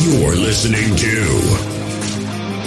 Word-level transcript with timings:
You're 0.00 0.36
listening 0.36 0.94
to 0.94 1.24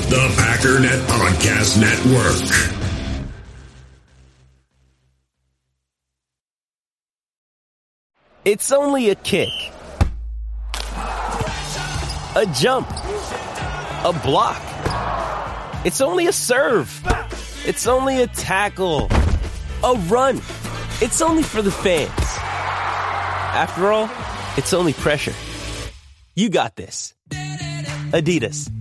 the 0.09 0.28
Packernet 0.35 0.99
Podcast 1.07 1.79
Network. 1.79 2.84
It's 8.44 8.73
only 8.73 9.12
a 9.12 9.16
kick, 9.16 9.48
a 12.36 12.45
jump, 12.54 12.89
a 12.89 14.20
block. 14.25 14.61
It's 15.86 16.02
only 16.02 16.27
a 16.27 16.34
serve. 16.34 17.02
It's 17.66 17.88
only 17.88 18.21
a 18.21 18.27
tackle, 18.27 19.07
a 19.84 19.93
run. 20.09 20.41
It's 21.02 21.21
only 21.21 21.43
for 21.43 21.61
the 21.61 21.71
fans. 21.71 22.11
After 23.54 23.89
all, 23.93 24.09
it's 24.57 24.73
only 24.73 24.91
pressure. 24.91 25.34
You 26.34 26.49
got 26.49 26.77
this. 26.77 27.13
Adidas. 28.13 28.71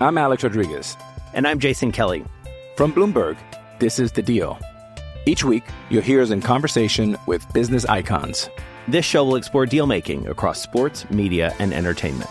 I'm 0.00 0.18
Alex 0.18 0.44
Rodriguez. 0.44 0.96
And 1.34 1.48
I'm 1.48 1.58
Jason 1.58 1.90
Kelly. 1.90 2.24
From 2.76 2.92
Bloomberg, 2.92 3.36
this 3.80 3.98
is 3.98 4.12
The 4.12 4.22
Deal. 4.22 4.56
Each 5.26 5.42
week, 5.44 5.64
you'll 5.90 6.02
hear 6.02 6.22
us 6.22 6.30
in 6.30 6.42
conversation 6.42 7.16
with 7.26 7.44
business 7.52 7.84
icons. 7.86 8.48
This 8.86 9.04
show 9.04 9.24
will 9.24 9.36
explore 9.36 9.66
deal 9.66 9.86
making 9.86 10.28
across 10.28 10.62
sports, 10.62 11.10
media, 11.10 11.54
and 11.58 11.72
entertainment. 11.72 12.30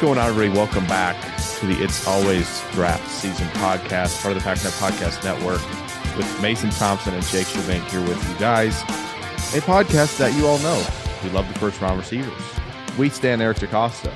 Going 0.00 0.16
on, 0.16 0.30
everybody? 0.30 0.58
Welcome 0.58 0.86
back 0.86 1.14
to 1.58 1.66
the 1.66 1.74
It's 1.74 2.06
Always 2.06 2.62
Draft 2.72 3.06
Season 3.10 3.46
podcast, 3.48 4.22
part 4.22 4.34
of 4.34 4.42
the 4.42 4.48
PackNet 4.48 4.80
Podcast 4.80 5.22
Network, 5.22 5.60
with 6.16 6.40
Mason 6.40 6.70
Thompson 6.70 7.12
and 7.12 7.22
Jake 7.24 7.46
Sherbank 7.46 7.86
here 7.90 8.00
with 8.00 8.26
you 8.26 8.38
guys. 8.38 8.80
A 8.80 9.60
podcast 9.60 10.16
that 10.16 10.34
you 10.38 10.46
all 10.46 10.58
know. 10.60 10.82
We 11.22 11.28
love 11.28 11.46
the 11.52 11.58
first 11.58 11.82
round 11.82 11.98
receivers. 11.98 12.32
We 12.98 13.10
stand 13.10 13.42
Eric 13.42 13.58
DeCosta. 13.58 14.10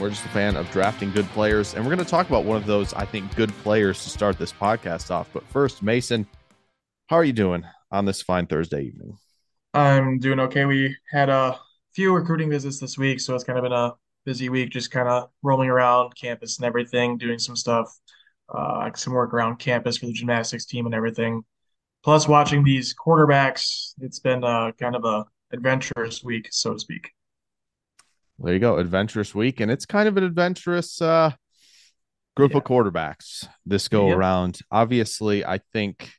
We're 0.00 0.08
just 0.08 0.24
a 0.24 0.30
fan 0.30 0.56
of 0.56 0.70
drafting 0.70 1.12
good 1.12 1.26
players, 1.26 1.74
and 1.74 1.84
we're 1.84 1.94
going 1.94 2.06
to 2.06 2.10
talk 2.10 2.26
about 2.26 2.46
one 2.46 2.56
of 2.56 2.64
those, 2.64 2.94
I 2.94 3.04
think, 3.04 3.36
good 3.36 3.50
players 3.58 4.02
to 4.04 4.08
start 4.08 4.38
this 4.38 4.54
podcast 4.54 5.10
off. 5.10 5.28
But 5.34 5.46
first, 5.48 5.82
Mason, 5.82 6.26
how 7.08 7.16
are 7.16 7.24
you 7.24 7.34
doing 7.34 7.64
on 7.90 8.06
this 8.06 8.22
fine 8.22 8.46
Thursday 8.46 8.84
evening? 8.84 9.18
I'm 9.74 10.20
doing 10.20 10.40
okay. 10.40 10.64
We 10.64 10.96
had 11.10 11.28
a 11.28 11.60
few 11.92 12.14
recruiting 12.14 12.48
visits 12.48 12.80
this 12.80 12.96
week, 12.96 13.20
so 13.20 13.34
it's 13.34 13.44
kind 13.44 13.58
of 13.58 13.64
been 13.64 13.72
a 13.72 13.92
busy 14.28 14.50
week, 14.50 14.68
just 14.68 14.90
kind 14.90 15.08
of 15.08 15.30
roaming 15.42 15.70
around 15.70 16.14
campus 16.14 16.58
and 16.58 16.66
everything, 16.66 17.16
doing 17.16 17.38
some 17.38 17.56
stuff, 17.56 17.90
uh, 18.54 18.90
some 18.94 19.14
work 19.14 19.32
around 19.32 19.56
campus 19.56 19.96
for 19.96 20.04
the 20.04 20.12
gymnastics 20.12 20.66
team 20.66 20.84
and 20.84 20.94
everything. 20.94 21.42
Plus, 22.04 22.28
watching 22.28 22.62
these 22.62 22.94
quarterbacks, 22.94 23.94
it's 24.02 24.18
been 24.18 24.44
uh, 24.44 24.70
kind 24.72 24.94
of 24.94 25.06
a 25.06 25.24
adventurous 25.50 26.22
week, 26.22 26.46
so 26.50 26.74
to 26.74 26.78
speak. 26.78 27.08
There 28.38 28.52
you 28.52 28.60
go, 28.60 28.76
adventurous 28.76 29.34
week, 29.34 29.60
and 29.60 29.70
it's 29.70 29.86
kind 29.86 30.06
of 30.06 30.18
an 30.18 30.24
adventurous 30.24 31.00
uh, 31.00 31.30
group 32.36 32.54
of 32.54 32.64
quarterbacks 32.64 33.48
this 33.64 33.88
go 33.88 34.08
Yep. 34.08 34.16
around. 34.18 34.58
Obviously, 34.70 35.42
I 35.42 35.58
think 35.72 36.10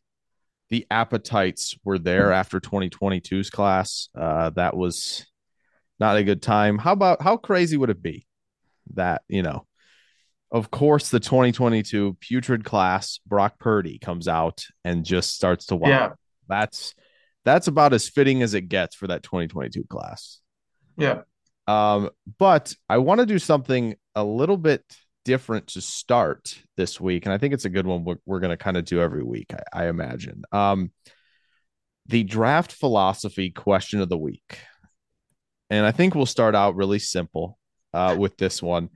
the 0.72 0.88
appetites 0.90 1.76
were 1.84 2.00
there 2.00 2.32
after 2.32 2.60
2022's 2.60 3.52
class. 3.52 4.10
Uh, 4.18 4.50
that 4.56 4.76
was 4.76 5.28
not 6.00 6.18
a 6.18 6.24
good 6.24 6.42
time. 6.42 6.78
How 6.78 6.94
about 6.94 7.22
how 7.22 7.38
crazy 7.38 7.78
would 7.78 7.90
it 7.90 8.02
be 8.02 8.26
that 8.94 9.24
you 9.28 9.44
know? 9.44 9.66
Of 10.52 10.72
course, 10.72 11.10
the 11.10 11.20
2022 11.20 12.18
putrid 12.20 12.64
class, 12.64 13.20
Brock 13.28 13.60
Purdy 13.60 14.00
comes 14.00 14.28
out 14.28 14.66
and 14.84 15.06
just 15.06 15.36
starts 15.36 15.68
to 15.68 15.76
wow. 15.76 15.90
Yeah. 15.90 16.10
That's 16.48 16.96
that's 17.46 17.68
about 17.68 17.94
as 17.94 18.10
fitting 18.10 18.42
as 18.42 18.54
it 18.54 18.70
gets 18.70 18.96
for 18.96 19.08
that 19.08 19.24
2022 19.24 19.86
class. 19.86 20.40
Yeah. 20.98 21.22
Um, 21.68 22.10
but 22.40 22.74
I 22.90 22.98
want 22.98 23.20
to 23.20 23.26
do 23.26 23.40
something 23.40 23.96
a 24.16 24.24
little 24.24 24.58
bit 24.58 24.84
different 25.24 25.68
to 25.68 25.82
start 25.82 26.58
this 26.78 27.00
week, 27.00 27.26
and 27.26 27.34
I 27.34 27.38
think 27.38 27.54
it's 27.54 27.66
a 27.66 27.70
good 27.70 27.86
one. 27.86 28.04
We're, 28.04 28.18
we're 28.26 28.40
going 28.40 28.50
to 28.50 28.58
kind 28.58 28.76
of 28.76 28.86
do 28.86 29.00
every 29.00 29.24
week, 29.24 29.54
I, 29.54 29.84
I 29.84 29.88
imagine. 29.88 30.44
Um, 30.52 30.92
the 32.08 32.24
draft 32.24 32.72
philosophy 32.72 33.52
question 33.52 34.02
of 34.02 34.10
the 34.10 34.18
week, 34.18 34.58
and 35.70 35.86
I 35.86 35.92
think 35.92 36.16
we'll 36.16 36.26
start 36.26 36.56
out 36.56 36.76
really 36.76 37.00
simple 37.00 37.58
uh, 37.94 38.16
with 38.18 38.38
this 38.38 38.62
one. 38.62 38.90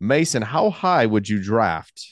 Mason, 0.00 0.42
how 0.42 0.70
high 0.70 1.06
would 1.06 1.28
you 1.28 1.42
draft 1.42 2.06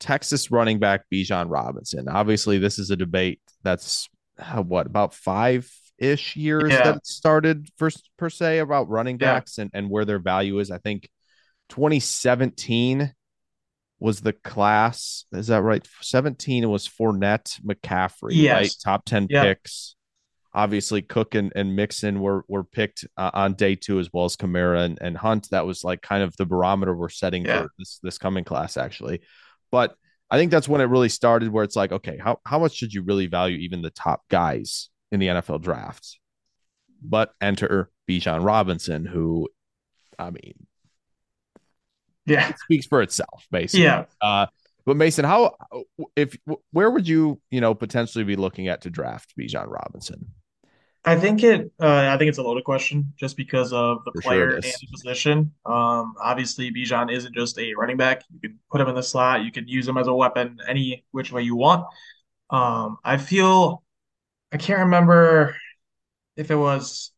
Texas 0.00 0.50
running 0.50 0.78
back 0.78 1.04
Bijan 1.12 1.46
Robinson? 1.50 2.08
Obviously, 2.08 2.58
this 2.58 2.78
is 2.78 2.90
a 2.90 2.96
debate 2.96 3.40
that's 3.62 4.08
uh, 4.38 4.62
what 4.62 4.86
about 4.86 5.14
five 5.14 5.70
ish 5.98 6.34
years 6.36 6.72
Yeah. 6.72 6.92
that 6.92 7.06
started 7.06 7.68
first 7.78 8.10
per 8.18 8.28
se 8.28 8.58
about 8.58 8.88
running 8.88 9.16
Yeah. 9.20 9.34
backs 9.34 9.58
and, 9.58 9.70
and 9.72 9.88
where 9.88 10.04
their 10.04 10.18
value 10.18 10.58
is. 10.58 10.70
I 10.70 10.78
think 10.78 11.08
2017 11.68 13.12
was 14.00 14.20
the 14.20 14.32
class. 14.32 15.24
Is 15.32 15.46
that 15.46 15.62
right? 15.62 15.86
17 16.02 16.68
was 16.68 16.88
Fournette, 16.88 17.60
McCaffrey, 17.62 18.32
Yes. 18.32 18.54
right? 18.60 18.74
Top 18.82 19.04
10 19.04 19.28
Yeah. 19.30 19.44
picks. 19.44 19.94
Obviously, 20.54 21.02
Cook 21.02 21.34
and, 21.34 21.52
and 21.56 21.74
Mixon 21.74 22.20
were 22.20 22.44
were 22.48 22.62
picked 22.64 23.04
uh, 23.16 23.30
on 23.34 23.54
day 23.54 23.74
two 23.74 23.98
as 23.98 24.08
well 24.12 24.24
as 24.24 24.36
Kamara 24.36 24.84
and, 24.84 24.98
and 25.00 25.16
Hunt. 25.16 25.48
That 25.50 25.66
was 25.66 25.82
like 25.82 26.00
kind 26.00 26.22
of 26.22 26.36
the 26.36 26.46
barometer 26.46 26.94
we're 26.94 27.08
setting 27.08 27.44
Yeah. 27.44 27.62
for 27.62 27.68
this 27.78 27.98
this 28.02 28.18
coming 28.18 28.44
class, 28.44 28.76
actually. 28.76 29.20
But 29.72 29.96
I 30.30 30.38
think 30.38 30.50
that's 30.50 30.68
when 30.68 30.80
it 30.80 30.84
really 30.84 31.08
started, 31.08 31.50
where 31.50 31.64
it's 31.64 31.76
like, 31.76 31.90
okay, 31.92 32.18
how 32.18 32.38
how 32.46 32.58
much 32.58 32.74
should 32.76 32.92
you 32.92 33.02
really 33.02 33.26
value 33.26 33.58
even 33.58 33.82
the 33.82 33.90
top 33.90 34.22
guys 34.30 34.90
in 35.10 35.18
the 35.20 35.26
NFL 35.26 35.60
draft? 35.62 36.18
But 37.02 37.32
enter 37.40 37.90
Bijan 38.08 38.44
Robinson, 38.44 39.04
who, 39.04 39.48
I 40.18 40.30
mean, 40.30 40.54
Yeah. 42.26 42.48
it 42.48 42.58
speaks 42.58 42.86
for 42.86 43.02
itself, 43.02 43.46
basically. 43.50 43.84
Yeah. 43.84 44.04
Uh, 44.20 44.46
but 44.86 44.96
Mason, 44.96 45.24
how 45.24 45.56
if 46.14 46.36
where 46.70 46.90
would 46.90 47.08
you 47.08 47.40
you 47.50 47.60
know 47.60 47.74
potentially 47.74 48.22
be 48.24 48.36
looking 48.36 48.68
at 48.68 48.82
to 48.82 48.90
draft 48.90 49.34
Bijan 49.38 49.66
Robinson? 49.68 50.26
I 51.04 51.16
think 51.16 51.42
it. 51.42 51.70
Uh, 51.80 52.08
I 52.10 52.16
think 52.16 52.30
it's 52.30 52.38
a 52.38 52.42
loaded 52.42 52.64
question, 52.64 53.12
just 53.16 53.36
because 53.36 53.72
of 53.72 54.04
the 54.04 54.12
For 54.12 54.22
player 54.22 54.48
it 54.50 54.64
and 54.64 54.64
the 54.64 54.88
position. 54.90 55.52
Um, 55.66 56.14
obviously, 56.22 56.70
Bijan 56.72 57.12
isn't 57.12 57.34
just 57.34 57.58
a 57.58 57.74
running 57.74 57.98
back. 57.98 58.22
You 58.32 58.40
can 58.40 58.58
put 58.70 58.80
him 58.80 58.88
in 58.88 58.94
the 58.94 59.02
slot. 59.02 59.42
You 59.42 59.52
can 59.52 59.68
use 59.68 59.86
him 59.86 59.98
as 59.98 60.06
a 60.06 60.14
weapon 60.14 60.58
any 60.66 61.04
which 61.10 61.30
way 61.30 61.42
you 61.42 61.56
want. 61.56 61.86
Um, 62.48 62.98
I 63.04 63.18
feel. 63.18 63.82
I 64.50 64.56
can't 64.56 64.80
remember 64.80 65.56
if 66.36 66.50
it 66.50 66.56
was 66.56 67.12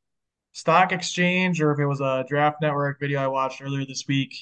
Stock 0.52 0.90
Exchange 0.90 1.60
or 1.60 1.70
if 1.72 1.78
it 1.78 1.86
was 1.86 2.00
a 2.00 2.24
Draft 2.28 2.62
Network 2.62 2.98
video 2.98 3.20
I 3.20 3.28
watched 3.28 3.62
earlier 3.62 3.84
this 3.86 4.04
week, 4.08 4.34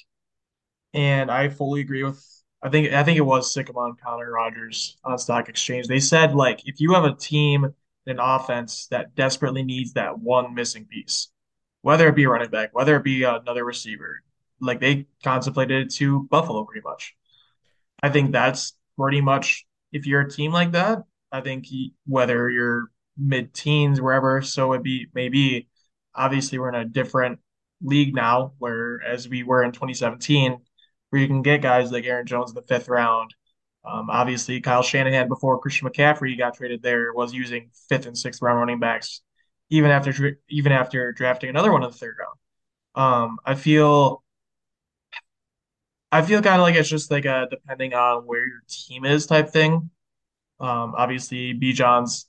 and 0.94 1.30
I 1.30 1.50
fully 1.50 1.82
agree 1.82 2.02
with. 2.02 2.24
I 2.62 2.70
think 2.70 2.94
I 2.94 3.02
think 3.04 3.18
it 3.18 3.22
was 3.22 3.52
Sycamore 3.52 3.94
Connor 4.02 4.30
Rogers 4.30 4.96
on 5.04 5.18
Stock 5.18 5.50
Exchange. 5.50 5.86
They 5.86 6.00
said 6.00 6.34
like 6.34 6.66
if 6.66 6.80
you 6.80 6.94
have 6.94 7.04
a 7.04 7.14
team 7.14 7.74
an 8.06 8.18
offense 8.20 8.86
that 8.88 9.14
desperately 9.14 9.62
needs 9.62 9.94
that 9.94 10.18
one 10.18 10.54
missing 10.54 10.86
piece, 10.86 11.28
whether 11.82 12.08
it 12.08 12.16
be 12.16 12.26
running 12.26 12.50
back, 12.50 12.70
whether 12.72 12.96
it 12.96 13.04
be 13.04 13.24
another 13.24 13.64
receiver. 13.64 14.20
Like 14.60 14.80
they 14.80 15.06
contemplated 15.22 15.86
it 15.86 15.94
to 15.94 16.24
Buffalo 16.30 16.64
pretty 16.64 16.82
much. 16.84 17.14
I 18.02 18.10
think 18.10 18.32
that's 18.32 18.76
pretty 18.98 19.20
much 19.20 19.66
if 19.92 20.06
you're 20.06 20.22
a 20.22 20.30
team 20.30 20.52
like 20.52 20.72
that, 20.72 21.04
I 21.32 21.40
think 21.40 21.66
he, 21.66 21.94
whether 22.06 22.50
you're 22.50 22.90
mid-teens, 23.16 24.00
wherever, 24.00 24.42
so 24.42 24.72
it 24.72 24.82
be 24.82 25.06
maybe 25.14 25.68
obviously 26.14 26.58
we're 26.58 26.68
in 26.68 26.74
a 26.74 26.84
different 26.84 27.38
league 27.82 28.14
now, 28.14 28.52
where 28.58 29.00
as 29.02 29.28
we 29.28 29.42
were 29.42 29.62
in 29.62 29.72
2017, 29.72 30.58
where 31.10 31.22
you 31.22 31.28
can 31.28 31.42
get 31.42 31.62
guys 31.62 31.92
like 31.92 32.04
Aaron 32.04 32.26
Jones 32.26 32.50
in 32.50 32.54
the 32.54 32.62
fifth 32.62 32.88
round, 32.88 33.34
Um, 33.84 34.08
obviously, 34.10 34.60
Kyle 34.60 34.82
Shanahan 34.82 35.28
before 35.28 35.58
Christian 35.60 35.88
McCaffrey 35.88 36.38
got 36.38 36.54
traded 36.54 36.82
there 36.82 37.12
was 37.12 37.34
using 37.34 37.70
fifth 37.88 38.06
and 38.06 38.16
sixth 38.16 38.40
round 38.42 38.58
running 38.58 38.80
backs, 38.80 39.22
even 39.70 39.90
after 39.90 40.38
even 40.48 40.72
after 40.72 41.12
drafting 41.12 41.50
another 41.50 41.72
one 41.72 41.82
in 41.84 41.90
the 41.90 41.96
third 41.96 42.16
round. 42.18 42.38
Um, 42.94 43.38
I 43.44 43.54
feel 43.54 44.22
I 46.12 46.22
feel 46.22 46.42
kind 46.42 46.56
of 46.56 46.62
like 46.62 46.76
it's 46.76 46.88
just 46.88 47.10
like 47.10 47.24
a 47.24 47.46
depending 47.50 47.94
on 47.94 48.22
where 48.26 48.46
your 48.46 48.62
team 48.68 49.04
is 49.04 49.26
type 49.26 49.50
thing. 49.50 49.90
Um, 50.60 50.94
obviously, 50.96 51.54
Bijan's 51.54 52.28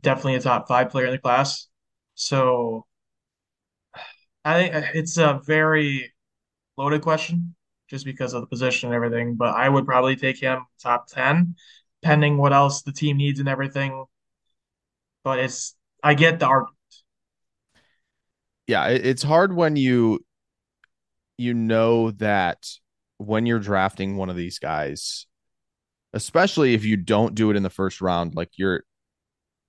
definitely 0.00 0.34
a 0.36 0.40
top 0.40 0.68
five 0.68 0.90
player 0.90 1.06
in 1.06 1.12
the 1.12 1.18
class, 1.18 1.68
so 2.14 2.86
I 4.44 4.54
think 4.68 4.74
it's 4.94 5.16
a 5.16 5.40
very 5.44 6.12
loaded 6.76 7.02
question 7.02 7.54
just 7.94 8.04
because 8.04 8.34
of 8.34 8.40
the 8.40 8.48
position 8.48 8.88
and 8.88 8.94
everything. 8.94 9.36
But 9.36 9.54
I 9.54 9.68
would 9.68 9.86
probably 9.86 10.16
take 10.16 10.40
him 10.40 10.66
top 10.82 11.06
ten, 11.06 11.54
pending 12.02 12.36
what 12.36 12.52
else 12.52 12.82
the 12.82 12.92
team 12.92 13.16
needs 13.16 13.38
and 13.38 13.48
everything. 13.48 14.04
But 15.22 15.38
it's 15.38 15.76
I 16.02 16.14
get 16.14 16.40
the 16.40 16.46
argument. 16.46 16.74
Yeah, 18.66 18.88
it's 18.88 19.22
hard 19.22 19.54
when 19.54 19.76
you 19.76 20.24
you 21.38 21.54
know 21.54 22.10
that 22.12 22.68
when 23.18 23.46
you're 23.46 23.60
drafting 23.60 24.16
one 24.16 24.28
of 24.28 24.36
these 24.36 24.58
guys, 24.58 25.26
especially 26.12 26.74
if 26.74 26.84
you 26.84 26.96
don't 26.96 27.36
do 27.36 27.50
it 27.50 27.56
in 27.56 27.62
the 27.62 27.70
first 27.70 28.00
round, 28.00 28.34
like 28.34 28.50
you're 28.56 28.82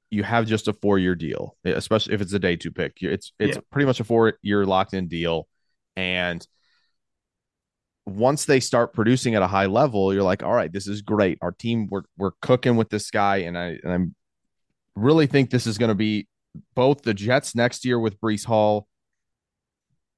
you 0.09 0.23
have 0.23 0.47
just 0.47 0.67
a 0.67 0.73
four 0.73 0.97
year 0.97 1.13
deal, 1.13 1.57
especially 1.63 2.15
if 2.15 2.21
it's 2.21 2.33
a 2.33 2.39
day 2.39 2.55
two 2.55 2.71
pick. 2.71 2.97
It's 3.01 3.33
it's 3.37 3.57
yeah. 3.57 3.61
pretty 3.71 3.85
much 3.85 3.99
a 3.99 4.03
four 4.03 4.33
year 4.41 4.65
locked 4.65 4.95
in 4.95 5.07
deal, 5.09 5.47
and 5.95 6.45
once 8.05 8.45
they 8.45 8.59
start 8.59 8.93
producing 8.93 9.35
at 9.35 9.41
a 9.41 9.47
high 9.47 9.65
level, 9.65 10.13
you're 10.13 10.23
like, 10.23 10.43
all 10.43 10.53
right, 10.53 10.71
this 10.71 10.87
is 10.87 11.01
great. 11.01 11.39
Our 11.41 11.51
team, 11.51 11.87
we're 11.89 12.03
we're 12.17 12.31
cooking 12.41 12.75
with 12.75 12.89
this 12.89 13.09
guy, 13.09 13.37
and 13.37 13.57
I 13.57 13.77
and 13.83 13.91
I'm 13.91 14.15
really 14.95 15.27
think 15.27 15.49
this 15.49 15.67
is 15.67 15.77
going 15.77 15.89
to 15.89 15.95
be 15.95 16.27
both 16.75 17.01
the 17.01 17.13
Jets 17.13 17.55
next 17.55 17.83
year 17.83 17.99
with 17.99 18.19
Breece 18.21 18.45
Hall, 18.45 18.87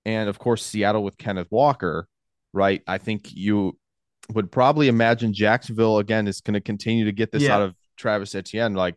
and 0.06 0.28
of 0.28 0.38
course 0.38 0.66
Seattle 0.66 1.04
with 1.04 1.18
Kenneth 1.18 1.48
Walker. 1.50 2.08
Right, 2.54 2.82
I 2.88 2.98
think 2.98 3.34
you 3.34 3.78
would 4.34 4.52
probably 4.52 4.90
imagine 4.90 5.34
Jacksonville 5.34 6.00
again 6.00 6.28
is 6.28 6.42
going 6.42 6.56
to 6.56 6.62
continue 6.62 7.06
to 7.06 7.12
get 7.14 7.32
this 7.32 7.44
yeah. 7.44 7.56
out 7.56 7.62
of 7.62 7.76
Travis 7.96 8.36
Etienne. 8.36 8.74
Like 8.74 8.96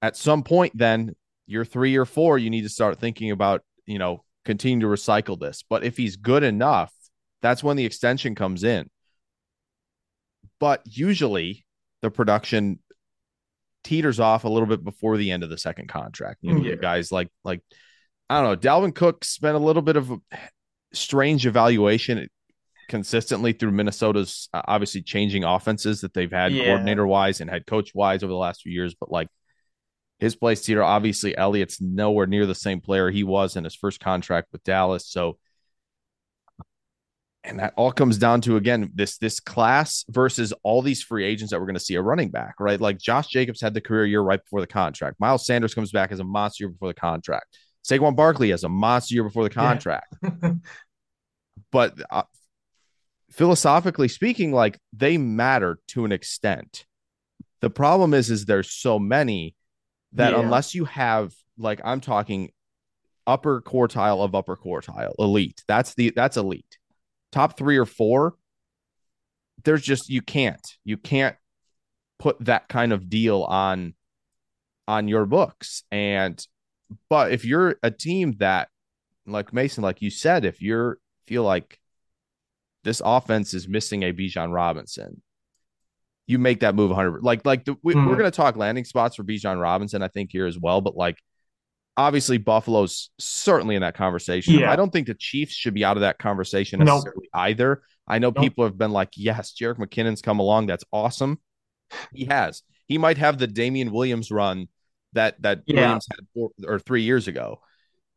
at 0.00 0.16
some 0.16 0.42
point, 0.42 0.76
then 0.76 1.14
you're 1.46 1.64
three 1.66 1.96
or 1.96 2.06
four, 2.06 2.38
you 2.38 2.48
need 2.48 2.62
to 2.62 2.68
start 2.70 2.98
thinking 2.98 3.30
about 3.30 3.62
you 3.84 3.98
know 3.98 4.24
continue 4.46 4.80
to 4.80 4.86
recycle 4.86 5.38
this. 5.38 5.62
But 5.68 5.84
if 5.84 5.98
he's 5.98 6.16
good 6.16 6.42
enough 6.42 6.90
that's 7.42 7.62
when 7.62 7.76
the 7.76 7.84
extension 7.84 8.34
comes 8.34 8.64
in. 8.64 8.88
But 10.58 10.82
usually 10.84 11.64
the 12.02 12.10
production 12.10 12.80
teeters 13.84 14.20
off 14.20 14.44
a 14.44 14.48
little 14.48 14.68
bit 14.68 14.84
before 14.84 15.16
the 15.16 15.30
end 15.30 15.42
of 15.42 15.50
the 15.50 15.58
second 15.58 15.88
contract. 15.88 16.38
You 16.42 16.54
know, 16.54 16.64
yeah. 16.64 16.74
guys 16.76 17.10
like 17.10 17.28
like 17.44 17.62
I 18.28 18.40
don't 18.40 18.50
know, 18.50 18.56
Dalvin 18.56 18.94
Cook 18.94 19.24
spent 19.24 19.56
a 19.56 19.60
little 19.60 19.82
bit 19.82 19.96
of 19.96 20.10
a 20.10 20.18
strange 20.92 21.46
evaluation 21.46 22.28
consistently 22.88 23.52
through 23.52 23.70
Minnesota's 23.70 24.48
uh, 24.52 24.62
obviously 24.66 25.00
changing 25.00 25.44
offenses 25.44 26.00
that 26.00 26.12
they've 26.12 26.30
had 26.30 26.52
yeah. 26.52 26.64
coordinator 26.64 27.06
wise 27.06 27.40
and 27.40 27.48
head 27.48 27.66
coach 27.66 27.94
wise 27.94 28.22
over 28.22 28.30
the 28.30 28.36
last 28.36 28.62
few 28.62 28.72
years, 28.72 28.94
but 28.94 29.10
like 29.10 29.28
his 30.18 30.36
place 30.36 30.60
teeter 30.60 30.82
obviously 30.82 31.36
Elliott's 31.36 31.80
nowhere 31.80 32.26
near 32.26 32.46
the 32.46 32.54
same 32.54 32.80
player 32.80 33.10
he 33.10 33.24
was 33.24 33.56
in 33.56 33.64
his 33.64 33.74
first 33.74 34.00
contract 34.00 34.48
with 34.52 34.62
Dallas. 34.64 35.06
So 35.06 35.38
and 37.44 37.58
that 37.58 37.72
all 37.76 37.92
comes 37.92 38.18
down 38.18 38.40
to 38.42 38.56
again 38.56 38.90
this 38.94 39.18
this 39.18 39.40
class 39.40 40.04
versus 40.08 40.52
all 40.62 40.82
these 40.82 41.02
free 41.02 41.24
agents 41.24 41.50
that 41.50 41.58
we're 41.58 41.66
going 41.66 41.74
to 41.74 41.80
see 41.80 41.94
a 41.94 42.02
running 42.02 42.30
back, 42.30 42.54
right? 42.60 42.80
Like 42.80 42.98
Josh 42.98 43.28
Jacobs 43.28 43.60
had 43.60 43.72
the 43.72 43.80
career 43.80 44.04
year 44.04 44.20
right 44.20 44.42
before 44.42 44.60
the 44.60 44.66
contract. 44.66 45.18
Miles 45.20 45.46
Sanders 45.46 45.74
comes 45.74 45.90
back 45.90 46.12
as 46.12 46.20
a 46.20 46.24
monster 46.24 46.64
year 46.64 46.70
before 46.70 46.88
the 46.88 46.94
contract. 46.94 47.56
Saquon 47.84 48.14
Barkley 48.14 48.52
as 48.52 48.64
a 48.64 48.68
monster 48.68 49.14
year 49.14 49.24
before 49.24 49.44
the 49.44 49.50
contract. 49.50 50.14
Yeah. 50.22 50.52
but 51.72 51.94
uh, 52.10 52.24
philosophically 53.30 54.08
speaking, 54.08 54.52
like 54.52 54.78
they 54.92 55.16
matter 55.16 55.78
to 55.88 56.04
an 56.04 56.12
extent. 56.12 56.84
The 57.60 57.70
problem 57.70 58.12
is, 58.12 58.30
is 58.30 58.44
there's 58.44 58.70
so 58.70 58.98
many 58.98 59.54
that 60.12 60.32
yeah. 60.32 60.40
unless 60.40 60.74
you 60.74 60.84
have 60.86 61.32
like 61.56 61.80
I'm 61.84 62.00
talking 62.00 62.50
upper 63.26 63.62
quartile 63.62 64.22
of 64.22 64.34
upper 64.34 64.56
quartile, 64.56 65.12
elite. 65.18 65.62
That's 65.66 65.94
the 65.94 66.12
that's 66.14 66.36
elite 66.36 66.78
top 67.32 67.56
three 67.56 67.76
or 67.76 67.86
four, 67.86 68.34
there's 69.64 69.82
just 69.82 70.08
you 70.08 70.22
can't 70.22 70.66
you 70.84 70.96
can't 70.96 71.36
put 72.18 72.38
that 72.44 72.68
kind 72.68 72.92
of 72.92 73.08
deal 73.08 73.42
on 73.42 73.94
on 74.88 75.08
your 75.08 75.26
books. 75.26 75.84
And 75.90 76.44
but 77.08 77.32
if 77.32 77.44
you're 77.44 77.76
a 77.82 77.90
team 77.90 78.36
that 78.38 78.68
like 79.26 79.52
Mason, 79.52 79.82
like 79.82 80.02
you 80.02 80.10
said, 80.10 80.44
if 80.44 80.60
you're 80.60 80.98
feel 81.26 81.44
like 81.44 81.78
this 82.82 83.02
offense 83.04 83.54
is 83.54 83.68
missing 83.68 84.02
a 84.02 84.12
Bijan 84.12 84.52
Robinson, 84.52 85.22
you 86.26 86.38
make 86.38 86.60
that 86.60 86.74
move 86.74 86.90
100. 86.90 87.22
Like, 87.22 87.44
like 87.44 87.64
the, 87.64 87.76
we, 87.82 87.94
mm. 87.94 88.06
we're 88.06 88.16
going 88.16 88.30
to 88.30 88.36
talk 88.36 88.56
landing 88.56 88.84
spots 88.84 89.16
for 89.16 89.24
Bijan 89.24 89.60
Robinson, 89.60 90.02
I 90.02 90.08
think 90.08 90.30
here 90.32 90.46
as 90.46 90.58
well. 90.58 90.80
But 90.80 90.96
like, 90.96 91.18
obviously 92.00 92.38
Buffalo's 92.38 93.10
certainly 93.18 93.74
in 93.74 93.82
that 93.82 93.94
conversation. 93.94 94.54
Yeah. 94.54 94.72
I 94.72 94.76
don't 94.76 94.90
think 94.90 95.06
the 95.06 95.14
Chiefs 95.14 95.52
should 95.52 95.74
be 95.74 95.84
out 95.84 95.98
of 95.98 96.00
that 96.00 96.18
conversation 96.18 96.80
necessarily 96.80 97.28
nope. 97.34 97.42
either. 97.42 97.82
I 98.08 98.18
know 98.18 98.28
nope. 98.34 98.42
people 98.42 98.64
have 98.64 98.78
been 98.78 98.90
like, 98.90 99.10
yes, 99.16 99.52
Jerick 99.52 99.76
McKinnon's 99.76 100.22
come 100.22 100.38
along. 100.38 100.66
That's 100.66 100.84
awesome. 100.92 101.38
He 102.12 102.24
has. 102.24 102.62
He 102.86 102.96
might 102.96 103.18
have 103.18 103.38
the 103.38 103.46
Damien 103.46 103.92
Williams 103.92 104.30
run 104.30 104.68
that 105.12 105.42
that 105.42 105.62
yeah. 105.66 105.80
Williams 105.80 106.06
had 106.10 106.20
four 106.34 106.50
or 106.66 106.78
three 106.78 107.02
years 107.02 107.28
ago. 107.28 107.60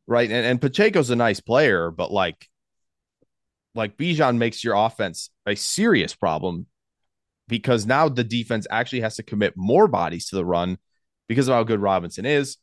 Right. 0.07 0.31
And, 0.31 0.45
and 0.45 0.61
Pacheco's 0.61 1.09
a 1.09 1.15
nice 1.15 1.41
player, 1.41 1.91
but 1.91 2.11
like 2.11 2.47
like 3.75 3.97
Bijan 3.97 4.37
makes 4.37 4.63
your 4.63 4.75
offense 4.75 5.29
a 5.45 5.55
serious 5.55 6.15
problem 6.15 6.67
because 7.47 7.85
now 7.85 8.07
the 8.07 8.23
defense 8.23 8.65
actually 8.69 9.01
has 9.01 9.17
to 9.17 9.23
commit 9.23 9.53
more 9.57 9.87
bodies 9.87 10.27
to 10.29 10.35
the 10.35 10.45
run 10.45 10.77
because 11.27 11.47
of 11.47 11.55
how 11.55 11.63
good 11.63 11.81
Robinson 11.81 12.25
is. 12.25 12.57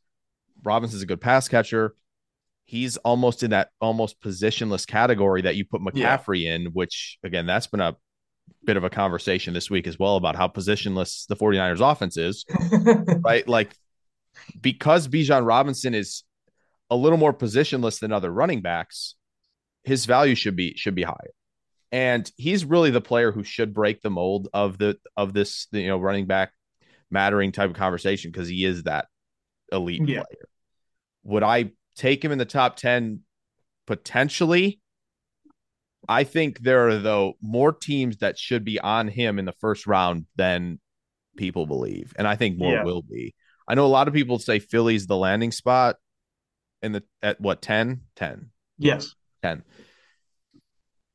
Robinson's 0.63 1.03
a 1.03 1.07
good 1.07 1.21
pass 1.21 1.49
catcher. 1.49 1.95
He's 2.65 2.97
almost 2.99 3.43
in 3.43 3.51
that 3.51 3.71
almost 3.81 4.21
positionless 4.21 4.87
category 4.87 5.43
that 5.43 5.57
you 5.57 5.65
put 5.65 5.81
McCaffrey 5.81 6.45
yeah. 6.45 6.55
in, 6.55 6.67
which 6.67 7.19
again, 7.25 7.47
that's 7.47 7.67
been 7.67 7.81
a 7.81 7.97
bit 8.65 8.77
of 8.77 8.85
a 8.85 8.91
conversation 8.91 9.55
this 9.55 9.71
week 9.71 9.87
as 9.87 9.99
well 9.99 10.17
about 10.17 10.37
how 10.37 10.49
positionless 10.49 11.27
the 11.27 11.37
49ers 11.37 11.81
offense 11.81 12.17
is. 12.17 12.45
right? 13.25 13.47
Like 13.49 13.75
because 14.61 15.09
Bijan 15.09 15.47
Robinson 15.47 15.95
is 15.95 16.25
a 16.91 16.97
little 16.97 17.19
more 17.19 17.33
positionless 17.33 18.01
than 18.01 18.13
other 18.13 18.31
running 18.31 18.63
backs, 18.63 19.15
his 19.85 20.07
value 20.07 20.35
should 20.35 20.57
be 20.57 20.75
should 20.77 20.95
be 20.95 21.03
higher. 21.03 21.33
And 21.93 22.31
he's 22.37 22.65
really 22.65 22.91
the 22.91 23.01
player 23.01 23.33
who 23.33 23.43
should 23.43 23.75
break 23.75 24.01
the 24.01 24.11
mold 24.11 24.49
of 24.53 24.79
the 24.79 24.97
of 25.17 25.33
this 25.33 25.67
you 25.73 25.89
know 25.89 25.99
running 25.99 26.27
back 26.27 26.53
mattering 27.11 27.53
type 27.53 27.71
of 27.71 27.77
conversation 27.77 28.31
because 28.31 28.49
he 28.49 28.65
is 28.65 28.85
that 28.85 29.07
elite 29.73 30.07
yeah. 30.07 30.23
player. 30.23 30.49
Would 31.25 31.43
I 31.43 31.73
take 31.97 32.25
him 32.25 32.33
in 32.33 32.39
the 32.39 32.45
top 32.45 32.77
10? 32.77 33.21
Potentially. 33.87 34.81
I 36.09 36.25
think 36.25 36.61
there 36.61 36.89
are, 36.89 36.99
though, 36.99 37.35
more 37.43 37.73
teams 37.73 38.19
that 38.19 38.39
should 38.39 38.65
be 38.65 38.81
on 38.81 39.09
him 39.09 39.39
in 39.39 39.45
the 39.45 39.55
first 39.61 39.87
round 39.87 40.27
than 40.37 40.81
people 41.37 41.67
believe. 41.67 42.13
And 42.17 42.27
I 42.27 42.37
think 42.37 42.59
more 42.59 42.73
yeah. 42.73 42.85
will 42.85 43.03
be. 43.03 43.35
I 43.69 43.75
know 43.75 43.87
a 43.87 43.89
lot 43.89 44.09
of 44.09 44.15
people 44.15 44.39
say 44.39 44.59
Philly's 44.59 45.07
the 45.07 45.17
landing 45.17 45.53
spot 45.53 45.97
in 46.83 46.93
the 46.93 47.03
at 47.23 47.41
what 47.41 47.63
10? 47.63 48.01
10. 48.17 48.51
Yes. 48.79 49.15
10. 49.43 49.63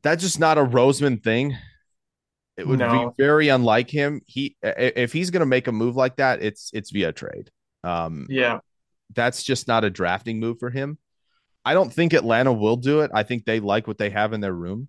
That's 0.03 0.23
just 0.23 0.39
not 0.39 0.57
a 0.57 0.63
Roseman 0.63 1.23
thing. 1.23 1.57
It 2.57 2.67
would 2.67 2.79
no. 2.79 3.09
be 3.09 3.23
very 3.23 3.49
unlike 3.49 3.89
him. 3.89 4.21
He 4.27 4.55
if 4.61 5.11
he's 5.11 5.29
going 5.29 5.41
to 5.41 5.45
make 5.45 5.67
a 5.67 5.71
move 5.71 5.95
like 5.95 6.17
that, 6.17 6.41
it's 6.41 6.69
it's 6.73 6.91
via 6.91 7.11
trade. 7.11 7.49
Um, 7.83 8.27
yeah, 8.29 8.59
that's 9.13 9.43
just 9.43 9.67
not 9.67 9.83
a 9.83 9.89
drafting 9.89 10.39
move 10.39 10.59
for 10.59 10.69
him. 10.69 10.97
I 11.63 11.73
don't 11.73 11.91
think 11.91 12.13
Atlanta 12.13 12.53
will 12.53 12.75
do 12.75 13.01
it. 13.01 13.11
I 13.13 13.23
think 13.23 13.45
they 13.45 13.59
like 13.59 13.87
what 13.87 13.97
they 13.97 14.11
have 14.11 14.33
in 14.33 14.41
their 14.41 14.53
room. 14.53 14.87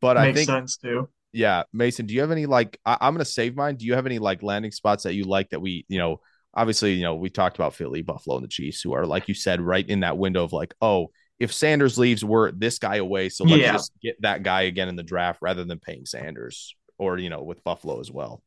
But 0.00 0.16
Makes 0.16 0.28
I 0.28 0.32
think 0.32 0.46
sense 0.46 0.76
too. 0.76 1.08
Yeah, 1.32 1.62
Mason, 1.72 2.06
do 2.06 2.14
you 2.14 2.20
have 2.20 2.30
any 2.30 2.46
like 2.46 2.78
I, 2.84 2.98
am 3.00 3.14
gonna 3.14 3.24
save 3.24 3.56
mine. 3.56 3.76
Do 3.76 3.86
you 3.86 3.94
have 3.94 4.06
any 4.06 4.18
like 4.18 4.42
landing 4.42 4.70
spots 4.70 5.04
that 5.04 5.14
you 5.14 5.24
like 5.24 5.50
that 5.50 5.60
we, 5.60 5.86
you 5.88 5.98
know, 5.98 6.20
obviously, 6.54 6.92
you 6.92 7.02
know, 7.02 7.14
we 7.14 7.30
talked 7.30 7.56
about 7.56 7.74
Philly, 7.74 8.02
Buffalo, 8.02 8.36
and 8.36 8.44
the 8.44 8.48
Chiefs, 8.48 8.82
who 8.82 8.92
are 8.92 9.06
like 9.06 9.28
you 9.28 9.34
said, 9.34 9.60
right 9.60 9.88
in 9.88 10.00
that 10.00 10.18
window 10.18 10.44
of 10.44 10.52
like, 10.52 10.74
oh, 10.82 11.10
if 11.40 11.52
Sanders 11.52 11.98
leaves, 11.98 12.22
we're 12.22 12.52
this 12.52 12.78
guy 12.78 12.96
away. 12.96 13.30
So 13.30 13.44
let's 13.44 13.62
yeah. 13.62 13.72
just 13.72 13.92
get 14.02 14.20
that 14.20 14.42
guy 14.42 14.62
again 14.62 14.88
in 14.88 14.96
the 14.96 15.02
draft 15.02 15.40
rather 15.40 15.64
than 15.64 15.78
paying 15.78 16.04
Sanders 16.04 16.76
or 16.98 17.16
you 17.16 17.30
know, 17.30 17.42
with 17.42 17.64
Buffalo 17.64 17.98
as 17.98 18.10
well. 18.10 18.42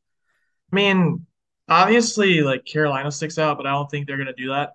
I 0.72 0.76
mean, 0.76 1.26
obviously 1.68 2.42
like 2.42 2.66
Carolina 2.66 3.12
sticks 3.12 3.38
out, 3.38 3.58
but 3.58 3.68
I 3.68 3.72
don't 3.72 3.90
think 3.90 4.08
they're 4.08 4.18
gonna 4.18 4.34
do 4.34 4.50
that. 4.50 4.74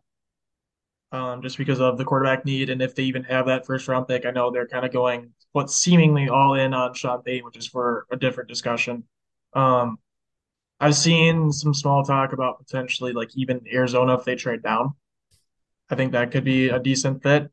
um, 1.12 1.42
just 1.42 1.58
because 1.58 1.80
of 1.80 1.98
the 1.98 2.04
quarterback 2.04 2.44
need. 2.44 2.70
And 2.70 2.80
if 2.82 2.94
they 2.94 3.02
even 3.04 3.24
have 3.24 3.46
that 3.46 3.66
first 3.66 3.88
round 3.88 4.06
pick, 4.08 4.24
I 4.26 4.30
know 4.30 4.50
they're 4.50 4.66
kind 4.68 4.84
of 4.84 4.92
going 4.92 5.32
what 5.52 5.70
seemingly 5.70 6.28
all 6.28 6.54
in 6.54 6.72
on 6.74 6.94
Sean 6.94 7.22
Payton, 7.22 7.44
which 7.44 7.56
is 7.56 7.66
for 7.66 8.06
a 8.12 8.16
different 8.16 8.48
discussion. 8.48 9.04
Um, 9.54 9.98
I've 10.80 10.96
seen 10.96 11.52
some 11.52 11.74
small 11.74 12.04
talk 12.04 12.32
about 12.32 12.58
potentially 12.58 13.12
like 13.12 13.30
even 13.36 13.62
Arizona 13.72 14.14
if 14.14 14.24
they 14.24 14.36
trade 14.36 14.62
down. 14.62 14.94
I 15.90 15.96
think 15.96 16.12
that 16.12 16.30
could 16.32 16.44
be 16.44 16.68
a 16.70 16.78
decent 16.78 17.22
fit. 17.22 17.50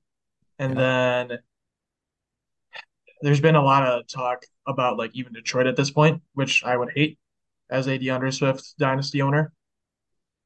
And 0.60 0.75
yeah. 0.75 1.27
then 1.29 1.39
there's 3.22 3.41
been 3.41 3.56
a 3.56 3.63
lot 3.63 3.84
of 3.86 4.08
talk 4.08 4.44
about 4.67 4.98
like 4.98 5.12
even 5.15 5.34
Detroit 5.34 5.67
at 5.67 5.75
this 5.75 5.91
point, 5.91 6.22
which 6.34 6.63
I 6.63 6.77
would 6.77 6.91
hate 6.96 7.17
as 7.70 7.88
a 7.88 7.98
DeAndre 7.98 8.34
Swift 8.34 8.74
dynasty 8.78 9.22
owner. 9.22 9.52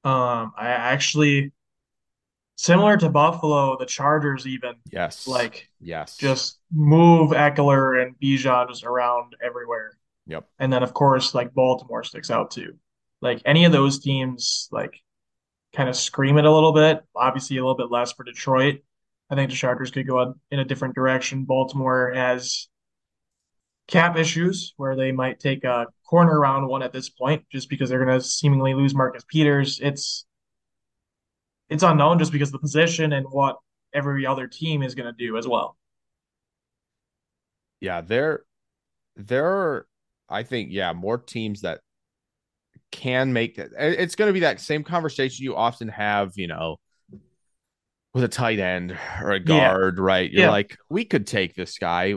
Um, 0.03 0.53
I 0.57 0.69
actually 0.69 1.51
similar 2.55 2.97
to 2.97 3.09
Buffalo, 3.09 3.77
the 3.77 3.85
Chargers 3.85 4.45
even 4.45 4.73
yes, 4.91 5.27
like 5.27 5.67
yes, 5.79 6.17
just 6.17 6.59
move 6.71 7.31
Ekeler 7.31 8.01
and 8.01 8.15
Bijan 8.21 8.69
just 8.69 8.83
around 8.83 9.35
everywhere. 9.43 9.97
Yep. 10.27 10.47
And 10.59 10.71
then 10.71 10.83
of 10.83 10.93
course 10.93 11.33
like 11.33 11.53
Baltimore 11.53 12.03
sticks 12.03 12.31
out 12.31 12.51
too. 12.51 12.75
Like 13.21 13.41
any 13.45 13.65
of 13.65 13.71
those 13.71 13.99
teams 13.99 14.69
like 14.71 14.93
kind 15.73 15.89
of 15.89 15.95
scream 15.95 16.37
it 16.37 16.45
a 16.45 16.53
little 16.53 16.73
bit. 16.73 17.01
Obviously 17.15 17.57
a 17.57 17.61
little 17.61 17.77
bit 17.77 17.91
less 17.91 18.11
for 18.13 18.23
Detroit. 18.23 18.81
I 19.29 19.35
think 19.35 19.49
the 19.49 19.55
Chargers 19.55 19.91
could 19.91 20.07
go 20.07 20.35
in 20.51 20.59
a 20.59 20.65
different 20.65 20.95
direction. 20.95 21.45
Baltimore 21.45 22.11
has 22.13 22.67
cap 23.91 24.17
issues 24.17 24.73
where 24.77 24.95
they 24.95 25.11
might 25.11 25.39
take 25.39 25.63
a 25.63 25.85
corner 26.07 26.39
round 26.39 26.67
one 26.67 26.81
at 26.81 26.93
this 26.93 27.09
point 27.09 27.43
just 27.51 27.69
because 27.69 27.89
they're 27.89 28.03
going 28.03 28.19
to 28.19 28.25
seemingly 28.25 28.73
lose 28.73 28.95
Marcus 28.95 29.23
Peters. 29.27 29.79
It's 29.81 30.25
it's 31.69 31.83
unknown 31.83 32.19
just 32.19 32.31
because 32.31 32.49
of 32.49 32.53
the 32.53 32.59
position 32.59 33.13
and 33.13 33.25
what 33.29 33.57
every 33.93 34.25
other 34.25 34.47
team 34.47 34.81
is 34.81 34.95
going 34.95 35.13
to 35.13 35.25
do 35.25 35.37
as 35.37 35.47
well. 35.47 35.77
Yeah, 37.79 38.01
there 38.01 38.43
there 39.15 39.45
are 39.45 39.87
I 40.29 40.43
think 40.43 40.69
yeah, 40.71 40.93
more 40.93 41.17
teams 41.17 41.61
that 41.61 41.81
can 42.91 43.33
make 43.33 43.57
it. 43.57 43.71
It's 43.77 44.15
going 44.15 44.29
to 44.29 44.33
be 44.33 44.41
that 44.41 44.59
same 44.59 44.83
conversation 44.83 45.43
you 45.43 45.55
often 45.55 45.89
have, 45.89 46.33
you 46.35 46.47
know, 46.47 46.77
with 48.13 48.23
a 48.23 48.27
tight 48.27 48.59
end 48.59 48.97
or 49.21 49.31
a 49.31 49.39
guard, 49.39 49.95
yeah. 49.97 50.03
right? 50.03 50.31
You're 50.31 50.43
yeah. 50.43 50.51
like, 50.51 50.77
we 50.89 51.05
could 51.05 51.27
take 51.27 51.55
this 51.55 51.77
guy. 51.77 52.15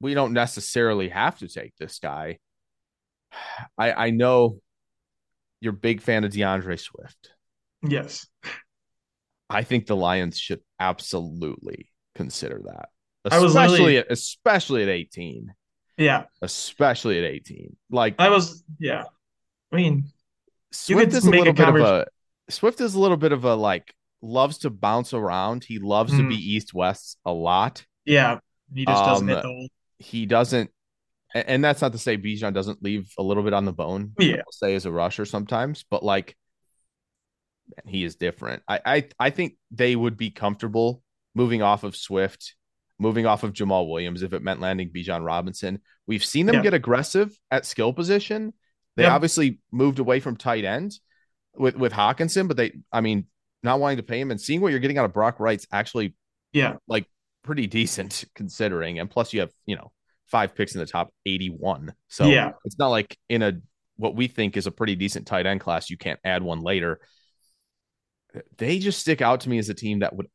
We 0.00 0.14
don't 0.14 0.32
necessarily 0.32 1.08
have 1.08 1.38
to 1.38 1.48
take 1.48 1.74
this 1.78 1.98
guy. 1.98 2.38
I 3.78 3.92
I 3.92 4.10
know 4.10 4.60
you're 5.60 5.72
a 5.72 5.76
big 5.76 6.00
fan 6.00 6.24
of 6.24 6.32
DeAndre 6.32 6.78
Swift. 6.78 7.32
Yes. 7.82 8.26
I 9.48 9.62
think 9.62 9.86
the 9.86 9.96
Lions 9.96 10.38
should 10.38 10.60
absolutely 10.80 11.90
consider 12.14 12.60
that. 12.66 12.88
Especially 13.24 13.98
at, 13.98 14.10
especially 14.10 14.82
at 14.82 14.88
18. 14.88 15.52
Yeah. 15.96 16.24
Especially 16.42 17.18
at 17.18 17.24
18. 17.24 17.76
Like 17.90 18.16
I 18.18 18.28
was 18.28 18.64
yeah. 18.78 19.04
I 19.72 19.76
mean 19.76 20.04
Swift 20.72 21.12
is 21.12 21.24
a 21.24 21.30
little 21.30 21.48
a 21.48 21.52
bit 21.52 21.68
of 21.68 21.76
a 21.76 22.06
Swift 22.48 22.80
is 22.80 22.94
a 22.94 23.00
little 23.00 23.16
bit 23.16 23.32
of 23.32 23.44
a 23.44 23.54
like 23.54 23.94
loves 24.22 24.58
to 24.58 24.70
bounce 24.70 25.14
around. 25.14 25.64
He 25.64 25.78
loves 25.78 26.12
mm. 26.12 26.18
to 26.18 26.28
be 26.28 26.36
east 26.36 26.74
west 26.74 27.18
a 27.24 27.32
lot. 27.32 27.84
Yeah. 28.04 28.38
He 28.74 28.84
just 28.84 29.04
doesn't 29.04 29.28
um, 29.28 29.34
hit 29.34 29.42
the 29.42 29.48
hole. 29.48 29.68
He 29.98 30.26
doesn't 30.26 30.70
and 31.34 31.62
that's 31.62 31.82
not 31.82 31.92
to 31.92 31.98
say 31.98 32.16
Bijan 32.16 32.54
doesn't 32.54 32.82
leave 32.82 33.12
a 33.18 33.22
little 33.22 33.42
bit 33.42 33.52
on 33.52 33.64
the 33.64 33.72
bone. 33.72 34.12
Yeah. 34.18 34.42
Say 34.50 34.74
as 34.74 34.86
a 34.86 34.92
rusher 34.92 35.24
sometimes, 35.24 35.84
but 35.90 36.02
like 36.02 36.36
he 37.84 38.04
is 38.04 38.16
different. 38.16 38.62
I, 38.68 38.80
I 38.84 39.08
I 39.18 39.30
think 39.30 39.56
they 39.70 39.96
would 39.96 40.16
be 40.16 40.30
comfortable 40.30 41.02
moving 41.34 41.62
off 41.62 41.84
of 41.84 41.96
Swift, 41.96 42.54
moving 42.98 43.26
off 43.26 43.42
of 43.42 43.52
Jamal 43.52 43.88
Williams 43.88 44.22
if 44.22 44.32
it 44.32 44.42
meant 44.42 44.60
landing 44.60 44.90
Bijan 44.90 45.24
Robinson. 45.24 45.80
We've 46.06 46.24
seen 46.24 46.46
them 46.46 46.56
yeah. 46.56 46.62
get 46.62 46.74
aggressive 46.74 47.36
at 47.50 47.66
skill 47.66 47.92
position. 47.92 48.54
They 48.96 49.02
yeah. 49.02 49.14
obviously 49.14 49.60
moved 49.70 49.98
away 49.98 50.20
from 50.20 50.36
tight 50.36 50.64
end 50.64 50.92
with 51.54 51.76
with 51.76 51.92
Hockenson, 51.92 52.48
but 52.48 52.56
they 52.56 52.72
I 52.92 53.00
mean 53.00 53.26
not 53.62 53.80
wanting 53.80 53.98
to 53.98 54.02
pay 54.02 54.20
him 54.20 54.30
and 54.30 54.40
seeing 54.40 54.60
what 54.60 54.70
you're 54.70 54.80
getting 54.80 54.98
out 54.98 55.04
of 55.04 55.12
Brock 55.12 55.40
Wright's 55.40 55.66
actually 55.72 56.14
yeah 56.52 56.76
like 56.86 57.06
pretty 57.46 57.66
decent 57.66 58.24
considering. 58.34 58.98
And 58.98 59.10
plus 59.10 59.32
you 59.32 59.40
have 59.40 59.52
you 59.64 59.76
know 59.76 59.92
five 60.26 60.54
picks 60.54 60.74
in 60.74 60.80
the 60.80 60.86
top 60.86 61.12
81. 61.24 61.94
So 62.08 62.26
yeah, 62.26 62.52
it's 62.64 62.78
not 62.78 62.88
like 62.88 63.16
in 63.28 63.42
a 63.42 63.54
what 63.96 64.14
we 64.14 64.28
think 64.28 64.58
is 64.58 64.66
a 64.66 64.70
pretty 64.70 64.94
decent 64.94 65.26
tight 65.26 65.46
end 65.46 65.60
class, 65.60 65.88
you 65.88 65.96
can't 65.96 66.20
add 66.24 66.42
one 66.42 66.60
later 66.60 67.00
they 68.58 68.78
just 68.78 69.00
stick 69.00 69.20
out 69.20 69.40
to 69.40 69.48
me 69.48 69.58
as 69.58 69.68
a 69.68 69.74
team 69.74 70.00
that 70.00 70.14
would 70.14 70.28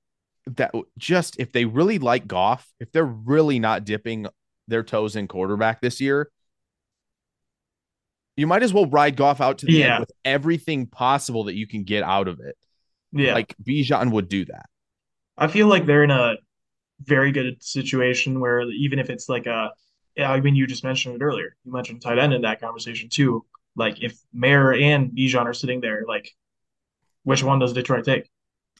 that 0.47 0.71
just 0.97 1.39
if 1.39 1.51
they 1.51 1.65
really 1.65 1.99
like 1.99 2.27
Goff, 2.27 2.67
if 2.79 2.91
they're 2.91 3.05
really 3.05 3.59
not 3.59 3.85
dipping 3.85 4.25
their 4.67 4.83
toes 4.83 5.15
in 5.15 5.27
quarterback 5.27 5.81
this 5.81 6.01
year, 6.01 6.31
you 8.35 8.47
might 8.47 8.63
as 8.63 8.73
well 8.73 8.87
ride 8.87 9.15
Goff 9.15 9.39
out 9.39 9.59
to 9.59 9.67
the 9.67 9.73
yeah. 9.73 9.95
end 9.95 9.99
with 10.01 10.11
everything 10.25 10.87
possible 10.87 11.45
that 11.45 11.55
you 11.55 11.67
can 11.67 11.83
get 11.83 12.03
out 12.03 12.27
of 12.27 12.39
it. 12.39 12.57
Yeah. 13.11 13.35
Like 13.35 13.55
Bijan 13.63 14.11
would 14.11 14.29
do 14.29 14.45
that. 14.45 14.65
I 15.37 15.47
feel 15.47 15.67
like 15.67 15.85
they're 15.85 16.03
in 16.03 16.11
a 16.11 16.35
very 17.03 17.31
good 17.31 17.63
situation 17.63 18.39
where 18.39 18.61
even 18.61 18.99
if 18.99 19.09
it's 19.09 19.29
like 19.29 19.45
a 19.45 19.71
I 20.19 20.39
mean 20.39 20.55
you 20.55 20.67
just 20.67 20.83
mentioned 20.83 21.15
it 21.15 21.23
earlier. 21.23 21.55
You 21.63 21.71
mentioned 21.71 22.01
tight 22.01 22.19
end 22.19 22.33
in 22.33 22.41
that 22.41 22.59
conversation 22.59 23.09
too. 23.09 23.45
Like 23.75 24.01
if 24.01 24.17
Mayer 24.33 24.73
and 24.73 25.11
Bijan 25.11 25.45
are 25.45 25.53
sitting 25.53 25.81
there, 25.81 26.03
like 26.07 26.29
which 27.23 27.43
one 27.43 27.59
does 27.59 27.73
Detroit 27.73 28.05
take? 28.05 28.29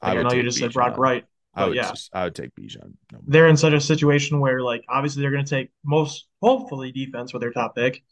Like, 0.02 0.18
I, 0.18 0.20
I, 0.20 0.24
know 0.24 0.34
you 0.34 0.44
just 0.44 0.58
Bijan. 0.58 0.62
said 0.62 0.74
Brock 0.74 0.98
Wright. 0.98 1.26
I 1.54 1.66
would 1.66 1.76
yeah, 1.76 1.90
just, 1.90 2.10
I 2.14 2.24
would 2.24 2.36
take 2.36 2.56
Bijan. 2.56 2.94
No 3.12 3.20
they're 3.28 3.48
in 3.48 3.58
such 3.58 3.74
a 3.74 3.82
situation 3.82 4.40
where, 4.40 4.62
like, 4.62 4.86
obviously 4.88 5.22
they're 5.22 5.32
going 5.32 5.44
to 5.44 5.50
take 5.50 5.70
most, 5.84 6.28
hopefully, 6.42 6.94
defense 6.94 7.34
with 7.34 7.42
their 7.42 7.52
top 7.52 7.76
pick, 7.76 8.04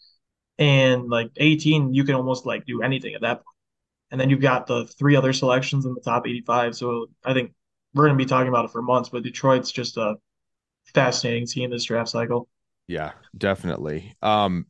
and 0.57 1.09
like 1.09 1.31
18, 1.37 1.93
you 1.93 2.03
can 2.03 2.15
almost 2.15 2.45
like 2.45 2.65
do 2.65 2.81
anything 2.81 3.13
at 3.13 3.21
that 3.21 3.35
point. 3.35 3.45
And 4.11 4.19
then 4.19 4.29
you've 4.29 4.41
got 4.41 4.67
the 4.67 4.85
three 4.85 5.15
other 5.15 5.31
selections 5.33 5.85
in 5.85 5.93
the 5.93 6.01
top 6.01 6.27
85. 6.27 6.75
So 6.75 7.07
I 7.23 7.33
think 7.33 7.53
we're 7.93 8.05
going 8.05 8.17
to 8.17 8.23
be 8.23 8.27
talking 8.27 8.49
about 8.49 8.65
it 8.65 8.71
for 8.71 8.81
months. 8.81 9.09
But 9.09 9.23
Detroit's 9.23 9.71
just 9.71 9.97
a 9.97 10.15
fascinating 10.93 11.47
team 11.47 11.69
this 11.69 11.85
draft 11.85 12.09
cycle. 12.09 12.47
Yeah, 12.87 13.11
definitely. 13.37 14.15
Um, 14.21 14.65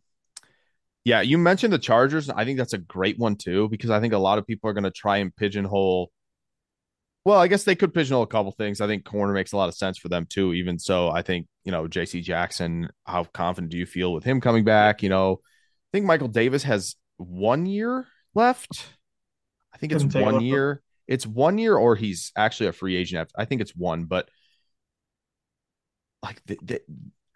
yeah, 1.06 1.22
you 1.22 1.38
mentioned 1.38 1.74
the 1.74 1.80
Chargers. 1.80 2.30
I 2.30 2.46
think 2.46 2.58
that's 2.58 2.74
a 2.74 2.78
great 2.78 3.18
one 3.18 3.36
too, 3.36 3.70
because 3.70 3.90
I 3.90 4.00
think 4.00 4.14
a 4.14 4.18
lot 4.18 4.38
of 4.38 4.46
people 4.46 4.70
are 4.70 4.74
going 4.74 4.84
to 4.84 4.92
try 4.92 5.18
and 5.18 5.36
pigeonhole. 5.36 6.12
Well, 7.26 7.40
I 7.40 7.48
guess 7.48 7.64
they 7.64 7.76
could 7.76 7.94
pigeonhole 7.94 8.24
a 8.24 8.28
couple 8.28 8.52
things. 8.52 8.82
I 8.82 8.88
think 8.88 9.06
corner 9.06 9.34
makes 9.34 9.52
a 9.52 9.58
lot 9.58 9.70
of 9.70 9.76
sense 9.76 9.98
for 9.98 10.10
them 10.10 10.26
too. 10.30 10.54
Even 10.54 10.80
so, 10.80 11.10
I 11.10 11.22
think, 11.22 11.48
you 11.64 11.72
know, 11.72 11.88
JC 11.88 12.22
Jackson, 12.22 12.90
how 13.06 13.24
confident 13.24 13.72
do 13.72 13.78
you 13.78 13.86
feel 13.86 14.14
with 14.14 14.24
him 14.24 14.42
coming 14.42 14.64
back? 14.64 15.04
You 15.04 15.10
know, 15.10 15.40
I 15.44 15.90
think 15.94 16.06
Michael 16.06 16.28
Davis 16.28 16.64
has 16.64 16.96
one 17.18 17.66
year 17.66 18.06
left. 18.34 18.86
I 19.74 19.78
think 19.78 19.94
it's 19.94 20.04
one 20.04 20.42
year. 20.42 20.82
It's 21.10 21.26
one 21.26 21.58
year, 21.58 21.76
or 21.76 21.96
he's 21.96 22.32
actually 22.36 22.68
a 22.68 22.72
free 22.72 22.96
agent. 22.96 23.32
I 23.36 23.46
think 23.46 23.62
it's 23.62 23.76
one, 23.76 24.06
but 24.06 24.30
like 26.22 26.40
the, 26.46 26.60
the, 26.62 26.82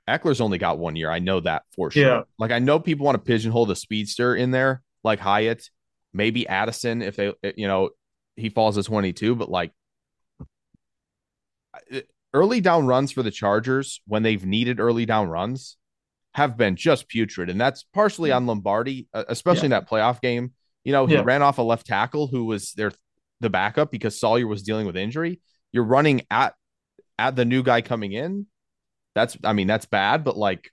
Ekeler's 0.07 0.41
only 0.41 0.59
got 0.59 0.77
one 0.77 0.95
year. 0.95 1.09
I 1.09 1.17
know 1.17 1.39
that 1.39 1.63
for 1.75 1.89
sure. 1.89 2.03
Yeah. 2.03 2.21
Like 2.37 2.51
I 2.51 2.59
know 2.59 2.79
people 2.79 3.05
want 3.05 3.15
to 3.15 3.23
pigeonhole 3.23 3.65
the 3.65 3.75
speedster 3.75 4.35
in 4.35 4.51
there, 4.51 4.83
like 5.03 5.19
Hyatt, 5.19 5.69
maybe 6.13 6.47
Addison 6.47 7.01
if 7.01 7.15
they, 7.15 7.33
eh, 7.43 7.53
you 7.57 7.67
know, 7.67 7.89
he 8.35 8.49
falls 8.49 8.75
to 8.75 8.83
22, 8.83 9.35
but 9.35 9.49
like 9.49 9.71
eh, 11.91 12.01
early 12.31 12.61
down 12.61 12.85
runs 12.85 13.11
for 13.11 13.23
the 13.23 13.31
Chargers 13.31 14.01
when 14.05 14.21
they've 14.21 14.45
needed 14.45 14.79
early 14.79 15.07
down 15.07 15.29
runs 15.29 15.77
have 16.35 16.57
been 16.57 16.75
just 16.75 17.07
putrid. 17.07 17.49
And 17.49 17.59
that's 17.59 17.85
partially 17.93 18.29
mm. 18.29 18.35
on 18.35 18.45
Lombardi, 18.45 19.07
especially 19.13 19.69
yeah. 19.69 19.77
in 19.77 19.81
that 19.81 19.89
playoff 19.89 20.21
game. 20.21 20.51
You 20.83 20.91
know, 20.91 21.07
he 21.07 21.13
yeah. 21.15 21.23
ran 21.23 21.41
off 21.41 21.57
a 21.57 21.61
left 21.63 21.87
tackle 21.87 22.27
who 22.27 22.45
was 22.45 22.73
their 22.73 22.91
the 23.43 23.49
backup 23.49 23.91
because 23.91 24.19
Salyer 24.19 24.47
was 24.47 24.63
dealing 24.63 24.87
with 24.87 24.97
injury. 24.97 25.39
You're 25.71 25.83
running 25.83 26.21
at 26.31 26.55
at 27.19 27.35
the 27.35 27.45
new 27.45 27.61
guy 27.61 27.81
coming 27.81 28.11
in 28.11 28.47
that's 29.15 29.37
I 29.43 29.53
mean 29.53 29.67
that's 29.67 29.85
bad, 29.85 30.23
but 30.23 30.37
like 30.37 30.71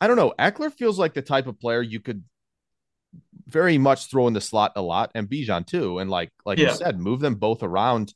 I 0.00 0.06
don't 0.06 0.16
know. 0.16 0.32
Ekeler 0.38 0.72
feels 0.72 0.98
like 0.98 1.14
the 1.14 1.22
type 1.22 1.46
of 1.46 1.58
player 1.58 1.82
you 1.82 2.00
could 2.00 2.22
very 3.46 3.78
much 3.78 4.10
throw 4.10 4.28
in 4.28 4.34
the 4.34 4.40
slot 4.40 4.72
a 4.76 4.82
lot, 4.82 5.10
and 5.14 5.28
Bijan 5.28 5.66
too, 5.66 5.98
and 5.98 6.10
like 6.10 6.30
like 6.44 6.58
yeah. 6.58 6.68
you 6.68 6.74
said, 6.74 7.00
move 7.00 7.20
them 7.20 7.34
both 7.34 7.62
around 7.62 8.14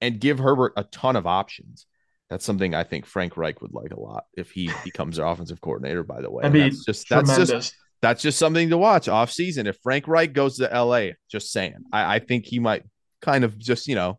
and 0.00 0.20
give 0.20 0.38
Herbert 0.38 0.72
a 0.76 0.84
ton 0.84 1.16
of 1.16 1.26
options. 1.26 1.86
That's 2.30 2.44
something 2.44 2.74
I 2.74 2.84
think 2.84 3.06
Frank 3.06 3.36
Reich 3.36 3.62
would 3.62 3.72
like 3.72 3.92
a 3.92 4.00
lot 4.00 4.24
if 4.36 4.50
he 4.50 4.70
becomes 4.84 5.16
their 5.16 5.26
offensive 5.26 5.60
coordinator. 5.60 6.02
By 6.02 6.20
the 6.20 6.30
way, 6.30 6.44
I 6.44 6.48
mean, 6.50 6.62
that's 6.62 6.84
just 6.84 7.08
that's 7.08 7.36
just 7.36 7.74
that's 8.00 8.22
just 8.22 8.38
something 8.38 8.70
to 8.70 8.78
watch 8.78 9.08
off 9.08 9.30
season. 9.30 9.66
If 9.66 9.78
Frank 9.82 10.06
Reich 10.08 10.32
goes 10.32 10.58
to 10.58 10.64
LA, 10.64 11.10
just 11.30 11.52
saying, 11.52 11.74
I, 11.92 12.16
I 12.16 12.18
think 12.18 12.46
he 12.46 12.58
might 12.58 12.84
kind 13.20 13.44
of 13.44 13.58
just 13.58 13.88
you 13.88 13.94
know 13.94 14.18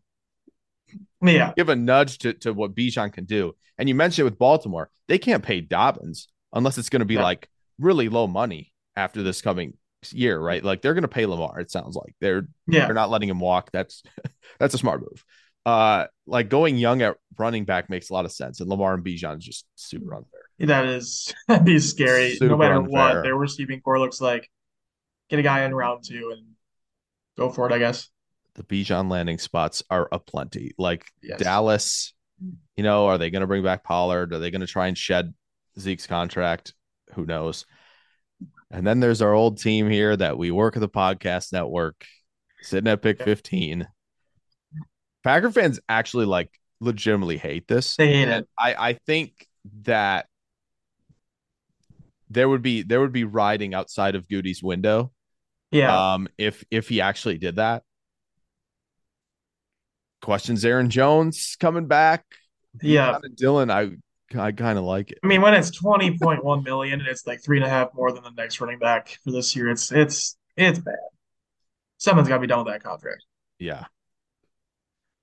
yeah. 1.22 1.54
Give 1.56 1.70
a 1.70 1.76
nudge 1.76 2.20
to, 2.20 2.34
to 2.34 2.54
what 2.54 2.76
Bijan 2.76 3.12
can 3.12 3.26
do. 3.26 3.56
And 3.78 3.90
you 3.90 3.96
mentioned 3.96 4.24
it 4.24 4.32
with 4.32 4.40
Baltimore, 4.40 4.90
they 5.08 5.18
can't 5.18 5.44
pay 5.44 5.62
Dobbins 5.62 6.28
unless 6.54 6.78
it's 6.78 6.90
going 6.90 7.02
to 7.02 7.06
be 7.06 7.16
yeah. 7.16 7.24
like 7.24 7.50
really 7.78 8.10
low 8.10 8.28
money 8.28 8.74
after 8.96 9.24
this 9.24 9.42
coming 9.42 9.78
year, 10.12 10.40
right? 10.40 10.64
Like 10.64 10.82
they're 10.82 10.94
going 10.94 11.02
to 11.04 11.08
pay 11.08 11.26
Lamar. 11.26 11.60
It 11.60 11.72
sounds 11.72 11.96
like 11.96 12.16
they're 12.20 12.48
Yeah. 12.68 12.86
they're 12.86 12.96
not 12.96 13.10
letting 13.10 13.30
him 13.30 13.40
walk. 13.40 13.70
That's 13.72 14.04
that's 14.60 14.74
a 14.74 14.78
smart 14.78 15.02
move. 15.02 15.24
Uh, 15.66 16.08
like 16.26 16.50
going 16.50 16.78
young 16.78 17.02
at 17.02 17.18
running 17.38 17.66
back 17.66 17.90
makes 17.90 18.10
a 18.10 18.14
lot 18.14 18.26
of 18.26 18.32
sense, 18.32 18.60
and 18.60 18.70
Lamar 18.70 18.94
and 18.94 19.04
Bijan 19.04 19.38
is 19.38 19.46
just 19.46 19.66
super 19.76 20.16
unfair. 20.16 20.39
That 20.60 20.86
is 20.86 21.34
that'd 21.48 21.66
be 21.66 21.80
scary. 21.80 22.36
Super 22.36 22.50
no 22.50 22.58
matter 22.58 22.76
unfair. 22.76 22.92
what 22.92 23.24
their 23.24 23.36
receiving 23.36 23.82
core 23.82 24.00
looks 24.00 24.20
like. 24.22 24.50
Get 25.30 25.40
a 25.40 25.44
guy 25.44 25.64
in 25.64 25.74
round 25.74 26.04
two 26.04 26.34
and 26.36 26.48
go 27.38 27.50
for 27.50 27.70
it, 27.70 27.74
I 27.74 27.80
guess. 27.80 28.10
The 28.56 28.64
Bijan 28.64 29.10
landing 29.10 29.38
spots 29.38 29.84
are 29.90 30.10
aplenty. 30.12 30.74
Like 30.78 31.06
Yes. 31.22 31.40
Dallas, 31.40 32.14
mm. 32.44 32.56
you 32.76 32.84
know, 32.84 33.08
are 33.08 33.18
they 33.18 33.30
going 33.30 33.42
to 33.42 33.48
bring 33.48 33.64
back 33.64 33.84
Pollard? 33.84 34.34
Are 34.34 34.40
they 34.40 34.52
going 34.52 34.62
to 34.62 34.68
try 34.68 34.88
and 34.88 34.98
shed 34.98 35.34
Zeke's 35.80 36.08
contract? 36.08 36.74
Who 37.14 37.26
knows? 37.26 37.66
And 38.72 38.86
then 38.86 39.00
there's 39.00 39.22
our 39.22 39.34
old 39.34 39.60
team 39.60 39.90
here 39.90 40.16
that 40.16 40.38
we 40.38 40.52
work 40.52 40.76
at 40.76 40.80
the 40.80 40.90
podcast 40.90 41.54
network, 41.54 42.06
sitting 42.62 42.90
at 42.90 43.02
pick 43.02 43.22
15. 43.24 43.88
Packer 45.24 45.52
fans 45.52 45.80
actually 45.90 46.26
like 46.26 46.50
legitimately 46.80 47.38
hate 47.38 47.68
this. 47.68 47.96
They 47.96 48.14
hate 48.14 48.28
it. 48.28 48.48
I, 48.58 48.90
I 48.90 48.94
think 48.94 49.48
that 49.84 50.28
there 52.30 52.48
would 52.50 52.62
be 52.62 52.84
there 52.84 53.00
would 53.02 53.12
be 53.14 53.24
riding 53.24 53.74
outside 53.74 54.16
of 54.16 54.28
Goody's 54.28 54.62
window 54.64 55.12
Yeah. 55.72 56.14
um 56.14 56.28
if 56.38 56.64
if 56.72 56.90
he 56.90 57.02
actually 57.02 57.38
did 57.38 57.56
that. 57.58 57.84
Questions 60.22 60.66
Aaron 60.66 60.90
Jones 60.90 61.56
coming 61.60 61.88
back. 61.88 62.26
yeah. 62.82 63.18
Dylan, 63.42 63.72
I 63.72 63.96
I 64.40 64.52
kind 64.52 64.78
of 64.78 64.84
like 64.84 65.12
it. 65.12 65.20
I 65.24 65.28
mean, 65.28 65.42
when 65.42 65.54
it's 65.56 65.72
20.1 65.82 66.64
million 66.64 67.00
and 67.00 67.08
it's 67.08 67.26
like 67.26 67.42
three 67.44 67.58
and 67.58 67.66
a 67.66 67.70
half 67.70 67.90
more 67.96 68.12
than 68.12 68.24
the 68.24 68.30
next 68.32 68.62
running 68.62 68.78
back 68.80 69.18
for 69.24 69.32
this 69.32 69.56
year, 69.56 69.70
it's 69.70 69.92
it's 69.92 70.38
it's 70.58 70.78
bad. 70.80 70.96
Someone's 71.98 72.28
got 72.28 72.36
to 72.36 72.42
be 72.42 72.48
done 72.48 72.64
with 72.64 72.74
that 72.74 72.84
contract. 72.84 73.24
Yeah. 73.60 73.86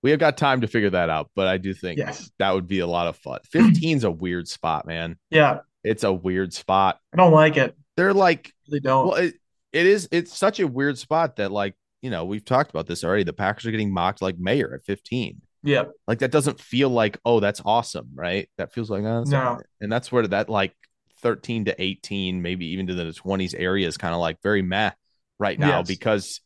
We 0.03 0.11
have 0.11 0.21
got 0.21 0.37
time 0.37 0.61
to 0.63 0.67
figure 0.67 0.91
that 0.91 1.09
out, 1.11 1.31
but 1.35 1.47
I 1.47 1.59
do 1.59 1.73
think 1.75 1.99
Yes. 1.99 2.31
that 2.39 2.53
would 2.55 2.67
be 2.69 2.81
a 2.81 2.87
lot 2.87 3.07
of 3.07 3.17
fun. 3.17 3.41
15's 3.53 4.05
a 4.05 4.11
weird 4.11 4.47
spot, 4.47 4.87
man. 4.87 5.17
Yeah, 5.31 5.59
It's 5.87 6.05
a 6.05 6.13
weird 6.13 6.53
spot. 6.53 6.99
I 7.13 7.17
don't 7.17 7.33
like 7.33 7.57
it. 7.57 7.77
They're 7.97 8.15
like 8.15 8.53
they 8.71 8.81
don't. 8.81 9.09
Well, 9.09 9.17
it, 9.17 9.35
it 9.73 9.87
is. 9.87 10.09
It's 10.11 10.37
such 10.37 10.61
a 10.61 10.67
weird 10.67 10.99
spot 10.99 11.37
that, 11.37 11.53
like, 11.53 11.75
you 12.03 12.11
know, 12.11 12.25
we've 12.25 12.45
talked 12.45 12.71
about 12.71 12.87
this 12.87 13.05
already. 13.05 13.25
The 13.25 13.33
Packers 13.33 13.67
are 13.67 13.71
getting 13.71 13.93
mocked 13.93 14.21
like 14.23 14.39
Mayer 14.39 14.75
at 14.75 14.85
15. 14.85 15.41
yeah, 15.63 15.85
Like, 16.07 16.19
that 16.21 16.31
doesn't 16.31 16.61
feel 16.61 16.89
like, 16.89 17.19
oh, 17.25 17.41
that's 17.41 17.61
awesome, 17.65 18.09
right? 18.15 18.49
That 18.59 18.73
feels 18.73 18.91
like, 18.91 19.05
oh, 19.05 19.25
No. 19.25 19.61
And 19.81 19.91
that's 19.91 20.11
where 20.13 20.27
that, 20.27 20.49
like, 20.49 20.75
13 21.23 21.67
to 21.67 21.83
18, 21.83 22.43
maybe 22.43 22.67
even 22.67 22.87
to 22.89 22.95
the 22.95 23.05
20s 23.05 23.55
area 23.59 23.87
is 23.89 23.97
kind 23.97 24.15
of 24.15 24.21
like 24.21 24.41
very 24.43 24.63
meh 24.63 24.91
right 25.39 25.59
now 25.59 25.79
Yes. 25.79 25.89
because 25.89 26.41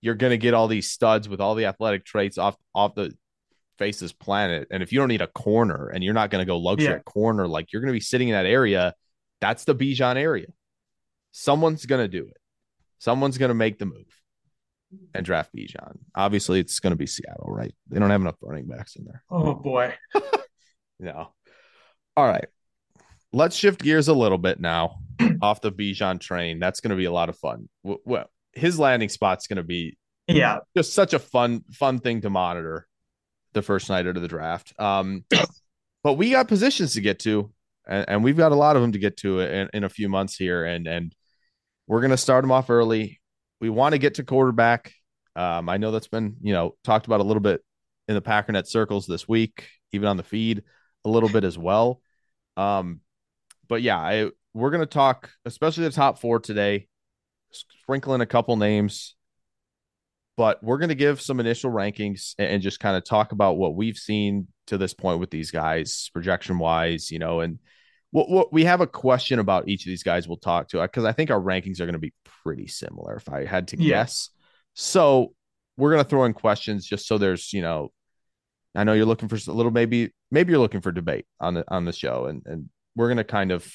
you're 0.00 0.14
going 0.16 0.32
to 0.32 0.38
get 0.38 0.54
all 0.54 0.68
these 0.68 0.90
studs 0.90 1.28
with 1.28 1.40
all 1.40 1.54
the 1.54 1.66
athletic 1.66 2.04
traits 2.04 2.36
off 2.38 2.56
off 2.74 2.94
the 2.94 3.12
face 3.78 4.00
this 4.00 4.12
planet. 4.12 4.68
And 4.70 4.82
if 4.82 4.92
you 4.92 4.98
don't 4.98 5.08
need 5.08 5.22
a 5.22 5.26
corner 5.28 5.88
and 5.88 6.02
you're 6.04 6.14
not 6.14 6.30
going 6.30 6.42
to 6.42 6.46
go 6.46 6.58
luxury 6.58 6.94
Yeah. 6.94 6.98
corner, 7.06 7.46
like 7.46 7.72
you're 7.72 7.80
going 7.82 7.92
to 7.92 7.96
be 7.96 8.00
sitting 8.00 8.28
in 8.28 8.34
that 8.34 8.46
area, 8.46 8.94
that's 9.40 9.64
the 9.64 9.74
Bijan 9.74 10.16
area. 10.16 10.46
Someone's 11.32 11.86
going 11.86 12.00
to 12.02 12.08
do 12.08 12.26
it. 12.26 12.36
Someone's 12.98 13.38
going 13.38 13.50
to 13.50 13.54
make 13.54 13.78
the 13.78 13.86
move 13.86 14.06
and 15.14 15.24
draft 15.24 15.50
Bijan. 15.54 15.98
Obviously, 16.14 16.58
it's 16.60 16.80
going 16.80 16.92
to 16.92 16.96
be 16.96 17.06
Seattle, 17.06 17.46
right? 17.50 17.74
They 17.88 17.98
don't 18.00 18.10
have 18.10 18.20
enough 18.20 18.36
running 18.40 18.66
backs 18.66 18.96
in 18.96 19.04
there. 19.04 19.22
oh 19.30 19.54
boy. 19.54 19.94
No. 21.00 21.32
All 22.16 22.26
right. 22.26 22.46
Let's 23.32 23.54
shift 23.54 23.80
gears 23.80 24.08
a 24.08 24.14
little 24.14 24.38
bit 24.38 24.58
now 24.58 24.96
off 25.42 25.60
the 25.60 25.70
Bijan 25.70 26.18
train. 26.18 26.58
That's 26.58 26.80
going 26.80 26.90
to 26.90 26.96
be 26.96 27.04
a 27.04 27.12
lot 27.12 27.28
of 27.28 27.38
fun. 27.38 27.68
Well, 27.84 28.28
his 28.52 28.80
landing 28.80 29.08
spot's 29.08 29.46
going 29.46 29.58
to 29.58 29.62
be 29.62 29.96
Yeah, 30.26 30.58
just 30.76 30.94
such 30.94 31.14
a 31.14 31.20
fun, 31.20 31.62
fun 31.70 32.00
thing 32.00 32.22
to 32.22 32.30
monitor 32.30 32.87
the 33.58 33.62
first 33.62 33.90
night 33.90 34.06
of 34.06 34.20
the 34.20 34.28
draft. 34.28 34.72
Um, 34.78 35.24
but 36.02 36.14
we 36.14 36.30
got 36.30 36.48
positions 36.48 36.94
to 36.94 37.00
get 37.00 37.18
to, 37.20 37.52
and, 37.86 38.04
and 38.08 38.24
we've 38.24 38.36
got 38.36 38.52
a 38.52 38.56
lot 38.56 38.76
of 38.76 38.82
them 38.82 38.92
to 38.92 38.98
get 38.98 39.16
to 39.18 39.40
in, 39.40 39.68
in 39.74 39.84
a 39.84 39.88
few 39.88 40.08
months 40.08 40.36
here, 40.36 40.64
and 40.64 40.86
and 40.86 41.14
we're 41.86 42.00
gonna 42.00 42.16
start 42.16 42.42
them 42.42 42.52
off 42.52 42.70
early. 42.70 43.20
We 43.60 43.70
want 43.70 43.92
to 43.94 43.98
get 43.98 44.14
to 44.14 44.24
quarterback. 44.24 44.92
Um, 45.34 45.68
I 45.68 45.76
know 45.76 45.90
that's 45.90 46.08
been 46.08 46.36
you 46.40 46.52
know 46.52 46.76
talked 46.84 47.06
about 47.06 47.20
a 47.20 47.24
little 47.24 47.42
bit 47.42 47.62
in 48.06 48.14
the 48.14 48.22
Packernet 48.22 48.66
circles 48.66 49.06
this 49.06 49.28
week, 49.28 49.68
even 49.92 50.08
on 50.08 50.16
the 50.16 50.22
feed 50.22 50.62
a 51.04 51.10
little 51.10 51.28
bit 51.28 51.44
as 51.44 51.58
well. 51.58 52.00
Um, 52.56 53.00
but 53.68 53.82
yeah, 53.82 53.98
I, 53.98 54.30
we're 54.54 54.70
gonna 54.70 54.86
talk, 54.86 55.30
especially 55.44 55.84
the 55.84 55.90
top 55.90 56.20
four 56.20 56.38
today, 56.40 56.86
sprinkle 57.50 58.14
in 58.14 58.20
a 58.20 58.26
couple 58.26 58.56
names 58.56 59.16
but 60.38 60.62
we're 60.62 60.78
going 60.78 60.88
to 60.88 60.94
give 60.94 61.20
some 61.20 61.40
initial 61.40 61.68
rankings 61.70 62.34
and, 62.38 62.62
just 62.62 62.78
kind 62.78 62.96
of 62.96 63.04
talk 63.04 63.32
about 63.32 63.56
what 63.56 63.74
we've 63.74 63.96
seen 63.98 64.46
to 64.68 64.78
this 64.78 64.94
point 64.94 65.18
with 65.18 65.30
these 65.30 65.50
guys 65.50 66.10
projection 66.14 66.58
wise 66.58 67.10
you 67.10 67.18
know 67.18 67.40
and 67.40 67.58
what, 68.12 68.30
what 68.30 68.52
we 68.52 68.64
have 68.64 68.80
a 68.80 68.86
question 68.86 69.40
about 69.40 69.68
each 69.68 69.84
of 69.84 69.90
these 69.90 70.04
guys 70.04 70.26
we'll 70.28 70.36
talk 70.38 70.68
to 70.68 70.80
uh, 70.80 70.86
because 70.86 71.04
i 71.04 71.12
think 71.12 71.30
our 71.30 71.40
rankings 71.40 71.80
are 71.80 71.86
going 71.86 71.92
to 71.92 71.98
be 71.98 72.14
pretty 72.44 72.68
similar 72.68 73.16
if 73.16 73.28
i 73.28 73.44
had 73.44 73.68
to 73.68 73.76
Yeah. 73.76 73.88
guess 73.88 74.30
so 74.74 75.34
we're 75.76 75.90
going 75.90 76.02
to 76.04 76.08
throw 76.08 76.24
in 76.24 76.32
questions 76.32 76.86
just 76.86 77.06
so 77.06 77.18
there's 77.18 77.52
you 77.52 77.60
know 77.62 77.90
i 78.74 78.84
know 78.84 78.92
you're 78.92 79.06
looking 79.06 79.28
for 79.28 79.36
a 79.36 79.52
little 79.52 79.72
maybe 79.72 80.12
maybe 80.30 80.52
you're 80.52 80.60
looking 80.60 80.80
for 80.80 80.92
debate 80.92 81.26
on 81.40 81.54
the 81.54 81.64
on 81.68 81.84
the 81.84 81.92
show 81.92 82.26
and 82.26 82.42
and 82.46 82.68
we're 82.94 83.08
going 83.08 83.16
to 83.18 83.24
kind 83.24 83.50
of 83.50 83.68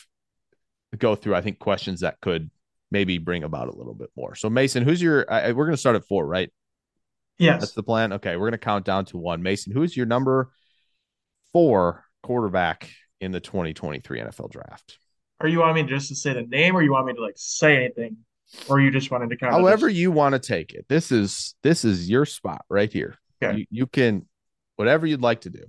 go 0.97 1.15
through 1.15 1.35
i 1.35 1.41
think 1.41 1.59
questions 1.59 1.99
that 2.01 2.19
could 2.21 2.49
maybe 2.93 3.17
bring 3.17 3.43
about 3.43 3.67
a 3.67 3.75
little 3.75 3.93
bit 3.93 4.09
more 4.15 4.35
so 4.35 4.49
mason 4.49 4.83
who's 4.83 5.01
your 5.01 5.29
I, 5.29 5.51
we're 5.51 5.65
going 5.65 5.73
to 5.73 5.77
start 5.77 5.97
at 5.97 6.07
four 6.07 6.25
right 6.25 6.49
yes. 7.37 7.59
that's 7.59 7.73
the 7.73 7.83
plan. 7.83 8.13
Okay, 8.13 8.37
we're 8.37 8.47
gonna 8.47 8.57
count 8.57 8.85
down 8.85 9.05
to 9.05 9.17
one. 9.17 9.43
Mason, 9.43 9.73
who's 9.73 9.95
your 9.95 10.05
number 10.05 10.51
four 11.51 12.05
quarterback 12.21 12.89
in 13.19 13.31
the 13.31 13.39
2023 13.39 14.21
NFL 14.21 14.51
draft? 14.51 14.99
Or 15.39 15.47
you 15.47 15.59
want 15.59 15.75
me 15.75 15.83
just 15.83 16.09
to 16.09 16.15
say 16.15 16.33
the 16.33 16.43
name, 16.43 16.75
or 16.75 16.81
you 16.81 16.91
want 16.91 17.07
me 17.07 17.13
to 17.13 17.21
like 17.21 17.35
say 17.35 17.77
anything, 17.77 18.17
or 18.69 18.79
you 18.79 18.91
just 18.91 19.11
wanted 19.11 19.29
to 19.29 19.37
kind 19.37 19.53
of 19.53 19.59
However 19.59 19.89
just- 19.89 19.99
you 19.99 20.11
want 20.11 20.33
to 20.33 20.39
take 20.39 20.73
it. 20.73 20.85
This 20.87 21.11
is 21.11 21.55
this 21.63 21.85
is 21.85 22.09
your 22.09 22.25
spot 22.25 22.63
right 22.69 22.91
here. 22.91 23.17
Okay. 23.41 23.59
You, 23.59 23.65
you 23.69 23.87
can 23.87 24.25
whatever 24.75 25.05
you'd 25.05 25.21
like 25.21 25.41
to 25.41 25.49
do. 25.49 25.65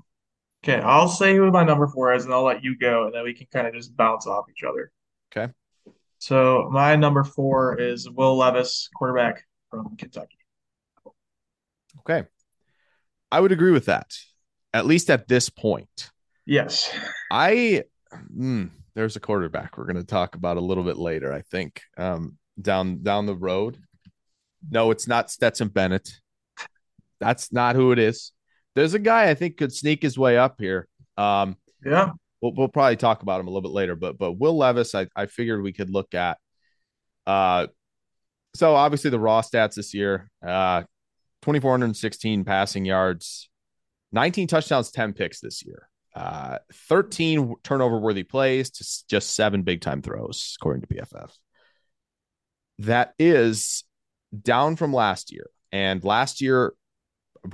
Okay, 0.63 0.81
I'll 0.81 1.09
say 1.09 1.37
who 1.37 1.51
my 1.51 1.63
number 1.63 1.87
four 1.87 2.15
is, 2.15 2.25
and 2.25 2.33
I'll 2.33 2.45
let 2.45 2.65
you 2.65 2.79
go, 2.79 3.05
and 3.05 3.15
then 3.15 3.23
we 3.25 3.35
can 3.35 3.47
kind 3.53 3.67
of 3.67 3.75
just 3.75 3.95
bounce 3.95 4.27
off 4.27 4.47
each 4.51 4.63
other. 4.63 4.91
Okay. 5.31 5.53
So 6.25 6.71
my 6.73 6.97
number 6.97 7.23
four 7.23 7.79
is 7.79 8.09
Will 8.09 8.39
Levis, 8.39 8.89
quarterback 8.97 9.45
from 9.71 9.95
Kentucky. 9.99 10.39
Okay. 11.99 12.27
I 13.31 13.41
would 13.41 13.53
agree 13.53 13.73
with 13.73 13.85
that. 13.87 14.17
At 14.73 14.87
least 14.87 15.11
at 15.11 15.29
this 15.29 15.51
point. 15.51 16.11
Yes. 16.47 16.91
I 17.31 17.85
hmm, 18.35 18.69
there's 18.95 19.17
a 19.17 19.21
quarterback 19.21 19.77
we're 19.77 19.85
going 19.85 19.97
to 19.97 20.03
talk 20.03 20.35
about 20.35 20.57
a 20.57 20.63
little 20.63 20.83
bit 20.83 20.97
later, 20.97 21.31
I 21.31 21.43
think. 21.43 21.83
Um 21.99 22.39
down 22.59 23.03
down 23.03 23.27
the 23.27 23.37
road. 23.37 23.77
No, 24.71 24.93
it's 24.93 25.07
not 25.07 25.31
Stetson 25.31 25.69
Bennett. 25.69 26.09
That's 27.21 27.53
not 27.53 27.77
who 27.77 27.93
it 27.93 27.99
is. 27.99 28.33
There's 28.75 28.95
a 28.95 28.99
guy 28.99 29.29
I 29.29 29.35
think 29.35 29.59
could 29.59 29.75
sneak 29.75 30.01
his 30.01 30.17
way 30.17 30.39
up 30.39 30.59
here. 30.59 30.89
Um 31.19 31.59
Yeah. 31.85 32.13
We'll, 32.45 32.53
we'll 32.55 32.69
probably 32.69 32.97
talk 32.97 33.23
about 33.23 33.41
him 33.41 33.47
a 33.47 33.51
little 33.51 33.63
bit 33.63 33.73
later, 33.73 33.97
but 33.97 34.19
but 34.19 34.33
Will 34.33 34.57
Levis, 34.57 34.95
I, 34.95 35.09
I 35.17 35.27
figured 35.27 35.63
we 35.63 35.73
could 35.73 35.91
look 35.91 36.15
at. 36.15 36.39
Uh, 37.27 37.69
so 38.55 38.75
obviously 38.75 39.11
the 39.11 39.19
raw 39.19 39.41
stats 39.41 39.75
this 39.75 39.95
year, 39.95 40.31
uh, 40.47 40.83
2,416 41.43 42.45
passing 42.45 42.85
yards, 42.85 43.49
19 44.13 44.47
touchdowns, 44.47 44.91
10 44.93 45.15
picks 45.15 45.41
this 45.41 45.65
year, 45.65 45.89
uh, 46.15 46.59
13 46.89 47.55
turnover 47.65 47.99
worthy 47.99 48.23
plays 48.23 48.71
to 48.71 49.05
just 49.09 49.31
seven 49.31 49.63
big 49.63 49.81
time 49.81 50.03
throws, 50.03 50.55
according 50.61 50.83
to 50.83 50.89
PFF. 50.89 51.31
That 52.81 53.15
is 53.19 53.85
down 54.43 54.77
from 54.77 54.93
last 54.93 55.33
year. 55.33 55.49
And 55.73 56.05
last 56.05 56.41
year, 56.41 56.75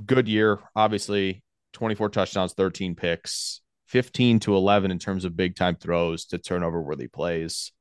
good 0.04 0.28
year, 0.28 0.58
obviously 0.74 1.42
24 1.74 2.10
touchdowns, 2.10 2.52
13 2.54 2.96
picks, 2.96 3.62
15 3.90 4.38
to 4.38 4.54
11 4.54 4.92
in 4.92 5.00
terms 5.00 5.24
of 5.24 5.36
big 5.36 5.56
time 5.56 5.74
throws 5.74 6.26
to 6.26 6.38
turnover 6.38 6.80
worthy 6.80 7.08
plays. 7.08 7.72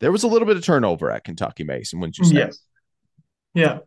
There 0.00 0.12
was 0.12 0.24
a 0.24 0.28
little 0.28 0.46
bit 0.46 0.58
of 0.58 0.64
turnover 0.64 1.10
at 1.10 1.24
Kentucky 1.24 1.64
Mason, 1.64 2.00
wouldn't 2.00 2.18
you 2.18 2.24
say? 2.24 2.36
Yes. 2.36 2.58
Yeah. 3.54 3.78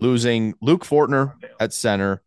Losing 0.00 0.54
Luke 0.60 0.84
Fortner 0.84 1.34
at 1.60 1.72
center, 1.72 2.22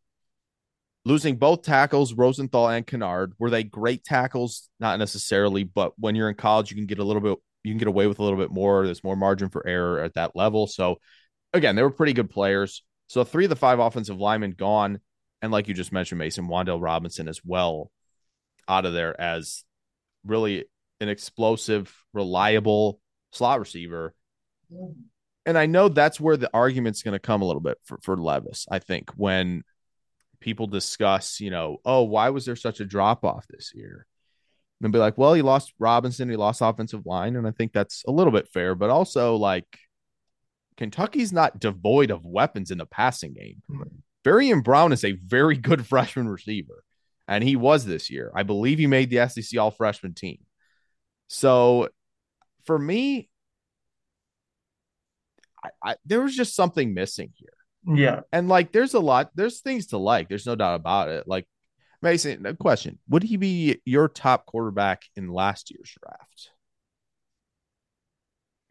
losing 1.03 1.35
both 1.35 1.63
tackles, 1.63 2.13
Rosenthal 2.13 2.69
and 2.69 2.87
Kinnard. 2.87 3.33
Were 3.37 3.49
they 3.49 3.63
great 3.63 4.05
tackles? 4.05 4.69
Not 4.79 4.97
necessarily, 4.97 5.65
but 5.65 5.91
when 5.99 6.15
you're 6.15 6.29
in 6.29 6.35
college, 6.35 6.71
you 6.71 6.77
can 6.77 6.85
get 6.85 6.99
a 6.99 7.03
little 7.03 7.21
bit, 7.21 7.37
you 7.65 7.71
can 7.71 7.79
get 7.79 7.89
away 7.89 8.07
with 8.07 8.19
a 8.19 8.23
little 8.23 8.39
bit 8.39 8.51
more. 8.51 8.85
There's 8.85 9.03
more 9.03 9.17
margin 9.17 9.49
for 9.49 9.67
error 9.67 9.99
at 9.99 10.13
that 10.13 10.37
level. 10.37 10.67
So, 10.67 10.99
again, 11.51 11.75
they 11.75 11.83
were 11.83 11.91
pretty 11.91 12.13
good 12.13 12.29
players. 12.29 12.81
So, 13.07 13.25
three 13.25 13.43
of 13.43 13.49
the 13.49 13.57
five 13.57 13.79
offensive 13.79 14.19
linemen 14.19 14.51
gone. 14.51 15.01
And 15.41 15.51
like 15.51 15.67
you 15.67 15.73
just 15.73 15.91
mentioned, 15.91 16.19
Mason, 16.19 16.47
Wan'Dale 16.47 16.81
Robinson 16.81 17.27
as 17.27 17.41
well 17.43 17.91
out 18.67 18.85
of 18.85 18.93
there 18.93 19.19
as 19.19 19.63
really 20.25 20.65
an 20.99 21.09
explosive, 21.09 21.93
reliable 22.13 22.99
slot 23.31 23.59
receiver 23.59 24.13
mm-hmm. 24.71 24.91
and 25.45 25.57
I 25.57 25.65
know 25.65 25.89
that's 25.89 26.19
where 26.19 26.37
the 26.37 26.49
argument's 26.53 27.03
going 27.03 27.13
to 27.13 27.19
come 27.19 27.41
a 27.41 27.45
little 27.45 27.61
bit 27.61 27.77
for, 27.85 27.99
for 28.01 28.17
Levis, 28.17 28.67
I 28.69 28.79
think, 28.79 29.11
when 29.11 29.63
people 30.41 30.67
discuss, 30.67 31.39
you 31.39 31.49
know, 31.49 31.77
oh, 31.85 32.03
why 32.03 32.29
was 32.29 32.45
there 32.45 32.55
such 32.57 32.79
a 32.81 32.85
drop 32.85 33.23
off 33.23 33.45
this 33.47 33.71
year? 33.73 34.05
And 34.81 34.91
be 34.91 34.99
like, 34.99 35.17
well, 35.17 35.35
he 35.35 35.43
lost 35.43 35.73
Robinson, 35.79 36.29
he 36.29 36.35
lost 36.35 36.61
offensive 36.61 37.05
line. 37.05 37.35
And 37.35 37.47
I 37.47 37.51
think 37.51 37.71
that's 37.71 38.03
a 38.07 38.11
little 38.11 38.33
bit 38.33 38.49
fair, 38.49 38.73
but 38.73 38.89
also 38.89 39.35
like 39.35 39.67
Kentucky's 40.75 41.31
not 41.31 41.59
devoid 41.59 42.09
of 42.09 42.25
weapons 42.25 42.71
in 42.71 42.79
the 42.79 42.87
passing 42.87 43.33
game. 43.33 43.61
Barion 44.23 44.63
Brown 44.63 44.91
is 44.91 45.05
a 45.05 45.11
very 45.11 45.55
good 45.55 45.85
freshman 45.87 46.27
receiver, 46.27 46.83
and 47.27 47.43
he 47.43 47.55
was 47.55 47.85
this 47.85 48.09
year. 48.09 48.31
I 48.35 48.43
believe 48.43 48.79
he 48.79 48.87
made 48.87 49.09
the 49.09 49.27
SEC 49.27 49.59
all 49.59 49.71
freshman 49.71 50.13
team. 50.13 50.39
So 51.27 51.89
for 52.65 52.77
me, 52.77 53.29
I, 55.63 55.69
I, 55.83 55.95
there 56.05 56.21
was 56.21 56.35
just 56.35 56.55
something 56.55 56.93
missing 56.93 57.31
here. 57.35 57.95
Yeah. 57.95 58.21
And 58.31 58.47
like, 58.47 58.71
there's 58.71 58.93
a 58.93 58.99
lot, 58.99 59.31
there's 59.35 59.61
things 59.61 59.87
to 59.87 59.97
like. 59.97 60.29
There's 60.29 60.45
no 60.45 60.55
doubt 60.55 60.75
about 60.75 61.09
it. 61.09 61.27
Like, 61.27 61.47
Mason, 62.01 62.45
a 62.45 62.55
question 62.55 62.97
Would 63.09 63.23
he 63.23 63.37
be 63.37 63.79
your 63.85 64.07
top 64.07 64.45
quarterback 64.45 65.03
in 65.15 65.29
last 65.29 65.71
year's 65.71 65.95
draft? 66.01 66.51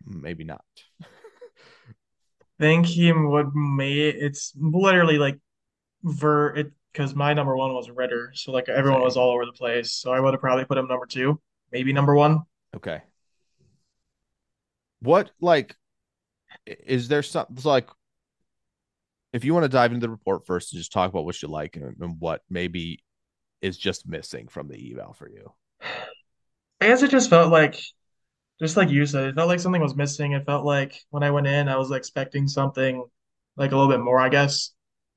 Maybe 0.04 0.44
not. 0.44 0.64
think 2.58 2.86
he 2.86 3.10
would 3.10 3.54
may 3.54 3.92
it's 3.94 4.52
literally 4.60 5.16
like 5.16 5.38
ver 6.02 6.54
it 6.54 6.72
because 6.92 7.14
my 7.14 7.34
number 7.34 7.56
one 7.56 7.72
was 7.74 7.90
Ridder. 7.90 8.32
so 8.34 8.52
like 8.52 8.68
everyone 8.68 9.02
was 9.02 9.16
all 9.16 9.30
over 9.30 9.46
the 9.46 9.52
place. 9.52 9.92
So 9.92 10.12
I 10.12 10.20
would 10.20 10.34
have 10.34 10.40
probably 10.40 10.64
put 10.64 10.78
him 10.78 10.88
number 10.88 11.06
two, 11.06 11.40
maybe 11.72 11.92
number 11.92 12.14
one. 12.14 12.42
Okay. 12.74 13.02
What 15.00 15.30
like 15.40 15.74
is 16.66 17.08
there 17.08 17.22
something 17.22 17.56
like 17.64 17.88
if 19.32 19.44
you 19.44 19.54
want 19.54 19.64
to 19.64 19.68
dive 19.68 19.92
into 19.92 20.06
the 20.06 20.10
report 20.10 20.44
first 20.46 20.72
and 20.72 20.80
just 20.80 20.92
talk 20.92 21.08
about 21.08 21.24
what 21.24 21.40
you 21.40 21.48
like 21.48 21.76
and, 21.76 21.96
and 22.00 22.16
what 22.18 22.42
maybe 22.50 23.02
is 23.62 23.78
just 23.78 24.08
missing 24.08 24.48
from 24.48 24.68
the 24.68 24.92
eval 24.92 25.12
for 25.12 25.28
you? 25.28 25.52
I 26.80 26.86
guess 26.86 27.02
it 27.02 27.10
just 27.10 27.30
felt 27.30 27.52
like 27.52 27.80
just 28.60 28.76
like 28.76 28.90
you 28.90 29.06
said, 29.06 29.24
it 29.24 29.34
felt 29.34 29.48
like 29.48 29.60
something 29.60 29.80
was 29.80 29.96
missing. 29.96 30.32
It 30.32 30.44
felt 30.44 30.64
like 30.64 30.94
when 31.10 31.22
I 31.22 31.30
went 31.30 31.46
in, 31.46 31.68
I 31.68 31.76
was 31.76 31.90
expecting 31.90 32.46
something 32.46 33.04
like 33.56 33.72
a 33.72 33.76
little 33.76 33.90
bit 33.90 34.04
more, 34.04 34.20
I 34.20 34.28
guess. 34.28 34.72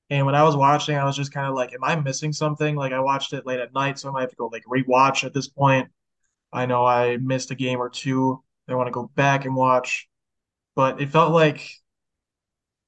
And 0.09 0.25
when 0.25 0.35
I 0.35 0.43
was 0.43 0.55
watching, 0.55 0.95
I 0.95 1.05
was 1.05 1.15
just 1.15 1.33
kind 1.33 1.47
of 1.47 1.55
like, 1.55 1.73
am 1.73 1.83
I 1.83 1.95
missing 1.95 2.33
something? 2.33 2.75
Like 2.75 2.93
I 2.93 2.99
watched 2.99 3.33
it 3.33 3.45
late 3.45 3.59
at 3.59 3.73
night, 3.73 3.99
so 3.99 4.09
I 4.09 4.11
might 4.11 4.21
have 4.21 4.29
to 4.31 4.35
go 4.35 4.47
like 4.47 4.63
rewatch 4.65 5.23
at 5.23 5.33
this 5.33 5.47
point. 5.47 5.89
I 6.51 6.65
know 6.65 6.85
I 6.85 7.17
missed 7.17 7.51
a 7.51 7.55
game 7.55 7.79
or 7.79 7.89
two. 7.89 8.43
I 8.67 8.75
want 8.75 8.87
to 8.87 8.91
go 8.91 9.11
back 9.15 9.45
and 9.45 9.55
watch. 9.55 10.07
But 10.75 11.01
it 11.01 11.09
felt 11.09 11.33
like 11.33 11.69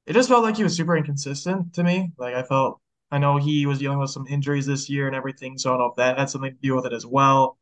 it 0.06 0.13
just 0.13 0.30
felt 0.30 0.43
like 0.43 0.58
he 0.58 0.63
was 0.63 0.75
super 0.75 0.95
inconsistent 0.95 1.73
to 1.73 1.84
me. 1.84 2.12
Like 2.17 2.36
I 2.36 2.43
felt 2.43 2.80
I 3.12 3.17
know 3.17 3.38
he 3.38 3.65
was 3.65 3.80
dealing 3.80 3.99
with 3.99 4.10
some 4.10 4.28
injuries 4.28 4.65
this 4.65 4.89
year 4.89 5.08
and 5.08 5.15
everything, 5.15 5.58
so 5.58 5.69
I 5.69 5.73
don't 5.73 5.80
know 5.80 5.89
if 5.91 5.95
that 5.97 6.17
had 6.17 6.30
something 6.30 6.51
to 6.51 6.58
do 6.62 6.75
with 6.75 6.86
it 6.86 6.93
as 6.93 7.06
well. 7.06 7.58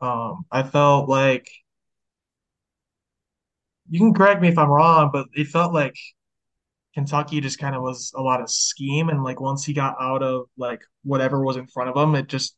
Um, 0.00 0.46
I 0.50 0.62
felt 0.62 1.08
like 1.08 1.48
you 3.88 3.98
can 3.98 4.14
correct 4.14 4.40
me 4.40 4.48
if 4.48 4.58
I'm 4.58 4.70
wrong, 4.70 5.10
but 5.12 5.26
it 5.34 5.48
felt 5.48 5.72
like 5.74 5.96
Kentucky 6.94 7.40
just 7.40 7.58
kind 7.58 7.74
of 7.74 7.82
was 7.82 8.12
a 8.16 8.22
lot 8.22 8.40
of 8.40 8.50
scheme, 8.50 9.08
and 9.08 9.22
like 9.22 9.40
once 9.40 9.64
he 9.64 9.72
got 9.72 9.96
out 10.00 10.22
of 10.22 10.46
like 10.56 10.82
whatever 11.04 11.42
was 11.42 11.56
in 11.56 11.66
front 11.66 11.90
of 11.90 11.96
him, 11.96 12.14
it 12.14 12.28
just 12.28 12.56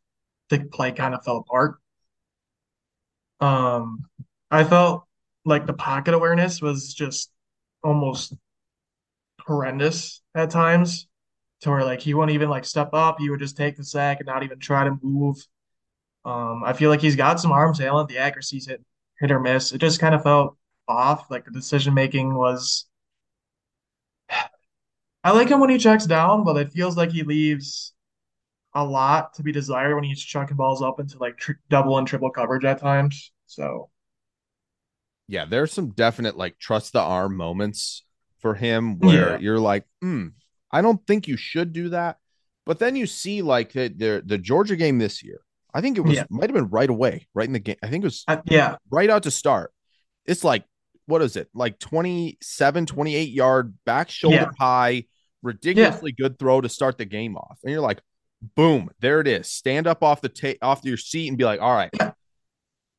the 0.48 0.60
play 0.60 0.92
kind 0.92 1.14
of 1.14 1.24
fell 1.24 1.38
apart. 1.38 1.76
Um, 3.40 4.04
I 4.50 4.64
felt 4.64 5.04
like 5.44 5.66
the 5.66 5.72
pocket 5.72 6.14
awareness 6.14 6.62
was 6.62 6.94
just 6.94 7.30
almost 7.82 8.34
horrendous 9.40 10.22
at 10.34 10.50
times, 10.50 11.08
to 11.62 11.70
where 11.70 11.84
like 11.84 12.00
he 12.00 12.14
wouldn't 12.14 12.34
even 12.34 12.48
like 12.48 12.64
step 12.64 12.90
up, 12.92 13.18
he 13.18 13.30
would 13.30 13.40
just 13.40 13.56
take 13.56 13.76
the 13.76 13.84
sack 13.84 14.18
and 14.20 14.26
not 14.26 14.42
even 14.42 14.58
try 14.58 14.84
to 14.84 14.98
move. 15.02 15.36
Um, 16.24 16.62
I 16.64 16.72
feel 16.72 16.90
like 16.90 17.00
he's 17.00 17.16
got 17.16 17.40
some 17.40 17.52
arm 17.52 17.74
talent. 17.74 18.08
The 18.08 18.18
accuracy's 18.18 18.66
hit 18.68 18.84
hit 19.18 19.30
or 19.30 19.40
miss. 19.40 19.72
It 19.72 19.78
just 19.78 20.00
kind 20.00 20.14
of 20.14 20.22
felt 20.22 20.56
off. 20.88 21.30
Like 21.30 21.44
the 21.44 21.50
decision 21.50 21.94
making 21.94 22.34
was. 22.34 22.86
I 25.24 25.30
like 25.32 25.48
him 25.48 25.60
when 25.60 25.70
he 25.70 25.78
checks 25.78 26.06
down, 26.06 26.44
but 26.44 26.56
it 26.56 26.72
feels 26.72 26.96
like 26.96 27.12
he 27.12 27.22
leaves 27.22 27.92
a 28.74 28.84
lot 28.84 29.34
to 29.34 29.42
be 29.42 29.52
desired 29.52 29.94
when 29.94 30.04
he's 30.04 30.20
chucking 30.22 30.56
balls 30.56 30.82
up 30.82 30.98
into 30.98 31.18
like 31.18 31.36
tr- 31.36 31.52
double 31.68 31.98
and 31.98 32.06
triple 32.06 32.30
coverage 32.30 32.64
at 32.64 32.80
times. 32.80 33.30
So, 33.46 33.90
yeah, 35.28 35.44
there's 35.44 35.72
some 35.72 35.90
definite 35.90 36.36
like 36.36 36.58
trust 36.58 36.92
the 36.92 37.00
arm 37.00 37.36
moments 37.36 38.04
for 38.40 38.54
him 38.54 38.98
where 38.98 39.32
Yeah. 39.32 39.38
you're 39.38 39.60
like, 39.60 39.84
hmm, 40.00 40.28
I 40.70 40.80
don't 40.82 41.06
think 41.06 41.28
you 41.28 41.36
should 41.36 41.72
do 41.72 41.90
that. 41.90 42.18
But 42.66 42.78
then 42.78 42.96
you 42.96 43.06
see 43.06 43.42
like 43.42 43.72
the 43.72 43.88
the, 43.88 44.22
the 44.24 44.38
Georgia 44.38 44.76
game 44.76 44.98
this 44.98 45.22
year. 45.22 45.40
I 45.74 45.80
think 45.80 45.96
it 45.96 46.02
was 46.02 46.16
Yeah. 46.16 46.24
might 46.30 46.50
have 46.50 46.54
been 46.54 46.68
right 46.68 46.90
away, 46.90 47.26
right 47.34 47.46
in 47.46 47.52
the 47.52 47.58
game. 47.58 47.76
I 47.82 47.88
think 47.88 48.04
it 48.04 48.06
was 48.06 48.24
I, 48.28 48.40
yeah, 48.46 48.76
right 48.90 49.08
out 49.10 49.22
to 49.24 49.30
start. 49.30 49.72
It's 50.26 50.44
like, 50.44 50.64
what 51.06 51.22
is 51.22 51.36
it? 51.36 51.48
Like 51.54 51.78
27, 51.78 52.86
28 52.86 53.30
yard 53.30 53.74
back 53.84 54.10
shoulder 54.10 54.36
Yeah. 54.36 54.50
high, 54.58 55.04
ridiculously 55.42 56.12
good 56.12 56.38
throw 56.38 56.60
to 56.60 56.68
start 56.68 56.98
the 56.98 57.04
game 57.04 57.36
off. 57.36 57.58
And 57.62 57.72
you're 57.72 57.80
like, 57.80 58.00
boom, 58.56 58.90
there 59.00 59.20
it 59.20 59.28
is. 59.28 59.48
Stand 59.48 59.86
up 59.86 60.02
off 60.02 60.20
the 60.20 60.28
ta- 60.28 60.58
off 60.62 60.80
your 60.84 60.96
seat 60.96 61.28
and 61.28 61.38
be 61.38 61.44
like, 61.44 61.60
all 61.60 61.74
right, 61.74 61.90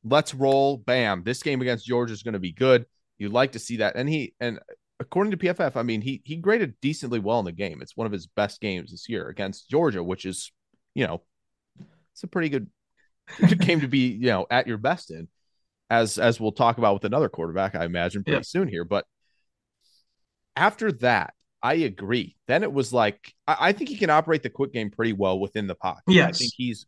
let's 0.04 0.34
roll. 0.34 0.76
Bam. 0.76 1.22
This 1.24 1.42
game 1.42 1.60
against 1.60 1.86
Georgia 1.86 2.12
is 2.12 2.22
going 2.22 2.34
to 2.34 2.38
be 2.38 2.52
good. 2.52 2.86
You'd 3.18 3.32
like 3.32 3.52
to 3.52 3.58
see 3.58 3.78
that. 3.78 3.96
And 3.96 4.08
he 4.08 4.34
and 4.40 4.58
according 5.00 5.30
to 5.32 5.36
PFF, 5.36 5.76
I 5.76 5.82
mean, 5.82 6.00
he 6.00 6.20
he 6.24 6.36
graded 6.36 6.74
decently 6.80 7.18
well 7.18 7.38
in 7.38 7.44
the 7.44 7.52
game. 7.52 7.80
It's 7.82 7.96
one 7.96 8.06
of 8.06 8.12
his 8.12 8.26
best 8.26 8.60
games 8.60 8.90
this 8.90 9.08
year 9.08 9.28
against 9.28 9.70
Georgia, 9.70 10.02
which 10.02 10.24
is, 10.26 10.52
you 10.94 11.06
know, 11.06 11.22
it's 12.12 12.24
a 12.24 12.28
pretty 12.28 12.48
good 12.48 12.68
good 13.48 13.60
game 13.60 13.80
to 13.80 13.88
be, 13.88 14.08
you 14.08 14.26
know, 14.26 14.46
at 14.50 14.66
your 14.66 14.78
best 14.78 15.10
in. 15.10 15.28
As 15.90 16.18
as 16.18 16.40
we'll 16.40 16.52
talk 16.52 16.78
about 16.78 16.94
with 16.94 17.04
another 17.04 17.28
quarterback, 17.28 17.74
I 17.74 17.84
imagine 17.84 18.24
pretty 18.24 18.38
Yeah. 18.38 18.42
soon 18.42 18.68
here. 18.68 18.84
But 18.84 19.04
after 20.56 20.90
that, 20.92 21.34
I 21.64 21.74
agree. 21.74 22.36
Then 22.46 22.62
it 22.62 22.72
was 22.72 22.92
like 22.92 23.34
I, 23.48 23.56
I 23.68 23.72
think 23.72 23.88
he 23.90 23.96
can 23.96 24.10
operate 24.10 24.42
the 24.44 24.50
quick 24.50 24.72
game 24.72 24.90
pretty 24.90 25.14
well 25.14 25.40
within 25.40 25.66
the 25.66 25.74
pocket. 25.74 26.02
I 26.06 26.12
Yes. 26.12 26.38
think 26.38 26.52
he's 26.56 26.86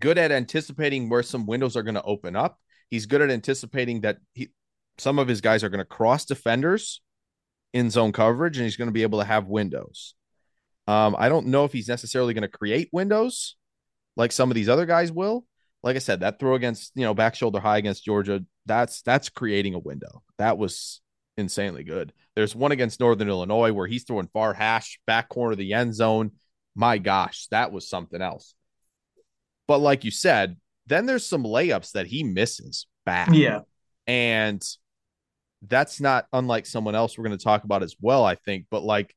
good 0.00 0.18
at 0.18 0.32
anticipating 0.32 1.10
where 1.10 1.22
some 1.22 1.46
windows 1.46 1.76
are 1.76 1.82
going 1.82 1.96
to 1.96 2.02
open 2.02 2.36
up. 2.36 2.58
He's 2.90 3.06
good 3.06 3.20
at 3.22 3.30
anticipating 3.30 4.02
that 4.02 4.18
he 4.34 4.50
some 4.98 5.18
of 5.18 5.28
his 5.28 5.40
guys 5.40 5.64
are 5.64 5.68
going 5.68 5.80
to 5.80 5.84
cross 5.84 6.24
defenders 6.24 7.02
in 7.74 7.90
zone 7.90 8.12
coverage 8.12 8.56
and 8.56 8.64
he's 8.64 8.76
going 8.76 8.88
to 8.88 8.92
be 8.92 9.02
able 9.02 9.18
to 9.18 9.24
have 9.26 9.48
windows. 9.48 10.14
Um, 10.86 11.16
I 11.18 11.28
don't 11.28 11.48
know 11.48 11.64
if 11.64 11.72
he's 11.72 11.88
necessarily 11.88 12.34
going 12.34 12.42
to 12.42 12.48
create 12.48 12.88
windows 12.92 13.56
like 14.16 14.32
some 14.32 14.50
of 14.50 14.54
these 14.54 14.68
other 14.68 14.86
guys 14.86 15.12
will. 15.12 15.44
Like 15.82 15.96
I 15.96 16.00
said, 16.00 16.20
that 16.20 16.38
throw 16.38 16.54
against, 16.54 16.92
you 16.94 17.02
know, 17.02 17.14
back 17.14 17.34
shoulder 17.34 17.58
high 17.60 17.78
against 17.78 18.04
Georgia, 18.04 18.44
that's 18.66 19.02
that's 19.02 19.28
creating 19.28 19.74
a 19.74 19.80
window. 19.80 20.22
That 20.38 20.56
was 20.56 21.01
insanely 21.36 21.84
good. 21.84 22.12
There's 22.34 22.54
one 22.56 22.72
against 22.72 23.00
Northern 23.00 23.28
Illinois 23.28 23.72
where 23.72 23.86
he's 23.86 24.04
throwing 24.04 24.28
far 24.32 24.54
hash 24.54 25.00
back 25.06 25.28
corner 25.28 25.52
of 25.52 25.58
the 25.58 25.72
end 25.74 25.94
zone. 25.94 26.32
My 26.74 26.98
gosh, 26.98 27.46
that 27.50 27.72
was 27.72 27.88
something 27.88 28.20
else. 28.22 28.54
But 29.68 29.78
like 29.78 30.04
you 30.04 30.10
said, 30.10 30.56
then 30.86 31.06
there's 31.06 31.26
some 31.26 31.44
layups 31.44 31.92
that 31.92 32.06
he 32.06 32.22
misses 32.22 32.86
back. 33.06 33.28
yeah, 33.32 33.60
And 34.06 34.62
that's 35.68 36.00
not 36.00 36.26
unlike 36.32 36.66
someone 36.66 36.94
else 36.94 37.16
we're 37.16 37.24
going 37.24 37.38
to 37.38 37.44
talk 37.44 37.64
about 37.64 37.82
as 37.82 37.94
well, 38.00 38.24
I 38.24 38.34
think. 38.34 38.66
But 38.70 38.82
like 38.82 39.14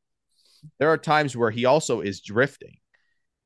there 0.79 0.89
are 0.89 0.97
times 0.97 1.35
where 1.35 1.51
he 1.51 1.65
also 1.65 2.01
is 2.01 2.21
drifting 2.21 2.77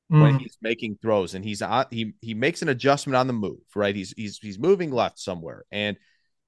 when 0.07 0.35
Mm. 0.35 0.41
he's 0.41 0.57
making 0.61 0.97
throws 1.01 1.35
and 1.35 1.45
he's 1.45 1.61
on 1.61 1.85
he 1.91 2.13
he 2.21 2.33
makes 2.33 2.63
an 2.63 2.69
adjustment 2.69 3.15
on 3.15 3.27
the 3.27 3.33
move, 3.33 3.59
right? 3.75 3.95
He's 3.95 4.11
he's 4.17 4.39
he's 4.39 4.57
moving 4.57 4.91
left 4.91 5.19
somewhere 5.19 5.65
and 5.71 5.97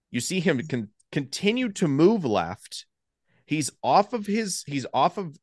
you 0.09 0.19
see 0.19 0.39
him 0.39 0.59
con- 0.67 0.89
continue 1.11 1.69
to 1.73 1.87
move 1.87 2.25
left. 2.25 2.85
He's 3.45 3.71
off 3.83 4.13
of 4.13 4.25
his 4.25 4.63
he's 4.67 4.85
off 4.93 5.17
of 5.17 5.37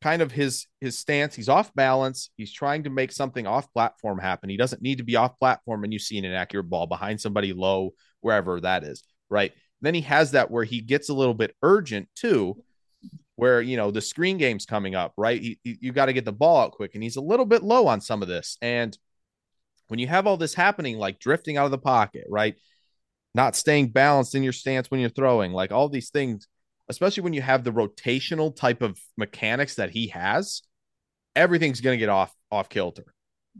kind 0.00 0.22
of 0.22 0.32
his 0.32 0.66
his 0.80 0.98
stance. 0.98 1.34
He's 1.34 1.48
off 1.48 1.74
balance. 1.74 2.30
He's 2.36 2.52
trying 2.52 2.84
to 2.84 2.90
make 2.90 3.12
something 3.12 3.46
off 3.46 3.72
platform 3.72 4.18
happen. 4.18 4.50
He 4.50 4.56
doesn't 4.56 4.82
need 4.82 4.98
to 4.98 5.04
be 5.04 5.16
off 5.16 5.38
platform 5.38 5.84
and 5.84 5.92
you 5.92 5.98
see 5.98 6.18
an 6.18 6.24
inaccurate 6.24 6.64
ball 6.64 6.86
behind 6.86 7.20
somebody 7.20 7.52
low 7.52 7.94
wherever 8.20 8.60
that 8.60 8.84
is, 8.84 9.02
right? 9.30 9.52
Then 9.80 9.94
he 9.94 10.00
has 10.02 10.32
that 10.32 10.50
where 10.50 10.64
he 10.64 10.80
gets 10.80 11.08
a 11.08 11.14
little 11.14 11.34
bit 11.34 11.54
urgent 11.62 12.08
too 12.14 12.62
where 13.36 13.60
you 13.60 13.76
know 13.76 13.90
the 13.90 14.00
screen 14.00 14.38
game's 14.38 14.66
coming 14.66 14.94
up, 14.94 15.12
right? 15.16 15.40
He- 15.40 15.58
you 15.64 15.92
got 15.92 16.06
to 16.06 16.12
get 16.12 16.24
the 16.24 16.32
ball 16.32 16.58
out 16.58 16.72
quick, 16.72 16.94
and 16.94 17.02
he's 17.02 17.16
a 17.16 17.20
little 17.20 17.46
bit 17.46 17.62
low 17.62 17.86
on 17.86 18.00
some 18.00 18.22
of 18.22 18.28
this. 18.28 18.56
And 18.62 18.96
when 19.88 19.98
you 19.98 20.06
have 20.06 20.26
all 20.26 20.36
this 20.36 20.54
happening, 20.54 20.98
like 20.98 21.18
drifting 21.18 21.56
out 21.56 21.64
of 21.64 21.70
the 21.70 21.78
pocket, 21.78 22.24
right? 22.28 22.54
Not 23.34 23.56
staying 23.56 23.88
balanced 23.88 24.34
in 24.34 24.42
your 24.42 24.52
stance 24.52 24.90
when 24.90 25.00
you're 25.00 25.10
throwing, 25.10 25.52
like 25.52 25.72
all 25.72 25.88
these 25.88 26.10
things, 26.10 26.46
especially 26.88 27.22
when 27.22 27.32
you 27.32 27.42
have 27.42 27.64
the 27.64 27.72
rotational 27.72 28.54
type 28.54 28.82
of 28.82 28.98
mechanics 29.16 29.76
that 29.76 29.90
he 29.90 30.08
has, 30.08 30.62
everything's 31.34 31.80
going 31.80 31.96
to 31.96 32.00
get 32.00 32.10
off 32.10 32.34
off 32.50 32.68
kilter. 32.68 33.14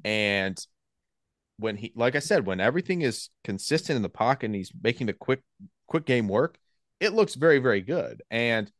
And 0.05 0.59
when 1.59 1.77
he, 1.77 1.93
like 1.95 2.17
I 2.17 2.21
said, 2.21 2.47
when 2.47 2.61
everything 2.61 3.03
is 3.03 3.31
consistent 3.45 3.97
in 3.97 4.03
the 4.03 4.09
pocket 4.09 4.47
and 4.47 4.55
he's 4.55 4.73
making 4.83 5.07
the 5.07 5.13
quick 5.15 5.41
quick 5.87 6.05
game 6.05 6.29
work, 6.29 6.59
it 7.01 7.15
looks 7.15 7.35
very 7.35 7.59
very 7.59 7.81
good 7.81 8.23
and 8.31 8.71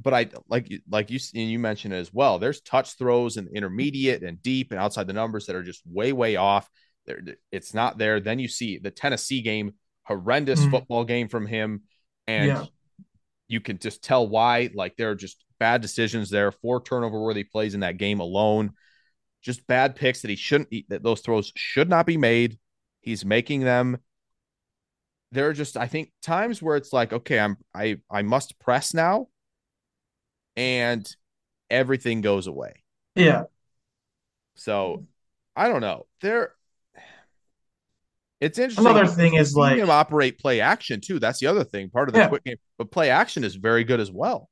but 0.00 0.14
I 0.14 0.28
like 0.48 0.70
like 0.88 1.10
you 1.10 1.18
and 1.34 1.50
you 1.50 1.58
mentioned 1.58 1.94
as 1.94 2.12
well. 2.12 2.38
There's 2.38 2.60
touch 2.60 2.96
throws 2.96 3.36
and 3.36 3.48
intermediate 3.48 4.22
and 4.22 4.40
deep 4.42 4.70
and 4.70 4.80
outside 4.80 5.06
the 5.06 5.12
numbers 5.12 5.46
that 5.46 5.56
are 5.56 5.62
just 5.62 5.82
way 5.86 6.12
way 6.12 6.36
off. 6.36 6.68
There, 7.08 7.22
it's 7.50 7.72
not 7.72 7.96
there. 7.96 8.20
Then 8.20 8.38
you 8.38 8.48
see 8.48 8.76
the 8.78 8.90
Tennessee 8.90 9.40
game, 9.40 9.72
horrendous 10.04 10.60
mm. 10.60 10.70
football 10.70 11.04
game 11.04 11.28
from 11.28 11.46
him, 11.46 11.82
and 12.26 12.46
yeah. 12.46 12.64
you 13.48 13.60
can 13.60 13.78
just 13.78 14.04
tell 14.04 14.28
why. 14.28 14.68
Like 14.74 14.96
there 14.96 15.10
are 15.10 15.16
just 15.16 15.42
bad 15.58 15.80
decisions 15.80 16.28
there. 16.28 16.52
Four 16.52 16.82
turnover 16.82 17.18
worthy 17.18 17.44
plays 17.44 17.72
in 17.72 17.80
that 17.80 17.96
game 17.96 18.20
alone. 18.20 18.72
Just 19.42 19.66
bad 19.66 19.96
picks 19.96 20.20
that 20.20 20.28
he 20.28 20.36
shouldn't. 20.36 20.68
That 20.90 21.02
those 21.02 21.22
throws 21.22 21.50
should 21.56 21.88
not 21.88 22.04
be 22.04 22.18
made. 22.18 22.58
He's 23.00 23.24
making 23.24 23.60
them. 23.60 23.96
There 25.32 25.48
are 25.48 25.54
just 25.54 25.78
I 25.78 25.86
think 25.86 26.12
times 26.22 26.60
where 26.60 26.76
it's 26.76 26.92
like 26.92 27.14
okay, 27.14 27.38
I'm 27.38 27.56
I 27.74 28.00
I 28.10 28.20
must 28.20 28.58
press 28.58 28.92
now 28.92 29.28
and 30.56 31.10
everything 31.70 32.20
goes 32.20 32.48
away. 32.48 32.82
Yeah. 33.14 33.44
So 34.56 35.06
I 35.56 35.68
don't 35.68 35.80
know. 35.80 36.06
There 36.20 36.52
it's 38.40 38.58
interesting. 38.58 38.86
Another 38.86 39.06
thing 39.06 39.34
is 39.34 39.54
like 39.54 39.82
operate 39.88 40.38
play 40.38 40.60
action 40.60 41.00
too. 41.00 41.18
That's 41.18 41.40
the 41.40 41.48
other 41.48 41.64
thing. 41.64 41.90
Part 41.90 42.08
of 42.08 42.14
the 42.14 42.20
yeah. 42.20 42.28
quick 42.28 42.44
game, 42.44 42.56
but 42.76 42.90
play 42.90 43.10
action 43.10 43.44
is 43.44 43.56
very 43.56 43.84
good 43.84 44.00
as 44.00 44.12
well. 44.12 44.48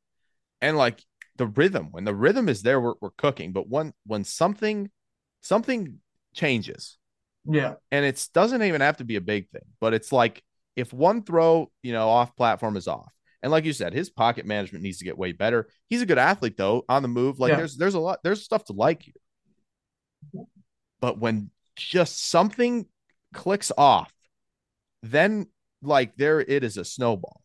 And 0.60 0.76
like 0.76 1.02
the 1.36 1.46
rhythm, 1.46 1.88
when 1.92 2.04
the 2.04 2.14
rhythm 2.14 2.48
is 2.48 2.62
there, 2.62 2.80
we're, 2.80 2.94
we're 3.00 3.10
cooking. 3.10 3.52
But 3.52 3.68
when 3.68 3.92
when 4.04 4.24
something 4.24 4.90
something 5.40 5.98
changes, 6.34 6.98
yeah, 7.44 7.74
and 7.92 8.04
it 8.04 8.28
doesn't 8.34 8.62
even 8.62 8.80
have 8.80 8.96
to 8.96 9.04
be 9.04 9.16
a 9.16 9.20
big 9.20 9.48
thing, 9.50 9.66
but 9.80 9.94
it's 9.94 10.10
like 10.10 10.42
if 10.74 10.92
one 10.92 11.22
throw, 11.22 11.70
you 11.82 11.92
know, 11.92 12.08
off 12.08 12.34
platform 12.36 12.76
is 12.76 12.88
off, 12.88 13.12
and 13.42 13.52
like 13.52 13.64
you 13.64 13.72
said, 13.72 13.92
his 13.92 14.10
pocket 14.10 14.46
management 14.46 14.82
needs 14.82 14.98
to 14.98 15.04
get 15.04 15.16
way 15.16 15.30
better. 15.30 15.68
He's 15.88 16.02
a 16.02 16.06
good 16.06 16.18
athlete 16.18 16.56
though, 16.56 16.84
on 16.88 17.02
the 17.02 17.08
move. 17.08 17.38
Like 17.38 17.50
yeah. 17.50 17.56
there's 17.56 17.76
there's 17.76 17.94
a 17.94 18.00
lot 18.00 18.18
there's 18.24 18.42
stuff 18.42 18.64
to 18.64 18.72
like 18.72 19.02
here. 19.02 20.44
But 21.00 21.20
when 21.20 21.50
just 21.76 22.28
something 22.30 22.86
clicks 23.36 23.70
off, 23.78 24.12
then 25.02 25.46
like 25.82 26.16
there 26.16 26.40
it 26.40 26.64
is 26.64 26.76
a 26.76 26.84
snowball. 26.84 27.42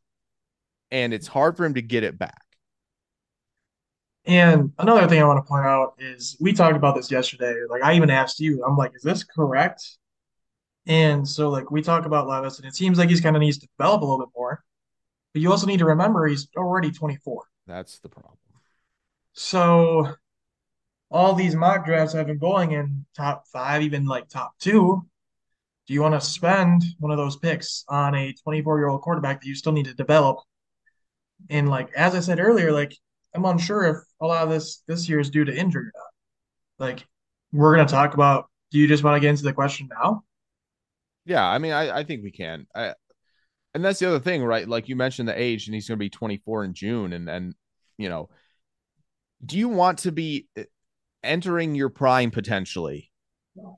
And 0.89 1.13
it's 1.13 1.27
hard 1.27 1.56
for 1.56 1.65
him 1.65 1.75
to 1.75 1.82
get 1.82 2.04
it 2.04 2.17
back. 2.17 2.41
And 4.25 4.71
another 4.77 5.08
thing 5.08 5.21
I 5.21 5.25
want 5.25 5.43
to 5.43 5.47
point 5.47 5.65
out 5.65 5.93
is 5.99 6.38
we 6.39 6.54
talked 6.54 6.75
about 6.75 6.95
this 6.95 7.12
yesterday. 7.12 7.56
Like 7.69 7.84
I 7.84 7.95
even 7.95 8.10
asked 8.10 8.39
you, 8.39 8.63
I'm 8.65 8.77
like, 8.77 8.95
is 8.95 9.01
this 9.04 9.23
correct? 9.23 9.84
And 10.88 11.27
so 11.27 11.49
like 11.49 11.69
we 11.71 11.82
talk 11.82 12.06
about 12.06 12.27
Levis, 12.27 12.58
and 12.60 12.67
it 12.67 12.75
seems 12.75 12.97
like 12.97 13.10
he's 13.10 13.21
kind 13.21 13.36
of 13.36 13.41
needs 13.41 13.58
to 13.60 13.67
develop 13.77 14.01
a 14.01 14.06
little 14.06 14.25
bit 14.25 14.34
more. 14.36 14.63
But 15.34 15.41
you 15.41 15.51
also 15.51 15.67
need 15.67 15.80
to 15.80 15.86
remember 15.86 16.27
he's 16.27 16.47
already 16.58 16.91
24. 16.91 17.43
That's 17.67 17.99
the 17.99 18.10
problem. 18.10 18.38
So 19.34 20.15
all 21.10 21.34
these 21.34 21.56
mock 21.56 21.86
drafts 21.86 22.13
have 22.13 22.27
been 22.27 22.38
going 22.38 22.71
in 22.71 23.06
top 23.15 23.47
five, 23.47 23.82
even 23.82 24.06
like 24.06 24.27
top 24.27 24.54
two. 24.60 25.06
Do 25.91 25.95
you 25.95 26.01
want 26.04 26.13
to 26.13 26.21
spend 26.21 26.86
one 26.99 27.12
of 27.12 27.17
those 27.17 27.36
picks 27.36 27.84
on 27.89 28.15
a 28.15 28.32
24 28.32 28.80
year 28.80 28.88
old 28.88 29.01
quarterback 29.01 29.41
that 29.41 29.45
you 29.45 29.56
still 29.56 29.73
need 29.73 29.88
to 29.88 29.93
develop? 29.93 30.38
And 31.49 31.69
like 31.69 31.91
as 31.97 32.15
I 32.15 32.21
said 32.21 32.39
earlier, 32.39 32.71
like 32.71 32.95
I'm 33.36 33.43
unsure 33.43 33.84
if 33.84 33.97
a 34.21 34.25
lot 34.25 34.41
of 34.41 34.49
this 34.49 34.84
this 34.88 35.10
year 35.10 35.19
is 35.19 35.30
due 35.30 35.43
to 35.43 35.54
injury 35.54 35.88
or 35.88 35.91
not. 35.93 36.88
Like 36.88 37.06
we're 37.51 37.75
gonna 37.75 37.89
talk 37.89 38.13
about. 38.13 38.45
Do 38.71 38.80
you 38.80 38.88
just 38.88 39.04
want 39.04 39.17
to 39.17 39.19
get 39.19 39.32
into 39.32 39.43
the 39.43 39.51
question 39.51 39.89
now? 40.01 40.23
Yeah, 41.25 41.45
I 41.45 41.58
mean, 41.58 41.73
I, 41.73 41.97
I 41.97 42.04
think 42.06 42.23
we 42.23 42.32
can. 42.32 42.67
I 42.73 42.93
and 43.73 43.84
that's 43.84 43.99
the 43.99 44.08
other 44.08 44.21
thing, 44.21 44.45
right? 44.45 44.65
Like 44.65 44.88
you 44.88 44.95
mentioned 44.95 45.27
the 45.27 45.38
age, 45.38 45.67
and 45.67 45.75
he's 45.75 45.88
to 45.88 45.97
be 45.97 46.10
24 46.10 46.63
in 46.63 46.73
June, 46.73 47.12
and 47.12 47.27
then 47.27 47.54
you 47.97 48.08
know, 48.08 48.30
do 49.45 49.58
you 49.58 49.67
want 49.67 49.97
to 49.99 50.13
be 50.13 50.47
entering 51.21 51.75
your 51.75 51.89
prime 51.89 52.32
potentially 52.32 53.11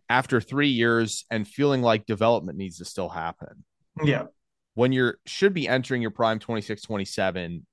after 0.10 0.40
three 0.40 0.70
years 0.70 1.26
and 1.32 1.48
feeling 1.48 1.82
like 1.82 2.06
development 2.06 2.58
needs 2.58 2.78
to 2.78 2.86
still 2.86 3.10
happen? 3.10 3.64
Yeah. 4.04 4.26
When 4.76 4.92
you're 4.92 5.18
should 5.26 5.54
be 5.54 5.68
entering 5.68 6.02
your 6.02 6.12
prime 6.12 6.40
26, 6.40 6.82
27. 6.82 7.66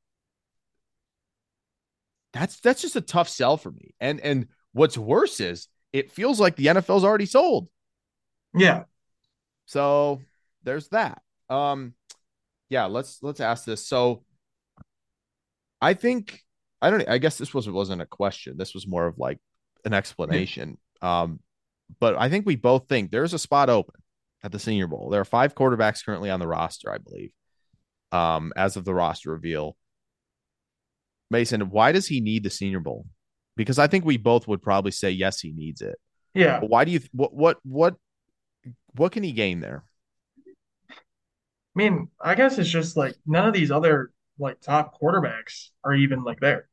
That's 2.32 2.60
that's 2.60 2.82
just 2.82 2.96
a 2.96 3.00
tough 3.00 3.28
sell 3.28 3.56
for 3.56 3.70
me. 3.70 3.94
And 4.00 4.20
and 4.20 4.48
what's 4.72 4.96
worse 4.96 5.40
is 5.40 5.68
it 5.92 6.12
feels 6.12 6.38
like 6.38 6.56
the 6.56 6.66
NFL's 6.66 7.04
already 7.04 7.26
sold. 7.26 7.68
Yeah. 8.54 8.84
So 9.66 10.20
there's 10.62 10.88
that. 10.88 11.22
Um 11.48 11.94
yeah, 12.68 12.84
let's 12.86 13.22
let's 13.22 13.40
ask 13.40 13.64
this. 13.64 13.86
So 13.86 14.22
I 15.80 15.94
think 15.94 16.40
I 16.82 16.90
don't 16.90 17.08
I 17.08 17.18
guess 17.18 17.38
this 17.38 17.52
was 17.52 17.68
wasn't 17.68 18.02
a 18.02 18.06
question. 18.06 18.56
This 18.56 18.74
was 18.74 18.86
more 18.86 19.06
of 19.06 19.18
like 19.18 19.38
an 19.84 19.92
explanation. 19.92 20.78
Um, 21.02 21.40
but 21.98 22.16
I 22.16 22.28
think 22.28 22.46
we 22.46 22.56
both 22.56 22.88
think 22.88 23.10
there's 23.10 23.34
a 23.34 23.38
spot 23.38 23.70
open 23.70 23.96
at 24.42 24.52
the 24.52 24.58
Senior 24.58 24.86
Bowl. 24.86 25.10
There 25.10 25.20
are 25.20 25.26
five 25.26 25.54
quarterbacks 25.54 26.04
currently 26.04 26.30
on 26.30 26.40
the 26.40 26.46
roster, 26.46 26.92
I 26.92 26.98
believe. 26.98 27.32
Um, 28.12 28.52
as 28.56 28.76
of 28.76 28.84
the 28.84 28.94
roster 28.94 29.30
reveal. 29.30 29.76
Mason, 31.30 31.70
why 31.70 31.92
does 31.92 32.08
he 32.08 32.20
need 32.20 32.42
the 32.42 32.50
Senior 32.50 32.80
Bowl? 32.80 33.06
Because 33.56 33.78
I 33.78 33.86
think 33.86 34.04
we 34.04 34.16
both 34.16 34.48
would 34.48 34.62
probably 34.62 34.90
say 34.90 35.10
yes, 35.10 35.40
he 35.40 35.52
needs 35.52 35.80
it. 35.80 35.96
Yeah. 36.34 36.60
But 36.60 36.70
why 36.70 36.84
do 36.84 36.92
you 36.92 37.00
what 37.12 37.34
what 37.34 37.58
what 37.62 37.96
what 38.96 39.12
can 39.12 39.22
he 39.22 39.32
gain 39.32 39.60
there? 39.60 39.84
I 40.90 40.94
mean, 41.74 42.08
I 42.20 42.34
guess 42.34 42.58
it's 42.58 42.68
just 42.68 42.96
like 42.96 43.14
none 43.26 43.46
of 43.46 43.54
these 43.54 43.70
other 43.70 44.10
like 44.38 44.60
top 44.60 44.98
quarterbacks 45.00 45.68
are 45.84 45.94
even 45.94 46.24
like 46.24 46.40
there. 46.40 46.68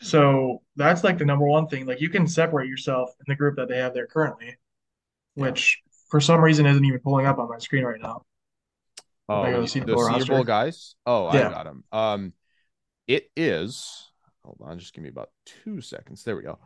No. 0.00 0.06
So 0.06 0.62
that's 0.76 1.04
like 1.04 1.18
the 1.18 1.24
number 1.24 1.46
one 1.46 1.66
thing. 1.68 1.86
Like 1.86 2.00
you 2.00 2.08
can 2.08 2.26
separate 2.26 2.68
yourself 2.68 3.10
in 3.20 3.24
the 3.28 3.36
group 3.36 3.56
that 3.56 3.68
they 3.68 3.78
have 3.78 3.94
there 3.94 4.06
currently, 4.06 4.56
which 5.34 5.82
yeah. 5.84 5.92
for 6.10 6.20
some 6.20 6.40
reason 6.40 6.66
isn't 6.66 6.84
even 6.84 7.00
pulling 7.00 7.26
up 7.26 7.38
on 7.38 7.48
my 7.48 7.58
screen 7.58 7.84
right 7.84 8.00
now. 8.00 8.24
Oh, 9.28 9.60
the 9.60 9.68
Senior 9.68 9.94
Bowl 9.94 10.44
guys. 10.44 10.94
Oh, 11.04 11.32
yeah. 11.34 11.48
I 11.48 11.50
got 11.50 11.64
them. 11.64 11.84
Um, 11.92 12.32
it 13.06 13.30
is. 13.36 14.10
Hold 14.44 14.58
on, 14.62 14.78
just 14.78 14.94
give 14.94 15.02
me 15.02 15.10
about 15.10 15.30
two 15.64 15.82
seconds. 15.82 16.24
There 16.24 16.36
we 16.36 16.42
go. 16.42 16.58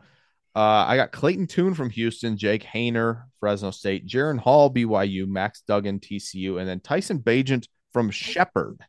Uh, 0.55 0.85
I 0.87 0.95
got 0.95 1.11
Clayton 1.11 1.47
Tune 1.47 1.73
from 1.73 1.89
Houston, 1.89 2.37
Jake 2.37 2.63
Haener, 2.63 3.23
Fresno 3.39 3.71
State, 3.71 4.07
Jaren 4.07 4.37
Hall, 4.39 4.71
BYU, 4.71 5.27
Max 5.27 5.63
Duggan, 5.67 5.99
TCU, 5.99 6.59
and 6.59 6.69
then 6.69 6.79
Tyson 6.79 7.19
Bagent 7.19 7.67
from 7.91 8.11
Shepherd 8.11 8.79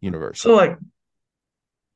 University. 0.00 0.48
So, 0.48 0.54
like, 0.54 0.78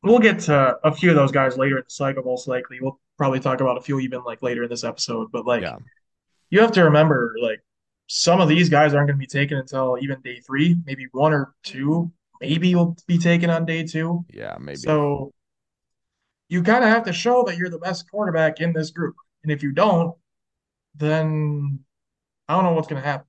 we'll 0.02 0.18
get 0.18 0.40
to 0.40 0.78
a 0.84 0.94
few 0.94 1.10
of 1.10 1.16
those 1.16 1.32
guys 1.32 1.56
later 1.56 1.78
in 1.78 1.84
the 1.84 1.90
cycle, 1.90 2.22
most 2.22 2.48
likely. 2.48 2.78
We'll 2.80 3.00
probably 3.16 3.40
talk 3.40 3.60
about 3.60 3.78
a 3.78 3.80
few 3.80 4.00
even 4.00 4.22
like 4.22 4.42
later 4.42 4.64
in 4.64 4.70
this 4.70 4.84
episode. 4.84 5.30
But, 5.32 5.46
like, 5.46 5.62
yeah. 5.62 5.76
you 6.50 6.60
have 6.60 6.72
to 6.72 6.84
remember, 6.84 7.34
like, 7.40 7.60
some 8.06 8.40
of 8.40 8.48
these 8.48 8.68
guys 8.68 8.94
aren't 8.94 9.08
going 9.08 9.18
to 9.18 9.20
be 9.20 9.26
taken 9.26 9.58
until 9.58 9.98
even 10.00 10.20
day 10.20 10.40
three, 10.40 10.76
maybe 10.84 11.06
one 11.12 11.32
or 11.32 11.54
two, 11.64 12.12
maybe 12.40 12.74
will 12.74 12.96
be 13.06 13.18
taken 13.18 13.50
on 13.50 13.64
day 13.64 13.84
two. 13.84 14.24
Yeah, 14.30 14.56
maybe. 14.60 14.76
So, 14.76 15.32
you 16.48 16.62
kind 16.62 16.84
of 16.84 16.90
have 16.90 17.04
to 17.04 17.12
show 17.12 17.42
that 17.44 17.56
you're 17.56 17.70
the 17.70 17.78
best 17.78 18.08
quarterback 18.10 18.60
in 18.60 18.72
this 18.72 18.90
group. 18.90 19.16
And 19.42 19.50
if 19.50 19.62
you 19.62 19.72
don't, 19.72 20.14
then 20.94 21.80
I 22.48 22.54
don't 22.54 22.64
know 22.64 22.72
what's 22.72 22.86
going 22.86 23.02
to 23.02 23.08
happen. 23.08 23.26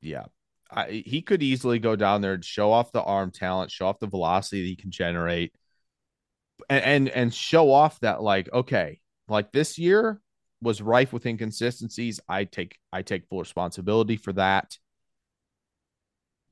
Yeah. 0.00 0.24
I, 0.70 1.02
he 1.06 1.22
could 1.22 1.42
easily 1.42 1.78
go 1.78 1.96
down 1.96 2.20
there 2.20 2.34
and 2.34 2.44
show 2.44 2.72
off 2.72 2.92
the 2.92 3.02
arm 3.02 3.30
talent, 3.30 3.70
show 3.70 3.86
off 3.86 4.00
the 4.00 4.06
velocity 4.06 4.62
that 4.62 4.68
he 4.68 4.76
can 4.76 4.90
generate, 4.90 5.52
and, 6.68 6.84
and 6.84 7.08
and 7.08 7.34
show 7.34 7.70
off 7.70 8.00
that 8.00 8.22
like 8.22 8.52
okay, 8.52 9.00
like 9.28 9.52
this 9.52 9.78
year 9.78 10.20
was 10.60 10.82
rife 10.82 11.12
with 11.12 11.26
inconsistencies. 11.26 12.20
I 12.28 12.44
take 12.44 12.76
I 12.92 13.02
take 13.02 13.28
full 13.28 13.40
responsibility 13.40 14.16
for 14.16 14.32
that 14.34 14.76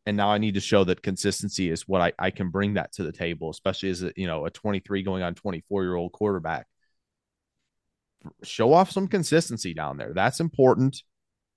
and 0.07 0.17
now 0.17 0.31
I 0.31 0.39
need 0.39 0.55
to 0.55 0.61
show 0.61 0.85
that 0.85 1.03
consistency 1.03 1.69
is 1.69 1.89
what 1.89 2.01
I, 2.01 2.13
I 2.19 2.31
can 2.31 2.51
bring 2.51 2.75
that 2.75 2.93
to 2.93 3.03
the 3.03 3.13
table, 3.13 3.51
especially 3.51 3.91
as 3.91 4.05
a, 4.05 4.13
you 4.17 4.29
know 4.29 4.47
a 4.47 4.51
23 4.51 5.03
going 5.03 5.23
on 5.23 5.35
24 5.35 5.83
year 5.83 5.97
old 5.97 6.13
quarterback. 6.13 6.67
Show 8.45 8.73
off 8.73 8.93
some 8.93 9.09
consistency 9.09 9.75
down 9.75 9.99
there. 9.99 10.13
That's 10.15 10.41
important. 10.41 11.03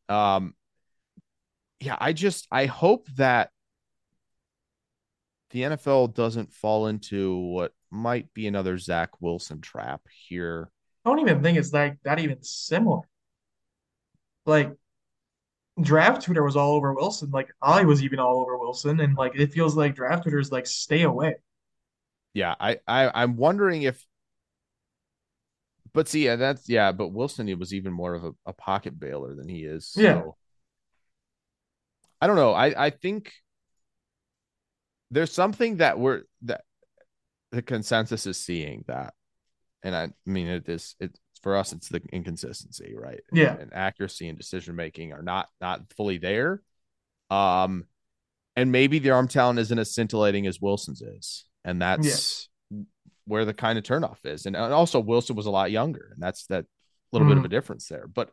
Um, 0.10 0.56
yeah, 1.80 1.98
I 2.00 2.13
just 2.13 2.48
I 2.52 2.65
hope 2.65 3.08
that 3.15 3.52
the 5.52 5.62
NFL 5.63 6.13
doesn't 6.13 6.54
fall 6.54 6.88
into 6.88 7.36
what 7.38 7.74
might 7.89 8.34
be 8.34 8.48
another 8.48 8.78
Zach 8.78 9.22
Wilson 9.22 9.62
trap 9.62 10.02
here. 10.28 10.70
I 11.06 11.10
don't 11.10 11.20
even 11.20 11.42
think 11.42 11.58
it's 11.58 11.74
like 11.74 11.98
that 12.04 12.20
even 12.20 12.44
similar. 12.44 13.02
Like 14.46 14.74
draft 15.82 16.24
Twitter 16.24 16.44
was 16.44 16.56
all 16.56 16.74
over 16.74 16.94
Wilson. 16.94 17.32
Like 17.32 17.50
I 17.62 17.84
was 17.84 18.04
even 18.04 18.20
all 18.20 18.42
over 18.42 18.58
Wilson, 18.58 19.00
and 19.00 19.15
like 19.15 19.36
it 19.36 19.54
feels 19.54 19.76
like 19.76 19.96
draft 19.96 20.24
Twitter 20.24 20.39
is 20.39 20.52
like 20.52 20.68
stay 20.68 21.04
away. 21.04 21.36
Yeah, 22.34 22.56
I, 22.60 22.78
I 22.88 23.24
I'm 23.24 23.38
wondering 23.38 23.84
if, 23.84 24.06
but 25.94 26.08
see, 26.08 26.26
yeah, 26.26 26.36
that's 26.36 26.70
yeah, 26.70 26.92
but 26.92 27.08
Wilson 27.08 27.48
he 27.48 27.56
was 27.56 27.74
even 27.74 27.94
more 27.94 28.13
of 28.13 28.24
a, 28.26 28.32
a 28.46 28.54
pocket 28.54 29.00
bailer 29.00 29.34
than 29.34 29.48
he 29.48 29.63
is. 29.63 29.88
So. 29.88 30.02
Yeah. 30.02 30.22
I 32.21 32.27
don't 32.27 32.36
know. 32.36 32.53
I 32.53 32.86
I 32.88 32.89
think 32.89 33.32
there's 35.12 35.32
something 35.32 35.77
that 35.77 35.99
we're 35.99 36.23
that 36.43 36.62
the 37.51 37.62
consensus 37.62 38.25
is 38.27 38.38
seeing 38.38 38.84
that, 38.88 39.13
and 39.84 39.95
I 39.95 40.10
mean 40.25 40.47
it 40.47 40.69
is 40.69 40.95
it 40.99 41.17
for 41.41 41.55
us 41.55 41.71
it's 41.73 41.89
the 41.89 42.01
inconsistency, 42.12 42.93
right? 42.97 43.21
Yeah. 43.32 43.55
and 43.58 43.73
accuracy 43.73 44.27
and 44.27 44.38
decision 44.38 44.75
making 44.75 45.13
are 45.13 45.23
not 45.23 45.47
not 45.62 45.82
fully 45.95 46.17
there. 46.17 46.62
Um, 47.29 47.86
and 48.55 48.71
maybe 48.71 48.99
the 48.99 49.12
arm 49.12 49.27
talent 49.27 49.60
isn't 49.60 49.79
as 49.79 49.93
scintillating 49.93 50.47
as 50.47 50.60
Wilson's 50.60 51.01
is, 51.01 51.45
and 51.63 51.82
that's 51.82 52.49
where 53.25 53.45
the 53.45 53.53
kind 53.53 53.77
of 53.77 53.86
turnoff 53.86 54.25
is. 54.25 54.45
And, 54.45 54.55
and 54.55 54.73
also 54.73 54.99
Wilson 54.99 55.36
was 55.36 55.45
a 55.45 55.51
lot 55.51 55.71
younger, 55.71 56.10
and 56.13 56.21
that's 56.21 56.45
that 56.47 56.65
little 57.12 57.27
bit 57.27 57.38
of 57.38 57.45
a 57.45 57.49
difference 57.49 57.88
there. 57.88 58.08
But 58.08 58.32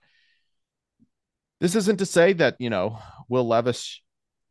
this 1.61 1.75
isn't 1.75 1.99
to 1.99 2.07
say 2.07 2.33
that 2.35 2.57
you 2.59 2.71
know 2.71 2.99
Will 3.29 3.47
Levis 3.47 4.01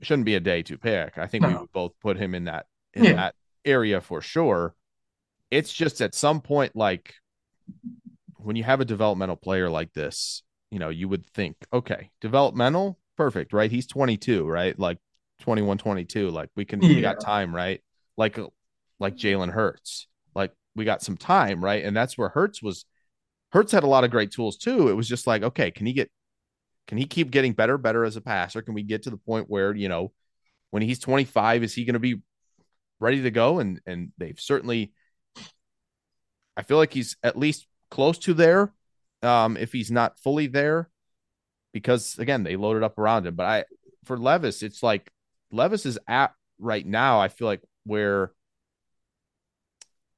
shouldn't 0.02 0.26
be 0.26 0.36
a 0.36 0.40
day 0.40 0.62
two 0.64 0.78
pick. 0.78 1.18
I 1.18 1.28
think 1.28 1.46
we 1.46 1.56
would 1.56 1.72
both 1.72 1.94
put 2.02 2.18
him 2.18 2.36
in 2.36 2.46
that 2.46 2.66
in 2.94 3.06
Yeah. 3.06 3.14
that 3.14 3.36
area 3.64 4.02
for 4.02 4.22
sure. 4.22 4.76
It's 5.52 5.72
just 5.74 6.02
at 6.02 6.16
some 6.16 6.42
point, 6.42 6.76
like 6.76 7.14
when 8.38 8.56
you 8.56 8.64
have 8.64 8.82
a 8.82 8.86
developmental 8.86 9.36
player 9.36 9.70
like 9.70 9.94
this, 9.94 10.44
you 10.72 10.80
know, 10.80 10.90
you 10.90 11.08
would 11.08 11.26
think, 11.28 11.56
okay, 11.74 12.10
developmental, 12.22 13.00
perfect, 13.18 13.54
right? 13.54 13.72
He's 13.72 13.88
22, 13.88 14.46
right? 14.46 14.78
Like 14.78 14.98
21, 15.42 15.78
22. 15.78 16.30
Like 16.30 16.50
we 16.56 16.66
can, 16.66 16.80
we 16.80 17.02
got 17.02 17.20
time, 17.20 17.56
right? 17.56 17.82
Like, 18.18 18.38
like 19.00 19.16
Jalen 19.16 19.52
Hurts, 19.52 20.08
like 20.36 20.52
we 20.76 20.86
got 20.86 21.02
some 21.02 21.18
time, 21.18 21.64
right? 21.64 21.84
And 21.84 21.96
that's 21.96 22.18
where 22.18 22.30
Hurts 22.30 22.62
was. 22.62 22.86
Hurts 23.52 23.72
had 23.72 23.84
a 23.84 23.88
lot 23.88 24.04
of 24.04 24.12
great 24.12 24.32
tools 24.32 24.58
too. 24.58 24.90
It 24.90 24.94
was 24.94 25.08
just 25.08 25.28
like, 25.28 25.42
okay, 25.44 25.72
can 25.72 25.86
he 25.86 25.94
get, 25.94 26.12
can 26.88 26.98
he 26.98 27.06
keep 27.06 27.32
getting 27.32 27.54
better, 27.54 27.78
better 27.78 28.04
as 28.04 28.16
a 28.16 28.22
passer? 28.22 28.62
Can 28.62 28.74
we 28.74 28.84
get 28.84 29.04
to 29.04 29.10
the 29.10 29.18
point 29.18 29.50
where, 29.50 29.74
you 29.76 29.90
know, 29.90 30.12
when 30.72 30.84
he's 30.84 31.00
25, 31.00 31.64
is 31.64 31.74
he 31.74 31.86
going 31.86 31.94
to 31.94 32.00
be 32.00 32.22
ready 33.00 33.24
to 33.24 33.32
go? 33.32 33.60
And, 33.60 33.82
and 33.86 34.12
they've 34.18 34.40
certainly, 34.40 34.94
I 36.56 36.64
feel 36.64 36.78
like 36.78 36.94
he's 36.94 37.18
at 37.24 37.38
least 37.38 37.68
close 37.90 38.18
to 38.20 38.34
there. 38.34 38.74
Um, 39.22 39.58
if 39.58 39.72
he's 39.72 39.90
not 39.90 40.20
fully 40.20 40.48
there, 40.48 40.90
because 41.74 42.20
again, 42.20 42.44
they 42.44 42.56
loaded 42.56 42.84
up 42.84 43.00
around 43.00 43.26
him. 43.26 43.36
But 43.36 43.46
I, 43.46 43.64
for 44.04 44.18
Levis, 44.18 44.62
it's 44.62 44.84
like 44.84 45.12
Levis 45.52 45.86
is 45.86 45.98
at 46.08 46.34
right 46.60 46.86
now. 46.86 47.20
I 47.20 47.30
feel 47.30 47.48
like 47.48 47.62
where 47.86 48.32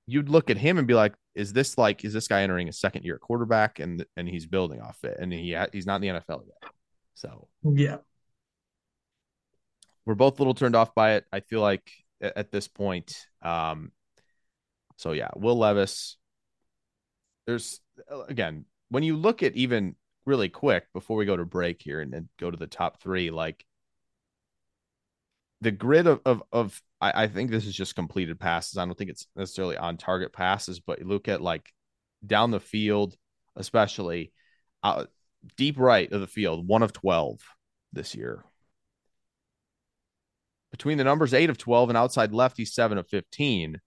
you'd 0.05 0.29
look 0.29 0.49
at 0.49 0.57
him 0.57 0.77
and 0.77 0.87
be 0.87 0.93
like, 0.93 1.13
is 1.37 1.53
this 1.53 1.77
like, 1.77 2.03
is 2.03 2.13
this 2.13 2.27
guy 2.27 2.41
entering 2.41 2.67
a 2.67 2.73
second 2.73 3.05
year 3.05 3.19
quarterback 3.19 3.79
and, 3.79 4.03
and 4.17 4.27
he's 4.27 4.47
building 4.47 4.81
off 4.81 5.03
it 5.03 5.17
and 5.19 5.31
he, 5.31 5.55
he's 5.71 5.85
not 5.85 6.03
in 6.03 6.15
the 6.15 6.19
NFL 6.19 6.41
yet. 6.47 6.71
So 7.13 7.47
Yeah. 7.63 7.97
we're 10.05 10.15
both 10.15 10.39
a 10.39 10.41
little 10.41 10.53
turned 10.55 10.75
off 10.75 10.95
by 10.95 11.13
it. 11.13 11.25
I 11.31 11.41
feel 11.41 11.61
like 11.61 11.89
at, 12.21 12.37
at 12.37 12.51
this 12.51 12.67
point. 12.67 13.15
Um, 13.43 13.91
so 14.97 15.11
yeah, 15.11 15.29
Will 15.35 15.57
Levis. 15.57 16.17
There's 17.45 17.79
again 18.27 18.65
when 18.89 19.03
you 19.03 19.15
look 19.15 19.43
at 19.43 19.55
even 19.55 19.95
really 20.25 20.49
quick 20.49 20.85
before 20.93 21.17
we 21.17 21.25
go 21.25 21.37
to 21.37 21.45
break 21.45 21.81
here 21.81 22.01
and 22.01 22.11
then 22.11 22.27
go 22.39 22.49
to 22.51 22.57
the 22.57 22.67
top 22.67 22.99
three, 23.01 23.29
like 23.31 23.63
the 25.61 25.71
grid 25.71 26.07
of 26.07 26.21
of, 26.25 26.43
of 26.51 26.81
I, 27.01 27.23
I 27.23 27.27
think 27.27 27.51
this 27.51 27.65
is 27.65 27.75
just 27.75 27.95
completed 27.95 28.39
passes. 28.39 28.77
I 28.77 28.85
don't 28.85 28.97
think 28.97 29.09
it's 29.09 29.27
necessarily 29.35 29.77
on 29.77 29.97
target 29.97 30.33
passes, 30.33 30.79
but 30.79 30.99
you 30.99 31.05
look 31.05 31.27
at 31.27 31.41
like 31.41 31.71
down 32.25 32.51
the 32.51 32.59
field, 32.59 33.15
especially 33.55 34.31
uh, 34.83 35.05
deep 35.55 35.77
right 35.79 36.11
of 36.11 36.21
the 36.21 36.27
field, 36.27 36.67
one 36.67 36.83
of 36.83 36.93
twelve 36.93 37.39
this 37.93 38.15
year 38.15 38.43
between 40.71 40.97
the 40.97 41.03
numbers 41.03 41.33
eight 41.33 41.49
of 41.49 41.57
12 41.57 41.89
and 41.89 41.97
outside 41.97 42.33
left, 42.33 42.57
he's 42.57 42.73
seven 42.73 42.97
of 42.97 43.07
15. 43.07 43.79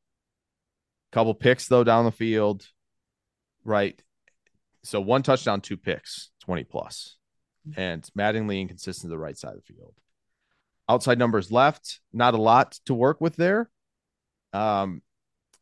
Couple 1.12 1.34
picks 1.34 1.66
though 1.68 1.84
down 1.84 2.04
the 2.04 2.12
field, 2.12 2.66
right? 3.64 4.00
So 4.82 5.00
one 5.00 5.22
touchdown, 5.22 5.60
two 5.60 5.76
picks, 5.76 6.30
20 6.44 6.64
plus, 6.64 7.16
and 7.76 8.08
maddeningly 8.14 8.60
inconsistent 8.60 9.04
to 9.04 9.08
the 9.08 9.18
right 9.18 9.36
side 9.36 9.54
of 9.54 9.62
the 9.66 9.74
field. 9.74 9.94
Outside 10.90 11.18
numbers 11.18 11.52
left, 11.52 12.00
not 12.12 12.34
a 12.34 12.42
lot 12.42 12.72
to 12.86 12.94
work 12.94 13.20
with 13.20 13.36
there. 13.36 13.70
Um, 14.52 15.02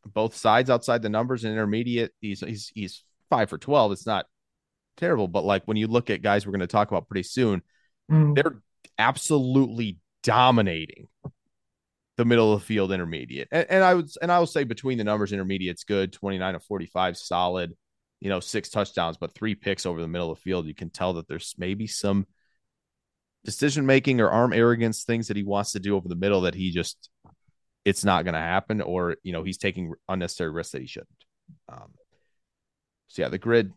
both 0.05 0.35
sides 0.35 0.71
outside 0.71 1.03
the 1.03 1.09
numbers 1.09 1.43
and 1.43 1.53
intermediate, 1.53 2.11
he's 2.19 2.39
he's 2.39 2.71
he's 2.73 3.03
five 3.29 3.47
for 3.49 3.59
12. 3.59 3.91
It's 3.91 4.07
not 4.07 4.25
terrible, 4.97 5.27
but 5.27 5.45
like 5.45 5.63
when 5.65 5.77
you 5.77 5.85
look 5.87 6.09
at 6.09 6.23
guys 6.23 6.45
we're 6.45 6.51
going 6.53 6.61
to 6.61 6.67
talk 6.67 6.89
about 6.89 7.07
pretty 7.07 7.23
soon, 7.23 7.61
Mm. 8.09 8.33
they're 8.33 8.59
absolutely 8.97 9.99
dominating 10.23 11.07
the 12.17 12.25
middle 12.25 12.51
of 12.51 12.59
the 12.59 12.65
field 12.65 12.91
intermediate. 12.91 13.47
And, 13.51 13.67
and 13.69 13.83
I 13.83 13.93
would 13.93 14.09
and 14.21 14.31
I 14.31 14.39
will 14.39 14.47
say 14.47 14.63
between 14.63 14.97
the 14.97 15.03
numbers, 15.03 15.31
intermediate's 15.31 15.83
good, 15.83 16.11
29 16.11 16.55
of 16.55 16.63
45, 16.63 17.17
solid, 17.17 17.77
you 18.19 18.29
know, 18.29 18.39
six 18.39 18.69
touchdowns, 18.69 19.17
but 19.17 19.33
three 19.35 19.53
picks 19.53 19.85
over 19.85 20.01
the 20.01 20.07
middle 20.07 20.31
of 20.31 20.39
the 20.39 20.41
field. 20.41 20.65
You 20.65 20.73
can 20.73 20.89
tell 20.89 21.13
that 21.13 21.27
there's 21.27 21.53
maybe 21.59 21.85
some 21.85 22.25
decision 23.45 23.85
making 23.85 24.21
or 24.21 24.29
arm 24.29 24.53
arrogance 24.53 25.03
things 25.03 25.27
that 25.27 25.37
he 25.37 25.43
wants 25.43 25.71
to 25.71 25.79
do 25.79 25.95
over 25.95 26.07
the 26.07 26.15
middle 26.15 26.41
that 26.41 26.55
he 26.55 26.71
just 26.71 27.09
it's 27.85 28.03
not 28.03 28.23
going 28.23 28.33
to 28.33 28.39
happen, 28.39 28.81
or 28.81 29.17
you 29.23 29.31
know, 29.31 29.43
he's 29.43 29.57
taking 29.57 29.93
unnecessary 30.07 30.51
risks 30.51 30.73
that 30.73 30.81
he 30.81 30.87
shouldn't. 30.87 31.09
Um, 31.67 31.93
so 33.07 33.21
yeah, 33.23 33.29
the 33.29 33.37
grid 33.37 33.73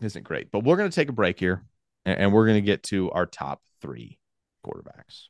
isn't 0.00 0.22
great, 0.24 0.50
but 0.50 0.64
we're 0.64 0.76
going 0.76 0.90
to 0.90 0.94
take 0.94 1.08
a 1.08 1.12
break 1.12 1.38
here 1.38 1.64
and, 2.04 2.18
and 2.18 2.32
we're 2.32 2.46
going 2.46 2.62
to 2.62 2.66
get 2.66 2.82
to 2.84 3.10
our 3.10 3.26
top 3.26 3.60
three 3.80 4.18
quarterbacks. 4.64 5.28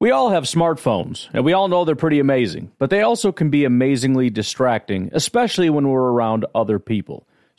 We 0.00 0.10
all 0.10 0.30
have 0.30 0.44
smartphones, 0.44 1.28
and 1.34 1.44
we 1.44 1.52
all 1.52 1.68
know 1.68 1.84
they're 1.84 1.94
pretty 1.94 2.20
amazing, 2.20 2.72
but 2.78 2.88
they 2.88 3.02
also 3.02 3.32
can 3.32 3.50
be 3.50 3.66
amazingly 3.66 4.30
distracting, 4.30 5.10
especially 5.12 5.68
when 5.68 5.88
we're 5.88 6.00
around 6.00 6.46
other 6.54 6.78
people. 6.78 7.26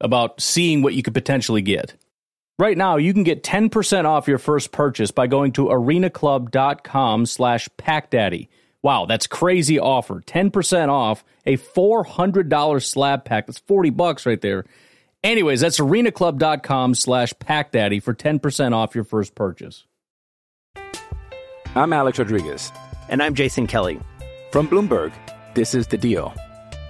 about 0.00 0.40
seeing 0.40 0.82
what 0.82 0.94
you 0.94 1.02
could 1.02 1.14
potentially 1.14 1.62
get. 1.62 1.94
Right 2.58 2.76
now, 2.76 2.96
you 2.96 3.12
can 3.12 3.22
get 3.22 3.42
10% 3.42 4.04
off 4.06 4.28
your 4.28 4.38
first 4.38 4.72
purchase 4.72 5.10
by 5.10 5.26
going 5.26 5.52
to 5.52 5.66
arenaclub.com 5.66 7.26
slash 7.26 7.68
packdaddy. 7.76 8.48
Wow, 8.82 9.04
that's 9.06 9.26
crazy 9.26 9.78
offer. 9.78 10.22
10% 10.26 10.88
off 10.88 11.24
a 11.44 11.56
$400 11.56 12.82
slab 12.84 13.24
pack. 13.24 13.46
That's 13.46 13.58
40 13.58 13.90
bucks 13.90 14.24
right 14.24 14.40
there. 14.40 14.64
Anyways, 15.22 15.60
that's 15.60 15.80
arenaclub.com 15.80 16.94
slash 16.94 17.34
packdaddy 17.34 18.02
for 18.02 18.14
10% 18.14 18.72
off 18.72 18.94
your 18.94 19.04
first 19.04 19.34
purchase. 19.34 19.84
I'm 21.74 21.92
Alex 21.92 22.18
Rodriguez. 22.18 22.72
And 23.08 23.22
I'm 23.22 23.34
Jason 23.34 23.66
Kelly. 23.66 24.00
From 24.50 24.66
Bloomberg, 24.66 25.12
this 25.54 25.74
is 25.74 25.86
The 25.88 25.98
Deal. 25.98 26.34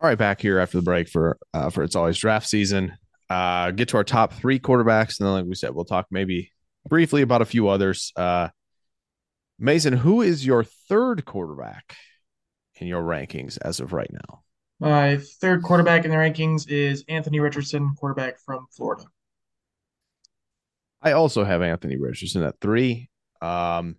All 0.00 0.08
right, 0.08 0.18
back 0.18 0.42
here 0.42 0.58
after 0.58 0.76
the 0.76 0.82
break 0.82 1.08
for 1.08 1.38
uh, 1.54 1.70
for 1.70 1.82
it's 1.82 1.96
always 1.96 2.18
draft 2.18 2.46
season. 2.46 2.96
Uh, 3.30 3.70
get 3.70 3.88
to 3.88 3.96
our 3.96 4.04
top 4.04 4.34
three 4.34 4.60
quarterbacks, 4.60 5.18
and 5.18 5.26
then, 5.26 5.32
like 5.32 5.44
we 5.46 5.54
said, 5.54 5.74
we'll 5.74 5.84
talk 5.86 6.06
maybe 6.10 6.52
briefly 6.86 7.22
about 7.22 7.42
a 7.42 7.46
few 7.46 7.68
others. 7.68 8.12
Uh, 8.14 8.48
Mason, 9.58 9.94
who 9.94 10.20
is 10.20 10.44
your 10.44 10.64
third 10.64 11.24
quarterback 11.24 11.96
in 12.76 12.86
your 12.86 13.02
rankings 13.02 13.58
as 13.62 13.80
of 13.80 13.94
right 13.94 14.10
now? 14.12 14.42
My 14.78 15.16
third 15.16 15.62
quarterback 15.62 16.04
in 16.04 16.10
the 16.10 16.18
rankings 16.18 16.68
is 16.68 17.02
Anthony 17.08 17.40
Richardson, 17.40 17.94
quarterback 17.98 18.38
from 18.38 18.66
Florida. 18.76 19.04
I 21.00 21.12
also 21.12 21.42
have 21.42 21.62
Anthony 21.62 21.96
Richardson 21.96 22.42
at 22.42 22.60
three. 22.60 23.08
Um, 23.40 23.96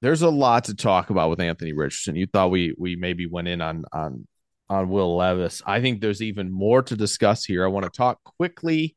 there's 0.00 0.22
a 0.22 0.30
lot 0.30 0.64
to 0.64 0.74
talk 0.74 1.10
about 1.10 1.30
with 1.30 1.40
Anthony 1.40 1.72
Richardson. 1.72 2.16
You 2.16 2.26
thought 2.26 2.50
we 2.50 2.74
we 2.76 2.96
maybe 2.96 3.26
went 3.26 3.46
in 3.46 3.60
on 3.60 3.84
on 3.92 4.26
on 4.72 4.88
Will 4.88 5.16
Levis. 5.16 5.60
I 5.66 5.82
think 5.82 6.00
there's 6.00 6.22
even 6.22 6.50
more 6.50 6.80
to 6.82 6.96
discuss 6.96 7.44
here. 7.44 7.62
I 7.62 7.68
want 7.68 7.84
to 7.84 7.90
talk 7.90 8.24
quickly 8.24 8.96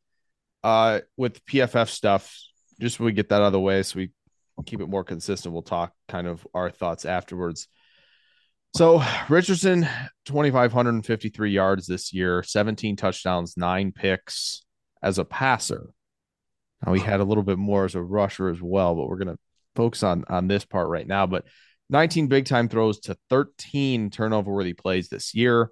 uh, 0.64 1.02
with 1.18 1.46
PFF 1.46 1.90
stuff, 1.90 2.34
just 2.80 2.98
so 2.98 3.04
we 3.04 3.12
get 3.12 3.28
that 3.28 3.42
out 3.42 3.48
of 3.48 3.52
the 3.52 3.60
way, 3.60 3.84
so 3.84 3.98
we 3.98 4.12
keep 4.66 4.80
it 4.80 4.88
more 4.88 5.04
consistent. 5.04 5.52
We'll 5.52 5.64
talk 5.64 5.92
kind 6.08 6.28
of 6.28 6.48
our 6.54 6.70
thoughts 6.70 7.04
afterwards. 7.04 7.68
So 8.74 9.04
Richardson, 9.28 9.86
2,553 10.28 11.52
yards 11.52 11.88
this 11.88 12.14
year, 12.14 12.42
17 12.42 12.96
touchdowns, 12.96 13.58
nine 13.58 13.92
picks 13.92 14.64
as 15.04 15.18
a 15.18 15.26
passer. 15.26 15.90
Now 16.86 16.94
he 16.94 17.02
had 17.02 17.20
a 17.20 17.26
little 17.26 17.44
bit 17.44 17.58
more 17.58 17.84
as 17.84 17.96
a 17.96 18.02
rusher 18.02 18.48
as 18.48 18.62
well, 18.62 18.96
but 18.96 19.10
we're 19.10 19.18
gonna 19.18 19.40
focus 19.76 20.04
on 20.04 20.24
on 20.30 20.48
this 20.48 20.64
part 20.64 20.88
right 20.88 21.08
now. 21.08 21.26
But 21.26 21.44
19 21.90 22.28
big 22.28 22.46
time 22.46 22.68
throws 22.68 23.00
to 23.02 23.18
13 23.30 24.10
turnover 24.10 24.52
worthy 24.52 24.74
plays 24.74 25.10
this 25.10 25.34
year. 25.34 25.72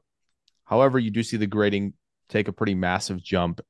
However, 0.65 0.99
you 0.99 1.11
do 1.11 1.23
see 1.23 1.37
the 1.37 1.47
grading 1.47 1.93
take 2.29 2.47
a 2.47 2.53
pretty 2.53 2.75
massive 2.75 3.21
jump 3.21 3.61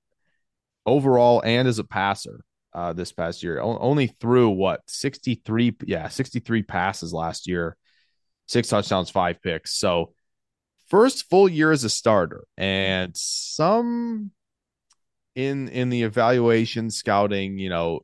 overall 0.85 1.41
and 1.43 1.67
as 1.67 1.79
a 1.79 1.83
passer 1.83 2.43
uh, 2.73 2.93
this 2.93 3.11
past 3.11 3.43
year. 3.43 3.59
O- 3.61 3.79
only 3.79 4.07
threw 4.07 4.49
what 4.49 4.81
63, 4.87 5.77
yeah, 5.85 6.07
63 6.09 6.63
passes 6.63 7.13
last 7.13 7.47
year 7.47 7.77
six 8.47 8.67
touchdowns, 8.67 9.09
five 9.09 9.41
picks. 9.41 9.73
So 9.77 10.13
first 10.89 11.29
full 11.29 11.49
year 11.49 11.71
as 11.71 11.83
a 11.83 11.89
starter, 11.89 12.45
and 12.57 13.15
some 13.15 14.31
in 15.35 15.69
in 15.69 15.89
the 15.89 16.03
evaluation 16.03 16.89
scouting, 16.89 17.57
you 17.57 17.69
know, 17.69 18.01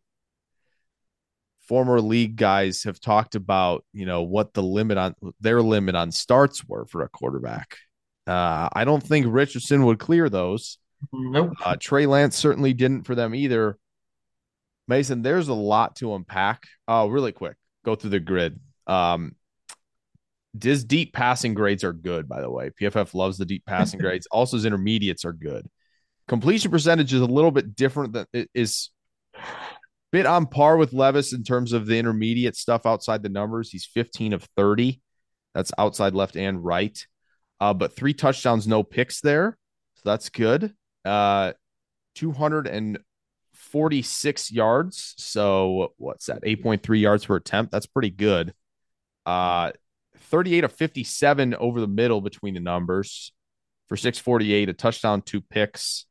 former 1.70 2.02
league 2.02 2.36
guys 2.36 2.84
have 2.84 3.00
talked 3.00 3.36
about, 3.36 3.86
you 3.94 4.08
know, 4.08 4.24
what 4.24 4.56
the 4.56 4.64
limit 4.64 4.98
on 4.98 5.14
their 5.40 5.62
limit 5.62 5.94
on 5.94 6.12
starts 6.12 6.68
were 6.68 6.88
for 6.88 7.04
a 7.04 7.10
quarterback. 7.10 7.78
Uh, 8.26 8.70
I 8.74 8.86
don't 8.86 9.04
think 9.04 9.28
Richardson 9.30 9.86
would 9.86 10.00
clear 10.00 10.30
those. 10.30 10.80
Nope. 11.14 11.54
Uh, 11.64 11.76
Trey 11.80 12.08
Lance 12.08 12.36
certainly 12.36 12.74
didn't 12.74 13.04
for 13.04 13.14
them 13.14 13.36
either. 13.36 13.78
Mason, 14.88 15.22
there's 15.22 15.48
a 15.48 15.54
lot 15.54 15.98
to 15.98 16.16
unpack. 16.16 16.64
Oh, 16.88 17.08
really 17.08 17.32
quick, 17.32 17.56
go 17.86 17.94
through 17.94 18.10
the 18.10 18.20
grid. 18.20 18.60
Um, 18.88 19.36
deep 20.58 21.14
passing 21.14 21.54
grades 21.54 21.84
are 21.84 21.94
good, 21.94 22.28
by 22.28 22.42
the 22.42 22.50
way. 22.50 22.72
PFF 22.72 23.14
loves 23.14 23.38
the 23.38 23.46
deep 23.46 23.64
passing 23.68 24.00
grades. 24.02 24.28
Also, 24.32 24.58
his 24.58 24.66
intermediates 24.66 25.24
are 25.24 25.34
good. 25.34 25.68
Completion 26.28 26.72
percentage 26.72 27.14
is 27.14 27.22
a 27.22 27.26
little 27.26 27.52
bit 27.52 27.76
different 27.76 28.14
than 28.14 28.26
it 28.34 28.50
is 28.56 28.90
bit 30.12 30.26
on 30.26 30.48
par 30.48 30.78
with 30.78 30.94
Levis 30.94 31.34
in 31.34 31.44
terms 31.44 31.74
of 31.74 31.86
the 31.86 31.98
intermediate 31.98 32.56
stuff 32.56 32.86
outside 32.86 33.24
the 33.24 33.30
numbers. 33.30 33.70
He's 33.70 33.86
15 33.86 34.34
of 34.34 34.48
30. 34.56 35.02
That's 35.54 35.72
outside 35.78 36.14
left 36.14 36.36
and 36.36 36.64
right. 36.64 37.06
Uh, 37.60 37.74
but 37.74 37.96
three 37.96 38.14
touchdowns, 38.14 38.68
no 38.68 38.84
picks 38.84 39.22
there. 39.22 39.58
So 39.96 40.02
that's 40.06 40.30
good. 40.30 40.74
Uh 41.06 41.54
246 42.16 44.52
yards. 44.52 45.14
So 45.18 45.94
what's 45.98 46.26
that? 46.28 46.44
8.3 46.44 47.00
yards 47.00 47.26
per 47.26 47.38
attempt. 47.38 47.72
That's 47.72 47.86
pretty 47.86 48.10
good. 48.10 48.54
Uh 49.26 49.72
38 50.16 50.64
of 50.64 50.72
57 50.74 51.56
over 51.56 51.82
the 51.82 51.88
middle 51.88 52.22
between 52.22 52.54
the 52.54 52.60
numbers 52.60 53.34
for 53.88 53.98
648, 53.98 54.70
a 54.70 54.74
touchdown, 54.74 55.22
two 55.22 55.42
picks. 55.42 56.06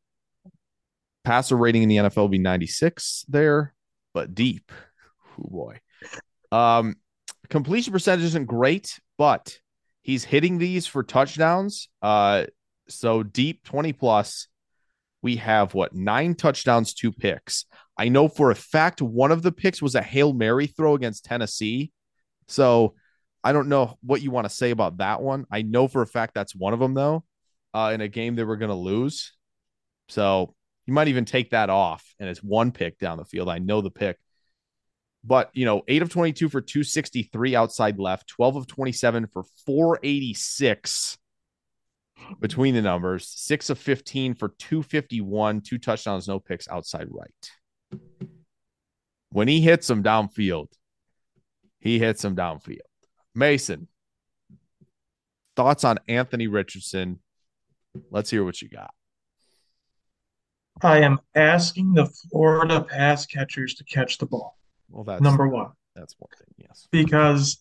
Passer 1.25 1.57
rating 1.57 1.85
in 1.85 1.89
the 1.89 1.97
NFL 1.97 2.17
will 2.17 2.29
be 2.29 2.39
96 2.39 3.25
there, 3.29 3.75
but 4.19 4.35
deep. 4.35 4.73
Oh 5.39 5.49
boy. 5.49 5.81
Um, 6.51 6.97
completion 7.49 7.93
percentage 7.93 8.25
isn't 8.25 8.47
great, 8.47 8.99
but 9.17 9.57
he's 10.03 10.25
hitting 10.25 10.59
these 10.59 10.89
for 10.89 11.05
touchdowns. 11.05 11.89
Uh, 12.03 12.47
so 12.89 13.23
deep 13.23 13.63
20 13.63 13.93
plus. 13.93 14.49
We 15.23 15.37
have 15.37 15.73
what 15.73 15.95
nine 15.95 16.35
touchdowns, 16.35 16.95
two 16.95 17.13
picks. 17.13 17.67
I 17.97 18.09
know 18.09 18.27
for 18.27 18.51
a 18.51 18.57
fact 18.57 19.01
one 19.01 19.31
of 19.31 19.43
the 19.43 19.53
picks 19.53 19.81
was 19.81 19.95
a 19.95 20.03
Hail 20.03 20.33
Mary 20.33 20.67
throw 20.67 20.97
against 20.97 21.25
Tennessee. 21.25 21.93
So 22.49 22.95
I 23.45 23.53
don't 23.53 23.69
know 23.69 23.99
what 24.03 24.21
you 24.21 24.33
want 24.33 24.47
to 24.47 24.55
say 24.55 24.73
about 24.73 24.97
that 24.97 25.23
one. 25.23 25.47
I 25.49 25.63
know 25.63 25.87
for 25.87 26.03
a 26.03 26.09
fact 26.09 26.35
that's 26.35 26.57
one 26.57 26.73
of 26.73 26.81
them 26.81 26.95
though, 26.95 27.23
uh, 27.73 27.93
in 27.95 28.01
a 28.01 28.09
game 28.09 28.35
they 28.35 28.43
were 28.43 28.57
going 28.57 28.71
to 28.71 28.75
lose. 28.75 29.33
So 30.09 30.57
you 30.89 30.95
might 30.95 31.09
even 31.09 31.27
take 31.27 31.51
that 31.51 31.69
off, 31.69 32.15
and 32.19 32.31
it's 32.31 32.43
one 32.43 32.73
pick 32.73 32.99
down 32.99 33.19
the 33.19 33.25
field. 33.27 33.51
I 33.51 33.59
know 33.59 33.83
the 33.83 33.91
pick, 33.91 34.17
but 35.23 35.51
you 35.53 35.67
know, 35.67 35.83
eight 35.87 36.01
of 36.01 36.09
twenty-two 36.09 36.49
for 36.49 36.63
two 36.63 36.83
sixty-three 36.83 37.55
outside 37.55 37.99
left, 37.99 38.27
twelve 38.27 38.57
of 38.57 38.67
twenty-seven 38.67 39.27
for 39.27 39.45
four 39.67 40.01
eighty-six 40.03 41.19
between 42.41 42.75
the 42.75 42.81
numbers, 42.81 43.29
six 43.29 43.69
of 43.69 43.79
fifteen 43.79 44.35
for 44.35 44.49
two 44.59 44.83
fifty-one, 44.83 45.61
two 45.61 45.77
touchdowns, 45.77 46.27
no 46.27 46.41
picks 46.41 46.67
outside 46.69 47.09
right. 47.11 48.01
When 49.31 49.47
he 49.47 49.61
hits 49.61 49.87
them 49.89 50.03
downfield, 50.03 50.69
he 51.81 51.99
hits 51.99 52.23
them 52.23 52.35
downfield. 52.35 52.79
Mason, 53.35 53.89
thoughts 55.55 55.85
on 55.85 55.99
Anthony 56.09 56.47
Richardson? 56.47 57.21
Let's 58.11 58.31
hear 58.31 58.43
what 58.43 58.63
you 58.63 58.71
got. 58.71 58.95
I 60.83 60.99
am 60.99 61.21
asking 61.35 61.95
the 61.95 62.07
Florida 62.07 62.81
pass 62.81 63.27
catchers 63.27 63.75
to 63.75 63.85
catch 63.85 64.19
the 64.19 64.27
ball. 64.27 64.59
Well, 64.89 65.05
that's 65.05 65.23
number 65.23 65.49
one. 65.49 65.73
That's 65.95 66.15
one 66.19 66.31
thing, 66.39 66.55
yes. 66.57 66.89
Because 66.91 67.59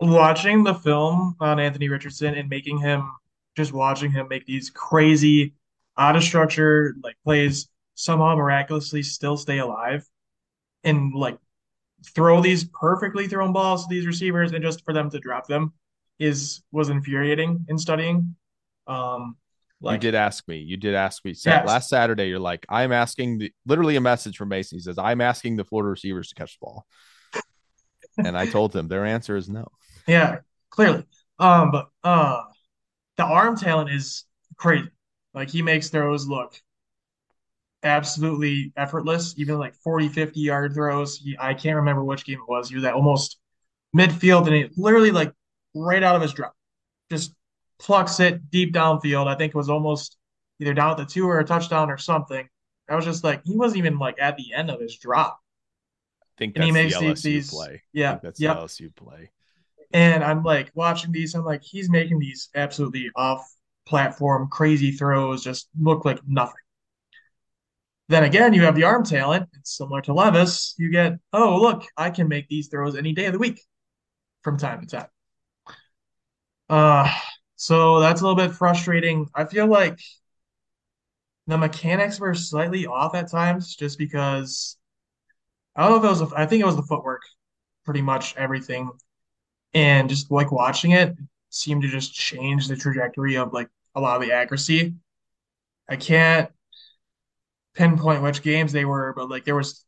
watching 0.00 0.64
the 0.64 0.74
film 0.74 1.36
on 1.40 1.60
Anthony 1.60 1.88
Richardson 1.88 2.34
and 2.34 2.48
making 2.48 2.78
him 2.78 3.10
just 3.56 3.72
watching 3.72 4.10
him 4.10 4.28
make 4.28 4.46
these 4.46 4.70
crazy 4.70 5.54
out 5.96 6.16
of 6.16 6.22
structure 6.22 6.94
like 7.02 7.16
plays 7.24 7.68
somehow 7.96 8.36
miraculously 8.36 9.02
still 9.02 9.36
stay 9.36 9.58
alive 9.58 10.06
and 10.84 11.12
like 11.12 11.36
throw 12.06 12.40
these 12.40 12.64
perfectly 12.64 13.26
thrown 13.26 13.52
balls 13.52 13.84
to 13.84 13.88
these 13.90 14.06
receivers 14.06 14.52
and 14.52 14.62
just 14.62 14.84
for 14.84 14.94
them 14.94 15.10
to 15.10 15.18
drop 15.18 15.48
them 15.48 15.72
is 16.18 16.62
was 16.70 16.88
infuriating 16.88 17.64
in 17.68 17.78
studying. 17.78 18.36
Um, 18.86 19.36
like, 19.80 19.94
you 19.94 19.98
did 19.98 20.14
ask 20.14 20.46
me. 20.48 20.58
You 20.58 20.76
did 20.76 20.94
ask 20.94 21.24
me 21.24 21.34
yes. 21.44 21.66
last 21.66 21.88
Saturday. 21.88 22.28
You're 22.28 22.38
like, 22.38 22.66
I'm 22.68 22.92
asking 22.92 23.38
the, 23.38 23.52
literally 23.66 23.96
a 23.96 24.00
message 24.00 24.36
from 24.36 24.48
Mason. 24.48 24.76
He 24.76 24.82
says, 24.82 24.98
I'm 24.98 25.20
asking 25.20 25.56
the 25.56 25.64
Florida 25.64 25.90
receivers 25.90 26.28
to 26.28 26.34
catch 26.34 26.58
the 26.58 26.66
ball. 26.66 26.86
and 28.18 28.36
I 28.36 28.46
told 28.46 28.74
him 28.74 28.88
their 28.88 29.04
answer 29.04 29.36
is 29.36 29.48
no. 29.48 29.68
Yeah, 30.06 30.38
clearly. 30.70 31.04
Um, 31.38 31.70
but 31.70 31.88
uh, 32.02 32.42
the 33.16 33.24
arm 33.24 33.56
talent 33.56 33.90
is 33.90 34.24
crazy. 34.56 34.88
Like 35.34 35.50
he 35.50 35.62
makes 35.62 35.90
throws 35.90 36.26
look 36.26 36.60
absolutely 37.82 38.72
effortless, 38.76 39.34
even 39.38 39.58
like 39.58 39.74
40, 39.76 40.08
50 40.08 40.40
yard 40.40 40.74
throws. 40.74 41.18
He, 41.18 41.36
I 41.38 41.54
can't 41.54 41.76
remember 41.76 42.02
which 42.02 42.24
game 42.24 42.38
it 42.40 42.50
was. 42.50 42.68
He 42.68 42.74
was 42.74 42.84
at 42.84 42.94
almost 42.94 43.38
midfield 43.96 44.46
and 44.46 44.54
he 44.54 44.68
literally 44.76 45.12
like 45.12 45.32
right 45.74 46.02
out 46.02 46.16
of 46.16 46.22
his 46.22 46.32
drop, 46.32 46.54
just 47.10 47.34
plucks 47.78 48.20
it 48.20 48.50
deep 48.50 48.74
downfield. 48.74 49.26
I 49.26 49.34
think 49.34 49.50
it 49.50 49.56
was 49.56 49.70
almost 49.70 50.16
either 50.60 50.74
down 50.74 50.92
at 50.92 50.96
the 50.96 51.04
two 51.04 51.28
or 51.28 51.38
a 51.38 51.44
touchdown 51.44 51.90
or 51.90 51.98
something. 51.98 52.48
I 52.88 52.96
was 52.96 53.04
just 53.04 53.22
like, 53.22 53.42
he 53.44 53.56
wasn't 53.56 53.78
even 53.78 53.98
like 53.98 54.16
at 54.20 54.36
the 54.36 54.54
end 54.54 54.70
of 54.70 54.80
his 54.80 54.96
drop. 54.96 55.38
I 56.22 56.26
think 56.38 56.56
and 56.56 56.64
he 56.64 56.72
makes 56.72 56.98
the 56.98 57.06
LSU 57.06 57.22
these, 57.22 57.50
play. 57.50 57.82
Yeah. 57.92 58.18
that's 58.22 58.40
yep. 58.40 58.56
the 58.56 58.62
LSU 58.62 58.94
play. 58.96 59.30
And 59.92 60.22
I'm 60.22 60.42
like 60.42 60.70
watching 60.74 61.12
these. 61.12 61.34
I'm 61.34 61.44
like, 61.44 61.62
he's 61.62 61.90
making 61.90 62.18
these 62.18 62.48
absolutely 62.54 63.10
off 63.16 63.46
platform 63.86 64.48
crazy 64.50 64.92
throws, 64.92 65.42
just 65.42 65.68
look 65.80 66.04
like 66.04 66.20
nothing. 66.26 66.54
Then 68.08 68.24
again, 68.24 68.54
you 68.54 68.62
have 68.62 68.74
the 68.74 68.84
arm 68.84 69.04
talent. 69.04 69.48
It's 69.58 69.76
similar 69.76 70.00
to 70.02 70.14
Levis. 70.14 70.74
You 70.78 70.90
get, 70.90 71.14
oh, 71.32 71.60
look, 71.60 71.84
I 71.96 72.10
can 72.10 72.28
make 72.28 72.48
these 72.48 72.68
throws 72.68 72.96
any 72.96 73.12
day 73.12 73.26
of 73.26 73.32
the 73.32 73.38
week 73.38 73.60
from 74.42 74.56
time 74.56 74.80
to 74.80 74.86
time. 74.86 75.08
Uh, 76.70 77.10
so 77.58 77.98
that's 77.98 78.20
a 78.20 78.24
little 78.24 78.36
bit 78.36 78.54
frustrating. 78.54 79.28
I 79.34 79.44
feel 79.44 79.66
like 79.66 79.98
the 81.48 81.58
mechanics 81.58 82.20
were 82.20 82.34
slightly 82.34 82.86
off 82.86 83.16
at 83.16 83.30
times 83.30 83.74
just 83.74 83.98
because 83.98 84.76
I 85.74 85.82
don't 85.82 85.90
know 85.90 86.08
if 86.08 86.18
it 86.18 86.22
was, 86.22 86.32
I 86.32 86.46
think 86.46 86.62
it 86.62 86.66
was 86.66 86.76
the 86.76 86.82
footwork, 86.82 87.22
pretty 87.84 88.00
much 88.00 88.36
everything. 88.36 88.90
And 89.74 90.08
just 90.08 90.30
like 90.30 90.52
watching 90.52 90.92
it 90.92 91.16
seemed 91.50 91.82
to 91.82 91.88
just 91.88 92.14
change 92.14 92.68
the 92.68 92.76
trajectory 92.76 93.36
of 93.36 93.52
like 93.52 93.68
a 93.96 94.00
lot 94.00 94.16
of 94.16 94.22
the 94.22 94.32
accuracy. 94.34 94.94
I 95.88 95.96
can't 95.96 96.50
pinpoint 97.74 98.22
which 98.22 98.42
games 98.42 98.72
they 98.72 98.84
were, 98.84 99.12
but 99.16 99.28
like 99.28 99.44
there 99.44 99.56
was 99.56 99.84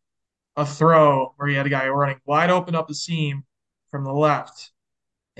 a 0.56 0.66
throw 0.66 1.34
where 1.36 1.48
you 1.48 1.56
had 1.56 1.66
a 1.66 1.70
guy 1.70 1.88
running 1.88 2.20
wide 2.24 2.50
open 2.50 2.74
up 2.74 2.88
the 2.88 2.94
seam 2.94 3.44
from 3.90 4.04
the 4.04 4.12
left, 4.12 4.72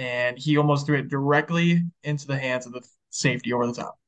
and 0.01 0.39
he 0.39 0.57
almost 0.57 0.87
threw 0.87 0.97
it 0.97 1.09
directly 1.09 1.83
into 2.05 2.27
the 2.27 2.39
hands 2.39 2.65
of 2.65 2.73
the 2.73 2.81
safety 3.11 3.53
over 3.53 3.67
the 3.67 3.75
top. 3.75 3.99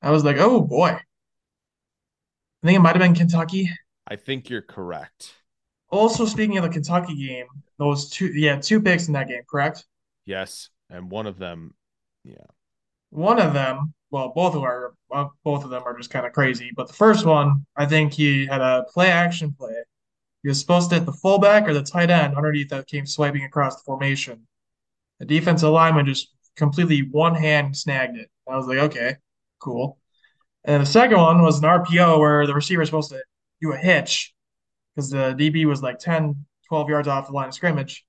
I 0.00 0.10
was 0.10 0.24
like, 0.24 0.38
oh 0.38 0.62
boy. 0.62 0.88
I 0.88 2.66
think 2.66 2.76
it 2.76 2.80
might 2.80 2.96
have 2.96 3.02
been 3.02 3.14
Kentucky. 3.14 3.70
I 4.08 4.16
think 4.16 4.48
you're 4.48 4.62
correct. 4.62 5.34
Also, 5.90 6.24
speaking 6.24 6.56
of 6.56 6.64
the 6.64 6.70
Kentucky 6.70 7.14
game, 7.14 7.44
those 7.76 8.08
two, 8.08 8.28
yeah, 8.28 8.56
two 8.56 8.80
picks 8.80 9.08
in 9.08 9.12
that 9.12 9.28
game, 9.28 9.42
correct? 9.48 9.84
Yes, 10.24 10.70
and 10.88 11.10
one 11.10 11.26
of 11.26 11.38
them, 11.38 11.74
yeah, 12.24 12.46
one 13.10 13.38
of 13.38 13.52
them, 13.52 13.92
well, 14.10 14.32
both 14.34 14.54
of 14.54 14.62
are 14.62 14.94
well, 15.10 15.26
uh, 15.26 15.28
both 15.44 15.64
of 15.64 15.70
them 15.70 15.82
are 15.84 15.94
just 15.94 16.08
kind 16.08 16.24
of 16.24 16.32
crazy. 16.32 16.70
But 16.74 16.88
the 16.88 16.94
first 16.94 17.26
one, 17.26 17.66
I 17.76 17.84
think 17.84 18.14
he 18.14 18.46
had 18.46 18.62
a 18.62 18.86
play 18.94 19.10
action 19.10 19.52
play. 19.52 19.74
He 20.42 20.48
was 20.48 20.58
supposed 20.58 20.88
to 20.90 20.96
hit 20.96 21.04
the 21.04 21.12
fullback 21.12 21.68
or 21.68 21.74
the 21.74 21.82
tight 21.82 22.08
end 22.08 22.36
underneath 22.36 22.70
that 22.70 22.86
came 22.86 23.04
swiping 23.04 23.44
across 23.44 23.76
the 23.76 23.84
formation. 23.84 24.46
The 25.20 25.26
defensive 25.26 25.70
lineman 25.70 26.06
just 26.06 26.28
completely 26.56 27.00
one 27.00 27.34
hand 27.34 27.76
snagged 27.76 28.16
it. 28.16 28.30
I 28.48 28.56
was 28.56 28.66
like, 28.66 28.78
okay, 28.78 29.16
cool. 29.60 29.98
And 30.64 30.82
the 30.82 30.86
second 30.86 31.18
one 31.18 31.42
was 31.42 31.58
an 31.58 31.64
RPO 31.64 32.18
where 32.18 32.46
the 32.46 32.54
receiver 32.54 32.82
is 32.82 32.88
supposed 32.88 33.10
to 33.10 33.22
do 33.60 33.72
a 33.72 33.76
hitch 33.76 34.34
because 34.94 35.10
the 35.10 35.34
DB 35.38 35.64
was 35.64 35.82
like 35.82 35.98
10, 35.98 36.44
12 36.68 36.88
yards 36.88 37.08
off 37.08 37.26
the 37.26 37.32
line 37.32 37.48
of 37.48 37.54
scrimmage. 37.54 38.04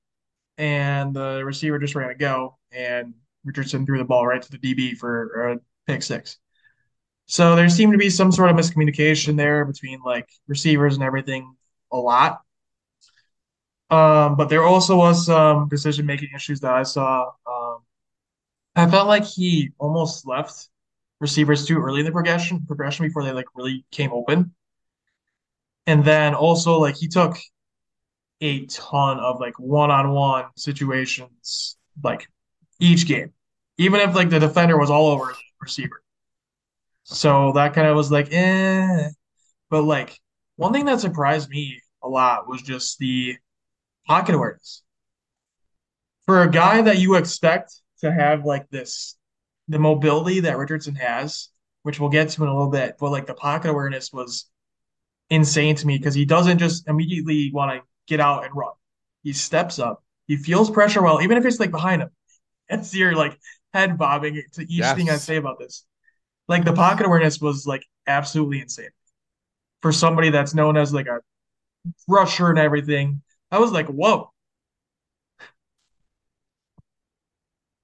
And 0.58 1.16
the 1.16 1.44
receiver 1.44 1.80
just 1.80 1.96
ran 1.96 2.12
a 2.12 2.16
go. 2.16 2.58
And 2.72 3.14
Richardson 3.44 3.86
threw 3.86 3.98
the 3.98 4.06
ball 4.06 4.28
right 4.28 4.42
to 4.42 4.52
the 4.52 4.58
DB 4.58 4.96
for 4.98 5.52
a 5.52 5.60
pick 5.88 6.04
six. 6.04 6.38
So 7.26 7.56
there 7.56 7.70
seemed 7.70 7.94
to 7.94 7.98
be 7.98 8.10
some 8.10 8.32
sort 8.32 8.52
of 8.52 8.56
miscommunication 8.56 9.38
there 9.38 9.66
between 9.66 10.02
like 10.06 10.30
receivers 10.48 10.96
and 10.96 11.04
everything 11.04 11.56
a 11.92 11.98
lot. 11.98 12.42
Um, 13.94 14.36
but 14.38 14.50
there 14.50 14.64
also 14.64 14.98
was 14.98 15.28
some 15.28 15.68
decision 15.70 16.08
making 16.08 16.30
issues 16.36 16.60
that 16.62 16.74
I 16.74 16.82
saw. 16.82 17.30
Um, 17.46 17.78
I 18.76 18.90
felt 18.90 19.08
like 19.08 19.24
he 19.24 19.70
almost 19.78 20.26
left 20.26 20.70
receivers 21.20 21.68
too 21.68 21.80
early 21.80 22.00
in 22.00 22.06
the 22.08 22.12
progression 22.12 22.66
progression 22.66 23.06
before 23.06 23.24
they 23.24 23.32
like 23.32 23.46
really 23.54 23.86
came 23.92 24.12
open. 24.12 24.56
And 25.86 26.04
then 26.04 26.34
also 26.34 26.80
like 26.80 26.96
he 26.96 27.08
took 27.08 27.38
a 28.42 28.66
ton 28.66 29.20
of 29.20 29.40
like 29.40 29.60
one-on-one 29.60 30.46
situations 30.58 31.78
like 32.04 32.28
each 32.80 33.08
game, 33.08 33.32
even 33.78 34.02
if 34.02 34.16
like 34.16 34.32
the 34.32 34.40
defender 34.40 34.76
was 34.76 34.90
all 34.90 35.10
over 35.12 35.26
the 35.26 35.38
receiver. 35.62 36.02
So 37.04 37.52
that 37.52 37.76
kind 37.76 37.88
of 37.88 37.96
was 37.96 38.12
like, 38.12 38.30
eh. 38.32 39.10
But 39.70 39.84
like 39.84 40.20
one 40.56 40.74
thing 40.74 40.86
that 40.86 41.00
surprised 41.00 41.48
me 41.50 41.80
a 42.02 42.10
lot 42.10 42.50
was 42.50 42.64
just 42.64 42.98
the 42.98 43.36
pocket 44.06 44.36
awareness. 44.36 44.84
For 46.26 46.42
a 46.44 46.50
guy 46.50 46.82
that 46.82 47.00
you 47.00 47.16
expect 47.16 47.74
to 48.02 48.12
have 48.12 48.46
like 48.46 48.70
this, 48.70 49.18
the 49.68 49.80
mobility 49.80 50.42
that 50.42 50.58
Richardson 50.58 50.96
has, 50.96 51.50
which 51.84 52.00
we'll 52.00 52.10
get 52.10 52.30
to 52.30 52.44
in 52.44 52.50
a 52.50 52.54
little 52.54 52.72
bit, 52.72 52.96
but 53.00 53.12
like 53.12 53.28
the 53.28 53.34
pocket 53.34 53.70
awareness 53.70 54.12
was 54.12 54.50
insane 55.30 55.76
to 55.76 55.88
me 55.88 55.98
because 55.98 56.16
he 56.16 56.26
doesn't 56.26 56.60
just 56.60 56.88
immediately 56.88 57.52
want 57.54 57.72
to 57.72 57.88
get 58.08 58.20
out 58.20 58.46
and 58.46 58.56
run. 58.56 58.72
He 59.24 59.34
steps 59.34 59.80
up, 59.80 60.04
he 60.28 60.38
feels 60.38 60.70
pressure 60.70 61.02
well, 61.02 61.22
even 61.22 61.38
if 61.38 61.46
it's 61.46 61.60
like 61.60 61.72
behind 61.72 62.02
him. 62.02 62.10
It's 62.70 62.96
your 62.96 63.14
like 63.14 63.38
head 63.74 63.98
bobbing 63.98 64.42
to 64.54 64.62
each 64.62 64.70
yes. 64.70 64.96
thing 64.96 65.10
I 65.10 65.18
say 65.18 65.36
about 65.36 65.60
this. 65.60 65.86
Like 66.48 66.64
the 66.64 66.74
pocket 66.74 67.06
awareness 67.06 67.40
was 67.42 67.68
like 67.68 67.86
absolutely 68.08 68.62
insane 68.62 68.90
for 69.82 69.92
somebody 69.92 70.30
that's 70.30 70.54
known 70.54 70.78
as 70.78 70.94
like 70.94 71.08
a 71.08 71.20
rusher 72.08 72.50
and 72.50 72.58
everything. 72.58 73.22
I 73.54 73.60
was 73.60 73.72
like, 73.72 73.86
whoa. 73.88 74.32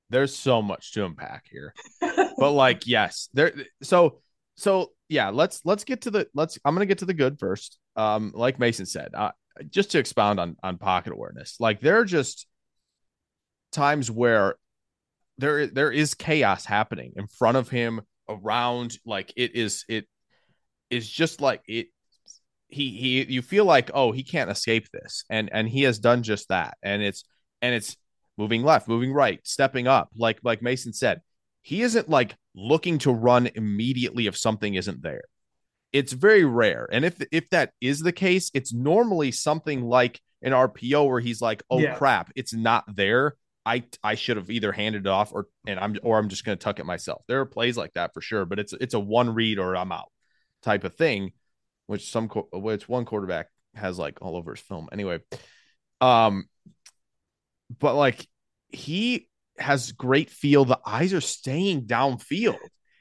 There's 0.10 0.36
so 0.36 0.64
much 0.64 0.94
to 0.94 1.06
unpack 1.06 1.46
here. 1.50 1.76
but 2.02 2.52
like, 2.52 2.88
yes, 2.88 3.30
there 3.34 3.54
so 3.84 4.20
so 4.56 4.92
yeah, 5.10 5.30
let's 5.30 5.62
let's 5.66 5.84
get 5.84 6.02
to 6.02 6.12
the 6.12 6.28
let's 6.34 6.58
I'm 6.66 6.74
gonna 6.74 6.88
get 6.88 6.98
to 7.00 7.06
the 7.06 7.14
good 7.14 7.38
first. 7.40 7.78
Um, 7.96 8.32
like 8.34 8.58
Mason 8.58 8.88
said, 8.88 9.12
uh, 9.14 9.32
just 9.70 9.92
to 9.92 10.00
expound 10.00 10.40
on 10.40 10.56
on 10.64 10.80
pocket 10.80 11.14
awareness, 11.14 11.58
like 11.60 11.82
there 11.82 12.00
are 12.00 12.06
just 12.06 12.48
times 13.72 14.10
where 14.10 14.56
there 15.38 15.68
there 15.68 15.92
is 15.92 16.16
chaos 16.16 16.66
happening 16.66 17.14
in 17.16 17.28
front 17.28 17.58
of 17.58 17.70
him 17.70 18.02
around 18.28 18.98
like 19.06 19.32
it 19.36 19.56
is 19.56 19.86
it 19.88 20.08
is 20.90 21.08
just 21.08 21.42
like 21.42 21.62
it 21.68 21.90
he 22.70 22.92
he 22.92 23.24
you 23.26 23.42
feel 23.42 23.66
like 23.66 23.92
oh 23.94 24.12
he 24.12 24.24
can't 24.24 24.50
escape 24.50 24.88
this. 24.92 25.26
And 25.30 25.50
and 25.52 25.68
he 25.68 25.84
has 25.84 26.00
done 26.00 26.24
just 26.24 26.50
that. 26.50 26.78
And 26.82 27.02
it's 27.02 27.24
and 27.62 27.76
it's 27.76 27.98
moving 28.38 28.64
left 28.64 28.88
moving 28.88 29.12
right 29.12 29.40
stepping 29.44 29.88
up. 29.88 30.10
Like 30.16 30.40
like 30.44 30.62
mason 30.62 30.94
said 30.94 31.22
he 31.62 31.82
isn't 31.82 32.10
like 32.10 32.36
looking 32.56 33.00
to 33.00 33.12
run 33.12 33.50
immediately 33.56 34.28
if 34.28 34.38
something 34.38 34.76
isn't 34.76 35.02
there. 35.02 35.24
It's 35.92 36.14
very 36.14 36.46
rare. 36.46 36.88
And 36.92 37.04
if 37.04 37.22
if 37.32 37.50
that 37.50 37.74
is 37.82 38.00
the 38.00 38.14
case 38.14 38.52
it's 38.54 38.74
normally 38.74 39.32
something 39.32 39.82
like 39.82 40.22
an 40.42 40.54
rpo 40.54 41.06
where 41.10 41.20
he's 41.20 41.42
like 41.42 41.62
oh 41.70 41.80
yeah. 41.80 41.96
crap 41.96 42.32
it's 42.36 42.54
not 42.54 42.96
there. 42.96 43.36
I 43.66 43.84
I 44.04 44.16
should 44.16 44.38
have 44.38 44.50
either 44.50 44.72
handed 44.72 45.06
it 45.06 45.10
off 45.10 45.34
or 45.34 45.48
and 45.68 45.80
I'm 45.80 45.98
or 46.04 46.18
I'm 46.18 46.30
just 46.30 46.46
going 46.46 46.58
to 46.58 46.64
tuck 46.64 46.80
it 46.80 46.86
myself. 46.86 47.24
There 47.28 47.42
are 47.42 47.46
plays 47.46 47.78
like 47.78 47.94
that 47.94 48.14
for 48.14 48.22
sure, 48.22 48.46
but 48.46 48.60
it's 48.60 48.74
it's 48.74 48.94
a 48.94 49.00
one 49.00 49.34
read 49.34 49.60
or 49.60 49.76
I'm 49.76 49.92
out 49.92 50.12
type 50.62 50.84
of 50.84 50.96
thing, 50.96 51.32
which 51.90 52.12
some 52.12 52.30
which 52.54 52.88
one 52.88 53.04
quarterback 53.04 53.48
has 53.74 53.98
like 53.98 54.20
all 54.22 54.36
over 54.36 54.54
his 54.54 54.64
film. 54.64 54.90
Anyway, 54.92 55.22
um, 56.02 56.46
but 57.80 57.96
like 57.96 58.28
he 58.70 59.28
has 59.58 59.92
great 59.92 60.30
feel. 60.30 60.66
The 60.66 60.80
eyes 60.86 61.14
are 61.14 61.22
staying 61.22 61.88
downfield. 61.88 62.60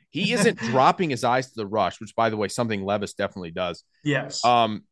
He 0.09 0.33
isn't 0.33 0.59
dropping 0.71 1.11
his 1.11 1.23
eyes 1.23 1.49
to 1.49 1.53
the 1.55 1.67
rush, 1.67 2.01
which 2.01 2.17
by 2.17 2.31
the 2.31 2.39
way, 2.39 2.49
something 2.49 2.83
Levis 2.83 3.13
definitely 3.13 3.51
does. 3.51 3.85
Yes. 4.05 4.43
Um, 4.43 4.85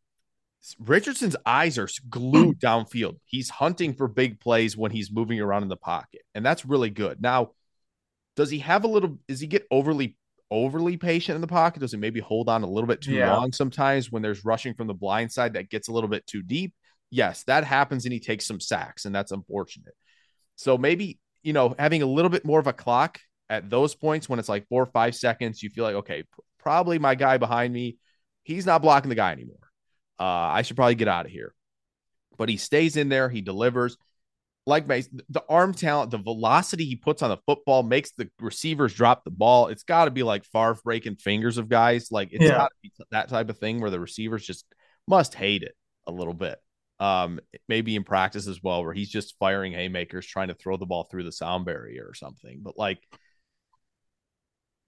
Richardson's 0.78 1.36
eyes 1.46 1.78
are 1.78 1.88
glued 2.10 2.60
downfield. 2.60 3.16
He's 3.24 3.48
hunting 3.48 3.94
for 3.94 4.08
big 4.08 4.40
plays 4.40 4.76
when 4.76 4.90
he's 4.90 5.10
moving 5.10 5.40
around 5.40 5.62
in 5.62 5.70
the 5.70 5.76
pocket, 5.76 6.20
and 6.34 6.44
that's 6.44 6.66
really 6.66 6.90
good. 6.90 7.22
Now, 7.22 7.52
does 8.36 8.50
he 8.50 8.58
have 8.58 8.84
a 8.84 8.88
little? 8.88 9.18
Does 9.26 9.40
he 9.40 9.46
get 9.46 9.66
overly 9.70 10.18
overly 10.50 10.96
patient 10.96 11.34
in 11.34 11.40
the 11.40 11.46
pocket? 11.46 11.80
Does 11.80 11.92
he 11.92 11.98
maybe 11.98 12.20
hold 12.20 12.48
on 12.48 12.62
a 12.62 12.66
little 12.66 12.88
bit 12.88 13.00
too 13.00 13.12
yeah. 13.12 13.34
long 13.34 13.52
sometimes 13.52 14.10
when 14.10 14.22
there's 14.22 14.44
rushing 14.44 14.74
from 14.74 14.86
the 14.86 14.94
blind 14.94 15.32
side 15.32 15.54
that 15.54 15.70
gets 15.70 15.88
a 15.88 15.92
little 15.92 16.08
bit 16.08 16.26
too 16.26 16.42
deep? 16.42 16.74
Yes, 17.10 17.44
that 17.44 17.64
happens, 17.64 18.04
and 18.04 18.12
he 18.12 18.20
takes 18.20 18.46
some 18.46 18.60
sacks, 18.60 19.04
and 19.04 19.14
that's 19.14 19.32
unfortunate. 19.32 19.94
So 20.56 20.76
maybe 20.76 21.18
you 21.42 21.52
know 21.52 21.74
having 21.78 22.02
a 22.02 22.06
little 22.06 22.30
bit 22.30 22.44
more 22.44 22.60
of 22.60 22.66
a 22.66 22.72
clock 22.72 23.20
at 23.48 23.70
those 23.70 23.94
points 23.94 24.28
when 24.28 24.38
it's 24.38 24.48
like 24.48 24.66
four 24.68 24.82
or 24.82 24.86
five 24.86 25.14
seconds, 25.14 25.62
you 25.62 25.70
feel 25.70 25.84
like 25.84 25.94
okay, 25.96 26.24
probably 26.58 26.98
my 26.98 27.14
guy 27.14 27.38
behind 27.38 27.72
me, 27.72 27.98
he's 28.42 28.66
not 28.66 28.82
blocking 28.82 29.08
the 29.08 29.14
guy 29.14 29.32
anymore 29.32 29.66
uh, 30.18 30.24
I 30.24 30.62
should 30.62 30.76
probably 30.76 30.94
get 30.94 31.08
out 31.08 31.26
of 31.26 31.32
here. 31.32 31.54
But 32.38 32.48
he 32.48 32.56
stays 32.56 32.96
in 32.96 33.08
there. 33.08 33.28
He 33.28 33.40
delivers. 33.40 33.96
Like 34.68 34.88
the 34.88 35.44
arm 35.48 35.74
talent, 35.74 36.10
the 36.10 36.18
velocity 36.18 36.84
he 36.84 36.96
puts 36.96 37.22
on 37.22 37.30
the 37.30 37.38
football 37.46 37.84
makes 37.84 38.10
the 38.10 38.28
receivers 38.40 38.92
drop 38.92 39.22
the 39.22 39.30
ball. 39.30 39.68
It's 39.68 39.84
got 39.84 40.06
to 40.06 40.10
be 40.10 40.24
like 40.24 40.44
far 40.44 40.74
breaking 40.74 41.16
fingers 41.16 41.56
of 41.56 41.68
guys. 41.68 42.10
Like 42.10 42.30
it's 42.32 42.42
yeah. 42.42 42.50
got 42.50 42.68
to 42.68 42.74
be 42.82 42.92
that 43.12 43.28
type 43.28 43.48
of 43.48 43.58
thing 43.58 43.80
where 43.80 43.90
the 43.90 44.00
receivers 44.00 44.44
just 44.44 44.64
must 45.06 45.34
hate 45.34 45.62
it 45.62 45.76
a 46.08 46.12
little 46.12 46.34
bit. 46.34 46.58
Um, 46.98 47.38
maybe 47.68 47.94
in 47.94 48.02
practice 48.02 48.48
as 48.48 48.60
well, 48.60 48.82
where 48.82 48.92
he's 48.92 49.10
just 49.10 49.36
firing 49.38 49.72
haymakers, 49.72 50.26
trying 50.26 50.48
to 50.48 50.54
throw 50.54 50.76
the 50.76 50.86
ball 50.86 51.04
through 51.04 51.24
the 51.24 51.32
sound 51.32 51.64
barrier 51.64 52.04
or 52.08 52.14
something. 52.14 52.60
But 52.62 52.76
like, 52.76 52.98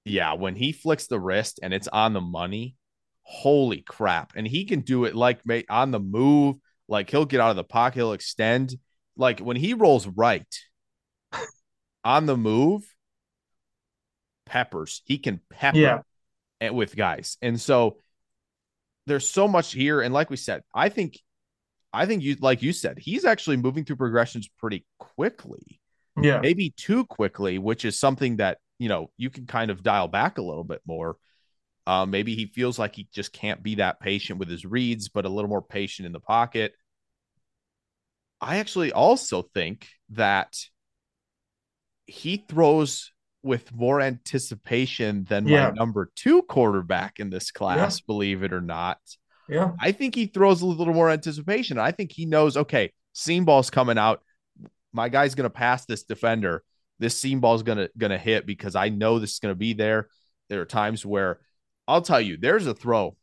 yeah, 0.04 0.32
when 0.32 0.56
he 0.56 0.72
flicks 0.72 1.06
the 1.06 1.20
wrist 1.20 1.60
and 1.62 1.72
it's 1.72 1.86
on 1.86 2.14
the 2.14 2.20
money, 2.20 2.76
holy 3.22 3.82
crap. 3.82 4.32
And 4.34 4.46
he 4.46 4.64
can 4.64 4.80
do 4.80 5.04
it 5.04 5.14
like 5.14 5.40
on 5.68 5.90
the 5.92 6.00
move. 6.00 6.56
Like 6.88 7.10
he'll 7.10 7.26
get 7.26 7.40
out 7.40 7.50
of 7.50 7.56
the 7.56 7.64
pocket, 7.64 7.98
he'll 7.98 8.14
extend. 8.14 8.74
Like 9.18 9.40
when 9.40 9.56
he 9.56 9.74
rolls 9.74 10.06
right, 10.06 10.46
on 12.04 12.24
the 12.24 12.36
move, 12.36 12.82
peppers. 14.46 15.02
He 15.04 15.18
can 15.18 15.40
pepper 15.50 15.78
Yeah. 15.78 16.00
it 16.60 16.74
with 16.74 16.96
guys. 16.96 17.36
And 17.42 17.60
so 17.60 17.98
there's 19.06 19.28
so 19.28 19.46
much 19.46 19.72
here. 19.72 20.00
And 20.00 20.14
like 20.14 20.30
we 20.30 20.36
said, 20.36 20.62
I 20.74 20.88
think 20.88 21.20
I 21.92 22.06
think 22.06 22.22
you 22.22 22.36
like 22.40 22.62
you 22.62 22.72
said, 22.72 22.98
he's 22.98 23.24
actually 23.24 23.56
moving 23.56 23.84
through 23.84 23.96
progressions 23.96 24.48
pretty 24.58 24.86
quickly. 24.98 25.80
Yeah. 26.20 26.40
Maybe 26.40 26.70
too 26.76 27.04
quickly, 27.04 27.58
which 27.58 27.84
is 27.84 27.98
something 27.98 28.36
that, 28.36 28.58
you 28.78 28.88
know, 28.88 29.10
you 29.16 29.30
can 29.30 29.46
kind 29.46 29.70
of 29.70 29.82
dial 29.82 30.08
back 30.08 30.38
a 30.38 30.42
little 30.42 30.64
bit 30.64 30.80
more. 30.86 31.16
Um, 31.86 32.10
maybe 32.10 32.34
he 32.34 32.46
feels 32.46 32.78
like 32.78 32.96
he 32.96 33.08
just 33.12 33.32
can't 33.32 33.62
be 33.62 33.76
that 33.76 34.00
patient 34.00 34.38
with 34.38 34.48
his 34.48 34.66
reads, 34.66 35.08
but 35.08 35.24
a 35.24 35.28
little 35.28 35.48
more 35.48 35.62
patient 35.62 36.06
in 36.06 36.12
the 36.12 36.20
pocket. 36.20 36.74
I 38.40 38.58
actually 38.58 38.92
also 38.92 39.42
think 39.42 39.88
that 40.10 40.56
he 42.06 42.44
throws 42.48 43.12
with 43.42 43.72
more 43.74 44.00
anticipation 44.00 45.24
than 45.24 45.46
Yeah. 45.46 45.68
my 45.68 45.74
number 45.74 46.10
two 46.16 46.42
quarterback 46.42 47.20
in 47.20 47.30
this 47.30 47.50
class, 47.50 48.00
believe 48.00 48.42
it 48.42 48.52
or 48.52 48.60
not. 48.60 48.98
Yeah. 49.48 49.72
I 49.80 49.92
think 49.92 50.14
he 50.14 50.26
throws 50.26 50.62
a 50.62 50.66
little 50.66 50.94
more 50.94 51.10
anticipation. 51.10 51.78
I 51.78 51.92
think 51.92 52.12
he 52.12 52.26
knows, 52.26 52.56
okay, 52.56 52.92
seam 53.12 53.44
ball's 53.44 53.70
coming 53.70 53.98
out. 53.98 54.22
My 54.92 55.08
guy's 55.08 55.34
gonna 55.34 55.50
pass 55.50 55.84
this 55.86 56.04
defender. 56.04 56.62
This 56.98 57.16
seam 57.16 57.40
ball's 57.40 57.62
gonna 57.62 57.88
gonna 57.96 58.18
hit 58.18 58.46
because 58.46 58.74
I 58.74 58.88
know 58.88 59.18
this 59.18 59.34
is 59.34 59.38
gonna 59.38 59.54
be 59.54 59.72
there. 59.72 60.08
There 60.48 60.60
are 60.60 60.66
times 60.66 61.04
where 61.04 61.40
I'll 61.86 62.02
tell 62.02 62.20
you, 62.20 62.36
there's 62.36 62.66
a 62.66 62.74
throw. 62.74 63.16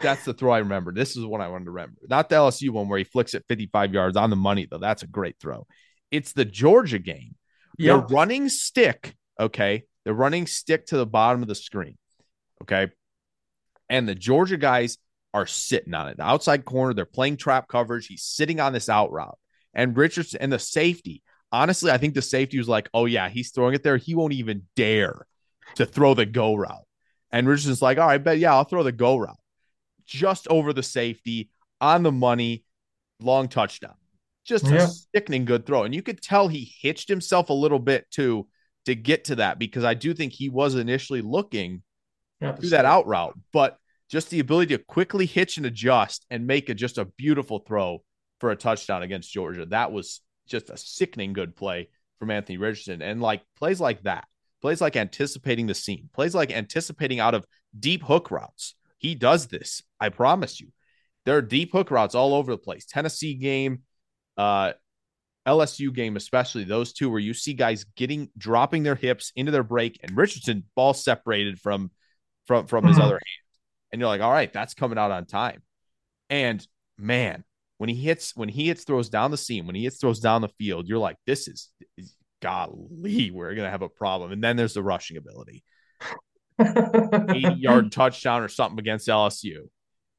That's 0.00 0.24
the 0.24 0.32
throw 0.32 0.52
I 0.52 0.58
remember. 0.58 0.92
This 0.92 1.16
is 1.16 1.24
what 1.24 1.40
I 1.40 1.48
wanted 1.48 1.66
to 1.66 1.70
remember. 1.72 1.96
Not 2.08 2.28
the 2.28 2.36
LSU 2.36 2.70
one 2.70 2.88
where 2.88 2.98
he 2.98 3.04
flicks 3.04 3.34
it 3.34 3.44
55 3.48 3.92
yards 3.92 4.16
on 4.16 4.30
the 4.30 4.36
money, 4.36 4.66
though. 4.70 4.78
That's 4.78 5.02
a 5.02 5.08
great 5.08 5.36
throw. 5.40 5.66
It's 6.10 6.32
the 6.32 6.44
Georgia 6.44 6.98
game. 6.98 7.34
Yeah. 7.78 7.96
They're 7.96 8.06
running 8.06 8.48
stick. 8.48 9.14
Okay. 9.38 9.84
They're 10.04 10.14
running 10.14 10.46
stick 10.46 10.86
to 10.86 10.96
the 10.96 11.06
bottom 11.06 11.42
of 11.42 11.48
the 11.48 11.54
screen. 11.54 11.98
Okay. 12.62 12.92
And 13.88 14.08
the 14.08 14.14
Georgia 14.14 14.56
guys 14.56 14.98
are 15.34 15.46
sitting 15.46 15.94
on 15.94 16.08
it. 16.08 16.16
The 16.16 16.24
outside 16.24 16.64
corner, 16.64 16.94
they're 16.94 17.04
playing 17.04 17.36
trap 17.36 17.68
coverage. 17.68 18.06
He's 18.06 18.22
sitting 18.22 18.60
on 18.60 18.72
this 18.72 18.88
out 18.88 19.12
route. 19.12 19.38
And 19.74 19.96
Richardson 19.96 20.40
and 20.40 20.52
the 20.52 20.58
safety, 20.58 21.22
honestly, 21.52 21.90
I 21.90 21.98
think 21.98 22.14
the 22.14 22.22
safety 22.22 22.58
was 22.58 22.68
like, 22.68 22.88
oh, 22.94 23.06
yeah, 23.06 23.28
he's 23.28 23.50
throwing 23.50 23.74
it 23.74 23.82
there. 23.82 23.96
He 23.96 24.14
won't 24.14 24.32
even 24.32 24.62
dare 24.76 25.26
to 25.76 25.86
throw 25.86 26.14
the 26.14 26.26
go 26.26 26.54
route. 26.54 26.86
And 27.30 27.46
Richardson's 27.46 27.82
like, 27.82 27.98
all 27.98 28.06
right, 28.06 28.22
bet, 28.22 28.38
yeah, 28.38 28.54
I'll 28.54 28.64
throw 28.64 28.82
the 28.82 28.92
go 28.92 29.16
route. 29.16 29.36
Just 30.08 30.48
over 30.48 30.72
the 30.72 30.82
safety, 30.82 31.50
on 31.80 32.02
the 32.02 32.10
money, 32.10 32.64
long 33.20 33.46
touchdown. 33.48 33.94
Just 34.44 34.66
Yeah. 34.66 34.84
a 34.84 34.88
sickening 34.88 35.44
good 35.44 35.66
throw. 35.66 35.84
And 35.84 35.94
you 35.94 36.02
could 36.02 36.20
tell 36.20 36.48
he 36.48 36.72
hitched 36.80 37.08
himself 37.08 37.50
a 37.50 37.52
little 37.54 37.78
bit 37.78 38.10
too 38.10 38.48
to 38.86 38.94
get 38.94 39.24
to 39.24 39.36
that 39.36 39.58
because 39.58 39.84
I 39.84 39.94
do 39.94 40.14
think 40.14 40.32
he 40.32 40.48
was 40.48 40.74
initially 40.74 41.20
looking 41.20 41.82
Yeah. 42.40 42.52
do 42.52 42.70
that 42.70 42.84
out 42.86 43.06
route, 43.06 43.38
but 43.52 43.78
just 44.08 44.30
the 44.30 44.40
ability 44.40 44.74
to 44.76 44.82
quickly 44.82 45.26
hitch 45.26 45.58
and 45.58 45.66
adjust 45.66 46.24
and 46.30 46.46
make 46.46 46.70
it 46.70 46.74
just 46.74 46.96
a 46.96 47.04
beautiful 47.04 47.58
throw 47.58 48.02
for 48.40 48.50
a 48.50 48.56
touchdown 48.56 49.02
against 49.02 49.30
Georgia. 49.32 49.66
That 49.66 49.92
was 49.92 50.22
just 50.46 50.70
a 50.70 50.76
sickening 50.78 51.34
good 51.34 51.54
play 51.54 51.90
from 52.18 52.30
Anthony 52.30 52.56
Richardson. 52.56 53.02
And 53.02 53.20
like 53.20 53.42
plays 53.56 53.80
like 53.80 54.02
that, 54.04 54.26
plays 54.62 54.80
like 54.80 54.96
anticipating 54.96 55.66
the 55.66 55.74
seam, 55.74 56.08
plays 56.14 56.34
like 56.34 56.50
anticipating 56.50 57.20
out 57.20 57.34
of 57.34 57.44
deep 57.78 58.02
hook 58.02 58.30
routes. 58.30 58.74
He 58.98 59.14
does 59.14 59.46
this. 59.46 59.82
I 60.00 60.08
promise 60.10 60.60
you. 60.60 60.68
There 61.24 61.36
are 61.36 61.42
deep 61.42 61.72
hook 61.72 61.90
routes 61.90 62.14
all 62.14 62.34
over 62.34 62.52
the 62.52 62.58
place. 62.58 62.86
Tennessee 62.86 63.34
game, 63.34 63.82
uh, 64.36 64.72
LSU 65.46 65.92
game, 65.92 66.16
especially 66.16 66.64
those 66.64 66.92
two, 66.92 67.10
where 67.10 67.20
you 67.20 67.34
see 67.34 67.54
guys 67.54 67.84
getting 67.96 68.30
dropping 68.36 68.82
their 68.82 68.94
hips 68.94 69.32
into 69.36 69.52
their 69.52 69.62
break, 69.62 69.98
and 70.02 70.16
Richardson 70.16 70.64
ball 70.74 70.94
separated 70.94 71.60
from 71.60 71.90
from 72.46 72.66
from 72.66 72.84
his 72.84 72.98
Mhm. 72.98 73.02
other 73.02 73.14
hand, 73.14 73.46
and 73.92 74.00
you're 74.00 74.08
like, 74.08 74.20
all 74.20 74.32
right, 74.32 74.52
that's 74.52 74.74
coming 74.74 74.98
out 74.98 75.10
on 75.10 75.26
time. 75.26 75.62
And 76.30 76.66
man, 76.98 77.44
when 77.78 77.88
he 77.88 77.96
hits 77.96 78.34
when 78.36 78.48
he 78.48 78.66
hits 78.66 78.84
throws 78.84 79.08
down 79.08 79.30
the 79.30 79.36
seam, 79.36 79.66
when 79.66 79.76
he 79.76 79.84
hits 79.84 79.98
throws 79.98 80.20
down 80.20 80.42
the 80.42 80.48
field, 80.48 80.88
you're 80.88 80.98
like, 80.98 81.16
this 81.26 81.48
is, 81.48 81.70
is 81.96 82.14
golly, 82.42 83.30
we're 83.30 83.54
gonna 83.54 83.70
have 83.70 83.82
a 83.82 83.88
problem. 83.88 84.32
And 84.32 84.42
then 84.42 84.56
there's 84.56 84.74
the 84.74 84.82
rushing 84.82 85.16
ability. 85.16 85.62
80 86.60 87.54
yard 87.60 87.92
touchdown 87.92 88.42
or 88.42 88.48
something 88.48 88.78
against 88.78 89.08
LSU. 89.08 89.68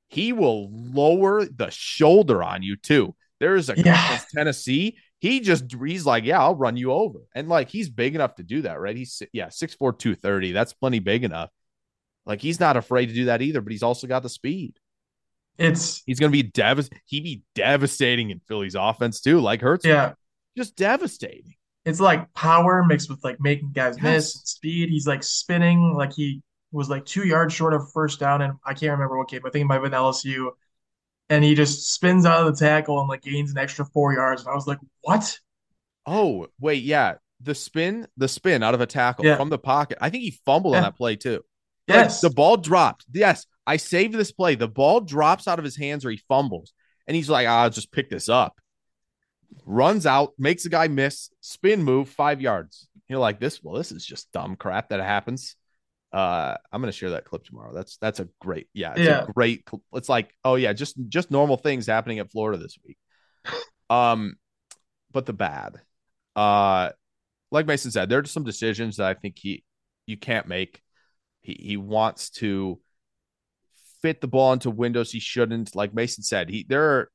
He 0.07 0.33
will 0.33 0.69
lower 0.71 1.45
the 1.45 1.69
shoulder 1.69 2.41
on 2.43 2.63
you 2.63 2.75
too. 2.75 3.15
There's 3.39 3.69
a 3.69 3.75
guy 3.75 3.81
Yeah. 3.83 4.19
Tennessee. 4.33 4.97
He 5.19 5.41
just 5.41 5.65
he's 5.85 6.05
like, 6.05 6.23
yeah, 6.23 6.39
I'll 6.39 6.55
run 6.55 6.77
you 6.77 6.91
over. 6.91 7.19
And 7.35 7.47
like 7.49 7.69
he's 7.69 7.89
big 7.89 8.15
enough 8.15 8.35
to 8.35 8.43
do 8.43 8.61
that, 8.63 8.79
right? 8.79 8.95
He's 8.95 9.21
yeah, 9.33 9.47
6'4, 9.47 9.77
230. 9.99 10.51
That's 10.53 10.73
plenty 10.73 10.99
big 10.99 11.23
enough. 11.23 11.49
Like 12.25 12.41
he's 12.41 12.59
not 12.59 12.77
afraid 12.77 13.07
to 13.07 13.13
do 13.13 13.25
that 13.25 13.41
either, 13.41 13.61
but 13.61 13.71
he's 13.71 13.83
also 13.83 14.07
got 14.07 14.23
the 14.23 14.29
speed. 14.29 14.75
It's 15.57 16.01
He's 16.05 16.19
gonna 16.19 16.31
be 16.31 16.43
devas 16.43 16.89
he'd 17.05 17.23
be 17.23 17.43
devastating 17.53 18.29
in 18.29 18.39
Philly's 18.47 18.75
offense 18.75 19.19
too, 19.19 19.41
like 19.41 19.61
Hurts. 19.61 19.85
yeah. 19.85 20.13
Just 20.57 20.75
devastating. 20.77 21.55
It's 21.89 21.99
like 21.99 22.31
power 22.33 22.83
mixed 22.85 23.09
with 23.09 23.23
like 23.23 23.37
making 23.39 23.71
guys 23.73 23.95
Yes. 23.97 24.03
miss 24.03 24.35
and 24.35 24.47
speed. 24.47 24.89
He's 24.89 25.07
like 25.07 25.23
spinning 25.23 25.93
like 25.95 26.13
he 26.13 26.41
was 26.71 26.89
like 26.89 27.05
two 27.05 27.25
yards 27.25 27.53
short 27.53 27.73
of 27.73 27.91
first 27.91 28.19
down, 28.19 28.41
and 28.41 28.53
I 28.65 28.73
can't 28.73 28.91
remember 28.91 29.17
what 29.17 29.27
game. 29.29 29.41
I 29.45 29.49
think 29.49 29.63
it 29.63 29.65
might 29.65 29.75
have 29.75 29.83
been 29.83 29.91
LSU. 29.93 30.51
And 31.31 31.43
he 31.43 31.53
just 31.55 31.91
spins 31.93 32.25
out 32.25 32.45
of 32.45 32.53
the 32.57 32.65
tackle 32.65 32.99
and 32.99 33.07
like 33.09 33.21
gains 33.21 33.51
an 33.51 33.57
extra 33.57 33.85
four 33.85 34.13
yards. 34.13 34.41
And 34.41 34.51
I 34.51 34.55
was 34.55 34.65
like, 34.67 34.79
what? 35.01 35.37
Oh, 36.05 36.47
wait, 36.59 36.83
yeah. 36.83 37.15
The 37.41 37.53
spin, 37.55 38.07
the 38.17 38.27
spin 38.27 38.63
out 38.63 38.73
of 38.73 38.81
a 38.81 38.85
tackle 38.87 39.25
Yeah. 39.25 39.37
from 39.37 39.49
the 39.49 39.59
pocket. 39.59 39.97
I 40.01 40.09
think 40.09 40.23
he 40.23 40.31
fumbled 40.45 40.75
on 40.75 40.81
that 40.81 40.95
play 40.97 41.15
too. 41.15 41.43
Like, 41.87 41.97
Yes. 41.97 42.21
the 42.21 42.29
ball 42.31 42.57
dropped. 42.57 43.05
Yes, 43.13 43.45
I 43.67 43.77
saved 43.77 44.13
this 44.15 44.31
play. 44.31 44.55
The 44.55 44.67
ball 44.67 45.01
drops 45.01 45.47
out 45.47 45.59
of 45.59 45.65
his 45.65 45.77
hands 45.77 46.03
or 46.03 46.09
he 46.11 46.17
fumbles. 46.27 46.73
And 47.07 47.15
he's 47.15 47.29
like, 47.29 47.47
"Ah, 47.47 47.61
I'll 47.63 47.69
just 47.69 47.91
pick 47.91 48.09
this 48.09 48.27
up. 48.29 48.59
Runs 49.65 50.05
out, 50.05 50.33
makes 50.37 50.65
a 50.65 50.69
guy 50.69 50.87
miss, 50.87 51.29
spin 51.41 51.83
move, 51.83 52.09
five 52.09 52.41
yards. 52.41 52.87
You're 53.07 53.19
like, 53.19 53.39
this, 53.39 53.63
well, 53.63 53.75
this 53.75 53.91
is 53.91 54.05
just 54.05 54.31
dumb 54.31 54.55
crap 54.55 54.89
that 54.89 54.99
happens. 54.99 55.55
Uh, 56.11 56.55
I'm 56.71 56.81
gonna 56.81 56.91
share 56.91 57.11
that 57.11 57.25
clip 57.25 57.43
tomorrow. 57.43 57.73
That's 57.73 57.97
that's 57.97 58.19
a 58.19 58.27
great, 58.41 58.67
yeah, 58.73 58.91
it's 58.95 59.01
Yeah. 59.07 59.23
a 59.23 59.31
great. 59.31 59.67
It's 59.93 60.09
like, 60.09 60.33
oh 60.43 60.55
yeah, 60.55 60.73
just 60.73 60.95
just 61.07 61.29
normal 61.29 61.57
things 61.57 61.85
happening 61.85 62.19
at 62.19 62.31
Florida 62.31 62.57
this 62.61 62.77
week. 62.85 62.97
Um, 63.91 64.35
but 65.11 65.25
the 65.25 65.33
bad, 65.33 65.81
uh, 66.35 66.91
like 67.49 67.65
Mason 67.65 67.89
said, 67.89 68.07
there 68.07 68.19
are 68.19 68.25
some 68.25 68.43
decisions 68.43 68.97
that 68.97 69.07
I 69.07 69.15
think 69.15 69.39
he 69.39 69.63
you 70.05 70.15
can't 70.15 70.47
make. 70.47 70.81
He 71.41 71.57
he 71.59 71.77
wants 71.77 72.29
to 72.31 72.79
fit 74.01 74.21
the 74.21 74.27
ball 74.27 74.53
into 74.53 74.69
windows 74.69 75.11
he 75.11 75.19
shouldn't. 75.19 75.75
Like 75.75 75.93
Mason 75.93 76.23
said, 76.23 76.49
he 76.49 76.65
there 76.69 76.83
are 76.83 77.11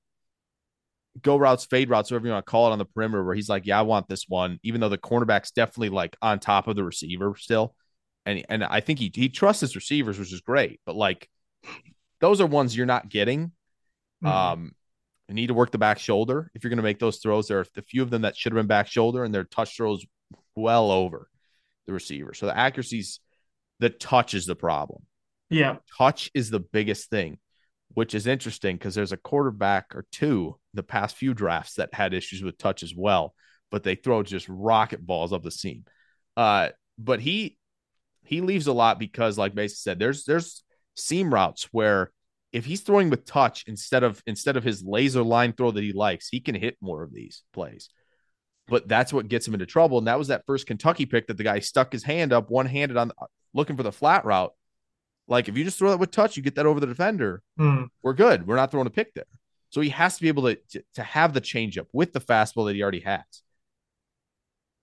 go 1.23 1.37
routes, 1.37 1.65
fade 1.65 1.89
routes, 1.91 2.11
whatever 2.11 2.27
you 2.27 2.33
want 2.33 2.45
to 2.47 2.51
call 2.51 2.69
it 2.69 2.73
on 2.73 2.79
the 2.79 2.85
perimeter, 2.85 3.25
where 3.25 3.35
he's 3.35 3.49
like, 3.49 3.67
Yeah, 3.67 3.79
I 3.79 3.83
want 3.83 4.09
this 4.09 4.25
one, 4.29 4.59
even 4.63 4.81
though 4.81 4.89
the 4.89 4.99
cornerback's 4.99 5.51
definitely 5.53 5.91
like 5.91 6.17
on 6.23 6.39
top 6.41 6.67
of 6.69 6.77
the 6.77 6.85
receiver 6.85 7.35
still. 7.37 7.75
And 8.27 8.45
and 8.49 8.65
I 8.65 8.81
think 8.81 8.99
he 8.99 9.11
he 9.15 9.29
trusts 9.29 9.61
his 9.61 9.75
receivers, 9.77 10.19
which 10.19 10.33
is 10.33 10.41
great, 10.41 10.81
but 10.87 10.97
like 10.97 11.29
those 12.21 12.41
are 12.41 12.47
ones 12.47 12.77
you're 12.77 12.87
not 12.87 13.09
getting. 13.09 13.53
Mhm. 14.23 14.29
Um 14.29 14.73
you 15.29 15.35
need 15.35 15.47
to 15.47 15.55
work 15.55 15.71
the 15.71 15.79
back 15.79 15.99
shoulder 15.99 16.51
if 16.55 16.63
you're 16.63 16.69
going 16.69 16.77
to 16.77 16.83
make 16.83 16.99
those 16.99 17.17
throws. 17.17 17.49
There 17.49 17.59
are 17.59 17.67
a 17.79 17.83
few 17.83 18.03
of 18.03 18.11
them 18.11 18.23
that 18.23 18.37
should 18.37 18.53
have 18.53 18.59
been 18.59 18.67
back 18.67 18.87
shoulder, 18.89 19.25
and 19.25 19.35
their 19.35 19.45
touch 19.45 19.75
throws 19.77 20.05
well 20.55 20.91
over 20.91 21.31
the 21.87 21.95
receiver. 21.95 22.35
So 22.35 22.45
the 22.47 22.57
accuracy's 22.57 23.21
the 23.81 23.89
touch 23.89 24.35
is 24.35 24.45
the 24.47 24.55
problem. 24.55 25.03
yeah. 25.49 25.77
Touch 25.97 26.31
is 26.35 26.51
the 26.51 26.61
biggest 26.61 27.09
thing, 27.09 27.39
which 27.95 28.15
is 28.15 28.27
interesting 28.27 28.77
because 28.77 28.95
there's 28.95 29.13
a 29.13 29.17
quarterback 29.17 29.95
or 29.95 30.07
two 30.13 30.59
the 30.75 30.83
past 30.83 31.17
few 31.17 31.33
drafts 31.33 31.75
that 31.75 31.95
had 31.95 32.13
issues 32.13 32.43
with 32.43 32.59
touch 32.59 32.83
as 32.83 32.95
well, 32.95 33.35
but 33.71 33.83
they 33.83 33.95
throw 33.95 34.23
just 34.23 34.49
rocket 34.49 35.05
balls 35.05 35.33
up 35.33 35.43
the 35.43 35.51
seam. 35.51 35.85
Uh, 36.37 36.69
but 36.99 37.21
he 37.21 37.57
he 38.25 38.41
leaves 38.41 38.67
a 38.67 38.73
lot 38.73 38.99
because, 38.99 39.39
like 39.39 39.55
Mason 39.55 39.77
said, 39.77 39.99
there's 39.99 40.25
there's 40.25 40.63
seam 40.95 41.33
routes 41.33 41.69
where 41.73 42.11
if 42.53 42.65
he's 42.65 42.83
throwing 42.83 43.11
with 43.11 43.25
touch 43.25 43.65
instead 43.67 44.03
of 44.03 44.23
instead 44.27 44.57
of 44.57 44.65
his 44.65 44.83
laser 44.83 45.23
line 45.23 45.53
throw 45.53 45.71
that 45.71 45.83
he 45.83 45.93
likes, 45.93 46.29
he 46.29 46.41
can 46.41 46.55
hit 46.55 46.77
more 46.81 47.03
of 47.03 47.13
these 47.13 47.43
plays. 47.53 47.91
But 48.67 48.89
that's 48.89 49.13
what 49.13 49.29
gets 49.29 49.47
him 49.47 49.55
into 49.55 49.67
trouble. 49.67 49.99
And 49.99 50.07
that 50.07 50.19
was 50.19 50.29
that 50.29 50.47
first 50.47 50.67
Kentucky 50.67 51.05
pick 51.05 51.27
that 51.27 51.37
the 51.37 51.45
guy 51.45 51.59
stuck 51.59 51.93
his 51.93 52.03
hand 52.03 52.33
up, 52.33 52.51
one 52.51 52.67
handed 52.67 52.97
on 52.97 53.13
looking 53.53 53.77
for 53.77 53.83
the 53.83 53.93
flat 53.93 54.25
route. 54.25 54.53
Like 55.27 55.49
if 55.49 55.57
you 55.57 55.65
just 55.65 55.79
throw 55.79 55.91
that 55.91 55.99
with 55.99 56.11
touch, 56.11 56.37
you 56.37 56.43
get 56.43 56.55
that 56.57 56.67
over 56.67 56.81
the 56.81 56.87
defender. 56.87 57.43
Hmm. 57.57 57.85
We're 58.03 58.13
good. 58.13 58.47
We're 58.47 58.57
not 58.57 58.71
throwing 58.71 58.87
a 58.87 58.91
pick 58.91 59.15
there. 59.15 59.25
So 59.71 59.81
he 59.81 59.89
has 59.91 60.17
to 60.17 60.23
be 60.23 60.29
able 60.29 60.45
to 60.45 60.57
to, 60.71 60.85
to 60.95 61.03
have 61.03 61.33
the 61.35 61.41
changeup 61.41 61.87
with 61.93 62.13
the 62.13 62.21
fastball 62.21 62.67
that 62.67 62.75
he 62.77 62.83
already 62.83 63.01
has. 63.01 63.23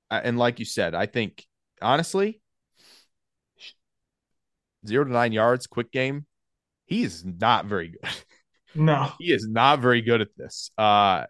Uh, 0.10 0.20
and 0.24 0.38
like 0.38 0.60
you 0.60 0.66
said, 0.66 0.94
I 0.96 1.06
think 1.06 1.46
honestly, 1.82 2.42
zero 4.88 5.06
to 5.06 5.12
nine 5.12 5.32
yards, 5.32 5.68
quick 5.68 5.92
game. 5.92 6.26
He 6.86 7.04
is 7.04 7.24
not 7.26 7.66
very 7.66 7.90
good. 7.90 8.10
No. 8.74 9.12
he 9.20 9.34
is 9.34 9.46
not 9.50 9.82
very 9.82 10.02
good 10.02 10.22
at 10.22 10.30
this. 10.38 10.72
Uh, 10.78 11.26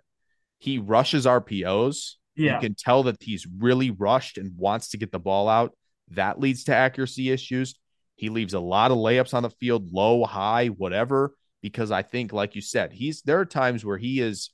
he 0.59 0.77
rushes 0.77 1.25
RPOs 1.25 2.17
Yeah. 2.35 2.53
You 2.53 2.59
can 2.61 2.75
tell 2.75 3.01
that 3.03 3.17
he's 3.19 3.47
really 3.47 3.89
rushed 3.89 4.37
and 4.37 4.55
wants 4.55 4.89
to 4.89 4.97
get 4.97 5.11
the 5.11 5.17
ball 5.17 5.49
out. 5.49 5.75
That 6.09 6.39
leads 6.39 6.65
to 6.65 6.75
accuracy 6.75 7.31
issues. 7.31 7.73
He 8.21 8.29
leaves 8.29 8.53
a 8.53 8.59
lot 8.59 8.91
of 8.91 8.99
layups 8.99 9.33
on 9.33 9.41
the 9.41 9.49
field, 9.49 9.91
low, 9.91 10.23
high, 10.23 10.67
whatever, 10.67 11.33
because 11.63 11.89
I 11.89 12.03
think, 12.03 12.31
like 12.31 12.53
you 12.53 12.61
said, 12.61 12.93
he's 12.93 13.23
there 13.23 13.39
are 13.39 13.45
times 13.45 13.83
where 13.83 13.97
he 13.97 14.19
is 14.19 14.51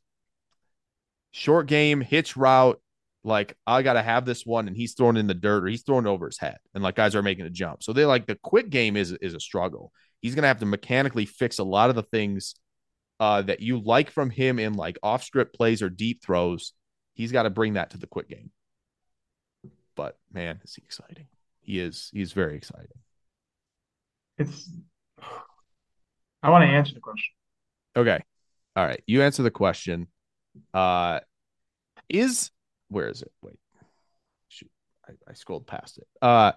short 1.32 1.68
game, 1.68 2.00
hitch 2.00 2.38
route, 2.38 2.80
like 3.26 3.58
I 3.68 3.82
gotta 3.82 4.02
have 4.02 4.24
this 4.24 4.46
one, 4.46 4.70
and 4.70 4.78
he's 4.78 4.94
thrown 4.94 5.18
in 5.18 5.28
the 5.28 5.34
dirt 5.34 5.66
or 5.66 5.68
he's 5.68 5.84
thrown 5.84 6.08
over 6.08 6.28
his 6.28 6.40
head, 6.40 6.60
and 6.74 6.82
like 6.82 6.96
guys 6.96 7.14
are 7.14 7.22
making 7.22 7.46
a 7.46 7.50
jump. 7.50 7.84
So 7.84 7.92
they 7.92 8.06
like 8.06 8.26
the 8.26 8.40
quick 8.42 8.70
game 8.70 8.96
is 8.96 9.12
is 9.12 9.34
a 9.34 9.40
struggle. 9.42 9.92
He's 10.22 10.34
gonna 10.34 10.48
have 10.48 10.62
to 10.62 10.66
mechanically 10.66 11.26
fix 11.26 11.60
a 11.60 11.66
lot 11.66 11.90
of 11.90 11.98
the 11.98 12.04
things 12.04 12.56
uh, 13.20 13.42
that 13.42 13.60
you 13.60 13.82
like 13.82 14.12
from 14.12 14.30
him 14.30 14.60
in 14.60 14.76
like 14.76 14.98
off 15.04 15.26
script 15.26 15.54
plays 15.54 15.82
or 15.82 15.90
deep 15.90 16.24
throws. 16.24 16.72
He's 17.16 17.34
got 17.34 17.44
to 17.44 17.50
bring 17.50 17.74
that 17.74 17.90
to 17.90 17.98
the 17.98 18.08
quick 18.08 18.30
game. 18.30 18.52
But 19.94 20.18
man, 20.32 20.62
is 20.64 20.74
he 20.74 20.84
exciting? 20.86 21.28
He 21.60 21.80
is. 21.80 22.10
He's 22.14 22.32
very 22.32 22.56
exciting. 22.56 23.00
It's. 24.38 24.70
I 26.44 26.50
want 26.50 26.64
to 26.64 26.70
answer 26.70 26.94
the 26.94 27.00
question. 27.00 27.34
Okay. 27.96 28.20
All 28.76 28.86
right. 28.86 29.02
You 29.08 29.24
answer 29.24 29.44
the 29.44 29.52
question. 29.52 30.08
Uh, 30.74 31.20
is 32.10 32.52
where 32.90 33.10
is 33.10 33.22
it? 33.22 33.32
Wait, 33.42 33.60
shoot, 34.48 34.70
I, 35.08 35.14
I 35.30 35.34
scrolled 35.34 35.68
past 35.68 35.98
it. 35.98 36.08
Uh, 36.22 36.54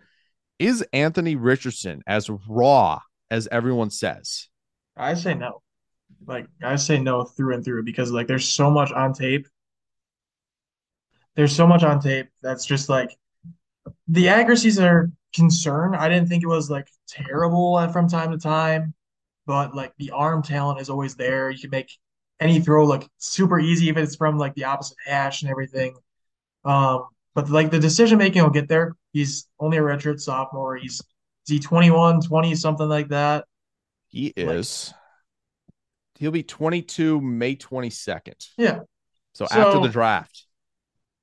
is 0.58 0.84
Anthony 0.92 1.36
Richardson 1.36 2.02
as 2.06 2.30
raw 2.48 3.00
as 3.30 3.48
everyone 3.50 3.90
says? 3.90 4.48
I 4.96 5.14
say 5.14 5.34
no. 5.34 5.62
Like 6.26 6.46
I 6.62 6.76
say 6.76 7.00
no 7.00 7.24
through 7.24 7.54
and 7.54 7.64
through 7.64 7.84
because 7.84 8.12
like 8.12 8.26
there's 8.26 8.48
so 8.48 8.70
much 8.70 8.92
on 8.92 9.14
tape. 9.14 9.48
There's 11.36 11.54
so 11.54 11.66
much 11.66 11.82
on 11.82 12.00
tape 12.00 12.28
that's 12.42 12.66
just 12.66 12.88
like 12.88 13.16
the 14.08 14.28
accuracies 14.28 14.78
are 14.78 15.10
concern. 15.34 15.94
I 15.94 16.08
didn't 16.08 16.28
think 16.28 16.42
it 16.42 16.48
was 16.48 16.70
like 16.70 16.88
terrible 17.08 17.86
from 17.88 18.08
time 18.08 18.32
to 18.32 18.38
time, 18.38 18.94
but 19.46 19.74
like 19.74 19.92
the 19.98 20.10
arm 20.10 20.42
talent 20.42 20.80
is 20.80 20.90
always 20.90 21.14
there. 21.16 21.50
You 21.50 21.58
can 21.58 21.70
make 21.70 21.90
any 22.40 22.60
throw 22.60 22.86
look 22.86 23.06
super 23.18 23.60
easy 23.60 23.88
if 23.88 23.96
it's 23.96 24.16
from 24.16 24.38
like 24.38 24.54
the 24.54 24.64
opposite 24.64 24.96
hash 25.06 25.42
and 25.42 25.50
everything. 25.50 25.94
Um, 26.64 27.06
but 27.34 27.48
like 27.50 27.70
the 27.70 27.78
decision 27.78 28.18
making 28.18 28.42
will 28.42 28.50
get 28.50 28.68
there. 28.68 28.96
He's 29.12 29.46
only 29.58 29.78
a 29.78 29.82
redshirt 29.82 30.20
sophomore. 30.20 30.76
He's 30.76 31.00
is 31.46 31.54
he 31.54 31.58
21, 31.58 32.20
20, 32.20 32.54
something 32.54 32.88
like 32.88 33.08
that. 33.08 33.44
He 34.08 34.32
is. 34.36 34.92
He'll 36.18 36.30
be 36.30 36.42
22 36.42 37.20
May 37.20 37.56
22nd. 37.56 38.46
Yeah. 38.58 38.80
So, 39.32 39.46
So- 39.46 39.60
after 39.60 39.80
the 39.80 39.88
draft. 39.88 40.44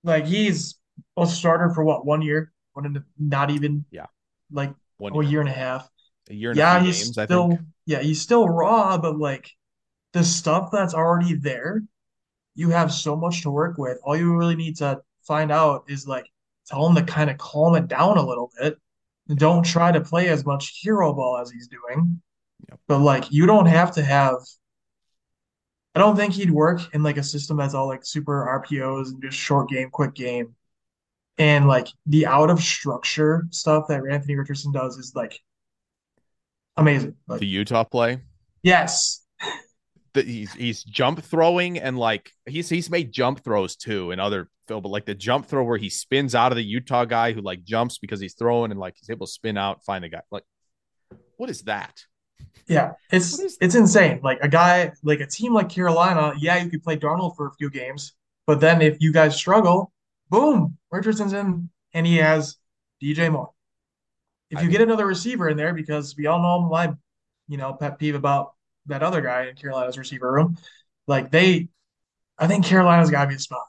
Like 0.03 0.25
he's 0.25 0.79
a 1.17 1.27
starter 1.27 1.71
for 1.73 1.83
what, 1.83 2.05
one 2.05 2.21
year? 2.21 2.53
One 2.77 2.85
and 2.85 3.03
not 3.17 3.49
even 3.49 3.85
Yeah. 3.91 4.05
like 4.51 4.73
One 4.97 5.13
a 5.13 5.23
year. 5.23 5.23
year 5.23 5.39
and 5.41 5.49
a 5.49 5.53
half. 5.53 5.89
A 6.29 6.33
year 6.33 6.51
and 6.51 6.57
yeah, 6.57 6.77
a 6.77 6.79
he's 6.79 7.03
games, 7.03 7.17
I 7.17 7.25
still 7.25 7.49
think. 7.49 7.61
yeah, 7.85 7.99
he's 8.01 8.21
still 8.21 8.47
raw, 8.47 8.97
but 8.97 9.17
like 9.17 9.49
the 10.13 10.23
stuff 10.23 10.69
that's 10.71 10.93
already 10.93 11.35
there, 11.35 11.83
you 12.55 12.69
have 12.69 12.91
so 12.93 13.15
much 13.15 13.43
to 13.43 13.51
work 13.51 13.77
with. 13.77 13.99
All 14.03 14.15
you 14.17 14.35
really 14.35 14.55
need 14.55 14.77
to 14.77 15.01
find 15.23 15.51
out 15.51 15.85
is 15.89 16.07
like 16.07 16.25
tell 16.67 16.87
him 16.87 16.95
to 16.95 17.03
kind 17.03 17.29
of 17.29 17.37
calm 17.37 17.75
it 17.75 17.87
down 17.87 18.17
a 18.17 18.25
little 18.25 18.51
bit. 18.59 18.77
Don't 19.35 19.65
try 19.65 19.91
to 19.91 20.01
play 20.01 20.29
as 20.29 20.45
much 20.45 20.79
hero 20.81 21.13
ball 21.13 21.39
as 21.39 21.51
he's 21.51 21.67
doing. 21.67 22.21
But 22.87 22.99
like 23.01 23.31
you 23.31 23.45
don't 23.45 23.67
have 23.67 23.93
to 23.93 24.03
have 24.03 24.37
I 25.95 25.99
don't 25.99 26.15
think 26.15 26.33
he'd 26.33 26.51
work 26.51 26.81
in 26.93 27.03
like 27.03 27.17
a 27.17 27.23
system 27.23 27.57
that's 27.57 27.73
all 27.73 27.87
like 27.87 28.05
super 28.05 28.45
RPOs 28.47 29.09
and 29.09 29.21
just 29.21 29.37
short 29.37 29.69
game, 29.69 29.89
quick 29.89 30.13
game. 30.13 30.55
And 31.37 31.67
like 31.67 31.87
the 32.05 32.25
out 32.25 32.49
of 32.49 32.59
structure 32.61 33.45
stuff 33.51 33.85
that 33.89 34.01
Anthony 34.09 34.35
Richardson 34.35 34.71
does 34.71 34.97
is 34.97 35.13
like 35.15 35.39
amazing. 36.75 37.15
Like, 37.27 37.39
The 37.39 37.47
Utah 37.47 37.83
play. 37.83 38.21
yes. 38.63 39.23
The, 40.13 40.23
he's 40.23 40.53
he's 40.53 40.83
jump 40.83 41.21
throwing 41.21 41.77
and 41.77 41.99
like 41.99 42.31
he's 42.47 42.69
he's 42.69 42.89
made 42.89 43.11
jump 43.11 43.43
throws 43.43 43.75
too 43.75 44.09
in 44.09 44.19
other 44.19 44.49
Phil, 44.67 44.81
but 44.81 44.89
like 44.89 45.05
the 45.05 45.13
jump 45.13 45.45
throw 45.45 45.63
where 45.63 45.77
he 45.77 45.89
spins 45.89 46.33
out 46.33 46.51
of 46.51 46.55
the 46.55 46.63
Utah 46.63 47.05
guy 47.05 47.33
who 47.33 47.41
like 47.41 47.63
jumps 47.63 47.99
because 47.99 48.19
he's 48.19 48.33
throwing 48.33 48.71
and 48.71 48.79
like 48.79 48.95
he's 48.97 49.11
able 49.11 49.27
to 49.27 49.31
spin 49.31 49.57
out, 49.57 49.83
find 49.83 50.03
the 50.03 50.09
guy. 50.09 50.21
Like, 50.31 50.43
what 51.35 51.51
is 51.51 51.61
that? 51.63 52.01
Yeah, 52.67 52.93
it's 53.11 53.57
it's 53.61 53.75
insane. 53.75 54.21
Like 54.23 54.39
a 54.41 54.47
guy, 54.47 54.91
like 55.03 55.19
a 55.19 55.27
team 55.27 55.53
like 55.53 55.69
Carolina, 55.69 56.33
yeah, 56.39 56.57
you 56.63 56.69
could 56.71 56.83
play 56.83 56.97
Darnold 56.97 57.35
for 57.35 57.47
a 57.47 57.53
few 57.53 57.69
games, 57.69 58.13
but 58.47 58.59
then 58.59 58.81
if 58.81 58.97
you 58.99 59.13
guys 59.13 59.35
struggle, 59.35 59.91
boom, 60.29 60.77
Richardson's 60.91 61.33
in, 61.33 61.69
and 61.93 62.05
he 62.05 62.17
has 62.17 62.57
DJ 63.01 63.29
Moore. 63.29 63.51
If 64.49 64.61
you 64.61 64.69
get 64.69 64.81
another 64.81 65.05
receiver 65.05 65.49
in 65.49 65.57
there, 65.57 65.73
because 65.73 66.15
we 66.17 66.27
all 66.27 66.41
know 66.41 66.69
my, 66.69 66.93
you 67.47 67.57
know, 67.57 67.73
pet 67.73 67.99
peeve 67.99 68.15
about 68.15 68.53
that 68.85 69.03
other 69.03 69.21
guy 69.21 69.47
in 69.47 69.55
Carolina's 69.55 69.97
receiver 69.97 70.31
room, 70.31 70.57
like 71.05 71.31
they, 71.31 71.67
I 72.37 72.47
think 72.47 72.65
Carolina's 72.65 73.11
got 73.11 73.23
to 73.23 73.29
be 73.29 73.35
a 73.35 73.39
spot. 73.39 73.65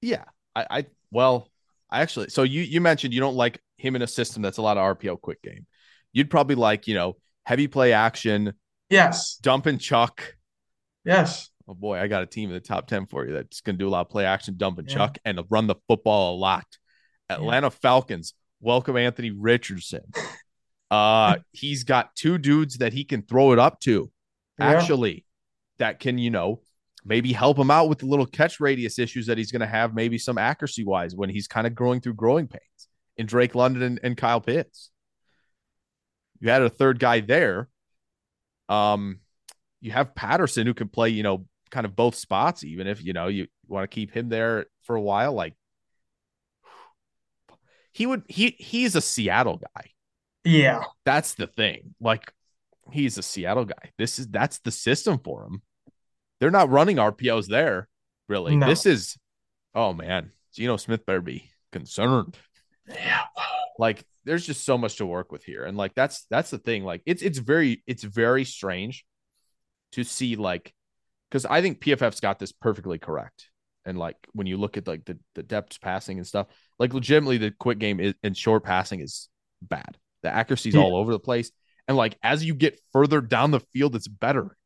Yeah, 0.00 0.24
I, 0.54 0.66
I 0.70 0.86
well, 1.10 1.50
I 1.90 2.02
actually 2.02 2.28
so 2.28 2.42
you 2.42 2.62
you 2.62 2.80
mentioned 2.80 3.14
you 3.14 3.20
don't 3.20 3.36
like 3.36 3.60
him 3.76 3.96
in 3.96 4.02
a 4.02 4.06
system 4.06 4.42
that's 4.42 4.58
a 4.58 4.62
lot 4.62 4.76
of 4.76 4.82
RPO 4.82 5.16
quick 5.16 5.42
game. 5.42 5.66
You'd 6.12 6.30
probably 6.30 6.56
like 6.56 6.86
you 6.86 6.94
know 6.94 7.16
heavy 7.44 7.68
play 7.68 7.92
action, 7.92 8.54
Yes, 8.90 9.36
dump 9.42 9.66
and 9.66 9.80
chuck. 9.80 10.36
yes, 11.04 11.50
Oh 11.68 11.74
boy, 11.74 11.98
I 11.98 12.06
got 12.06 12.22
a 12.22 12.26
team 12.26 12.50
in 12.50 12.54
the 12.54 12.60
top 12.60 12.86
10 12.86 13.06
for 13.06 13.26
you 13.26 13.32
that's 13.32 13.60
going 13.60 13.74
to 13.76 13.78
do 13.78 13.88
a 13.88 13.90
lot 13.90 14.02
of 14.02 14.08
play 14.10 14.24
action, 14.24 14.54
dump 14.56 14.78
and 14.78 14.88
Yeah. 14.88 14.94
chuck, 14.94 15.18
and 15.24 15.40
run 15.50 15.66
the 15.66 15.74
football 15.88 16.36
a 16.36 16.38
lot. 16.38 16.64
Atlanta 17.28 17.70
Falcons, 17.70 18.34
welcome 18.60 18.96
Anthony 18.96 19.30
Richardson. 19.30 20.02
Uh, 20.88 21.34
he's 21.50 21.82
got 21.82 22.14
two 22.14 22.38
dudes 22.38 22.78
that 22.78 22.92
he 22.92 23.02
can 23.02 23.20
throw 23.20 23.52
it 23.52 23.58
up 23.58 23.80
to, 23.80 24.08
Yeah. 24.56 24.66
actually, 24.66 25.24
that 25.78 25.98
can, 25.98 26.16
you 26.16 26.30
know, 26.30 26.62
maybe 27.04 27.32
help 27.32 27.58
him 27.58 27.72
out 27.72 27.88
with 27.88 27.98
the 27.98 28.06
little 28.06 28.24
catch 28.24 28.60
radius 28.60 28.96
issues 29.00 29.26
that 29.26 29.36
he's 29.36 29.50
going 29.50 29.60
to 29.62 29.66
have, 29.66 29.94
maybe 29.96 30.16
some 30.16 30.38
accuracy 30.38 30.84
wise 30.84 31.12
when 31.16 31.28
he's 31.28 31.48
kind 31.48 31.66
of 31.66 31.74
growing 31.74 32.00
through 32.00 32.14
growing 32.14 32.46
pains 32.46 32.86
in 33.16 33.26
Drake 33.26 33.56
London 33.56 33.82
and, 33.82 34.00
and 34.04 34.16
Kyle 34.16 34.40
Pitts. 34.40 34.90
You 36.38 36.50
had 36.50 36.62
a 36.62 36.70
third 36.70 37.00
guy 37.00 37.18
there. 37.18 37.68
Um, 38.68 39.18
you 39.80 39.90
have 39.90 40.14
Patterson 40.14 40.68
who 40.68 40.74
can 40.74 40.88
play, 40.88 41.08
you 41.08 41.24
know, 41.24 41.46
kind 41.70 41.86
of 41.86 41.96
both 41.96 42.14
spots, 42.14 42.64
even 42.64 42.86
if 42.86 43.02
you 43.02 43.12
know 43.12 43.28
you 43.28 43.46
want 43.66 43.84
to 43.84 43.94
keep 43.94 44.12
him 44.12 44.28
there 44.28 44.66
for 44.82 44.96
a 44.96 45.00
while. 45.00 45.32
Like 45.32 45.54
he 47.92 48.06
would 48.06 48.22
he 48.28 48.56
he's 48.58 48.94
a 48.94 49.00
Seattle 49.00 49.58
guy. 49.58 49.90
yeah, 50.44 50.84
That's 51.04 51.34
the 51.34 51.46
thing. 51.46 51.94
Like 52.00 52.32
he's 52.92 53.18
a 53.18 53.22
Seattle 53.22 53.64
guy. 53.64 53.90
This 53.98 54.18
is 54.18 54.28
that's 54.28 54.58
the 54.60 54.70
system 54.70 55.18
for 55.18 55.44
him. 55.44 55.62
They're 56.40 56.50
not 56.50 56.70
running 56.70 56.96
RPOs 56.96 57.46
there, 57.46 57.88
really. 58.28 58.56
No. 58.56 58.66
This 58.66 58.86
is 58.86 59.16
oh 59.74 59.92
man, 59.92 60.32
Geno 60.54 60.76
Smith 60.76 61.06
better 61.06 61.20
be 61.20 61.50
concerned. 61.72 62.36
yeah. 62.88 63.24
Like 63.78 64.04
there's 64.24 64.46
just 64.46 64.64
so 64.64 64.76
much 64.76 64.96
to 64.96 65.06
work 65.06 65.30
with 65.32 65.44
here. 65.44 65.64
And 65.64 65.76
like 65.76 65.94
that's 65.94 66.26
that's 66.30 66.50
the 66.50 66.58
thing. 66.58 66.84
Like 66.84 67.02
it's 67.06 67.22
it's 67.22 67.38
very 67.38 67.82
it's 67.86 68.02
very 68.02 68.44
strange 68.44 69.04
to 69.92 70.04
see 70.04 70.36
like 70.36 70.74
because 71.30 71.44
I 71.46 71.60
think 71.62 71.80
PFF's 71.80 72.20
got 72.20 72.38
this 72.38 72.52
perfectly 72.52 72.98
correct. 72.98 73.48
And 73.84 73.98
like 73.98 74.16
when 74.32 74.46
you 74.46 74.56
look 74.56 74.76
at 74.76 74.86
like 74.86 75.04
the, 75.04 75.18
the 75.34 75.42
depth 75.42 75.80
passing 75.80 76.18
and 76.18 76.26
stuff, 76.26 76.48
like 76.78 76.92
legitimately 76.92 77.38
the 77.38 77.50
quick 77.52 77.78
game 77.78 78.00
is, 78.00 78.14
and 78.22 78.36
short 78.36 78.64
passing 78.64 79.00
is 79.00 79.28
bad. 79.62 79.96
The 80.22 80.28
accuracy's 80.30 80.74
Yeah. 80.74 80.82
all 80.82 80.96
over 80.96 81.12
the 81.12 81.18
place. 81.20 81.50
And 81.88 81.96
like 81.96 82.18
as 82.22 82.44
you 82.44 82.54
get 82.54 82.80
further 82.92 83.20
down 83.20 83.52
the 83.52 83.60
field, 83.72 83.94
it's 83.94 84.08
better, 84.08 84.56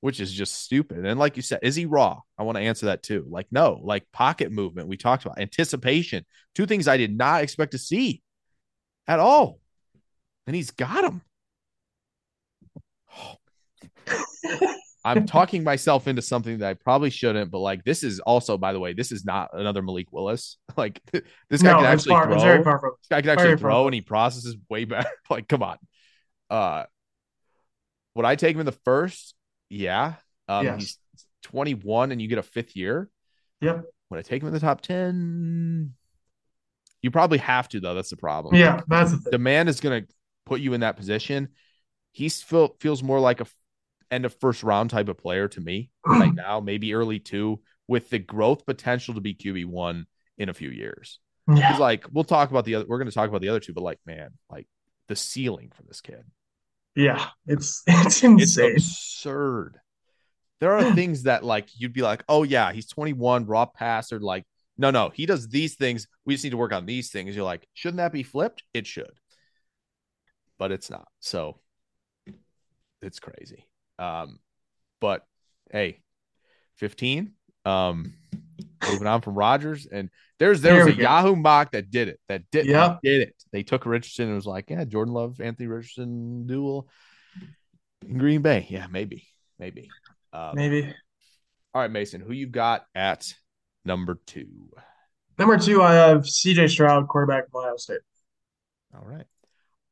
which 0.00 0.20
is 0.20 0.30
just 0.32 0.62
stupid. 0.62 1.06
And 1.06 1.18
like 1.18 1.36
you 1.36 1.42
said, 1.42 1.60
is 1.62 1.74
he 1.74 1.86
raw? 1.86 2.20
I 2.36 2.42
want 2.42 2.56
to 2.58 2.62
answer 2.64 2.86
that 2.86 3.02
too. 3.02 3.26
Like, 3.30 3.46
no, 3.50 3.80
like 3.82 4.04
pocket 4.12 4.52
movement, 4.52 4.88
we 4.88 4.98
talked 4.98 5.24
about 5.24 5.38
anticipation, 5.40 6.26
two 6.54 6.66
things 6.66 6.86
I 6.86 6.98
did 6.98 7.16
not 7.16 7.42
expect 7.42 7.72
to 7.72 7.78
see 7.78 8.22
at 9.06 9.20
all. 9.20 9.58
And 10.46 10.54
he's 10.54 10.70
got 10.70 11.04
him. 11.04 11.22
I'm 15.04 15.26
talking 15.38 15.64
myself 15.64 16.06
into 16.08 16.22
something 16.22 16.58
that 16.58 16.68
I 16.68 16.74
probably 16.74 17.10
shouldn't, 17.10 17.50
but 17.50 17.58
like 17.58 17.84
this 17.84 18.02
is 18.04 18.20
also, 18.20 18.58
by 18.58 18.72
the 18.72 18.80
way, 18.80 18.92
this 18.92 19.12
is 19.12 19.24
not 19.24 19.50
another 19.52 19.82
Malik 19.82 20.12
Willis. 20.12 20.58
Like 20.76 21.00
this 21.50 21.62
guy 21.62 21.72
No, 21.72 21.76
can 21.78 21.86
actually 21.86 22.10
far- 22.10 22.26
throw. 22.26 22.38
very 22.40 22.64
far 22.64 22.78
from- 22.80 22.92
this 23.00 23.08
guy 23.08 23.20
can 23.22 23.30
actually 23.30 23.56
throw, 23.56 23.86
and 23.86 23.94
he 23.94 24.00
processes 24.00 24.56
way 24.68 24.84
better. 24.84 25.08
like, 25.30 25.48
come 25.48 25.62
on. 25.62 25.78
Uh, 26.48 26.84
would 28.14 28.24
I 28.26 28.34
take 28.36 28.54
him 28.54 28.60
in 28.60 28.66
the 28.66 28.72
first? 28.84 29.34
Yeah. 29.68 30.14
Um, 30.48 30.64
Yes. 30.66 30.80
he's 30.80 30.98
21, 31.44 32.12
and 32.12 32.20
you 32.20 32.28
get 32.28 32.38
a 32.38 32.42
fifth 32.42 32.76
year. 32.76 33.08
Yep. 33.60 33.84
Would 34.10 34.18
I 34.18 34.22
take 34.22 34.42
him 34.42 34.48
in 34.48 34.54
the 34.54 34.60
top 34.60 34.80
10? 34.80 35.94
You 37.02 37.10
probably 37.10 37.38
have 37.38 37.68
to, 37.70 37.80
though. 37.80 37.94
That's 37.94 38.10
the 38.10 38.16
problem. 38.16 38.54
Yeah, 38.56 38.80
that's 38.88 39.12
the 39.12 39.18
thing. 39.18 39.30
Demand 39.30 39.68
is 39.68 39.80
going 39.80 40.02
to 40.04 40.12
put 40.46 40.60
you 40.60 40.74
in 40.74 40.80
that 40.80 40.96
position. 40.96 41.48
He 42.12 42.28
feel, 42.28 42.74
feels 42.80 43.02
more 43.02 43.20
like 43.20 43.40
a 43.40 43.46
end 44.10 44.24
of 44.24 44.34
first 44.40 44.62
round 44.62 44.90
type 44.90 45.08
of 45.08 45.18
player 45.18 45.48
to 45.48 45.60
me 45.60 45.90
right 46.06 46.34
now, 46.34 46.60
maybe 46.60 46.94
early 46.94 47.18
two 47.18 47.60
with 47.88 48.10
the 48.10 48.18
growth 48.18 48.66
potential 48.66 49.14
to 49.14 49.20
be 49.20 49.34
QB 49.34 49.66
one 49.66 50.06
in 50.38 50.48
a 50.48 50.54
few 50.54 50.70
years. 50.70 51.18
Yeah. 51.52 51.70
He's 51.72 51.80
like, 51.80 52.06
we'll 52.12 52.24
talk 52.24 52.50
about 52.50 52.64
the 52.64 52.76
other. 52.76 52.86
We're 52.86 52.98
going 52.98 53.08
to 53.08 53.14
talk 53.14 53.28
about 53.28 53.40
the 53.40 53.48
other 53.48 53.60
two, 53.60 53.72
but 53.72 53.82
like, 53.82 53.98
man, 54.06 54.30
like 54.48 54.68
the 55.08 55.16
ceiling 55.16 55.72
for 55.74 55.82
this 55.82 56.00
kid, 56.00 56.22
Yeah, 56.94 57.26
it's 57.46 57.82
it's 57.86 58.22
insane. 58.22 58.72
it's 58.76 58.86
absurd. 58.86 59.78
There 60.60 60.72
are 60.72 60.84
things 60.94 61.24
that 61.24 61.44
like 61.44 61.68
you'd 61.74 61.92
be 61.92 62.02
like, 62.02 62.22
oh 62.28 62.42
yeah, 62.44 62.72
he's 62.72 62.86
21, 62.86 63.46
raw 63.46 63.66
passer. 63.66 64.20
Like, 64.20 64.44
no, 64.78 64.90
no, 64.90 65.10
he 65.12 65.26
does 65.26 65.48
these 65.48 65.74
things. 65.74 66.06
We 66.24 66.34
just 66.34 66.44
need 66.44 66.50
to 66.50 66.56
work 66.56 66.72
on 66.72 66.86
these 66.86 67.10
things. 67.10 67.34
You're 67.34 67.44
like, 67.44 67.66
shouldn't 67.74 67.98
that 67.98 68.12
be 68.12 68.22
flipped? 68.22 68.62
It 68.72 68.86
should, 68.86 69.12
but 70.58 70.70
it's 70.72 70.90
not. 70.90 71.08
So 71.20 71.58
it's 73.02 73.18
crazy. 73.18 73.66
Um, 74.00 74.38
but 75.00 75.24
hey, 75.70 76.00
15. 76.76 77.32
Um, 77.64 78.14
moving 78.88 79.06
on 79.06 79.20
from 79.20 79.34
Rodgers, 79.34 79.86
and 79.86 80.08
there's 80.38 80.62
there 80.62 80.76
Here 80.76 80.86
was 80.86 80.94
a 80.94 80.96
go. 80.96 81.02
Yahoo 81.02 81.36
mock 81.36 81.72
that 81.72 81.90
did 81.90 82.08
it. 82.08 82.18
That 82.28 82.50
did 82.50 82.66
Yep. 82.66 83.00
did 83.02 83.28
it. 83.28 83.34
They 83.52 83.62
took 83.62 83.84
Richardson 83.84 84.26
and 84.26 84.34
was 84.34 84.46
like, 84.46 84.70
yeah, 84.70 84.84
Jordan 84.84 85.12
Love, 85.14 85.40
Anthony 85.40 85.66
Richardson 85.68 86.46
duel 86.46 86.88
in 88.06 88.16
Green 88.18 88.40
Bay. 88.40 88.66
Yeah, 88.70 88.86
maybe, 88.90 89.26
maybe. 89.58 89.90
Um, 90.32 90.52
Maybe 90.54 90.94
All 91.74 91.82
right, 91.82 91.90
Mason, 91.90 92.20
who 92.20 92.32
you 92.32 92.46
got 92.46 92.86
at 92.94 93.34
number 93.84 94.18
two? 94.26 94.70
number 95.38 95.58
two, 95.58 95.82
I 95.82 95.94
have 95.94 96.26
C.J. 96.26 96.68
Stroud, 96.68 97.08
quarterback 97.08 97.44
of 97.48 97.54
Ohio 97.54 97.76
State. 97.76 98.00
All 98.94 99.04
right. 99.04 99.26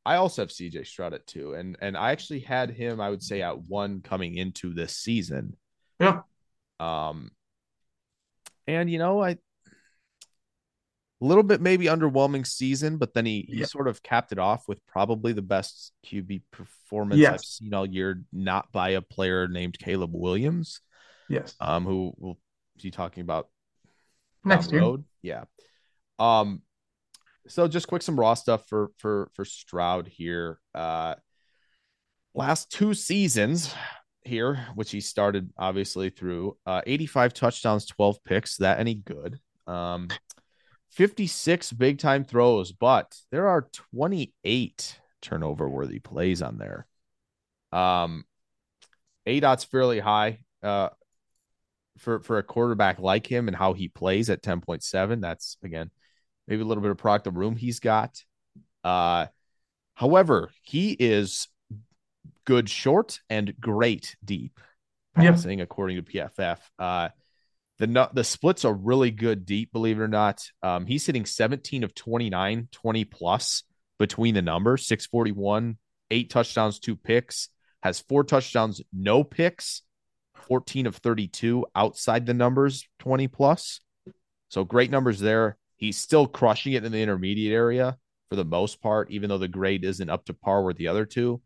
I 0.05 0.15
also 0.15 0.41
have 0.41 0.49
CJ 0.49 0.85
Stroud 0.87 1.13
at 1.13 1.27
two, 1.27 1.53
and 1.53 1.77
and 1.81 1.95
I 1.97 2.11
actually 2.11 2.39
had 2.39 2.71
him, 2.71 2.99
I 3.01 3.09
would 3.09 3.21
say, 3.23 3.41
at 3.41 3.59
one 3.63 4.01
coming 4.01 4.35
into 4.35 4.73
this 4.73 4.95
season. 4.95 5.55
Yeah. 5.99 6.21
Um, 6.79 7.31
and 8.67 8.89
you 8.89 8.97
know, 8.97 9.21
I 9.21 9.31
a 11.21 11.25
little 11.25 11.43
bit 11.43 11.59
maybe 11.59 11.85
underwhelming 11.85 12.47
season, 12.47 12.97
but 12.97 13.13
then 13.13 13.25
he 13.25 13.41
he 13.49 13.57
Yep. 13.59 13.67
sort 13.67 13.87
of 13.89 14.01
capped 14.01 14.31
it 14.31 14.39
off 14.39 14.67
with 14.69 14.79
probably 14.87 15.33
the 15.33 15.41
best 15.41 15.91
QB 16.05 16.43
performance 16.51 17.19
Yes. 17.19 17.33
I've 17.33 17.41
seen 17.41 17.73
all 17.73 17.85
year, 17.85 18.23
not 18.31 18.71
by 18.71 18.91
a 18.91 19.01
player 19.01 19.47
named 19.49 19.77
Caleb 19.77 20.11
Williams, 20.13 20.79
Yes. 21.27 21.55
um, 21.59 21.83
who 21.85 22.13
will 22.17 22.39
be 22.81 22.89
talking 22.89 23.21
about 23.21 23.49
Next 24.45 24.71
year. 24.71 24.79
road. 24.79 25.03
Yeah. 25.21 25.43
Um, 26.17 26.61
so 27.49 27.67
just 27.67 27.87
quick 27.87 28.01
some 28.01 28.19
raw 28.19 28.35
stuff 28.35 28.67
for 28.67 28.91
for 28.97 29.29
for 29.33 29.43
Stroud 29.43 30.07
here. 30.07 30.59
Uh 30.73 31.15
last 32.33 32.71
two 32.71 32.93
seasons 32.93 33.73
here, 34.23 34.67
which 34.75 34.91
he 34.91 35.01
started 35.01 35.51
obviously 35.57 36.09
through 36.09 36.57
uh 36.65 36.81
85 36.85 37.33
touchdowns, 37.33 37.85
12 37.87 38.23
picks. 38.23 38.57
That 38.57 38.79
any 38.79 38.93
good? 38.95 39.39
Um 39.67 40.09
56 40.91 41.71
big 41.73 41.99
time 41.99 42.23
throws, 42.23 42.71
but 42.71 43.15
there 43.31 43.47
are 43.47 43.69
28 43.93 44.99
turnover 45.21 45.67
worthy 45.67 45.99
plays 45.99 46.41
on 46.41 46.57
there. 46.59 46.87
Um 47.71 48.25
aDOT's 49.27 49.63
fairly 49.63 49.99
high. 49.99 50.39
Uh 50.61 50.89
for 51.97 52.21
for 52.21 52.37
a 52.37 52.43
quarterback 52.43 52.99
like 52.99 53.27
him 53.27 53.47
and 53.47 53.57
how 53.57 53.73
he 53.73 53.89
plays 53.89 54.29
at 54.29 54.41
10.7 54.41 55.19
that's 55.19 55.57
again 55.63 55.91
maybe 56.49 56.61
a 56.61 56.65
little 56.65 56.81
bit 56.81 56.91
of 56.91 56.97
product 56.97 57.27
of 57.27 57.37
room 57.37 57.55
he's 57.55 57.79
got 57.79 58.21
uh 58.83 59.27
however 59.93 60.49
he 60.61 60.91
is 60.91 61.47
good 62.45 62.69
short 62.69 63.21
and 63.29 63.53
great 63.59 64.15
deep 64.23 64.59
Yep. 65.17 65.33
passing 65.33 65.61
according 65.61 65.97
to 65.97 66.03
pff 66.03 66.59
uh 66.77 67.09
the 67.77 68.09
the 68.13 68.23
splits 68.23 68.65
are 68.65 68.73
really 68.73 69.11
good 69.11 69.45
deep 69.45 69.71
believe 69.71 69.99
it 69.99 70.03
or 70.03 70.07
not 70.07 70.43
um 70.63 70.85
he's 70.85 71.05
hitting 71.05 71.25
17 71.25 71.83
of 71.83 71.95
29 71.95 72.67
20 72.71 73.05
plus 73.05 73.63
between 73.97 74.35
the 74.35 74.41
numbers 74.41 74.85
641 74.87 75.77
eight 76.11 76.29
touchdowns 76.29 76.79
two 76.79 76.95
picks 76.95 77.49
has 77.81 77.99
four 78.01 78.23
touchdowns 78.23 78.81
no 78.91 79.23
picks 79.23 79.83
14 80.49 80.87
of 80.87 80.95
32 80.95 81.65
outside 81.75 82.25
the 82.25 82.33
numbers 82.33 82.87
20 82.99 83.27
plus. 83.27 83.81
So 84.49 84.63
great 84.63 84.89
numbers 84.89 85.19
there. 85.19 85.57
He's 85.79 85.97
still 85.97 86.27
crushing 86.27 86.73
it 86.73 86.83
in 86.83 86.91
the 86.91 87.01
intermediate 87.01 87.53
area 87.53 87.97
for 88.29 88.35
the 88.35 88.43
most 88.43 88.81
part, 88.81 89.09
even 89.11 89.29
though 89.29 89.37
the 89.37 89.47
grade 89.47 89.85
isn't 89.85 90.09
up 90.09 90.25
to 90.25 90.33
par 90.33 90.61
with 90.61 90.75
the 90.75 90.89
other 90.89 91.05
two. 91.05 91.41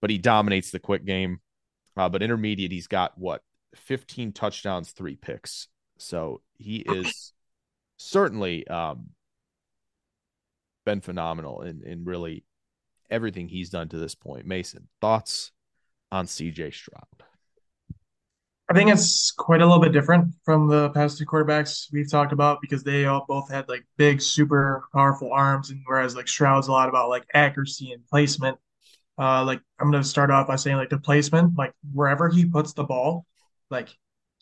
But 0.00 0.08
he 0.08 0.16
dominates 0.16 0.70
the 0.70 0.78
quick 0.78 1.04
game. 1.04 1.40
Uh, 1.94 2.08
but 2.08 2.22
intermediate, 2.22 2.72
he's 2.72 2.86
got 2.86 3.18
what 3.18 3.42
15 3.74 4.32
touchdowns, 4.32 4.92
three 4.92 5.14
picks. 5.14 5.68
So 5.98 6.40
he 6.54 6.78
is 6.78 7.34
certainly 7.98 8.66
um, 8.66 9.10
been 10.86 11.02
phenomenal 11.02 11.60
in, 11.60 11.82
in 11.84 12.04
really 12.04 12.44
everything 13.10 13.46
he's 13.46 13.68
done 13.68 13.90
to 13.90 13.98
this 13.98 14.14
point. 14.14 14.46
Mason, 14.46 14.88
thoughts 15.02 15.52
on 16.10 16.26
CJ 16.26 16.72
Stroud? 16.72 17.04
I 18.68 18.74
think 18.74 18.90
it's 18.90 19.30
quite 19.30 19.60
a 19.60 19.66
little 19.66 19.80
bit 19.80 19.92
different 19.92 20.34
from 20.44 20.66
the 20.66 20.90
past 20.90 21.18
two 21.18 21.26
quarterbacks 21.26 21.86
we've 21.92 22.10
talked 22.10 22.32
about 22.32 22.60
because 22.60 22.82
they 22.82 23.04
all 23.04 23.24
both 23.28 23.48
had 23.48 23.68
like 23.68 23.86
big, 23.96 24.20
super 24.20 24.84
powerful 24.92 25.30
arms, 25.32 25.70
and 25.70 25.80
whereas 25.86 26.16
like 26.16 26.26
Stroud's 26.26 26.66
a 26.66 26.72
lot 26.72 26.88
about 26.88 27.08
like 27.08 27.24
accuracy 27.32 27.92
and 27.92 28.04
placement. 28.08 28.58
Uh, 29.18 29.44
like 29.44 29.60
I'm 29.78 29.90
gonna 29.90 30.02
start 30.02 30.32
off 30.32 30.48
by 30.48 30.56
saying 30.56 30.76
like 30.76 30.90
the 30.90 30.98
placement, 30.98 31.56
like 31.56 31.72
wherever 31.92 32.28
he 32.28 32.44
puts 32.44 32.72
the 32.72 32.82
ball, 32.82 33.24
like 33.70 33.88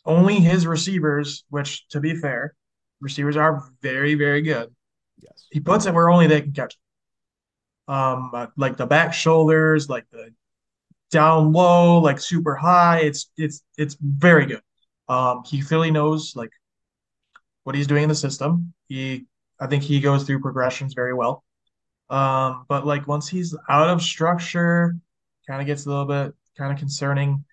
only 0.05 0.35
his 0.35 0.65
receivers, 0.65 1.43
which 1.49 1.87
to 1.89 1.99
be 1.99 2.15
fair, 2.15 2.55
receivers 3.01 3.37
are 3.37 3.63
very, 3.83 4.15
very 4.15 4.41
good. 4.41 4.73
Yes. 5.19 5.47
He 5.51 5.59
puts 5.59 5.85
it 5.85 5.93
where 5.93 6.09
only 6.09 6.25
they 6.25 6.41
can 6.41 6.51
catch 6.51 6.73
it. 6.73 7.93
Um, 7.93 8.31
like 8.57 8.77
the 8.77 8.87
back 8.87 9.13
shoulders, 9.13 9.87
like 9.87 10.05
the 10.11 10.33
down 11.11 11.51
low, 11.53 11.99
like 11.99 12.19
super 12.19 12.55
high. 12.55 12.99
It's 12.99 13.31
it's 13.37 13.63
it's 13.77 13.97
very 14.01 14.45
good. 14.45 14.61
Um, 15.07 15.43
he 15.45 15.61
clearly 15.61 15.91
knows 15.91 16.35
like 16.35 16.51
what 17.63 17.75
he's 17.75 17.87
doing 17.87 18.03
in 18.03 18.09
the 18.09 18.15
system. 18.15 18.73
He 18.87 19.25
I 19.59 19.67
think 19.67 19.83
he 19.83 19.99
goes 19.99 20.23
through 20.23 20.41
progressions 20.41 20.93
very 20.93 21.13
well. 21.13 21.43
Um, 22.09 22.65
but 22.69 22.85
like 22.85 23.07
once 23.07 23.27
he's 23.27 23.55
out 23.69 23.89
of 23.89 24.01
structure, 24.01 24.95
kind 25.47 25.61
of 25.61 25.67
gets 25.67 25.85
a 25.85 25.89
little 25.89 26.05
bit 26.05 26.33
kind 26.57 26.71
of 26.71 26.79
concerning. 26.79 27.45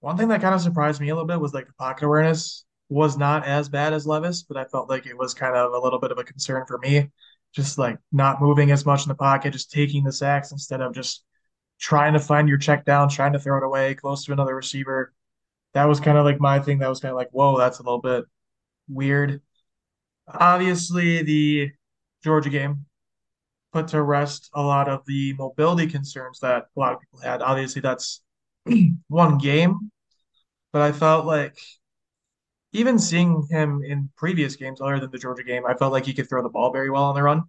One 0.00 0.16
thing 0.16 0.28
that 0.28 0.40
kind 0.40 0.54
of 0.54 0.60
surprised 0.60 1.00
me 1.00 1.08
a 1.10 1.14
little 1.14 1.28
bit 1.28 1.40
was 1.40 1.54
like 1.54 1.66
the 1.66 1.72
pocket 1.74 2.06
awareness 2.06 2.64
was 2.88 3.16
not 3.16 3.46
as 3.46 3.68
bad 3.68 3.92
as 3.92 4.06
Levis, 4.06 4.42
but 4.44 4.56
I 4.56 4.64
felt 4.66 4.90
like 4.90 5.06
it 5.06 5.16
was 5.16 5.34
kind 5.34 5.56
of 5.56 5.72
a 5.72 5.78
little 5.78 5.98
bit 5.98 6.12
of 6.12 6.18
a 6.18 6.24
concern 6.24 6.64
for 6.66 6.78
me. 6.78 7.10
Just 7.54 7.78
like 7.78 7.98
not 8.12 8.40
moving 8.40 8.70
as 8.70 8.86
much 8.86 9.04
in 9.04 9.08
the 9.08 9.14
pocket, 9.14 9.52
just 9.52 9.70
taking 9.70 10.04
the 10.04 10.12
sacks 10.12 10.52
instead 10.52 10.80
of 10.80 10.94
just 10.94 11.24
trying 11.82 12.12
to 12.12 12.20
find 12.20 12.48
your 12.48 12.58
check 12.58 12.84
down, 12.84 13.08
trying 13.08 13.32
to 13.32 13.40
throw 13.40 13.58
it 13.58 13.64
away 13.64 13.94
close 13.94 14.24
to 14.24 14.32
another 14.32 14.54
receiver. 14.54 15.12
That 15.74 15.86
was 15.86 15.98
kind 15.98 16.16
of 16.16 16.24
like 16.24 16.40
my 16.40 16.60
thing. 16.60 16.78
That 16.78 16.88
was 16.88 17.00
kind 17.00 17.10
of 17.10 17.16
like, 17.16 17.30
whoa, 17.32 17.58
that's 17.58 17.80
a 17.80 17.82
little 17.82 18.00
bit 18.00 18.24
weird. 18.88 19.42
Obviously, 20.28 21.22
the 21.22 21.72
Georgia 22.22 22.50
game 22.50 22.86
put 23.72 23.88
to 23.88 24.02
rest 24.02 24.48
a 24.54 24.62
lot 24.62 24.88
of 24.88 25.04
the 25.06 25.34
mobility 25.34 25.88
concerns 25.88 26.38
that 26.40 26.66
a 26.76 26.80
lot 26.80 26.92
of 26.92 27.00
people 27.00 27.20
had. 27.20 27.42
Obviously, 27.42 27.82
that's 27.82 28.22
one 29.08 29.38
game, 29.38 29.90
but 30.72 30.82
I 30.82 30.92
felt 30.92 31.26
like 31.26 31.58
even 32.72 32.98
seeing 32.98 33.46
him 33.50 33.82
in 33.84 34.08
previous 34.16 34.54
games 34.54 34.80
other 34.80 35.00
than 35.00 35.10
the 35.10 35.18
Georgia 35.18 35.42
game, 35.42 35.66
I 35.66 35.74
felt 35.74 35.92
like 35.92 36.06
he 36.06 36.14
could 36.14 36.28
throw 36.28 36.42
the 36.44 36.48
ball 36.48 36.72
very 36.72 36.90
well 36.90 37.04
on 37.04 37.16
the 37.16 37.22
run. 37.22 37.42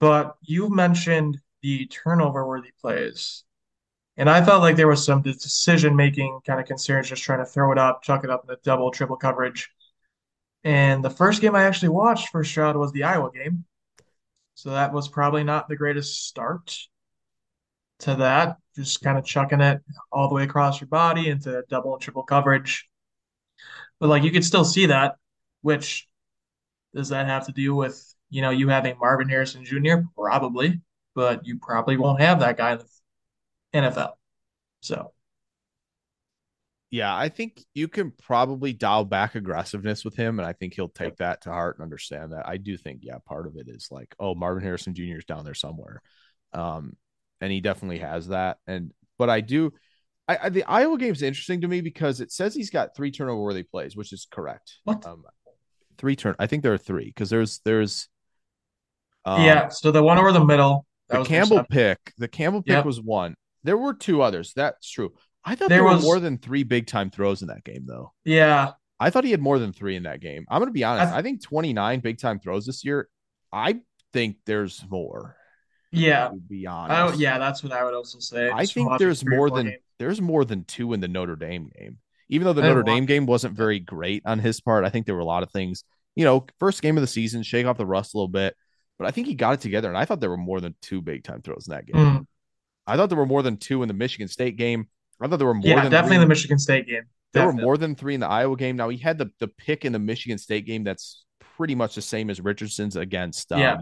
But 0.00 0.34
you 0.42 0.68
mentioned 0.68 1.38
the 1.62 1.86
turnover 1.86 2.46
worthy 2.46 2.72
plays. 2.80 3.44
And 4.16 4.28
I 4.28 4.44
felt 4.44 4.60
like 4.60 4.76
there 4.76 4.88
was 4.88 5.04
some 5.04 5.22
decision 5.22 5.96
making 5.96 6.40
kind 6.46 6.60
of 6.60 6.66
concerns 6.66 7.08
just 7.08 7.22
trying 7.22 7.38
to 7.38 7.46
throw 7.46 7.72
it 7.72 7.78
up, 7.78 8.02
chuck 8.02 8.24
it 8.24 8.30
up 8.30 8.42
in 8.44 8.48
the 8.48 8.58
double, 8.62 8.90
triple 8.90 9.16
coverage. 9.16 9.70
And 10.64 11.02
the 11.02 11.10
first 11.10 11.40
game 11.40 11.54
I 11.54 11.64
actually 11.64 11.88
watched 11.88 12.28
for 12.28 12.44
Stroud 12.44 12.76
was 12.76 12.92
the 12.92 13.04
Iowa 13.04 13.30
game. 13.32 13.64
So 14.54 14.70
that 14.70 14.92
was 14.92 15.08
probably 15.08 15.44
not 15.44 15.68
the 15.68 15.76
greatest 15.76 16.26
start 16.26 16.76
to 18.00 18.16
that. 18.16 18.58
Just 18.76 19.02
kind 19.02 19.18
of 19.18 19.24
chucking 19.24 19.60
it 19.60 19.80
all 20.12 20.28
the 20.28 20.34
way 20.34 20.44
across 20.44 20.80
your 20.80 20.88
body 20.88 21.28
into 21.28 21.64
double 21.68 21.94
and 21.94 22.02
triple 22.02 22.22
coverage. 22.22 22.88
But 23.98 24.08
like 24.08 24.24
you 24.24 24.30
could 24.30 24.44
still 24.44 24.64
see 24.64 24.86
that, 24.86 25.16
which 25.62 26.06
does 26.94 27.08
that 27.08 27.26
have 27.26 27.46
to 27.46 27.52
do 27.52 27.74
with, 27.74 28.14
you 28.30 28.42
know, 28.42 28.50
you 28.50 28.68
having 28.68 28.98
Marvin 28.98 29.28
Harrison 29.28 29.64
Jr.? 29.64 30.02
Probably, 30.16 30.80
but 31.14 31.46
you 31.46 31.58
probably 31.58 31.96
won't 31.96 32.20
have 32.20 32.40
that 32.40 32.56
guy 32.56 32.72
in 32.72 32.78
the 33.72 33.78
NFL. 33.78 34.12
So 34.80 35.12
Yeah, 36.90 37.14
I 37.14 37.28
think 37.28 37.64
you 37.74 37.88
can 37.88 38.10
probably 38.10 38.72
dial 38.72 39.04
back 39.04 39.34
aggressiveness 39.34 40.04
with 40.04 40.16
him, 40.16 40.38
and 40.38 40.46
I 40.46 40.52
think 40.52 40.74
he'll 40.74 40.88
take 40.88 41.16
that 41.16 41.42
to 41.42 41.50
heart 41.50 41.76
and 41.76 41.82
understand 41.82 42.32
that. 42.32 42.48
I 42.48 42.56
do 42.56 42.76
think, 42.76 43.00
yeah, 43.02 43.18
part 43.26 43.46
of 43.46 43.56
it 43.56 43.68
is 43.68 43.88
like, 43.90 44.14
oh, 44.18 44.34
Marvin 44.34 44.62
Harrison 44.62 44.94
Jr. 44.94 45.18
is 45.18 45.24
down 45.24 45.44
there 45.44 45.54
somewhere, 45.54 46.02
um, 46.52 46.96
and 47.40 47.52
he 47.52 47.60
definitely 47.60 47.98
has 47.98 48.28
that. 48.28 48.58
And 48.66 48.92
but 49.18 49.30
I 49.30 49.40
do, 49.40 49.72
I 50.28 50.38
I, 50.44 50.48
the 50.48 50.64
Iowa 50.64 50.98
game's 50.98 51.22
interesting 51.22 51.60
to 51.62 51.68
me 51.68 51.80
because 51.80 52.20
it 52.20 52.32
says 52.32 52.54
he's 52.54 52.70
got 52.70 52.96
three 52.96 53.10
turnover 53.10 53.40
worthy 53.40 53.62
plays, 53.62 53.96
which 53.96 54.12
is 54.12 54.26
correct. 54.30 54.78
What? 54.84 55.06
Um, 55.06 55.24
three 55.98 56.16
turn. 56.16 56.34
I 56.38 56.46
think 56.46 56.62
there 56.62 56.72
are 56.72 56.78
three 56.78 57.06
because 57.06 57.30
there's 57.30 57.60
there's. 57.64 58.08
Um, 59.24 59.44
yeah, 59.44 59.68
so 59.68 59.92
the 59.92 60.02
one 60.02 60.18
over 60.18 60.32
the 60.32 60.44
middle. 60.44 60.84
The 61.12 61.24
Campbell 61.24 61.64
pick. 61.68 61.98
The 62.18 62.28
Campbell 62.28 62.62
pick 62.62 62.72
Yep. 62.72 62.84
was 62.84 63.00
one. 63.00 63.34
There 63.64 63.76
were 63.76 63.94
two 63.94 64.22
others. 64.22 64.52
That's 64.54 64.90
true. 64.90 65.12
I 65.44 65.54
thought 65.54 65.68
There 65.68 65.78
there, 65.78 65.84
were 65.84 65.94
was- 65.94 66.02
more 66.02 66.20
than 66.20 66.38
three 66.38 66.62
big 66.62 66.86
time 66.86 67.10
throws 67.10 67.42
in 67.42 67.48
that 67.48 67.64
game, 67.64 67.84
though. 67.86 68.12
Yeah, 68.24 68.72
I 69.00 69.10
thought 69.10 69.24
he 69.24 69.30
had 69.32 69.40
more 69.40 69.58
than 69.58 69.72
three 69.72 69.96
in 69.96 70.04
that 70.04 70.20
game. 70.20 70.44
I'm 70.48 70.60
going 70.60 70.68
to 70.68 70.72
be 70.72 70.84
honest. 70.84 71.12
I- 71.12 71.18
I, 71.18 71.22
think 71.22 71.42
29 71.42 72.00
big 72.00 72.18
time 72.18 72.38
throws 72.38 72.64
this 72.66 72.84
year. 72.84 73.08
I 73.52 73.80
think 74.12 74.36
there's 74.46 74.84
more. 74.88 75.36
yeah, 75.90 76.28
To 76.28 76.36
be 76.36 76.66
I, 76.66 77.02
honest, 77.02 77.18
yeah. 77.20 77.38
That's 77.38 77.62
what 77.62 77.72
I 77.72 77.84
would 77.84 77.94
also 77.94 78.18
say. 78.20 78.50
I 78.50 78.62
just 78.62 78.74
think 78.74 78.98
there's 78.98 79.24
more 79.26 79.50
than 79.50 79.66
games. 79.66 79.82
there's 79.98 80.20
more 80.20 80.44
than 80.44 80.64
two 80.64 80.92
in 80.92 81.00
the 81.00 81.08
Notre 81.08 81.36
Dame 81.36 81.70
game. 81.78 81.98
Even 82.28 82.46
though 82.46 82.52
the 82.54 82.62
Notre 82.62 82.82
Dame 82.82 83.04
game 83.04 83.26
wasn't 83.26 83.54
very 83.54 83.78
great 83.78 84.22
on 84.24 84.38
his 84.38 84.60
part, 84.60 84.84
I 84.84 84.88
think 84.88 85.04
there 85.06 85.14
were 85.14 85.20
a 85.20 85.24
lot 85.24 85.42
of 85.42 85.50
things. 85.50 85.84
You 86.16 86.24
know, 86.24 86.46
first 86.60 86.80
game 86.82 86.96
of 86.96 87.00
the 87.02 87.06
season, 87.08 87.42
shake 87.42 87.66
off 87.66 87.76
the 87.76 87.84
rust 87.86 88.14
a 88.14 88.16
little 88.16 88.28
bit. 88.28 88.54
But 88.98 89.08
I 89.08 89.10
think 89.10 89.26
he 89.26 89.34
got 89.34 89.54
it 89.54 89.60
together, 89.60 89.88
and 89.88 89.96
I 89.98 90.04
thought 90.04 90.20
there 90.20 90.30
were 90.30 90.36
more 90.36 90.60
than 90.60 90.74
two 90.82 91.00
big 91.02 91.24
time 91.24 91.42
throws 91.42 91.66
in 91.66 91.72
that 91.72 91.86
game. 91.86 91.96
Mm. 91.96 92.26
I 92.86 92.96
thought 92.96 93.08
there 93.08 93.18
were 93.18 93.26
more 93.26 93.42
than 93.42 93.56
two 93.56 93.82
in 93.82 93.88
the 93.88 93.94
Michigan 93.94 94.28
State 94.28 94.56
game. 94.56 94.88
I 95.20 95.28
thought 95.28 95.36
there 95.38 95.46
were 95.46 95.54
more 95.54 95.64
Yeah, 95.66 95.82
than 95.82 95.90
definitely 95.90 96.16
three 96.18 96.24
the 96.24 96.28
Michigan 96.28 96.58
State 96.58 96.86
game. 96.86 97.02
there 97.32 97.46
were 97.46 97.52
more 97.52 97.76
than 97.76 97.94
three 97.94 98.14
in 98.14 98.20
the 98.20 98.28
Iowa 98.28 98.56
game. 98.56 98.76
Now 98.76 98.88
he 98.88 98.96
had 98.98 99.18
the 99.18 99.30
the 99.38 99.48
pick 99.48 99.84
in 99.84 99.92
the 99.92 99.98
Michigan 99.98 100.38
State 100.38 100.66
game 100.66 100.84
that's 100.84 101.24
pretty 101.56 101.74
much 101.74 101.94
the 101.94 102.02
same 102.02 102.28
as 102.30 102.40
Richardson's 102.40 102.96
against 102.96 103.52
um, 103.52 103.60
Yeah. 103.60 103.78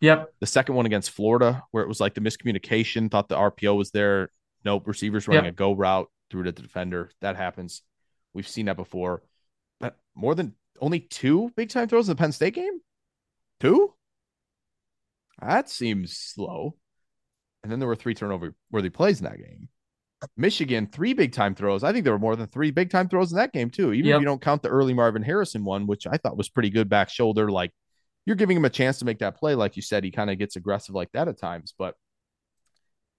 Yep. 0.00 0.34
the 0.40 0.46
second 0.46 0.74
one 0.74 0.86
against 0.86 1.10
Florida, 1.10 1.62
where 1.70 1.84
it 1.84 1.88
was 1.88 2.00
like 2.00 2.14
the 2.14 2.20
miscommunication, 2.20 3.10
thought 3.10 3.28
the 3.28 3.36
RPO 3.36 3.76
was 3.76 3.90
there. 3.92 4.30
Nope, 4.64 4.86
receivers 4.88 5.28
running 5.28 5.44
Yep. 5.44 5.52
a 5.52 5.56
go 5.56 5.72
route 5.74 6.10
through 6.30 6.44
to 6.44 6.52
the 6.52 6.62
defender. 6.62 7.10
That 7.20 7.36
happens. 7.36 7.82
We've 8.34 8.48
seen 8.48 8.66
that 8.66 8.76
before. 8.76 9.22
But 9.78 9.96
more 10.14 10.34
than 10.34 10.54
only 10.80 11.00
two 11.00 11.50
big 11.56 11.68
time 11.68 11.88
throws 11.88 12.08
in 12.08 12.16
the 12.16 12.18
Penn 12.18 12.32
State 12.32 12.54
game? 12.54 12.80
Two? 13.60 13.94
That 15.46 15.68
seems 15.68 16.16
slow. 16.16 16.76
And 17.62 17.70
then 17.70 17.78
there 17.78 17.88
were 17.88 17.96
three 17.96 18.14
turnover 18.14 18.54
worthy 18.70 18.90
plays 18.90 19.18
in 19.20 19.24
that 19.24 19.38
game. 19.38 19.68
Michigan, 20.36 20.86
three 20.86 21.14
big 21.14 21.32
time 21.32 21.54
throws. 21.54 21.82
I 21.82 21.92
think 21.92 22.04
there 22.04 22.12
were 22.12 22.18
more 22.18 22.36
than 22.36 22.46
three 22.46 22.70
big 22.70 22.90
time 22.90 23.08
throws 23.08 23.32
in 23.32 23.38
that 23.38 23.52
game, 23.52 23.70
too. 23.70 23.92
Even 23.92 24.08
Yep. 24.10 24.16
if 24.16 24.20
you 24.20 24.26
don't 24.26 24.40
count 24.40 24.62
the 24.62 24.68
early 24.68 24.94
Marvin 24.94 25.22
Harrison 25.22 25.64
one, 25.64 25.86
which 25.86 26.06
I 26.06 26.16
thought 26.16 26.36
was 26.36 26.48
pretty 26.48 26.70
good 26.70 26.88
back 26.88 27.08
shoulder. 27.08 27.50
Like 27.50 27.72
you're 28.24 28.36
giving 28.36 28.56
him 28.56 28.64
a 28.64 28.70
chance 28.70 28.98
to 29.00 29.04
make 29.04 29.18
that 29.18 29.36
play. 29.36 29.56
Like 29.56 29.74
you 29.74 29.82
said, 29.82 30.04
he 30.04 30.12
kind 30.12 30.30
of 30.30 30.38
gets 30.38 30.54
aggressive 30.54 30.94
like 30.94 31.10
that 31.12 31.26
at 31.26 31.38
times. 31.40 31.74
But 31.76 31.96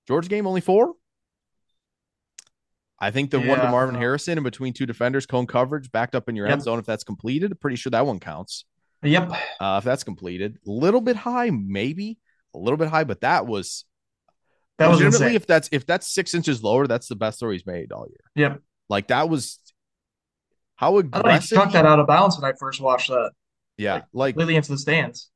George 0.08 0.30
game 0.30 0.48
only 0.48 0.62
four. 0.62 0.94
I 3.00 3.12
think 3.12 3.32
the 3.32 3.40
one 3.42 3.60
to 3.60 3.70
Marvin 3.70 3.96
Harrison 3.96 4.38
in 4.38 4.46
between 4.46 4.72
two 4.72 4.86
defenders, 4.86 5.26
cone 5.26 5.46
coverage, 5.46 5.92
backed 5.92 6.16
up 6.16 6.30
in 6.30 6.38
your 6.38 6.48
Yep. 6.48 6.54
end 6.54 6.62
zone. 6.64 6.80
If 6.80 6.86
that's 6.86 7.04
completed, 7.04 7.60
pretty 7.60 7.76
sure 7.76 7.90
that 7.92 8.06
one 8.06 8.20
counts. 8.22 8.64
Yep. 9.04 9.32
Uh, 9.60 9.76
if 9.80 9.84
that's 9.84 10.04
completed, 10.04 10.58
a 10.66 10.70
little 10.72 11.02
bit 11.02 11.16
high, 11.16 11.50
maybe 11.50 12.18
a 12.56 12.58
little 12.58 12.78
bit 12.78 12.88
high, 12.90 13.04
but 13.04 13.22
that 13.22 13.46
was 13.46 13.86
That 14.78 14.90
was 14.90 15.02
insane. 15.02 15.36
if 15.36 15.46
that's 15.46 15.70
if 15.72 15.86
that's 15.86 16.08
six 16.14 16.34
inches 16.34 16.64
lower, 16.64 16.88
that's 16.88 17.08
the 17.08 17.16
best 17.16 17.40
throw 17.40 17.52
he's 17.52 17.66
made 17.66 17.92
all 17.92 18.08
year. 18.08 18.24
Yep. 18.36 18.62
Like 18.90 19.08
that 19.08 19.30
was 19.30 19.60
how 20.76 20.94
would 20.94 21.10
I 21.14 21.40
thought 21.40 21.68
he 21.68 21.74
that 21.74 21.86
out 21.86 22.00
of 22.00 22.08
bounds 22.08 22.40
when 22.40 22.50
I 22.50 22.54
first 22.60 22.82
watched 22.82 23.10
that. 23.10 23.32
yeah, 23.78 24.02
like 24.14 24.36
Completely 24.36 24.56
into 24.56 24.72
the 24.72 24.78
stands. 24.78 25.30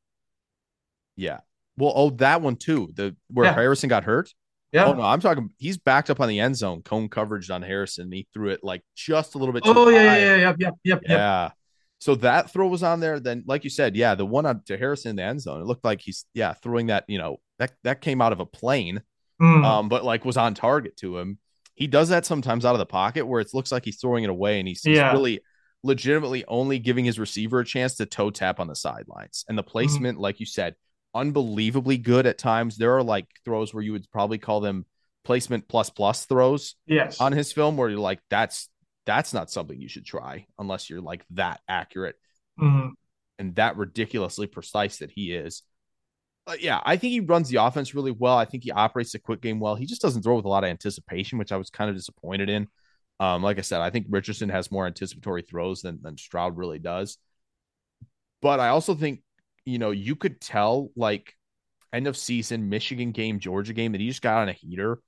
yeah. 1.15 1.39
Well, 1.78 1.93
oh, 1.95 2.09
that 2.11 2.41
one 2.41 2.55
too. 2.55 2.89
The 2.95 3.15
where 3.30 3.45
Yeah. 3.45 3.53
Harrison 3.53 3.88
got 3.89 4.03
hurt. 4.03 4.34
Yeah. 4.72 4.86
Oh 4.86 4.93
no, 4.93 5.01
I'm 5.03 5.20
talking. 5.22 5.51
He's 5.57 5.78
backed 5.78 6.09
up 6.09 6.20
on 6.20 6.28
the 6.28 6.39
end 6.39 6.57
zone, 6.57 6.82
cone 6.82 7.07
coverage 7.07 7.49
on 7.49 7.61
Harrison. 7.61 8.11
He 8.11 8.28
threw 8.34 8.49
it 8.49 8.61
like 8.63 8.84
just 8.95 9.36
a 9.36 9.38
little 9.38 9.53
bit. 9.53 9.63
Too 9.63 9.74
Oh 9.76 9.88
yeah, 9.89 10.18
yeah, 10.18 10.36
yeah, 10.36 10.53
yep, 10.59 10.74
yep. 10.84 11.01
Yeah. 11.07 11.51
So 11.99 12.15
that 12.15 12.51
throw 12.51 12.67
was 12.67 12.83
on 12.83 12.99
there. 12.99 13.19
Then, 13.19 13.43
like 13.47 13.63
you 13.63 13.69
said, 13.69 13.95
yeah, 13.95 14.15
the 14.15 14.25
one 14.25 14.45
on 14.45 14.61
to 14.67 14.77
Harrison 14.77 15.11
in 15.11 15.15
the 15.15 15.23
end 15.23 15.41
zone. 15.41 15.61
It 15.61 15.65
looked 15.65 15.83
like 15.85 16.01
he's 16.01 16.25
yeah 16.33 16.53
throwing 16.53 16.87
that. 16.87 17.05
You 17.07 17.17
know 17.17 17.37
that 17.59 17.73
that 17.83 18.01
came 18.01 18.21
out 18.21 18.33
of 18.33 18.39
a 18.39 18.45
plane, 18.45 19.01
Mm. 19.41 19.63
um, 19.65 19.89
but 19.89 20.03
like 20.03 20.25
was 20.25 20.37
on 20.37 20.53
target 20.53 20.97
to 20.97 21.17
him. 21.17 21.39
He 21.75 21.85
does 21.87 22.09
that 22.09 22.25
sometimes 22.25 22.65
out 22.65 22.73
of 22.73 22.79
the 22.79 22.85
pocket 22.87 23.25
where 23.27 23.39
it 23.39 23.53
looks 23.53 23.71
like 23.71 23.85
he's 23.85 23.99
throwing 23.99 24.23
it 24.23 24.29
away, 24.31 24.59
and 24.59 24.67
he's, 24.67 24.81
he's 24.81 24.97
really 25.13 25.41
legitimately 25.83 26.43
only 26.47 26.79
giving 26.79 27.05
his 27.05 27.19
receiver 27.19 27.59
a 27.59 27.65
chance 27.65 27.95
to 27.97 28.05
toe 28.07 28.31
tap 28.31 28.59
on 28.59 28.67
the 28.67 28.75
sidelines. 28.75 29.45
And 29.47 29.55
the 29.57 29.61
Mm-hmm. 29.63 29.71
placement, 29.71 30.19
like 30.19 30.39
you 30.39 30.45
said, 30.47 30.75
unbelievably 31.13 31.97
good 31.99 32.25
at 32.25 32.37
times. 32.37 32.77
There 32.77 32.95
are 32.97 33.03
like 33.03 33.27
throws 33.45 33.73
where 33.73 33.83
you 33.83 33.91
would 33.93 34.09
probably 34.11 34.37
call 34.37 34.59
them 34.59 34.85
placement 35.23 35.67
plus 35.67 35.89
plus 35.89 36.25
throws 36.25 36.75
yes. 36.85 37.19
on 37.19 37.31
his 37.31 37.51
film 37.51 37.77
where 37.77 37.89
you're 37.89 37.99
like, 37.99 38.21
that's 38.29 38.69
that's 39.07 39.33
not 39.33 39.49
something 39.49 39.81
you 39.81 39.89
should 39.89 40.05
try 40.05 40.45
unless 40.59 40.91
you're 40.91 41.01
like 41.01 41.25
that 41.31 41.61
accurate 41.67 42.17
Mhm. 42.59 42.91
and 43.39 43.55
that 43.55 43.77
ridiculously 43.77 44.45
precise 44.47 44.99
that 44.99 45.09
he 45.09 45.33
is. 45.33 45.63
But 46.45 46.61
yeah, 46.61 46.81
I 46.85 46.97
think 46.97 47.11
he 47.11 47.21
runs 47.21 47.49
the 47.49 47.63
offense 47.63 47.95
really 47.95 48.11
well. 48.11 48.37
I 48.37 48.45
think 48.45 48.63
he 48.63 48.71
operates 48.71 49.13
the 49.13 49.19
quick 49.19 49.41
game 49.41 49.59
well. 49.59 49.75
He 49.75 49.85
just 49.87 50.01
doesn't 50.01 50.21
throw 50.21 50.35
with 50.35 50.45
a 50.45 50.49
lot 50.49 50.63
of 50.63 50.69
anticipation, 50.69 51.39
which 51.39 51.51
I 51.51 51.57
was 51.57 51.69
kind 51.71 51.89
of 51.89 51.95
disappointed 51.95 52.49
in. 52.49 52.67
Um, 53.19 53.41
like 53.43 53.57
I 53.57 53.61
said, 53.61 53.81
I 53.81 53.89
think 53.89 54.07
Richardson 54.09 54.49
has 54.49 54.71
more 54.71 54.85
anticipatory 54.85 55.41
throws 55.41 55.81
than 55.81 55.99
than 56.03 56.17
Stroud 56.17 56.55
really 56.57 56.79
does. 56.79 57.17
But 58.41 58.59
I 58.59 58.69
also 58.69 58.93
think, 58.95 59.23
you 59.65 59.79
know, 59.79 59.91
you 59.91 60.15
could 60.15 60.39
tell 60.39 60.91
like 60.95 61.33
end 61.91 62.07
of 62.07 62.17
season 62.17 62.69
Michigan 62.69 63.11
game, 63.11 63.39
Georgia 63.39 63.73
game 63.73 63.93
that 63.93 64.01
he 64.01 64.07
just 64.07 64.21
got 64.21 64.41
on 64.41 64.49
a 64.49 64.53
heater 64.53 64.99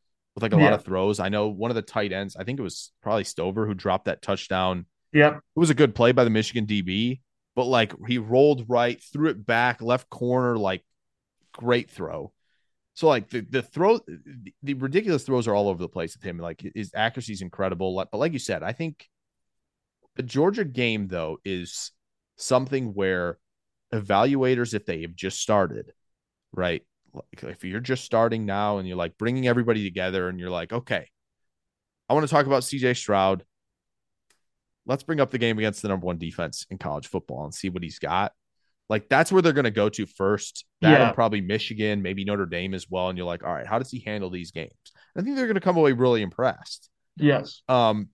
with 0.43 0.51
like 0.51 0.59
a 0.59 0.63
lot 0.63 0.73
of 0.73 0.83
throws. 0.85 1.19
I 1.19 1.29
know 1.29 1.47
one 1.47 1.71
of 1.71 1.75
the 1.75 1.81
tight 1.81 2.11
ends, 2.11 2.35
I 2.35 2.43
think 2.43 2.59
it 2.59 2.63
was 2.63 2.91
probably 3.01 3.23
Stover 3.23 3.65
who 3.65 3.73
dropped 3.73 4.05
that 4.05 4.21
touchdown 4.21 4.85
Yep. 5.11 5.37
it 5.37 5.59
was 5.59 5.69
a 5.69 5.75
good 5.75 5.95
play 5.95 6.11
by 6.11 6.23
the 6.23 6.29
Michigan 6.29 6.65
DB, 6.65 7.21
but 7.55 7.65
like 7.65 7.93
he 8.07 8.17
rolled 8.17 8.65
right, 8.69 9.01
threw 9.01 9.29
it 9.29 9.45
back, 9.45 9.81
left 9.81 10.09
corner, 10.09 10.57
like 10.57 10.83
great 11.53 11.89
throw. 11.89 12.31
So 12.93 13.07
like 13.07 13.29
the 13.29 13.41
the 13.41 13.61
throw, 13.61 13.97
the, 13.97 14.53
the 14.61 14.73
ridiculous 14.75 15.23
throws 15.23 15.47
are 15.47 15.55
all 15.55 15.69
over 15.69 15.81
the 15.81 15.89
place 15.89 16.15
with 16.15 16.23
him. 16.23 16.37
Like 16.37 16.61
his 16.75 16.91
accuracy 16.93 17.33
is 17.33 17.41
incredible. 17.41 17.95
But 18.11 18.17
like 18.17 18.33
you 18.33 18.39
said, 18.39 18.61
I 18.61 18.73
think 18.73 19.07
the 20.15 20.23
Georgia 20.23 20.65
game 20.65 21.07
though 21.07 21.37
is 21.43 21.91
something 22.35 22.93
where 22.93 23.39
evaluators, 23.93 24.73
if 24.73 24.85
they 24.85 25.01
have 25.01 25.15
just 25.15 25.41
started, 25.41 25.91
right? 26.51 26.83
Like 27.13 27.43
if 27.43 27.63
you're 27.63 27.79
just 27.79 28.03
starting 28.03 28.45
now 28.45 28.77
and 28.77 28.87
you're 28.87 28.97
like 28.97 29.17
bringing 29.17 29.47
everybody 29.47 29.83
together 29.83 30.29
and 30.29 30.39
you're 30.39 30.49
like, 30.49 30.71
okay, 30.71 31.09
I 32.09 32.13
want 32.13 32.27
to 32.27 32.31
talk 32.33 32.45
about 32.45 32.63
CJ 32.63 32.97
Stroud 32.97 33.43
let's 34.89 35.03
bring 35.03 35.19
up 35.19 35.29
the 35.29 35.37
game 35.37 35.57
against 35.59 35.81
the 35.83 35.87
number 35.87 36.05
one 36.07 36.17
defense 36.17 36.65
in 36.71 36.77
college 36.77 37.07
football 37.07 37.45
and 37.45 37.53
see 37.53 37.69
what 37.69 37.83
he's 37.83 37.99
got. 37.99 38.33
Like 38.89 39.07
that's 39.07 39.31
where 39.31 39.41
they're 39.41 39.53
going 39.53 39.65
to 39.65 39.71
go 39.71 39.87
to 39.87 40.05
first. 40.07 40.65
That 40.81 40.91
Yeah. 40.91 41.05
and 41.05 41.15
probably 41.15 41.41
Michigan, 41.41 42.01
maybe 42.01 42.25
Notre 42.25 42.47
Dame 42.47 42.73
as 42.73 42.89
well. 42.89 43.07
And 43.07 43.17
you're 43.17 43.27
like, 43.27 43.43
all 43.43 43.53
right, 43.53 43.67
how 43.67 43.77
does 43.77 43.91
he 43.91 43.99
handle 43.99 44.31
these 44.31 44.49
games? 44.49 44.71
I 45.15 45.21
think 45.21 45.35
they're 45.35 45.45
going 45.45 45.55
to 45.55 45.61
come 45.61 45.77
away 45.77 45.91
really 45.91 46.23
impressed. 46.23 46.89
Yes. 47.17 47.61
Um, 47.69 48.09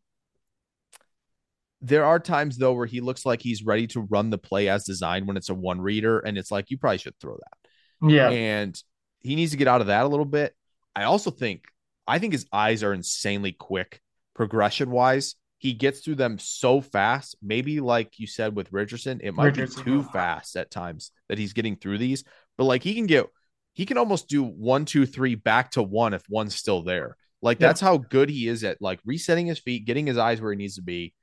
there 1.82 2.04
are 2.04 2.20
times 2.20 2.58
though 2.58 2.74
where 2.74 2.88
he 2.88 3.00
looks 3.00 3.26
like 3.26 3.42
he's 3.42 3.64
ready 3.64 3.88
to 3.88 4.02
run 4.02 4.30
the 4.30 4.38
play 4.38 4.68
as 4.68 4.84
designed 4.84 5.28
when 5.28 5.38
it's 5.38 5.50
a 5.50 5.56
one 5.56 5.80
reader, 5.80 6.20
and 6.20 6.38
it's 6.38 6.52
like 6.52 6.70
you 6.72 6.78
probably 6.78 6.98
should 6.98 7.18
throw 7.22 7.36
that. 7.36 7.65
Yeah. 8.02 8.30
And 8.30 8.82
he 9.22 9.36
needs 9.36 9.52
to 9.52 9.58
get 9.58 9.68
out 9.68 9.82
of 9.82 9.88
that 9.88 10.06
a 10.06 10.08
little 10.08 10.26
bit. 10.26 10.56
I 10.96 11.04
also 11.04 11.32
think 11.32 11.66
I 12.08 12.20
think 12.20 12.34
his 12.34 12.46
eyes 12.54 12.84
are 12.84 12.94
insanely 12.94 13.52
quick 13.52 14.02
progression 14.34 14.92
wise. 14.92 15.36
He 15.58 15.74
gets 15.74 16.02
through 16.02 16.16
them 16.16 16.38
so 16.38 16.82
fast. 16.82 17.36
Maybe 17.42 17.80
like 17.80 18.20
you 18.20 18.28
said 18.28 18.56
with 18.56 18.72
Richardson, 18.72 19.20
it 19.24 19.34
might 19.34 19.46
Richardson. 19.46 19.84
be 19.84 19.92
too 19.92 20.04
fast 20.04 20.56
at 20.56 20.70
times 20.70 21.12
that 21.30 21.38
he's 21.38 21.54
getting 21.54 21.76
through 21.76 21.98
these. 21.98 22.24
But 22.58 22.66
like 22.66 22.84
he 22.84 22.94
can 22.94 23.08
get 23.08 23.26
he 23.74 23.86
can 23.86 23.98
almost 23.98 24.28
do 24.30 24.44
one, 24.44 24.86
two, 24.86 25.06
three 25.06 25.36
back 25.36 25.72
to 25.72 25.84
one 25.84 26.14
if 26.14 26.24
one's 26.30 26.56
still 26.56 26.84
there. 26.84 27.18
Like 27.42 27.60
Yeah. 27.60 27.68
that's 27.68 27.82
how 27.82 27.98
good 27.98 28.30
he 28.30 28.48
is 28.48 28.64
at 28.64 28.82
like 28.82 29.00
resetting 29.06 29.48
his 29.48 29.60
feet, 29.60 29.86
getting 29.86 30.06
his 30.08 30.18
eyes 30.18 30.40
where 30.42 30.52
he 30.52 30.58
needs 30.58 30.76
to 30.76 30.82
be. 30.84 31.14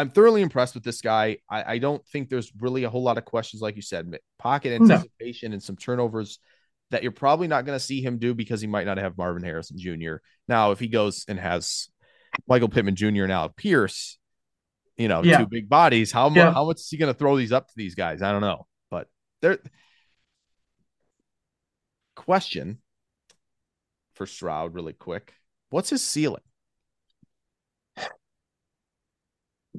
I'm 0.00 0.10
thoroughly 0.10 0.42
impressed 0.42 0.74
with 0.74 0.82
this 0.84 1.00
guy. 1.00 1.38
I, 1.48 1.74
I 1.74 1.78
don't 1.78 2.04
think 2.08 2.28
there's 2.28 2.50
really 2.58 2.84
a 2.84 2.90
whole 2.90 3.02
lot 3.02 3.18
of 3.18 3.24
questions, 3.24 3.60
like 3.62 3.76
you 3.76 3.82
said, 3.82 4.10
pocket 4.38 4.80
No. 4.80 4.84
anticipation 4.94 5.52
and 5.52 5.62
some 5.62 5.76
turnovers 5.76 6.38
that 6.90 7.02
you're 7.02 7.12
probably 7.12 7.46
not 7.48 7.64
going 7.66 7.76
to 7.78 7.84
see 7.84 8.00
him 8.02 8.18
do 8.18 8.34
because 8.34 8.60
he 8.60 8.66
might 8.66 8.86
not 8.86 8.98
have 8.98 9.16
Marvin 9.18 9.42
Harrison 9.44 9.78
Jr. 9.78 10.16
Now, 10.48 10.70
if 10.72 10.80
he 10.80 10.88
goes 10.88 11.24
and 11.28 11.38
has 11.38 11.88
Michael 12.48 12.68
Pittman 12.68 12.96
Jr. 12.96 13.24
and 13.24 13.32
Alec 13.32 13.56
Pierce, 13.56 14.18
you 14.96 15.06
know, 15.08 15.22
Yeah. 15.22 15.38
two 15.38 15.46
big 15.46 15.68
bodies, 15.68 16.10
how, 16.10 16.28
mu- 16.28 16.36
Yeah. 16.40 16.52
how 16.52 16.64
much 16.64 16.78
is 16.78 16.88
he 16.88 16.96
going 16.96 17.12
to 17.12 17.18
throw 17.18 17.36
these 17.36 17.52
up 17.52 17.68
to 17.68 17.74
these 17.76 17.94
guys? 17.94 18.22
I 18.22 18.32
don't 18.32 18.40
know. 18.40 18.66
But 18.90 19.06
there, 19.42 19.58
question 22.16 22.78
for 24.14 24.26
Stroud, 24.26 24.74
really 24.74 24.92
quick. 24.92 25.34
What's 25.70 25.90
his 25.90 26.02
ceiling? 26.02 26.42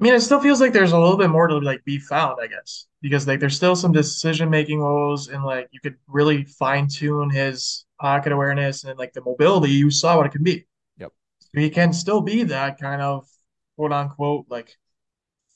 I 0.02 0.04
mean, 0.04 0.14
it 0.14 0.20
still 0.20 0.40
feels 0.40 0.60
like 0.60 0.72
there's 0.72 0.90
a 0.90 0.98
little 0.98 1.16
bit 1.16 1.30
more 1.30 1.46
to 1.46 1.58
like 1.58 1.84
be 1.84 1.96
found, 1.96 2.38
I 2.42 2.48
guess, 2.48 2.88
because 3.02 3.28
like 3.28 3.38
there's 3.38 3.54
still 3.54 3.76
some 3.76 3.92
decision 3.92 4.50
making 4.50 4.80
woes, 4.80 5.28
and 5.28 5.44
like 5.44 5.68
you 5.70 5.78
could 5.78 5.94
really 6.08 6.42
fine 6.42 6.88
tune 6.88 7.30
his 7.30 7.86
pocket 8.00 8.32
awareness 8.32 8.82
and 8.82 8.98
like 8.98 9.12
the 9.12 9.20
mobility. 9.20 9.70
You 9.70 9.92
saw 9.92 10.16
what 10.16 10.26
it 10.26 10.32
can 10.32 10.42
be. 10.42 10.66
Yep. 10.98 11.12
he 11.54 11.70
can 11.70 11.92
still 11.92 12.20
be 12.20 12.42
that 12.42 12.80
kind 12.80 13.00
of 13.00 13.28
quote 13.76 13.92
unquote 13.92 14.46
like 14.48 14.76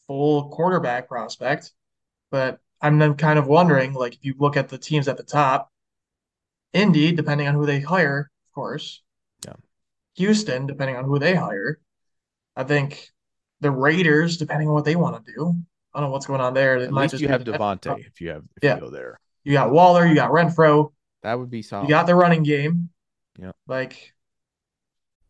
full 0.07 0.49
quarterback 0.51 1.09
prospect. 1.09 1.73
But 2.31 2.61
I'm 2.81 3.01
then 3.01 3.17
kind 3.17 3.41
of 3.41 3.49
wondering, 3.49 3.95
like, 3.95 4.15
if 4.15 4.25
you 4.25 4.37
look 4.39 4.57
at 4.57 4.69
the 4.69 4.79
teams 4.79 5.09
at 5.09 5.17
the 5.17 5.25
top, 5.25 5.73
Indy, 6.73 7.11
depending 7.11 7.49
on 7.49 7.55
who 7.55 7.67
they 7.67 7.81
hire, 7.81 8.31
of 8.47 8.55
course. 8.55 9.03
Yeah. 9.45 9.55
Houston, 10.15 10.69
depending 10.69 10.95
on 10.95 11.05
who 11.05 11.19
they 11.19 11.35
hire. 11.35 11.81
I 12.55 12.63
think 12.63 13.11
the 13.61 13.71
Raiders, 13.71 14.37
depending 14.37 14.69
on 14.69 14.75
what 14.75 14.85
they 14.85 14.97
want 14.97 15.25
to 15.25 15.33
do. 15.33 15.55
I 15.95 16.01
don't 16.01 16.09
know 16.09 16.13
what's 16.13 16.27
going 16.27 16.41
on 16.41 16.53
there. 16.55 16.77
It 16.77 16.83
At 16.85 16.91
might 16.91 17.03
least 17.03 17.13
just 17.13 17.23
you 17.23 17.29
have 17.29 17.45
the- 17.45 17.53
Davante 17.53 17.99
if 18.07 18.21
you 18.21 18.31
have 18.31 18.43
if 18.57 18.63
Yeah. 18.65 18.75
you 18.75 18.81
go 18.83 18.91
there. 18.91 19.19
You 19.45 19.53
got 19.53 19.71
Waller, 19.71 20.05
you 20.07 20.15
got 20.15 20.31
Renfrow, 20.31 20.93
That 21.23 21.39
would 21.39 21.51
be 21.51 21.63
solid. 21.63 21.85
you 21.85 21.89
got 21.89 22.07
the 22.07 22.15
running 22.15 22.43
game. 22.43 22.91
Yeah. 23.39 23.53
Like, 23.67 24.13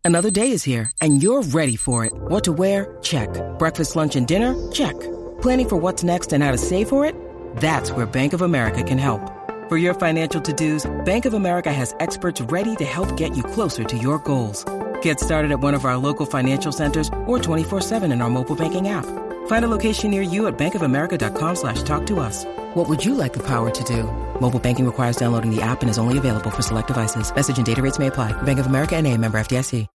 Another 0.05 0.31
day 0.31 0.53
is 0.53 0.62
here, 0.62 0.91
and 1.01 1.20
you're 1.20 1.43
ready 1.43 1.74
for 1.74 2.05
it. 2.05 2.12
What 2.14 2.45
to 2.45 2.53
wear? 2.53 2.97
Check. 3.03 3.29
Breakfast, 3.59 3.97
lunch, 3.97 4.14
and 4.14 4.24
dinner? 4.27 4.55
Check. 4.70 4.95
Planning 5.43 5.68
for 5.68 5.77
what's 5.77 6.05
next 6.05 6.33
and 6.33 6.45
how 6.45 6.53
to 6.53 6.59
save 6.59 6.89
for 6.89 7.05
it? 7.05 7.14
That's 7.57 7.91
where 7.91 8.07
Bank 8.07 8.33
of 8.33 8.43
America 8.43 8.85
can 8.85 8.99
help. 8.99 9.20
For 9.68 9.77
your 9.79 9.95
financial 9.95 10.41
to-dos, 10.41 10.89
Bank 11.05 11.24
of 11.27 11.35
America 11.35 11.72
has 11.72 11.93
experts 11.99 12.41
ready 12.43 12.77
to 12.77 12.85
help 12.85 13.16
get 13.16 13.37
you 13.37 13.43
closer 13.43 13.83
to 13.83 13.99
your 13.99 14.20
goals. 14.20 14.64
Get 15.07 15.21
started 15.21 15.53
at 15.53 15.61
one 15.61 15.75
of 15.75 15.85
our 15.85 15.97
local 15.97 16.27
financial 16.27 16.73
centers 16.73 17.09
or 17.27 17.39
24-7 17.39 18.13
in 18.13 18.21
our 18.21 18.29
mobile 18.29 18.57
banking 18.57 18.89
app. 18.89 19.07
Find 19.47 19.65
a 19.65 19.69
location 19.69 20.11
near 20.11 20.21
you 20.23 20.49
at 20.49 20.59
bankofamerica.com 20.59 21.55
slash 21.55 21.85
talk 21.85 22.07
to 22.07 22.19
us. 22.19 22.45
What 22.75 22.89
would 22.89 23.05
you 23.05 23.15
like 23.15 23.33
the 23.33 23.39
power 23.47 23.71
to 23.71 23.85
do? 23.85 24.03
Mobile 24.41 24.59
banking 24.59 24.85
requires 24.85 25.15
downloading 25.17 25.55
the 25.55 25.63
app 25.63 25.83
and 25.83 25.89
is 25.89 25.97
only 25.97 26.19
available 26.19 26.51
for 26.51 26.63
select 26.63 26.89
devices. 26.89 27.33
Message 27.33 27.57
and 27.57 27.65
data 27.65 27.83
rates 27.83 28.01
may 28.01 28.09
apply. 28.09 28.33
Bank 28.43 28.59
of 28.59 28.67
America 28.67 28.97
and 28.97 29.07
a 29.07 29.17
member 29.17 29.39
FDIC. 29.39 29.87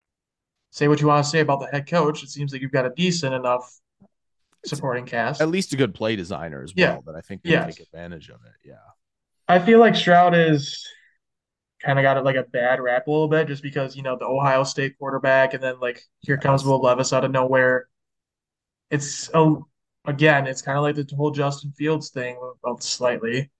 say 0.74 0.88
what 0.88 1.02
you 1.02 1.08
want 1.08 1.26
to 1.26 1.30
say 1.30 1.42
about 1.42 1.60
the 1.60 1.68
head 1.68 1.86
coach. 1.90 2.24
It 2.24 2.30
seems 2.30 2.54
like 2.54 2.62
you've 2.62 2.72
got 2.72 2.86
a 2.86 2.92
decent 2.92 3.34
enough 3.34 3.70
supporting 4.66 5.06
cast. 5.06 5.42
At 5.42 5.50
least 5.50 5.74
a 5.74 5.76
good 5.76 5.94
play 5.94 6.16
designer 6.16 6.64
as 6.64 6.72
Yeah. 6.74 6.94
well 6.94 7.02
that 7.08 7.16
I 7.18 7.20
think 7.20 7.44
can 7.44 7.52
Yes. 7.52 7.76
take 7.76 7.86
advantage 7.86 8.30
of 8.30 8.40
it. 8.46 8.54
Yeah. 8.64 8.76
I 9.50 9.60
feel 9.60 9.80
like 9.82 9.98
Stroud 9.98 10.34
is 10.34 10.88
kind 11.84 12.00
of 12.00 12.04
got 12.04 12.18
it 12.18 12.24
like 12.24 12.36
a 12.36 12.44
bad 12.44 12.80
rap 12.80 13.08
a 13.08 13.12
little 13.12 13.28
bit 13.28 13.48
just 13.48 13.64
because, 13.64 13.96
you 13.96 14.04
know, 14.04 14.18
the 14.18 14.26
Ohio 14.26 14.64
State 14.64 14.98
quarterback 15.00 15.54
and 15.54 15.64
then 15.64 15.80
like 15.80 16.02
here 16.20 16.38
comes 16.38 16.64
Will 16.64 16.82
Levis 16.82 17.14
out 17.14 17.26
of 17.26 17.32
nowhere. 17.32 17.88
It's 18.90 19.30
a, 19.34 19.56
again, 20.06 20.48
it's 20.48 20.62
kind 20.62 20.78
of 20.78 20.84
like 20.84 20.96
the 20.96 21.16
whole 21.16 21.32
Justin 21.32 21.72
Fields 21.72 22.10
thing, 22.10 22.38
well, 22.64 22.80
slightly. 22.80 23.52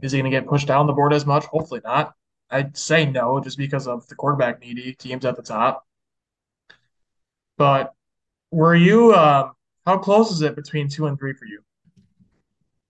Is 0.00 0.12
he 0.12 0.18
going 0.20 0.30
to 0.30 0.36
get 0.36 0.48
pushed 0.48 0.68
down 0.68 0.86
the 0.86 0.92
board 0.92 1.12
as 1.12 1.26
much? 1.26 1.44
Hopefully 1.46 1.80
not. 1.84 2.12
I'd 2.50 2.76
say 2.76 3.06
no, 3.06 3.40
just 3.40 3.58
because 3.58 3.88
of 3.88 4.06
the 4.06 4.14
quarterback 4.14 4.60
needy 4.60 4.92
teams 4.94 5.24
at 5.24 5.36
the 5.36 5.42
top. 5.42 5.84
But 7.56 7.92
were 8.50 8.74
you, 8.74 9.14
um, 9.14 9.52
how 9.84 9.98
close 9.98 10.30
is 10.30 10.42
it 10.42 10.54
between 10.54 10.88
two 10.88 11.06
and 11.06 11.18
three 11.18 11.32
for 11.32 11.46
you? 11.46 11.60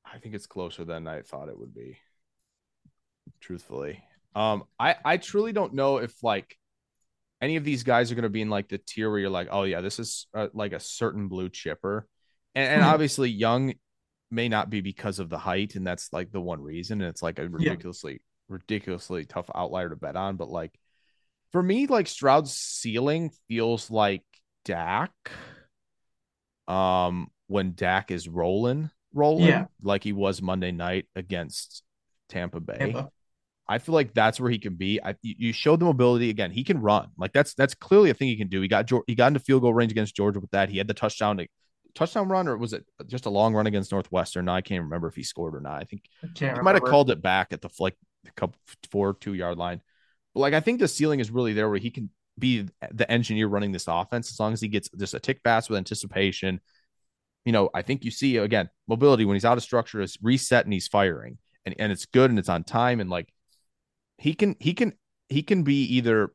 I 0.05 0.18
think 0.18 0.34
it's 0.34 0.47
closer 0.47 0.84
than 0.84 1.07
I 1.07 1.22
thought 1.22 1.49
it 1.49 1.59
would 1.59 1.74
be. 1.74 1.99
Truthfully, 3.41 4.03
um, 4.37 4.64
I 4.78 4.95
I 5.05 5.16
truly 5.16 5.53
don't 5.53 5.74
know 5.74 5.97
if 5.99 6.22
like 6.22 6.57
any 7.41 7.57
of 7.57 7.64
these 7.64 7.82
guys 7.82 8.12
are 8.12 8.14
going 8.14 8.22
to 8.22 8.28
be 8.30 8.43
in 8.43 8.51
like 8.51 8.68
the 8.68 8.78
tier 8.78 9.11
where 9.11 9.18
you're 9.18 9.30
like, 9.30 9.49
oh 9.51 9.64
yeah, 9.64 9.80
this 9.80 9.99
is 9.99 10.26
uh, 10.34 10.49
like 10.55 10.72
a 10.72 10.80
certain 10.80 11.28
blue 11.28 11.49
chipper, 11.49 12.07
and, 12.55 12.70
and 12.70 12.82
Mhm. 12.82 12.87
obviously 12.87 13.30
Young 13.30 13.74
may 14.30 14.49
not 14.49 14.70
be 14.70 14.80
because 14.80 15.18
of 15.18 15.28
the 15.28 15.39
height, 15.39 15.74
and 15.74 15.87
that's 15.87 16.12
like 16.12 16.30
the 16.30 16.41
one 16.41 16.62
reason, 16.62 17.01
and 17.01 17.11
it's 17.11 17.22
like 17.22 17.39
a 17.39 17.49
ridiculously 17.49 18.22
ridiculously 18.49 19.24
tough 19.24 19.51
outlier 19.55 19.89
to 19.89 19.97
bet 19.97 20.14
on, 20.16 20.37
but 20.37 20.49
like 20.49 20.78
for 21.53 21.62
me, 21.62 21.87
like 21.87 22.07
Stroud's 22.07 22.53
ceiling 22.53 23.30
feels 23.49 23.91
like 23.91 24.22
Dak. 24.64 25.12
Um, 26.68 27.30
when 27.47 27.74
Dak 27.74 28.11
is 28.11 28.28
rolling, 28.28 28.91
rolling 29.14 29.47
Yeah. 29.49 29.66
like 29.82 30.03
he 30.03 30.12
was 30.12 30.43
Monday 30.43 30.72
night 30.72 31.07
against 31.14 31.84
Tampa 32.28 32.61
Bay. 32.61 32.78
Tampa. 32.78 33.11
I 33.69 33.79
feel 33.79 33.95
like 33.95 34.14
that's 34.14 34.39
where 34.39 34.51
he 34.51 34.59
can 34.59 34.75
be. 34.77 35.01
I 35.03 35.17
you 35.23 35.53
showed 35.53 35.81
the 35.81 35.87
mobility 35.87 36.31
again. 36.31 36.51
He 36.53 36.62
can 36.62 36.81
run. 36.81 37.09
Like 37.19 37.33
that's 37.33 37.55
that's 37.55 37.75
clearly 37.75 38.11
a 38.11 38.14
thing 38.14 38.29
he 38.29 38.37
can 38.37 38.49
do. 38.49 38.61
He 38.61 38.69
got 38.69 38.91
he 39.07 39.14
got 39.14 39.29
into 39.29 39.41
field 39.41 39.62
goal 39.62 39.75
range 39.75 39.91
against 39.91 40.14
Georgia 40.14 40.39
with 40.39 40.51
that. 40.53 40.69
He 40.69 40.79
had 40.79 40.87
the 40.87 40.95
touchdown 40.95 41.45
touchdown 41.95 42.29
run 42.29 42.47
or 42.47 42.57
was 42.57 42.73
it 42.73 42.85
just 43.07 43.27
a 43.27 43.31
long 43.31 43.55
run 43.55 43.67
against 43.67 43.91
Northwestern? 43.91 44.45
No, 44.45 44.53
I 44.53 44.61
can't 44.61 44.85
remember 44.85 45.09
if 45.09 45.17
he 45.17 45.23
scored 45.25 45.57
or 45.57 45.61
not. 45.61 45.81
I 45.81 45.85
think 45.85 46.03
I 46.23 46.55
he 46.55 46.61
might 46.61 46.77
have 46.77 46.85
called 46.85 47.11
it 47.11 47.23
back 47.23 47.53
at 47.53 47.61
the 47.61 47.71
like 47.81 47.97
the 48.25 48.31
couple 48.33 48.57
four 48.91 49.14
two 49.14 49.35
yard 49.35 49.59
line. 49.59 49.81
But 50.35 50.41
like 50.41 50.55
I 50.55 50.61
think 50.61 50.79
the 50.79 50.89
ceiling 50.89 51.19
is 51.19 51.31
really 51.31 51.53
there 51.53 51.69
where 51.69 51.79
he 51.79 51.91
can 51.91 52.11
be 52.39 52.69
the 52.93 53.11
engineer 53.11 53.49
running 53.49 53.73
this 53.73 53.89
offense 53.89 54.31
as 54.31 54.39
long 54.39 54.53
as 54.53 54.61
he 54.61 54.69
gets 54.69 54.91
just 54.91 55.14
a 55.14 55.21
tick 55.21 55.43
pass 55.43 55.69
with 55.69 55.79
anticipation. 55.79 56.61
You 57.45 57.53
know, 57.53 57.71
I 57.75 57.83
think 57.83 58.05
you 58.05 58.12
see 58.12 58.37
again 58.37 58.69
mobility 58.87 59.25
when 59.25 59.35
he's 59.35 59.45
out 59.45 59.57
of 59.57 59.64
structure 59.64 60.01
is 60.01 60.19
reset 60.23 60.64
and 60.64 60.73
he's 60.73 60.87
firing 60.87 61.39
and, 61.64 61.75
and 61.79 61.91
it's 61.91 62.07
good 62.07 62.31
and 62.31 62.39
it's 62.39 62.49
on 62.49 62.62
time 62.62 63.01
and 63.01 63.11
like 63.11 63.29
he 64.19 64.35
can 64.35 64.57
he 64.61 64.75
can 64.75 64.93
he 65.29 65.43
can 65.43 65.62
be 65.62 65.83
either 65.97 66.33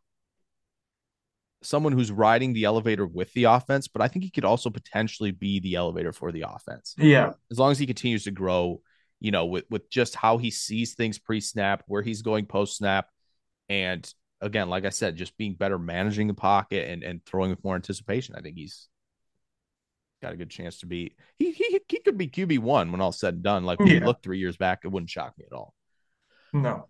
someone 1.63 1.93
who's 1.93 2.11
riding 2.11 2.53
the 2.53 2.63
elevator 2.65 3.05
with 3.05 3.31
the 3.33 3.43
offense, 3.43 3.87
but 3.87 4.01
I 4.01 4.07
think 4.07 4.23
he 4.25 4.31
could 4.31 4.45
also 4.45 4.69
potentially 4.69 5.31
be 5.31 5.59
the 5.59 5.75
elevator 5.75 6.11
for 6.11 6.31
the 6.31 6.45
offense 6.47 6.95
Yeah. 6.97 7.33
as 7.51 7.59
long 7.59 7.71
as 7.71 7.77
he 7.79 7.85
continues 7.85 8.23
to 8.23 8.31
grow, 8.31 8.81
you 9.19 9.31
know, 9.31 9.45
with 9.45 9.65
with 9.69 9.89
just 9.89 10.15
how 10.15 10.37
he 10.37 10.49
sees 10.51 10.95
things 10.95 11.19
pre-snap, 11.19 11.83
where 11.87 12.01
he's 12.01 12.21
going 12.23 12.47
post-snap, 12.47 13.07
and 13.69 14.11
again, 14.41 14.69
like 14.69 14.85
I 14.85 14.89
said, 14.89 15.15
just 15.15 15.37
being 15.37 15.53
better 15.53 15.77
managing 15.77 16.27
the 16.27 16.33
pocket 16.33 16.89
and 16.89 17.03
and 17.03 17.23
throwing 17.25 17.51
with 17.51 17.63
more 17.63 17.75
anticipation. 17.75 18.35
I 18.35 18.41
think 18.41 18.57
he's 18.57 18.87
got 20.23 20.33
a 20.33 20.37
good 20.37 20.49
chance 20.49 20.79
to 20.79 20.87
be. 20.87 21.15
He 21.37 21.51
he 21.51 21.79
he 21.87 21.99
could 21.99 22.17
be 22.17 22.27
QB 22.27 22.59
one 22.59 22.91
when 22.91 23.01
all 23.01 23.11
said 23.11 23.35
and 23.35 23.43
done. 23.43 23.65
Like 23.65 23.79
we 23.79 23.99
Yeah. 23.99 24.05
looked 24.05 24.23
three 24.23 24.39
years 24.39 24.57
back, 24.57 24.79
it 24.83 24.87
wouldn't 24.87 25.11
shock 25.11 25.37
me 25.37 25.45
at 25.45 25.55
all. 25.55 25.75
No. 26.53 26.87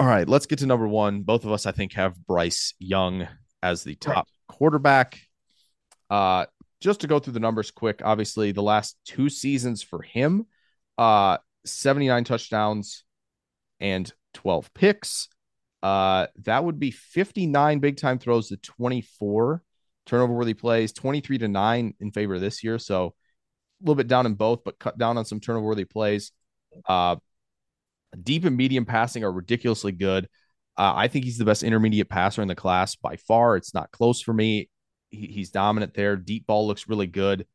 All 0.00 0.06
right, 0.06 0.28
let's 0.28 0.46
get 0.46 0.60
to 0.60 0.66
number 0.66 0.86
one. 0.86 1.22
Both 1.22 1.44
of 1.44 1.50
us, 1.50 1.66
I 1.66 1.72
think, 1.72 1.94
have 1.94 2.24
Bryce 2.24 2.72
Young 2.78 3.26
as 3.62 3.82
the 3.82 3.96
top 3.96 4.28
quarterback. 4.46 5.20
Uh, 6.08 6.46
just 6.80 7.00
to 7.00 7.08
go 7.08 7.18
through 7.18 7.32
the 7.32 7.40
numbers 7.40 7.72
quick, 7.72 8.00
obviously 8.04 8.52
the 8.52 8.62
last 8.62 8.96
two 9.04 9.28
seasons 9.28 9.82
for 9.82 10.02
him, 10.02 10.46
uh, 10.98 11.38
79 11.64 12.22
touchdowns 12.22 13.02
and 13.80 14.12
12 14.34 14.72
picks. 14.72 15.28
Uh, 15.82 16.28
that 16.44 16.64
would 16.64 16.78
be 16.78 16.92
59 16.92 17.80
big 17.80 17.96
time 17.96 18.20
throws 18.20 18.48
to 18.48 18.56
24 18.56 19.62
turnover 20.06 20.32
worthy 20.32 20.54
plays, 20.54 20.92
23 20.92 21.38
to 21.38 21.48
9 21.48 21.94
in 21.98 22.12
favor 22.12 22.36
of 22.36 22.40
this 22.40 22.62
year. 22.62 22.78
So 22.78 23.06
a 23.06 23.82
little 23.82 23.96
bit 23.96 24.08
down 24.08 24.26
in 24.26 24.34
both, 24.34 24.62
but 24.64 24.78
cut 24.78 24.96
down 24.96 25.18
on 25.18 25.24
some 25.24 25.40
turnover 25.40 25.66
worthy 25.66 25.84
plays. 25.84 26.30
Uh, 26.86 27.16
deep 28.22 28.44
and 28.44 28.56
medium 28.56 28.84
passing 28.84 29.24
are 29.24 29.32
ridiculously 29.32 29.92
good. 29.92 30.28
Uh, 30.76 30.92
I 30.94 31.08
think 31.08 31.24
he's 31.24 31.38
the 31.38 31.44
best 31.44 31.62
intermediate 31.62 32.08
passer 32.08 32.40
in 32.40 32.48
the 32.48 32.54
class 32.54 32.94
by 32.94 33.16
far. 33.16 33.56
It's 33.56 33.74
not 33.74 33.90
close 33.90 34.20
for 34.20 34.32
me. 34.32 34.70
He, 35.10 35.26
he's 35.26 35.50
dominant 35.50 35.94
there. 35.94 36.16
Deep 36.16 36.46
ball 36.46 36.66
looks 36.66 36.88
really 36.88 37.06
good. 37.06 37.46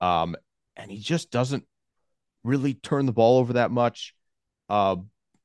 Um, 0.00 0.36
and 0.76 0.90
he 0.90 0.98
just 0.98 1.30
doesn't 1.30 1.64
really 2.44 2.74
turn 2.74 3.06
the 3.06 3.12
ball 3.12 3.38
over 3.38 3.54
that 3.54 3.70
much. 3.70 4.14
Uh, 4.68 4.96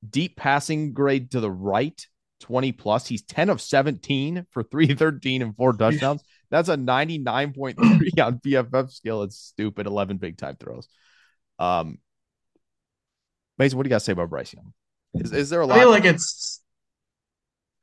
deep 0.07 0.35
passing 0.35 0.93
grade 0.93 1.31
to 1.31 1.39
the 1.39 1.51
right, 1.51 2.05
20 2.41 2.71
plus. 2.73 3.07
He's 3.07 3.23
10 3.23 3.49
of 3.49 3.61
17 3.61 4.45
for 4.51 4.63
313 4.63 5.41
and 5.43 5.55
four 5.55 5.73
touchdowns. 5.73 6.23
That's 6.51 6.69
a 6.69 6.75
99.3 6.75 8.23
on 8.23 8.39
PFF 8.39 8.91
skill. 8.91 9.23
It's 9.23 9.37
stupid. 9.37 9.87
11 9.87 10.17
big 10.17 10.37
time 10.37 10.55
throws. 10.59 10.87
Um, 11.57 11.97
Mason, 13.57 13.77
what 13.77 13.83
do 13.83 13.87
you 13.87 13.91
got 13.91 13.99
to 13.99 14.05
say 14.05 14.11
about 14.13 14.29
Bryce 14.29 14.53
Young? 14.53 14.73
Is, 15.15 15.31
is 15.31 15.49
there 15.49 15.61
a 15.61 15.65
lot? 15.65 15.77
I 15.77 15.81
feel 15.81 15.89
like 15.91 16.05
it's 16.05 16.61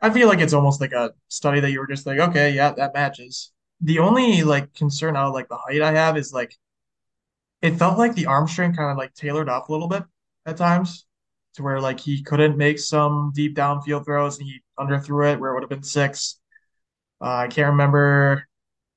I 0.00 0.10
feel 0.10 0.28
like 0.28 0.40
it's 0.40 0.52
almost 0.52 0.80
like 0.80 0.92
a 0.92 1.12
study 1.28 1.60
that 1.60 1.70
you 1.70 1.78
were 1.78 1.86
just 1.86 2.06
like, 2.06 2.18
okay, 2.18 2.50
yeah, 2.52 2.72
that 2.72 2.94
matches. 2.94 3.52
The 3.82 3.98
only 3.98 4.42
like 4.42 4.72
concern 4.74 5.16
out 5.16 5.28
of 5.28 5.34
like 5.34 5.48
the 5.48 5.56
height 5.56 5.82
I 5.82 5.92
have 5.92 6.16
is 6.16 6.32
like 6.32 6.56
it 7.62 7.76
felt 7.76 7.98
like 7.98 8.14
the 8.14 8.26
arm 8.26 8.48
strength 8.48 8.76
kind 8.76 8.90
of 8.90 8.96
like 8.96 9.14
tailored 9.14 9.48
off 9.48 9.68
a 9.68 9.72
little 9.72 9.88
bit 9.88 10.02
at 10.46 10.56
times 10.56 11.06
to 11.54 11.62
where 11.62 11.80
like 11.80 12.00
he 12.00 12.22
couldn't 12.22 12.56
make 12.56 12.78
some 12.78 13.32
deep 13.34 13.54
downfield 13.56 14.04
throws 14.04 14.38
and 14.38 14.46
he 14.46 14.62
underthrew 14.78 15.32
it 15.32 15.38
where 15.40 15.50
it 15.50 15.54
would 15.54 15.62
have 15.62 15.70
been 15.70 15.82
six. 15.82 16.38
Uh, 17.20 17.34
I 17.36 17.48
can't 17.48 17.70
remember. 17.70 18.46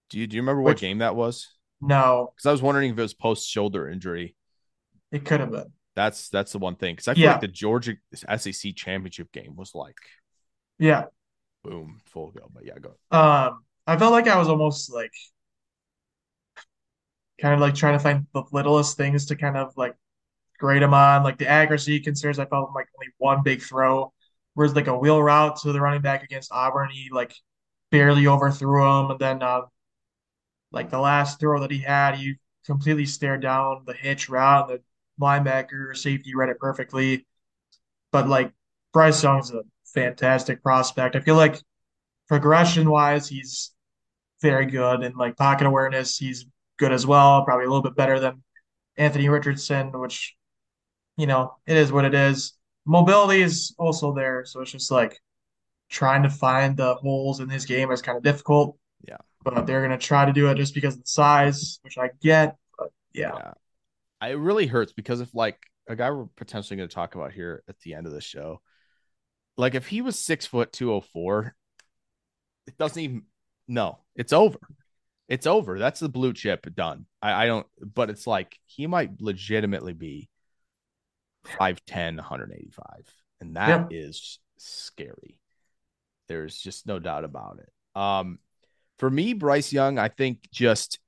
do 0.09 0.19
you 0.19 0.27
do 0.27 0.37
you 0.37 0.41
remember 0.41 0.61
what 0.61 0.77
game 0.77 0.99
that 0.99 1.15
was? 1.15 1.49
No, 1.81 2.31
Because 2.35 2.45
I 2.45 2.51
was 2.51 2.61
wondering 2.61 2.91
if 2.91 2.97
it 2.97 3.01
was 3.01 3.13
post 3.13 3.49
shoulder 3.49 3.89
injury. 3.89 4.35
it 5.11 5.25
could 5.25 5.41
have 5.41 5.51
been. 5.51 5.73
That's 5.95 6.29
that's 6.29 6.51
the 6.51 6.59
one 6.59 6.75
thing. 6.75 6.95
Because 6.95 7.07
I 7.07 7.13
feel 7.13 7.21
Yeah. 7.23 7.29
like 7.29 7.39
the 7.41 7.47
Georgia 7.47 7.95
SEC 8.27 8.73
championship 8.73 9.31
game 9.31 9.55
was 9.55 9.75
like 9.75 9.97
Yeah. 10.79 11.07
boom, 11.63 11.99
full 12.05 12.31
go. 12.31 12.49
But 12.53 12.65
yeah, 12.65 12.77
go. 12.79 12.95
Um, 13.11 13.63
I 13.87 13.97
felt 13.97 14.11
like 14.11 14.27
I 14.27 14.37
was 14.37 14.47
almost 14.49 14.91
like 14.91 15.11
kind 17.41 17.53
of 17.53 17.59
like 17.59 17.75
trying 17.75 17.93
to 17.97 17.99
find 18.03 18.25
the 18.33 18.43
littlest 18.51 18.97
things 18.97 19.25
to 19.27 19.35
kind 19.35 19.57
of 19.57 19.73
like 19.77 19.95
grade 20.59 20.83
him 20.83 20.93
on. 20.93 21.23
Like 21.23 21.37
the 21.37 21.47
accuracy 21.47 21.99
concerns, 22.01 22.39
I 22.39 22.45
felt 22.45 22.71
like 22.75 22.87
only 22.97 23.13
one 23.19 23.43
big 23.43 23.61
throw. 23.61 24.13
Whereas 24.55 24.75
like 24.75 24.87
a 24.87 24.97
wheel 24.97 25.21
route 25.23 25.57
to 25.61 25.73
the 25.73 25.81
running 25.81 26.01
back 26.01 26.23
against 26.23 26.51
Auburn, 26.53 26.89
he 26.91 27.09
like 27.11 27.35
barely 27.91 28.27
overthrew 28.27 28.83
him, 29.05 29.11
and 29.11 29.19
then 29.19 29.43
uh, 29.43 29.61
like 30.71 30.89
the 30.89 30.99
last 30.99 31.39
throw 31.39 31.59
that 31.61 31.71
he 31.71 31.79
had, 31.79 32.15
he 32.15 32.35
completely 32.65 33.05
stared 33.05 33.41
down 33.41 33.83
the 33.85 33.93
hitch 33.93 34.29
route. 34.29 34.71
And 34.71 34.79
the 34.79 34.83
linebacker 35.19 35.95
safety 35.95 36.35
read 36.35 36.49
it 36.49 36.59
perfectly. 36.59 37.25
But 38.11 38.27
like 38.27 38.51
Bryce 38.93 39.23
Young's 39.23 39.51
a 39.51 39.63
fantastic 39.85 40.61
prospect. 40.61 41.15
I 41.15 41.19
feel 41.19 41.35
like 41.35 41.61
progression 42.27 42.89
wise, 42.89 43.27
he's 43.27 43.71
very 44.41 44.65
good, 44.65 45.03
and 45.03 45.15
like 45.15 45.37
pocket 45.37 45.67
awareness, 45.67 46.17
he's 46.17 46.45
good 46.77 46.91
as 46.91 47.05
well. 47.05 47.43
Probably 47.43 47.65
a 47.65 47.69
little 47.69 47.83
bit 47.83 47.95
better 47.95 48.19
than 48.19 48.43
Anthony 48.97 49.29
Richardson, 49.29 49.91
which 49.99 50.35
you 51.17 51.27
know 51.27 51.55
it 51.65 51.77
is 51.77 51.91
what 51.91 52.05
it 52.05 52.13
is. 52.13 52.53
Mobility 52.85 53.41
is 53.41 53.73
also 53.77 54.13
there, 54.13 54.45
so 54.45 54.61
it's 54.61 54.71
just 54.71 54.91
like 54.91 55.19
trying 55.89 56.23
to 56.23 56.29
find 56.29 56.75
the 56.75 56.95
holes 56.95 57.39
in 57.39 57.49
his 57.49 57.65
game 57.65 57.91
is 57.91 58.01
kind 58.01 58.17
of 58.17 58.23
difficult. 58.23 58.77
Yeah. 59.07 59.17
But 59.43 59.65
they're 59.65 59.81
gonna 59.81 59.97
try 59.97 60.25
to 60.25 60.33
do 60.33 60.49
it 60.49 60.55
just 60.55 60.73
because 60.73 60.95
of 60.95 61.01
the 61.01 61.07
size, 61.07 61.79
which 61.83 61.97
I 61.97 62.09
get. 62.21 62.57
But 62.77 62.89
yeah. 63.13 63.31
yeah. 63.35 63.53
It 64.29 64.37
really 64.37 64.67
hurts 64.67 64.93
because 64.93 65.21
if 65.21 65.33
like 65.33 65.57
a 65.87 65.95
guy 65.95 66.09
we're 66.11 66.25
potentially 66.35 66.77
going 66.77 66.89
to 66.89 66.95
talk 66.95 67.15
about 67.15 67.31
here 67.33 67.63
at 67.67 67.79
the 67.79 67.93
end 67.93 68.07
of 68.07 68.13
the 68.13 68.21
show, 68.21 68.61
like 69.57 69.75
if 69.75 69.87
he 69.87 70.01
was 70.01 70.17
six 70.17 70.45
foot 70.45 70.71
two 70.71 70.91
oh 70.93 71.01
four, 71.01 71.55
it 72.67 72.77
doesn't 72.77 73.01
even 73.01 73.23
no, 73.67 73.99
it's 74.15 74.33
over. 74.33 74.59
It's 75.29 75.47
over. 75.47 75.79
That's 75.79 75.99
the 75.99 76.09
blue 76.09 76.33
chip 76.33 76.67
done. 76.75 77.05
I, 77.21 77.43
I 77.43 77.45
don't 77.47 77.67
but 77.81 78.09
it's 78.09 78.27
like 78.27 78.57
he 78.65 78.87
might 78.87 79.21
legitimately 79.21 79.93
be 79.93 80.29
5'10, 81.59 82.17
185. 82.17 83.05
And 83.41 83.55
that 83.55 83.69
Yeah. 83.69 83.97
is 83.97 84.39
scary. 84.57 85.39
There's 86.27 86.57
just 86.57 86.87
no 86.87 86.99
doubt 86.99 87.23
about 87.23 87.59
it. 87.59 87.99
Um, 87.99 88.39
for 88.97 89.09
me, 89.09 89.33
Bryce 89.33 89.73
Young, 89.73 89.97
I 89.97 90.07
think 90.07 90.49
just 90.51 90.99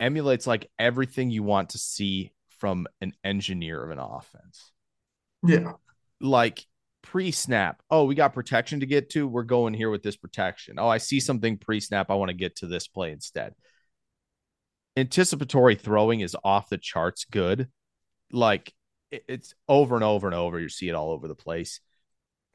emulates 0.00 0.46
like 0.46 0.70
everything 0.78 1.30
you 1.30 1.42
want 1.42 1.70
to 1.70 1.78
see 1.78 2.32
from 2.58 2.86
an 3.00 3.12
engineer 3.24 3.82
of 3.82 3.90
an 3.90 3.98
offense. 3.98 4.72
Yeah. 5.46 5.72
Like 6.20 6.64
pre 7.02 7.30
snap, 7.30 7.80
oh, 7.90 8.04
we 8.04 8.14
got 8.14 8.34
protection 8.34 8.80
to 8.80 8.86
get 8.86 9.10
to. 9.10 9.26
We're 9.26 9.44
going 9.44 9.74
here 9.74 9.90
with 9.90 10.02
this 10.02 10.16
protection. 10.16 10.78
Oh, 10.78 10.88
I 10.88 10.98
see 10.98 11.20
something 11.20 11.58
pre 11.58 11.80
snap. 11.80 12.10
I 12.10 12.14
want 12.14 12.30
to 12.30 12.36
get 12.36 12.56
to 12.56 12.66
this 12.66 12.88
play 12.88 13.12
instead. 13.12 13.54
Anticipatory 14.96 15.76
throwing 15.76 16.20
is 16.20 16.36
off 16.42 16.68
the 16.68 16.78
charts 16.78 17.24
good. 17.24 17.68
Like 18.32 18.72
it's 19.10 19.54
over 19.68 19.94
and 19.94 20.04
over 20.04 20.26
and 20.26 20.34
over. 20.34 20.58
You 20.58 20.68
see 20.68 20.88
it 20.88 20.94
all 20.94 21.12
over 21.12 21.28
the 21.28 21.34
place. 21.34 21.80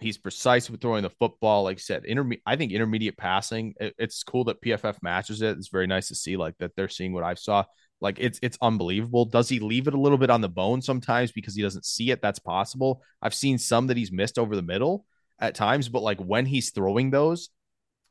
He's 0.04 0.18
precise 0.18 0.70
with 0.70 0.82
throwing 0.82 1.04
the 1.04 1.10
football. 1.10 1.64
Like 1.64 1.78
I 1.78 1.80
said, 1.80 2.04
interme- 2.04 2.42
I 2.46 2.56
think 2.56 2.72
intermediate 2.72 3.18
passing. 3.18 3.74
it- 3.80 3.96
it's 3.98 4.24
cool 4.24 4.44
that 4.46 4.62
PFF 4.62 4.98
matches 5.02 5.42
it. 5.42 5.58
It's 5.58 5.70
very 5.70 5.88
nice 5.88 6.10
to 6.10 6.16
see 6.16 6.38
like 6.38 6.58
that 6.60 6.76
they're 6.76 6.90
seeing 6.90 7.14
what 7.14 7.24
I 7.24 7.34
saw. 7.36 7.66
Like 8.02 8.18
it's 8.20 8.40
it's 8.42 8.58
unbelievable. 8.62 9.26
Does 9.26 9.48
he 9.50 9.60
leave 9.60 9.88
it 9.88 9.94
a 9.94 10.00
little 10.00 10.18
bit 10.18 10.30
on 10.30 10.42
the 10.42 10.50
bone 10.50 10.82
sometimes 10.82 11.32
because 11.32 11.56
he 11.56 11.62
doesn't 11.62 11.86
see 11.86 12.12
it? 12.12 12.22
That's 12.22 12.40
possible. 12.40 13.02
I've 13.22 13.34
seen 13.34 13.58
some 13.58 13.88
that 13.88 13.98
he's 13.98 14.12
missed 14.12 14.38
over 14.38 14.56
the 14.56 14.62
middle 14.62 15.06
at 15.40 15.56
times, 15.56 15.88
but 15.90 16.04
like 16.04 16.20
when 16.20 16.46
he's 16.46 16.72
throwing 16.72 17.10
those, 17.12 17.50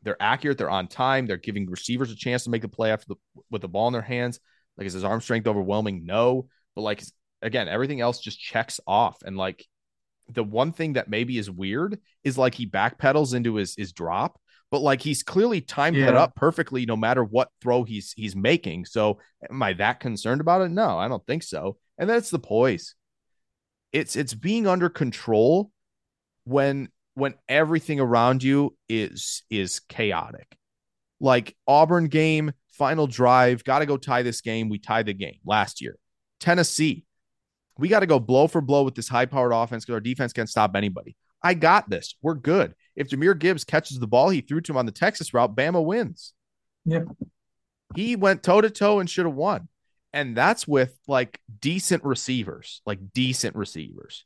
they're 0.03 0.21
accurate. 0.21 0.59
They're 0.59 0.71
on 0.71 0.89
time. 0.89 1.27
They're 1.27 1.37
giving 1.37 1.69
receivers 1.69 2.11
a 2.11 2.17
chance 2.17 2.45
to 2.45 2.51
make 2.51 2.63
the 2.63 2.69
play 2.69 2.91
after 2.91 3.07
the 3.09 3.17
with 3.51 3.63
the 3.63 3.69
ball 3.69 3.87
in 3.89 3.93
their 3.93 4.03
hands. 4.03 4.41
Like 4.79 4.87
is 4.87 4.95
his 4.95 5.05
arm 5.05 5.21
strength 5.21 5.47
overwhelming? 5.47 6.07
No, 6.07 6.49
but 6.75 6.83
like 6.83 7.03
again, 7.43 7.69
everything 7.69 8.01
else 8.01 8.19
just 8.21 8.41
checks 8.41 8.81
off. 8.87 9.19
And 9.25 9.37
like 9.37 9.67
the 10.29 10.45
one 10.45 10.73
thing 10.73 10.95
that 10.95 11.09
maybe 11.09 11.39
is 11.39 11.51
weird 11.51 11.99
is 12.25 12.39
like 12.39 12.55
he 12.55 12.67
backpedals 12.67 13.35
into 13.35 13.57
his 13.57 13.75
his 13.77 13.93
drop, 13.93 14.41
but 14.71 14.81
like 14.81 15.03
he's 15.03 15.23
clearly 15.23 15.61
timed 15.61 15.97
that 15.97 16.15
up 16.15 16.35
perfectly 16.35 16.87
no 16.87 16.97
matter 16.97 17.23
what 17.25 17.49
throw 17.61 17.85
he's 17.85 18.13
he's 18.17 18.35
making. 18.35 18.87
So 18.87 19.19
am 19.51 19.63
I 19.63 19.75
that 19.75 20.01
concerned 20.01 20.41
about 20.41 20.63
it? 20.63 20.71
No, 20.71 20.99
I 20.99 21.09
don't 21.09 21.27
think 21.27 21.43
so. 21.43 21.77
And 21.99 22.09
that's 22.09 22.31
the 22.31 22.39
poise. 22.39 22.95
It's 23.93 24.17
it's 24.17 24.35
being 24.35 24.67
under 24.67 24.89
control 24.89 25.71
when 26.45 26.89
when 27.15 27.35
everything 27.49 28.01
around 28.01 28.43
you 28.43 28.77
is 28.89 29.43
is 29.51 29.81
chaotic. 29.81 30.57
Like 31.21 31.55
Auburn 31.69 32.07
game, 32.07 32.53
final 32.71 33.07
drive, 33.07 33.65
got 33.65 33.81
to 33.81 33.87
go 33.87 33.97
tie 33.97 34.23
this 34.23 34.41
game. 34.41 34.69
We 34.69 34.79
tie 34.79 35.03
the 35.03 35.13
game 35.13 35.39
last 35.45 35.81
year. 35.81 35.97
Tennessee, 36.41 37.05
we 37.79 37.89
got 37.89 38.01
to 38.01 38.07
go 38.07 38.19
blow 38.21 38.47
for 38.47 38.61
blow 38.61 38.83
with 38.83 38.95
this 38.95 39.09
high 39.09 39.27
powered 39.27 39.53
offense 39.53 39.85
because 39.85 39.95
our 39.95 40.01
defense 40.01 40.33
can't 40.33 40.49
stop 40.49 40.77
anybody. 40.77 41.17
I 41.43 41.55
got 41.55 41.89
this. 41.91 42.15
We're 42.23 42.35
good. 42.35 42.75
If 42.95 43.09
Jahmyr 43.09 43.39
Gibbs 43.39 43.65
catches 43.65 43.99
the 43.99 44.07
ball 44.07 44.29
he 44.29 44.41
threw 44.43 44.61
to 44.61 44.73
him 44.73 44.77
on 44.77 44.87
the 44.87 44.93
Texas 44.93 45.33
route, 45.35 45.57
Bama 45.57 45.85
wins. 45.85 46.35
Yep. 46.85 47.09
He 47.95 48.17
went 48.17 48.43
toe 48.43 48.61
to 48.61 48.71
toe 48.71 49.01
and 49.01 49.09
should 49.11 49.27
have 49.27 49.35
won. 49.35 49.69
And 50.13 50.37
that's 50.37 50.69
with 50.69 50.97
like 51.09 51.41
decent 51.61 52.05
receivers, 52.05 52.83
like 52.87 53.13
decent 53.13 53.57
receivers. 53.57 54.25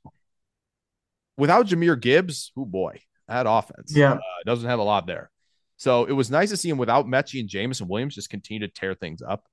Without 1.36 1.66
Jahmyr 1.66 2.00
Gibbs, 2.00 2.52
oh 2.56 2.64
boy, 2.64 3.00
that 3.28 3.46
offense 3.48 3.92
Yeah. 3.94 4.14
uh, 4.14 4.20
doesn't 4.44 4.68
have 4.68 4.78
a 4.78 4.82
lot 4.84 5.06
there. 5.06 5.30
So 5.76 6.04
it 6.06 6.12
was 6.12 6.30
nice 6.30 6.50
to 6.50 6.56
see 6.56 6.68
him 6.70 6.78
without 6.78 7.06
Metchie 7.06 7.40
and 7.40 7.48
Jameson 7.48 7.86
Williams 7.88 8.14
just 8.14 8.30
continue 8.30 8.66
to 8.66 8.72
tear 8.72 8.94
things 8.94 9.20
up 9.22 9.44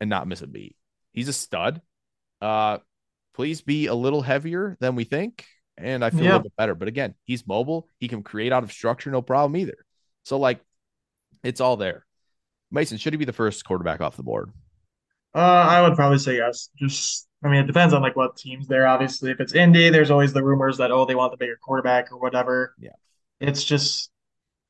and 0.00 0.10
not 0.10 0.28
miss 0.28 0.42
a 0.42 0.46
beat. 0.46 0.76
He's 1.12 1.28
a 1.28 1.32
stud. 1.32 1.80
Uh, 2.40 2.78
please 3.34 3.60
be 3.60 3.86
a 3.86 3.94
little 3.94 4.22
heavier 4.22 4.76
than 4.80 4.94
we 4.94 5.04
think, 5.04 5.44
and 5.76 6.04
I 6.04 6.10
feel 6.10 6.22
a 6.22 6.24
little 6.24 6.40
bit 6.40 6.56
better. 6.56 6.74
But 6.74 6.88
again, 6.88 7.14
he's 7.24 7.46
mobile. 7.46 7.88
He 7.98 8.08
can 8.08 8.22
create 8.22 8.52
out 8.52 8.64
of 8.64 8.72
structure, 8.72 9.10
no 9.10 9.22
problem 9.22 9.56
either. 9.56 9.76
So 10.24 10.38
like, 10.38 10.60
it's 11.42 11.60
all 11.60 11.76
there. 11.76 12.04
Mason, 12.70 12.98
should 12.98 13.12
he 13.12 13.16
be 13.16 13.24
the 13.24 13.32
first 13.32 13.64
quarterback 13.64 14.00
off 14.00 14.16
the 14.16 14.22
board? 14.22 14.50
Uh, 15.34 15.38
I 15.38 15.82
would 15.82 15.94
probably 15.94 16.18
say 16.18 16.36
yes. 16.36 16.68
Just, 16.78 17.28
I 17.44 17.48
mean, 17.48 17.60
it 17.62 17.66
depends 17.66 17.94
on 17.94 18.02
like 18.02 18.16
what 18.16 18.36
teams 18.36 18.66
there. 18.66 18.86
Obviously, 18.86 19.30
if 19.30 19.40
it's 19.40 19.54
Indy, 19.54 19.88
there's 19.88 20.10
always 20.10 20.32
the 20.32 20.42
rumors 20.42 20.78
that 20.78 20.90
oh 20.90 21.04
they 21.04 21.14
want 21.14 21.30
the 21.32 21.38
bigger 21.38 21.58
quarterback 21.62 22.10
or 22.12 22.18
whatever. 22.18 22.74
Yeah. 22.78 22.90
It's 23.40 23.62
just, 23.62 24.10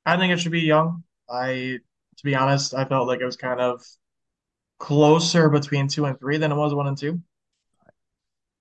I 0.05 0.17
think 0.17 0.33
it 0.33 0.41
should 0.41 0.53
be 0.53 0.61
Young. 0.61 1.05
I, 1.29 1.79
to 2.19 2.25
be 2.25 2.35
honest, 2.35 2.75
I 2.75 2.85
felt 2.85 3.09
like 3.09 3.21
it 3.21 3.25
was 3.25 3.37
kind 3.37 3.61
of 3.61 3.83
closer 4.79 5.49
between 5.49 5.89
two 5.89 6.05
and 6.05 6.19
three 6.19 6.37
than 6.37 6.53
it 6.53 6.57
was 6.57 6.75
one 6.75 6.87
and 6.87 6.99
two. 6.99 7.21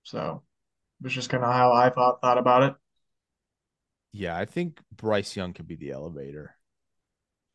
So, 0.08 0.42
it 1.02 1.04
was 1.04 1.14
just 1.14 1.30
kind 1.30 1.44
of 1.44 1.52
how 1.52 1.74
I 1.74 1.90
thought 1.90 2.22
thought 2.22 2.38
about 2.38 2.64
it. 2.64 2.76
Yeah, 4.14 4.38
I 4.38 4.46
think 4.46 4.80
Bryce 4.96 5.36
Young 5.36 5.52
could 5.52 5.68
be 5.68 5.76
the 5.76 5.92
elevator. 5.92 6.56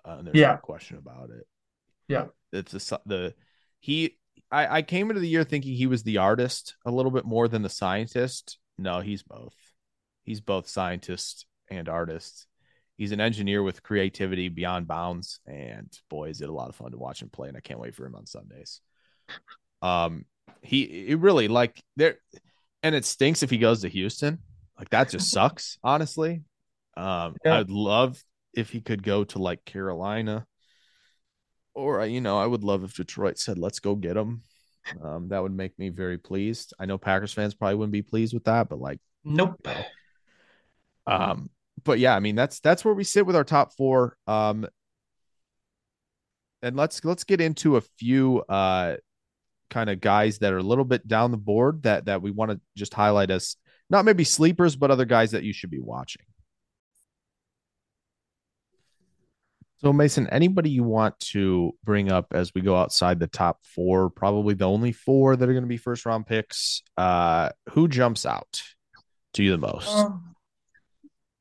Uh, 0.04 0.16
and 0.18 0.26
there's 0.26 0.36
Yeah. 0.36 0.52
no 0.52 0.58
question 0.58 0.98
about 0.98 1.30
it. 1.30 1.46
Yeah. 2.08 2.26
It's 2.52 2.72
the 2.72 3.00
the 3.06 3.34
he. 3.80 4.18
I 4.50 4.78
I 4.78 4.82
came 4.82 5.08
into 5.08 5.20
the 5.20 5.28
year 5.28 5.44
thinking 5.44 5.74
he 5.74 5.86
was 5.86 6.02
the 6.02 6.18
artist 6.18 6.76
a 6.84 6.90
little 6.90 7.10
bit 7.10 7.24
more 7.24 7.48
than 7.48 7.62
the 7.62 7.70
scientist. 7.70 8.58
No, 8.76 9.00
he's 9.00 9.22
both. 9.22 9.56
He's 10.24 10.42
both 10.42 10.68
scientist 10.68 11.46
and 11.70 11.88
artist. 11.88 12.46
He's 12.98 13.12
an 13.12 13.20
engineer 13.20 13.62
with 13.62 13.82
creativity 13.82 14.50
beyond 14.50 14.86
bounds, 14.86 15.40
and 15.46 15.90
boy, 16.10 16.28
is 16.28 16.42
it 16.42 16.50
a 16.50 16.52
lot 16.52 16.68
of 16.68 16.76
fun 16.76 16.90
to 16.92 16.98
watch 16.98 17.22
him 17.22 17.30
play. 17.30 17.48
And 17.48 17.56
I 17.56 17.60
can't 17.60 17.80
wait 17.80 17.94
for 17.94 18.04
him 18.04 18.14
on 18.14 18.26
Sundays. 18.26 18.82
Um, 19.80 20.26
he 20.62 20.82
it 21.08 21.18
really 21.18 21.48
like 21.48 21.82
there, 21.96 22.16
and 22.82 22.94
it 22.94 23.04
stinks 23.04 23.42
if 23.42 23.50
he 23.50 23.58
goes 23.58 23.82
to 23.82 23.88
Houston. 23.88 24.38
Like 24.78 24.90
that 24.90 25.10
just 25.10 25.30
sucks, 25.30 25.78
honestly. 25.82 26.42
Um, 26.96 27.36
Yeah. 27.44 27.58
I'd 27.58 27.70
love 27.70 28.22
if 28.54 28.70
he 28.70 28.80
could 28.80 29.02
go 29.02 29.24
to 29.24 29.38
like 29.38 29.64
Carolina, 29.64 30.46
or 31.74 32.00
uh, 32.00 32.04
you 32.04 32.20
know, 32.20 32.38
I 32.38 32.46
would 32.46 32.64
love 32.64 32.84
if 32.84 32.94
Detroit 32.94 33.38
said, 33.38 33.58
"Let's 33.58 33.80
go 33.80 33.94
get 33.94 34.16
him." 34.16 34.42
Um, 35.00 35.28
that 35.28 35.42
would 35.42 35.52
make 35.52 35.78
me 35.78 35.90
very 35.90 36.18
pleased. 36.18 36.74
I 36.78 36.86
know 36.86 36.98
Packers 36.98 37.32
fans 37.32 37.54
probably 37.54 37.76
wouldn't 37.76 37.92
be 37.92 38.02
pleased 38.02 38.34
with 38.34 38.44
that, 38.44 38.68
but 38.68 38.80
like, 38.80 38.98
Nope. 39.24 39.66
um, 41.06 41.50
but 41.84 41.98
yeah, 41.98 42.14
I 42.16 42.20
mean 42.20 42.34
that's 42.34 42.60
that's 42.60 42.84
where 42.84 42.94
we 42.94 43.04
sit 43.04 43.24
with 43.26 43.36
our 43.36 43.44
top 43.44 43.74
four. 43.76 44.16
Um, 44.26 44.66
and 46.62 46.76
let's 46.76 47.04
let's 47.04 47.24
get 47.24 47.40
into 47.40 47.76
a 47.76 47.80
few 47.80 48.40
uh 48.48 48.96
kind 49.72 49.90
of 49.90 50.00
guys 50.00 50.38
that 50.38 50.52
are 50.52 50.58
a 50.58 50.62
little 50.62 50.84
bit 50.84 51.08
down 51.08 51.30
the 51.30 51.36
board 51.36 51.82
that 51.82 52.04
that 52.04 52.22
we 52.22 52.30
want 52.30 52.50
to 52.52 52.60
just 52.76 52.94
highlight 52.94 53.30
as 53.30 53.56
not 53.90 54.04
maybe 54.04 54.24
sleepers, 54.24 54.76
but 54.76 54.90
other 54.90 55.04
guys 55.04 55.32
that 55.32 55.42
you 55.42 55.52
should 55.52 55.70
be 55.70 55.80
watching. 55.80 56.22
So 59.78 59.92
Mason, 59.92 60.28
anybody 60.28 60.70
you 60.70 60.84
want 60.84 61.18
to 61.32 61.72
bring 61.82 62.12
up 62.12 62.26
as 62.32 62.54
we 62.54 62.60
go 62.60 62.76
outside 62.76 63.18
the 63.18 63.26
top 63.26 63.64
four, 63.64 64.10
probably 64.10 64.54
the 64.54 64.68
only 64.68 64.92
four 64.92 65.34
that 65.34 65.48
are 65.48 65.52
going 65.52 65.64
to 65.64 65.68
be 65.68 65.76
first 65.76 66.06
round 66.06 66.26
picks. 66.26 66.82
Uh, 66.96 67.48
who 67.70 67.88
jumps 67.88 68.24
out 68.24 68.62
to 69.34 69.42
you 69.42 69.50
the 69.50 69.58
most? 69.58 69.88
Um, 69.88 70.36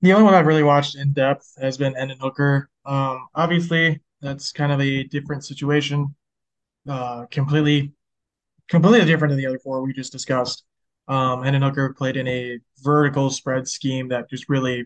the 0.02 0.14
only 0.14 0.24
one 0.24 0.34
I've 0.34 0.48
really 0.48 0.64
watched 0.64 0.95
in 0.95 1.14
depth 1.14 1.53
has 1.62 1.78
been 1.78 1.94
Hendon 1.94 2.18
Hooker. 2.20 2.68
Um, 2.84 3.28
obviously, 3.36 4.02
that's 4.22 4.52
kind 4.52 4.72
of 4.72 4.82
a 4.82 5.03
different 5.03 5.45
situation, 5.45 6.16
uh, 6.90 7.26
completely, 7.30 7.94
completely 8.72 9.06
different 9.06 9.31
than 9.31 9.38
the 9.38 9.45
other 9.45 9.60
four 9.60 9.81
we 9.81 9.93
just 9.93 10.14
discussed. 10.14 10.64
Um, 11.07 11.43
Hendon 11.43 11.61
Hooker 11.61 11.93
played 11.93 12.15
in 12.15 12.27
a 12.27 12.57
vertical 12.81 13.30
spread 13.30 13.68
scheme 13.68 14.07
that 14.07 14.30
just 14.30 14.48
really 14.48 14.85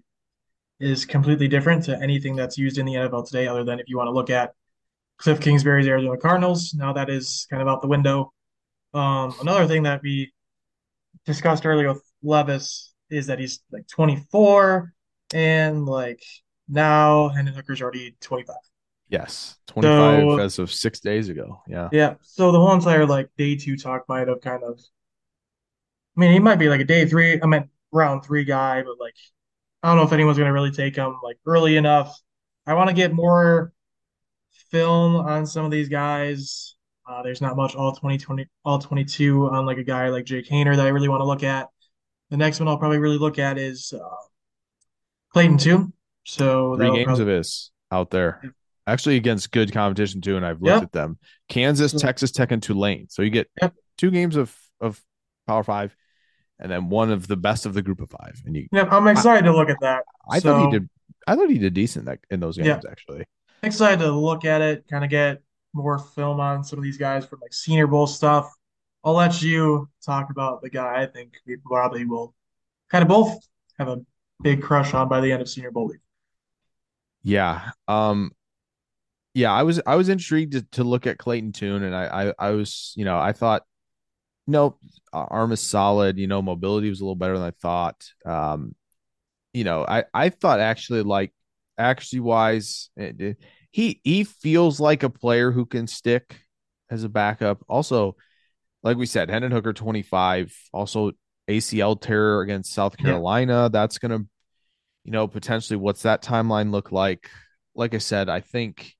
is 0.79 1.05
completely 1.05 1.47
different 1.47 1.83
to 1.85 2.01
anything 2.01 2.35
that's 2.35 2.57
used 2.57 2.79
in 2.79 2.85
the 2.85 2.95
NFL 2.95 3.27
today, 3.27 3.47
other 3.47 3.63
than 3.63 3.79
if 3.79 3.87
you 3.87 3.95
want 3.95 4.07
to 4.07 4.11
look 4.11 4.31
at 4.31 4.53
Cliff 5.17 5.39
Kingsbury's 5.39 5.87
Arizona 5.87 6.17
Cardinals. 6.17 6.73
Now 6.73 6.93
that 6.93 7.11
is 7.11 7.45
kind 7.49 7.61
of 7.61 7.67
out 7.67 7.81
the 7.83 7.87
window. 7.87 8.33
Um, 8.95 9.35
another 9.39 9.67
thing 9.67 9.83
that 9.83 10.01
we 10.01 10.33
discussed 11.25 11.65
earlier 11.65 11.93
with 11.93 12.03
Levis 12.23 12.91
is 13.11 13.27
that 13.27 13.39
he's 13.39 13.59
like 13.71 13.87
24 13.87 14.93
and 15.33 15.85
like 15.85 16.23
now 16.67 17.29
Hendon 17.29 17.53
Hooker's 17.53 17.83
already 17.83 18.17
25. 18.21 18.55
Yes, 19.09 19.57
25 19.67 20.19
So- 20.21 20.39
as 20.39 20.59
of 20.59 20.71
six 20.71 20.99
days 20.99 21.29
ago. 21.29 21.61
Yeah. 21.67 21.89
Yeah. 21.91 22.15
So 22.21 22.51
the 22.51 22.59
whole 22.59 22.73
entire 22.73 23.05
like 23.05 23.29
day 23.37 23.55
two 23.55 23.77
talk 23.77 24.05
might 24.09 24.27
have 24.27 24.41
kind 24.41 24.63
of 24.63 24.79
I 26.17 26.19
mean, 26.21 26.31
he 26.31 26.39
might 26.39 26.55
be 26.55 26.69
like 26.69 26.79
a 26.79 26.85
day 26.85 27.05
three, 27.05 27.39
I 27.41 27.45
meant 27.45 27.69
round 27.91 28.23
three 28.25 28.45
guy, 28.45 28.81
but 28.83 28.95
like 28.99 29.15
I 29.83 29.89
don't 29.89 29.97
know 29.97 30.03
if 30.03 30.11
anyone's 30.13 30.37
gonna 30.37 30.53
really 30.53 30.71
take 30.71 30.95
him 30.95 31.15
like 31.23 31.37
early 31.45 31.77
enough. 31.77 32.17
I 32.65 32.73
want 32.73 32.89
to 32.89 32.95
get 32.95 33.13
more 33.13 33.71
film 34.71 35.15
on 35.15 35.45
some 35.45 35.65
of 35.65 35.71
these 35.71 35.89
guys. 35.89 36.75
Uh, 37.07 37.21
there's 37.21 37.41
not 37.41 37.55
much 37.55 37.75
all 37.75 37.91
2020, 37.91 38.47
all 38.63 38.79
22 38.79 39.47
on 39.49 39.65
like 39.67 39.77
a 39.77 39.83
guy 39.83 40.09
like 40.09 40.25
Jake 40.25 40.49
Haener 40.49 40.75
that 40.75 40.85
I 40.85 40.89
really 40.89 41.07
want 41.09 41.21
to 41.21 41.25
look 41.25 41.43
at. 41.43 41.67
The 42.31 42.37
next 42.37 42.59
one 42.59 42.67
I'll 42.67 42.79
probably 42.79 42.97
really 42.97 43.19
look 43.19 43.37
at 43.37 43.59
is 43.59 43.93
uh, 43.93 43.99
Clayton 45.31 45.59
Tune. 45.59 45.93
So 46.23 46.75
Three 46.75 46.91
games 46.91 47.05
probably- 47.05 47.21
of 47.21 47.27
his 47.29 47.71
out 47.91 48.09
there. 48.09 48.41
Actually, 48.87 49.15
against 49.15 49.51
good 49.51 49.71
competition 49.71 50.21
too, 50.21 50.37
and 50.37 50.45
I've 50.45 50.61
looked 50.61 50.75
Yep. 50.75 50.83
at 50.83 50.91
them: 50.91 51.17
Kansas, 51.49 51.91
Texas 51.91 52.31
Tech, 52.31 52.51
and 52.51 52.61
Tulane. 52.61 53.07
So 53.09 53.21
you 53.23 53.29
get 53.31 53.49
Yep. 53.61 53.73
two 53.97 54.11
games 54.11 54.35
of 54.35 54.55
of 54.79 55.01
Power 55.47 55.63
Five, 55.63 55.95
and 56.59 56.71
then 56.71 56.89
one 56.89 57.11
of 57.11 57.27
the 57.27 57.37
best 57.37 57.65
of 57.65 57.73
the 57.73 57.81
Group 57.81 57.99
of 58.01 58.11
Five. 58.11 58.41
And 58.45 58.55
you, 58.55 58.67
I'm 58.73 59.07
excited 59.07 59.45
to 59.45 59.53
look 59.55 59.69
at 59.69 59.79
that. 59.81 60.03
I 60.29 60.39
thought 60.39 60.71
he 60.71 60.79
did. 60.79 60.89
I 61.27 61.35
thought 61.35 61.49
he 61.49 61.57
did 61.57 61.73
decent 61.73 62.05
that, 62.05 62.19
in 62.29 62.39
those 62.39 62.57
games. 62.57 62.67
Yeah. 62.67 62.81
Actually, 62.91 63.25
excited 63.63 63.99
to 64.03 64.11
look 64.11 64.45
at 64.45 64.61
it, 64.61 64.85
kind 64.87 65.03
of 65.03 65.09
get 65.09 65.41
more 65.73 65.97
film 65.97 66.39
on 66.39 66.63
some 66.63 66.77
of 66.79 66.83
these 66.83 66.97
guys 66.97 67.25
from 67.25 67.39
like 67.41 67.53
Senior 67.53 67.87
Bowl 67.87 68.05
stuff. 68.07 68.51
I'll 69.03 69.13
let 69.13 69.41
you 69.41 69.89
talk 70.05 70.29
about 70.29 70.61
the 70.61 70.69
guy 70.69 71.01
I 71.01 71.07
think 71.07 71.33
we 71.45 71.57
probably 71.57 72.05
will 72.05 72.33
kind 72.89 73.01
of 73.01 73.07
both 73.07 73.37
have 73.79 73.87
a 73.87 74.01
big 74.41 74.61
crush 74.61 74.93
on 74.93 75.09
by 75.09 75.21
the 75.21 75.31
end 75.31 75.41
of 75.41 75.49
Senior 75.49 75.71
Bowl 75.71 75.87
week. 75.87 75.99
yeah. 77.23 77.71
Um, 77.87 78.31
yeah. 79.35 79.53
I 79.53 79.63
was 79.63 79.81
I 79.87 79.95
was 79.97 80.09
intrigued 80.09 80.53
to, 80.53 80.63
to 80.73 80.85
look 80.85 81.07
at 81.07 81.19
Clayton 81.19 81.53
Tune, 81.53 81.83
and 81.83 81.95
I, 81.95 82.29
I 82.29 82.33
I 82.39 82.51
was 82.51 82.93
you 82.97 83.05
know 83.05 83.19
I 83.19 83.33
thought, 83.33 83.63
nope, 84.47 84.79
arm 85.13 85.51
is 85.53 85.61
solid. 85.61 86.17
You 86.17 86.27
know, 86.27 86.41
mobility 86.41 86.89
was 86.89 87.01
a 87.01 87.03
little 87.05 87.15
better 87.15 87.37
than 87.37 87.47
I 87.47 87.51
thought. 87.51 88.05
Um, 88.25 88.75
you 89.53 89.63
know, 89.65 89.85
I 89.87 90.05
I 90.13 90.29
thought 90.29 90.59
actually 90.59 91.03
like 91.03 91.33
accuracy 91.77 92.19
wise, 92.19 92.89
it, 92.97 93.21
it- 93.21 93.37
he 93.71 94.01
he 94.03 94.23
feels 94.25 94.79
like 94.79 95.03
a 95.03 95.09
player 95.09 95.51
who 95.51 95.65
can 95.65 95.87
stick 95.87 96.37
as 96.89 97.03
a 97.03 97.09
backup. 97.09 97.63
Also, 97.69 98.17
like 98.83 98.97
we 98.97 99.05
said, 99.07 99.29
Hendon 99.29 99.51
Hooker 99.51 99.73
twenty 99.73 100.03
five, 100.03 100.53
also 100.73 101.11
ACL 101.47 101.95
tear 101.95 102.41
against 102.41 102.73
South 102.73 102.95
Yeah. 102.99 103.05
Carolina. 103.05 103.69
That's 103.71 103.97
gonna, 103.99 104.19
you 105.05 105.11
know, 105.11 105.27
potentially 105.27 105.77
what's 105.77 106.03
that 106.03 106.23
timeline 106.23 106.71
look 106.71 106.91
like? 106.91 107.29
Like 107.75 107.93
I 107.93 107.99
said, 107.99 108.29
I 108.29 108.41
think. 108.41 108.94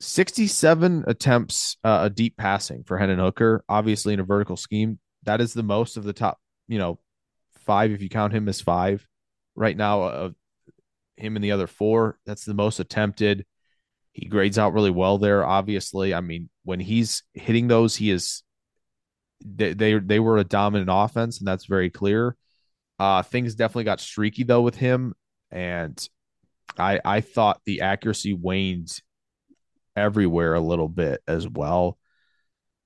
67 0.00 1.04
attempts 1.06 1.76
uh, 1.82 2.00
a 2.02 2.10
deep 2.10 2.36
passing 2.36 2.84
for 2.84 2.98
Hendon 2.98 3.18
Hooker, 3.18 3.64
obviously 3.68 4.14
in 4.14 4.20
a 4.20 4.24
vertical 4.24 4.56
scheme. 4.56 4.98
That 5.24 5.40
is 5.40 5.54
the 5.54 5.62
most 5.62 5.96
of 5.96 6.04
the 6.04 6.12
top, 6.12 6.38
you 6.68 6.78
know, 6.78 6.98
five 7.64 7.90
if 7.90 8.02
you 8.02 8.08
count 8.08 8.32
him 8.32 8.48
as 8.48 8.60
five 8.60 9.06
right 9.54 9.76
now 9.76 10.02
of 10.02 10.34
him 11.16 11.36
and 11.36 11.44
the 11.44 11.52
other 11.52 11.66
four. 11.66 12.18
That's 12.26 12.44
the 12.44 12.54
most 12.54 12.78
attempted. 12.78 13.46
He 14.12 14.26
grades 14.26 14.58
out 14.58 14.72
really 14.72 14.90
well 14.90 15.18
there. 15.18 15.44
Obviously, 15.44 16.14
I 16.14 16.20
mean, 16.20 16.48
when 16.64 16.80
he's 16.80 17.22
hitting 17.34 17.68
those, 17.68 17.96
he 17.96 18.10
is 18.10 18.42
they 19.44 19.74
they, 19.74 19.98
they 19.98 20.20
were 20.20 20.38
a 20.38 20.44
dominant 20.44 20.90
offense, 20.92 21.38
and 21.38 21.48
that's 21.48 21.66
very 21.66 21.90
clear. 21.90 22.36
Uh, 22.98 23.22
things 23.22 23.54
definitely 23.54 23.84
got 23.84 24.00
streaky 24.00 24.42
though 24.42 24.62
with 24.62 24.76
him, 24.76 25.14
and 25.50 26.08
I 26.78 27.00
I 27.04 27.20
thought 27.20 27.60
the 27.66 27.82
accuracy 27.82 28.32
waned 28.32 28.98
everywhere 29.96 30.54
a 30.54 30.60
little 30.60 30.88
bit 30.88 31.22
as 31.26 31.48
well. 31.48 31.98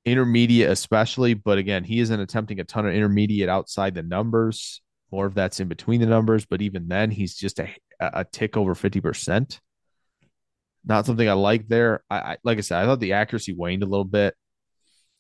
Intermediate, 0.04 0.70
especially, 0.70 1.34
but 1.34 1.58
again, 1.58 1.84
he 1.84 2.00
isn't 2.00 2.20
attempting 2.20 2.58
a 2.60 2.64
ton 2.64 2.86
of 2.86 2.94
intermediate 2.94 3.48
outside 3.50 3.94
the 3.94 4.02
numbers. 4.02 4.80
More 5.12 5.26
of 5.26 5.34
that's 5.34 5.60
in 5.60 5.68
between 5.68 6.00
the 6.00 6.06
numbers, 6.06 6.46
but 6.46 6.62
even 6.62 6.88
then, 6.88 7.10
he's 7.10 7.34
just 7.34 7.58
a 7.58 7.68
a 8.00 8.24
tick 8.24 8.56
over 8.56 8.74
fifty 8.74 9.00
percent. 9.00 9.60
Not 10.84 11.04
something 11.04 11.28
I 11.28 11.34
like 11.34 11.68
there. 11.68 12.02
I, 12.08 12.16
I 12.18 12.36
like 12.44 12.58
I 12.58 12.62
said, 12.62 12.82
I 12.82 12.86
thought 12.86 13.00
the 13.00 13.12
accuracy 13.14 13.52
waned 13.52 13.82
a 13.82 13.86
little 13.86 14.04
bit, 14.04 14.34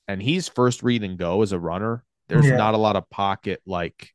and 0.08 0.22
he's 0.22 0.48
first 0.48 0.82
read 0.82 1.02
and 1.04 1.18
go 1.18 1.42
as 1.42 1.52
a 1.52 1.58
runner. 1.58 2.04
There's 2.28 2.46
Yeah. 2.46 2.56
not 2.56 2.74
a 2.74 2.78
lot 2.78 2.96
of 2.96 3.10
pocket 3.10 3.60
like 3.66 4.10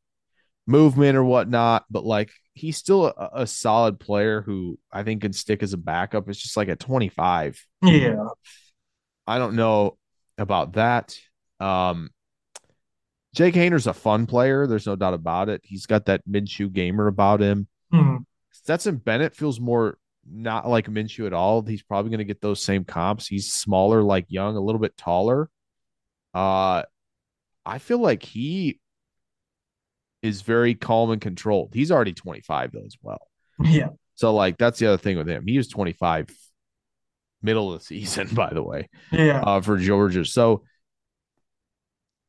movement 0.66 1.16
or 1.16 1.24
whatnot, 1.24 1.84
but 1.90 2.04
like 2.04 2.30
he's 2.54 2.76
still 2.76 3.06
a, 3.06 3.30
a 3.42 3.46
solid 3.46 4.00
player 4.00 4.42
who 4.42 4.78
I 4.90 5.02
think 5.02 5.22
can 5.22 5.32
stick 5.32 5.62
as 5.62 5.72
a 5.72 5.78
backup. 5.78 6.28
It's 6.28 6.40
just 6.40 6.56
like 6.56 6.68
at 6.68 6.80
25. 6.80 7.64
Yeah. 7.82 8.28
I 9.26 9.38
don't 9.38 9.56
know 9.56 9.98
about 10.38 10.74
that. 10.74 11.16
Um, 11.60 12.10
Jake 13.34 13.54
Haener's 13.54 13.86
a 13.86 13.92
fun 13.92 14.26
player. 14.26 14.66
There's 14.66 14.86
no 14.86 14.96
doubt 14.96 15.14
about 15.14 15.48
it. 15.48 15.60
He's 15.64 15.86
got 15.86 16.06
that 16.06 16.26
Minshew 16.28 16.72
gamer 16.72 17.06
about 17.06 17.40
him. 17.40 17.66
Mhm. 17.92 18.24
Stetson 18.52 18.96
Bennett 18.96 19.34
feels 19.34 19.60
more 19.60 19.98
not 20.28 20.68
like 20.68 20.86
Minshew 20.88 21.26
at 21.26 21.32
all. 21.32 21.62
He's 21.62 21.82
probably 21.82 22.10
going 22.10 22.18
to 22.18 22.24
get 22.24 22.40
those 22.40 22.62
same 22.62 22.84
comps. 22.84 23.26
He's 23.28 23.52
smaller, 23.52 24.02
like 24.02 24.26
young, 24.28 24.56
a 24.56 24.60
little 24.60 24.80
bit 24.80 24.96
taller. 24.96 25.48
Uh, 26.34 26.82
I 27.64 27.78
feel 27.78 27.98
like 27.98 28.22
he 28.22 28.80
is 30.26 30.42
very 30.42 30.74
calm 30.74 31.10
and 31.10 31.20
controlled. 31.20 31.70
He's 31.72 31.90
already 31.90 32.12
25 32.12 32.72
though 32.72 32.84
as 32.84 32.96
well. 33.02 33.20
Yeah. 33.62 33.88
So 34.16 34.34
like 34.34 34.58
that's 34.58 34.78
the 34.78 34.86
other 34.88 34.98
thing 34.98 35.16
with 35.16 35.28
him. 35.28 35.46
He 35.46 35.56
was 35.56 35.68
25 35.68 36.28
middle 37.42 37.72
of 37.72 37.78
the 37.80 37.84
season, 37.84 38.28
by 38.34 38.52
the 38.52 38.62
way, 38.62 38.88
Yeah. 39.12 39.40
uh, 39.40 39.60
for 39.60 39.76
Georgia. 39.78 40.24
So 40.24 40.62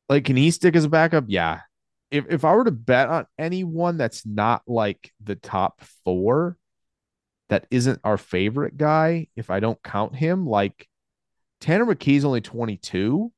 like, 0.08 0.24
can 0.24 0.36
he 0.36 0.50
stick 0.50 0.74
as 0.76 0.84
a 0.84 0.88
backup? 0.88 1.24
Yeah. 1.28 1.60
If 2.10 2.26
if 2.30 2.44
I 2.44 2.54
were 2.54 2.64
to 2.64 2.70
bet 2.70 3.08
on 3.08 3.26
anyone 3.38 3.98
that's 3.98 4.24
not 4.24 4.62
like 4.66 5.12
the 5.22 5.34
top 5.34 5.82
four, 6.04 6.56
that 7.50 7.66
isn't 7.70 8.00
our 8.04 8.16
favorite 8.16 8.76
guy, 8.78 9.28
if 9.36 9.50
I 9.50 9.60
don't 9.60 9.82
count 9.82 10.14
him, 10.16 10.46
like 10.46 10.88
Tanner 11.60 11.84
McKee's 11.84 12.24
only 12.24 12.40
22, 12.40 13.30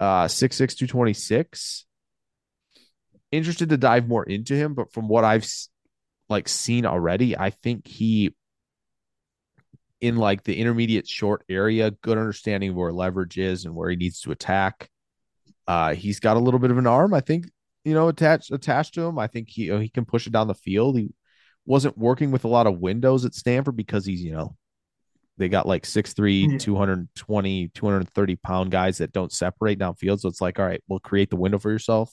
uh 0.00 0.24
6'6, 0.24 0.56
226. 0.76 1.86
Interested 3.32 3.68
to 3.68 3.76
dive 3.76 4.08
more 4.08 4.24
into 4.24 4.54
him, 4.54 4.74
but 4.74 4.92
from 4.92 5.08
what 5.08 5.24
I've 5.24 5.46
like 6.28 6.48
seen 6.48 6.86
already, 6.86 7.36
I 7.36 7.50
think 7.50 7.86
he 7.86 8.34
in 10.00 10.16
like 10.16 10.42
the 10.44 10.56
intermediate 10.58 11.06
short 11.06 11.44
area, 11.48 11.90
good 11.90 12.18
understanding 12.18 12.70
of 12.70 12.76
where 12.76 12.92
leverage 12.92 13.38
is 13.38 13.64
and 13.64 13.74
where 13.74 13.90
he 13.90 13.96
needs 13.96 14.20
to 14.22 14.32
attack. 14.32 14.88
Uh, 15.66 15.94
he's 15.94 16.20
got 16.20 16.36
a 16.36 16.40
little 16.40 16.58
bit 16.60 16.70
of 16.70 16.78
an 16.78 16.86
arm, 16.86 17.12
I 17.14 17.20
think, 17.20 17.46
you 17.84 17.94
know, 17.94 18.08
attached 18.08 18.50
attached 18.50 18.94
to 18.94 19.02
him. 19.02 19.18
I 19.18 19.26
think 19.26 19.48
he 19.48 19.70
he 19.78 19.88
can 19.88 20.04
push 20.04 20.26
it 20.26 20.32
down 20.32 20.48
the 20.48 20.54
field. 20.54 20.98
He 20.98 21.10
wasn't 21.66 21.98
working 21.98 22.30
with 22.30 22.44
a 22.44 22.48
lot 22.48 22.66
of 22.66 22.78
windows 22.80 23.24
at 23.24 23.34
Stanford 23.34 23.76
because 23.76 24.04
he's, 24.06 24.22
you 24.22 24.32
know, 24.32 24.56
they 25.36 25.48
got 25.48 25.66
like 25.66 25.84
6'3, 25.86 26.48
Yeah. 26.52 26.58
220, 26.58 27.68
230 27.68 28.36
pound 28.36 28.70
guys 28.70 28.98
that 28.98 29.12
don't 29.12 29.32
separate 29.32 29.78
downfield. 29.78 30.20
So 30.20 30.28
it's 30.28 30.40
like, 30.40 30.58
all 30.58 30.66
right, 30.66 30.82
we'll 30.88 30.98
create 31.00 31.30
the 31.30 31.36
window 31.36 31.58
for 31.58 31.70
yourself. 31.70 32.12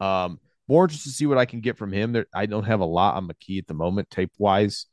Um, 0.00 0.40
more 0.68 0.84
interested 0.84 1.10
to 1.10 1.14
see 1.14 1.26
what 1.26 1.38
I 1.38 1.44
can 1.44 1.60
get 1.60 1.76
from 1.76 1.92
him. 1.92 2.12
There, 2.12 2.26
I 2.34 2.46
don't 2.46 2.64
have 2.64 2.80
a 2.80 2.84
lot 2.86 3.14
on 3.14 3.28
McKee 3.28 3.58
at 3.58 3.66
the 3.66 3.74
moment, 3.74 4.10
tape 4.10 4.32
wise. 4.38 4.86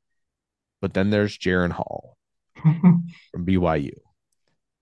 But 0.82 0.94
then 0.94 1.10
there's 1.10 1.38
Jaren 1.38 1.72
Hall 1.72 2.18
from 2.56 3.06
BYU. 3.36 3.96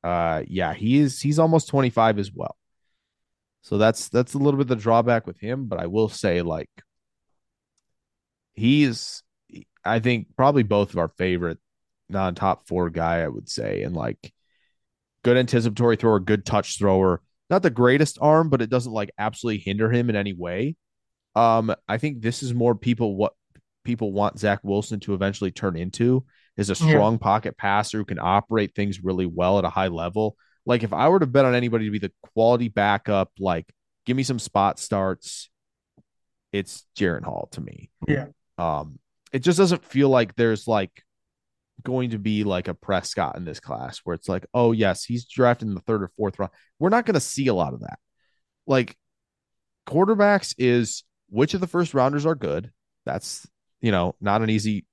Uh 0.04 0.42
yeah, 0.48 0.74
he 0.74 0.98
is 0.98 1.22
he's 1.22 1.38
almost 1.38 1.68
25 1.68 2.18
as 2.18 2.32
well. 2.34 2.58
So 3.62 3.78
that's 3.78 4.10
that's 4.10 4.34
a 4.34 4.40
little 4.40 4.58
bit 4.58 4.68
the 4.68 4.76
drawback 4.76 5.28
with 5.28 5.40
him, 5.40 5.68
but 5.68 5.80
I 5.80 5.86
will 5.86 6.10
say 6.10 6.42
like 6.42 6.70
he's 8.54 9.22
I 9.86 10.00
think 10.00 10.28
probably 10.36 10.64
both 10.64 10.92
of 10.92 10.98
our 10.98 11.10
favorite 11.10 11.60
non-top 12.10 12.68
4 12.68 12.90
guy 12.90 13.20
I 13.22 13.28
would 13.28 13.48
say 13.48 13.84
and 13.84 13.96
like 13.96 14.34
good 15.24 15.38
anticipatory 15.38 15.98
thrower, 15.98 16.20
good 16.20 16.46
touch 16.46 16.80
thrower. 16.80 17.22
Not 17.52 17.62
the 17.62 17.70
greatest 17.70 18.18
arm, 18.22 18.50
but 18.50 18.62
it 18.62 18.70
doesn't 18.72 18.92
like 18.92 19.12
absolutely 19.20 19.60
hinder 19.60 19.92
him 19.92 20.10
in 20.10 20.16
any 20.16 20.34
way. 20.34 20.76
Um 21.36 21.76
I 21.88 21.98
think 22.00 22.22
this 22.22 22.42
is 22.42 22.54
more 22.54 22.74
people 22.74 23.16
what 23.16 23.34
people 23.84 24.12
want 24.14 24.40
Zach 24.40 24.60
Wilson 24.64 25.00
to 25.02 25.14
eventually 25.14 25.52
turn 25.52 25.76
into 25.76 26.26
is 26.58 26.70
a 26.70 26.74
Yeah. 26.84 26.90
strong 26.90 27.18
pocket 27.20 27.58
passer 27.58 27.98
who 27.98 28.06
can 28.06 28.20
operate 28.20 28.74
things 28.76 29.04
really 29.04 29.26
well 29.26 29.58
at 29.60 29.66
a 29.66 29.70
high 29.70 29.88
level. 29.90 30.36
Like 30.66 30.84
if 30.84 30.94
I 30.94 31.10
were 31.10 31.20
to 31.20 31.28
bet 31.28 31.46
on 31.46 31.56
anybody 31.56 31.86
to 31.86 31.92
be 31.92 32.00
the 32.00 32.12
quality 32.34 32.70
backup, 32.70 33.32
like 33.40 33.72
give 34.06 34.16
me 34.18 34.24
some 34.24 34.40
spot 34.40 34.80
starts, 34.80 35.50
it's 36.52 36.86
Jaren 36.98 37.24
Hall 37.24 37.48
to 37.54 37.62
me. 37.62 37.90
Yeah. 38.08 38.28
Um, 38.58 39.00
it 39.32 39.40
just 39.40 39.58
doesn't 39.58 39.84
feel 39.86 40.10
like 40.10 40.36
there's 40.36 40.68
like 40.68 41.04
going 41.84 42.12
to 42.12 42.20
be 42.20 42.44
like 42.44 42.68
a 42.68 42.74
Prescott 42.74 43.38
in 43.38 43.46
this 43.46 43.60
class 43.60 44.00
where 44.04 44.14
it's 44.14 44.30
like, 44.30 44.46
oh 44.54 44.72
yes, 44.72 45.04
he's 45.04 45.26
drafted 45.26 45.68
in 45.68 45.76
the 45.76 45.82
third 45.82 46.04
or 46.04 46.12
fourth 46.18 46.40
round. 46.40 46.52
We're 46.80 46.90
not 46.90 47.06
going 47.06 47.16
to 47.16 47.20
see 47.20 47.48
a 47.48 47.54
lot 47.54 47.74
of 47.74 47.82
that. 47.82 48.00
Like 48.68 48.96
quarterbacks 49.88 50.54
is 50.58 51.04
which 51.30 51.54
of 51.54 51.62
the 51.62 51.68
first 51.68 51.94
rounders 51.94 52.26
are 52.26 52.36
good. 52.36 52.72
That's 53.06 53.48
you 53.82 53.92
know 53.92 54.16
not 54.22 54.42
an 54.42 54.50
easy 54.50 54.86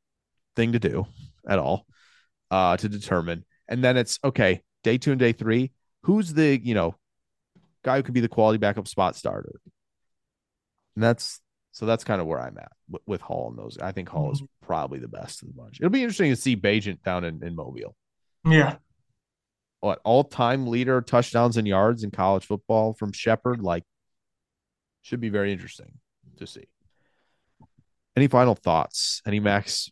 thing 0.57 0.73
to 0.73 0.79
do 0.79 1.07
at 1.47 1.59
all 1.59 1.87
uh 2.51 2.77
to 2.79 2.89
determine. 2.89 3.45
And 3.69 3.85
then 3.85 3.97
it's 3.97 4.19
okay, 4.25 4.63
day 4.83 4.99
two 4.99 5.11
and 5.11 5.21
day 5.21 5.33
three, 5.33 5.73
who's 6.05 6.33
the 6.33 6.59
you 6.59 6.75
know 6.75 6.95
guy 7.85 7.97
who 7.97 8.03
could 8.03 8.15
be 8.15 8.21
the 8.21 8.29
quality 8.29 8.59
backup 8.59 8.89
spot 8.89 9.15
starter? 9.15 9.61
And 10.95 11.05
that's 11.05 11.41
so 11.73 11.87
that's 11.87 12.05
kind 12.05 12.21
of 12.21 12.27
where 12.27 12.41
I'm 12.41 12.59
at 12.59 12.73
with, 12.89 13.03
with 13.07 13.21
Hall 13.21 13.49
and 13.49 13.59
those. 13.59 13.79
I 13.79 13.93
think 13.93 14.09
Hall 14.09 14.33
is 14.33 14.43
probably 14.63 14.99
the 14.99 15.09
best 15.09 15.43
of 15.43 15.49
the 15.49 15.55
bunch. 15.55 15.79
It'll 15.81 15.91
be 15.91 16.03
interesting 16.03 16.31
to 16.31 16.37
see 16.37 16.57
Bagent 16.57 17.03
down 17.03 17.25
in, 17.25 17.43
in 17.43 17.55
Mobile. 17.55 17.95
Yeah. 18.45 18.77
What 19.81 20.01
all 20.05 20.25
time 20.25 20.67
leader 20.67 21.01
touchdowns 21.01 21.57
and 21.57 21.67
yards 21.67 22.03
in 22.03 22.11
college 22.11 22.47
football 22.47 22.95
from 22.95 23.13
Shepherd? 23.13 23.61
Like, 23.63 23.85
should 25.03 25.21
be 25.21 25.29
very 25.29 25.53
interesting 25.53 25.93
to 26.39 26.47
see. 26.47 26.65
Any 28.17 28.27
final 28.27 28.57
thoughts? 28.57 29.23
Any 29.25 29.39
Max 29.39 29.91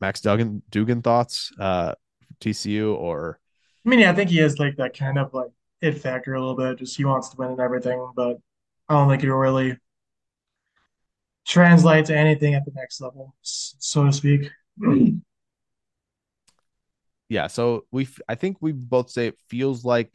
Max 0.00 0.20
Duggan 0.20 0.62
Dugan 0.70 1.02
thoughts? 1.02 1.50
Uh 1.58 1.94
TCU 2.40 2.96
or 2.96 3.38
I 3.84 3.88
mean, 3.88 4.00
yeah, 4.00 4.10
I 4.10 4.14
think 4.14 4.30
he 4.30 4.38
has 4.38 4.58
like 4.58 4.76
that 4.76 4.96
kind 4.96 5.18
of 5.18 5.34
like 5.34 5.50
it 5.80 5.98
factor 5.98 6.34
a 6.34 6.40
little 6.40 6.56
bit. 6.56 6.78
Just 6.78 6.96
he 6.96 7.04
wants 7.04 7.30
to 7.30 7.36
win 7.36 7.50
and 7.50 7.60
everything, 7.60 8.12
but 8.16 8.38
I 8.88 8.94
don't 8.94 9.08
think 9.08 9.22
he'll 9.22 9.34
really 9.34 9.76
translate 11.46 12.06
to 12.06 12.16
anything 12.16 12.54
at 12.54 12.64
the 12.64 12.72
next 12.74 13.00
level, 13.00 13.34
so 13.42 14.04
to 14.04 14.12
speak. 14.12 14.50
yeah, 17.28 17.46
so 17.46 17.84
we 17.90 18.08
I 18.28 18.34
think 18.34 18.58
we 18.60 18.72
both 18.72 19.10
say 19.10 19.26
it 19.28 19.38
feels 19.48 19.84
like 19.84 20.12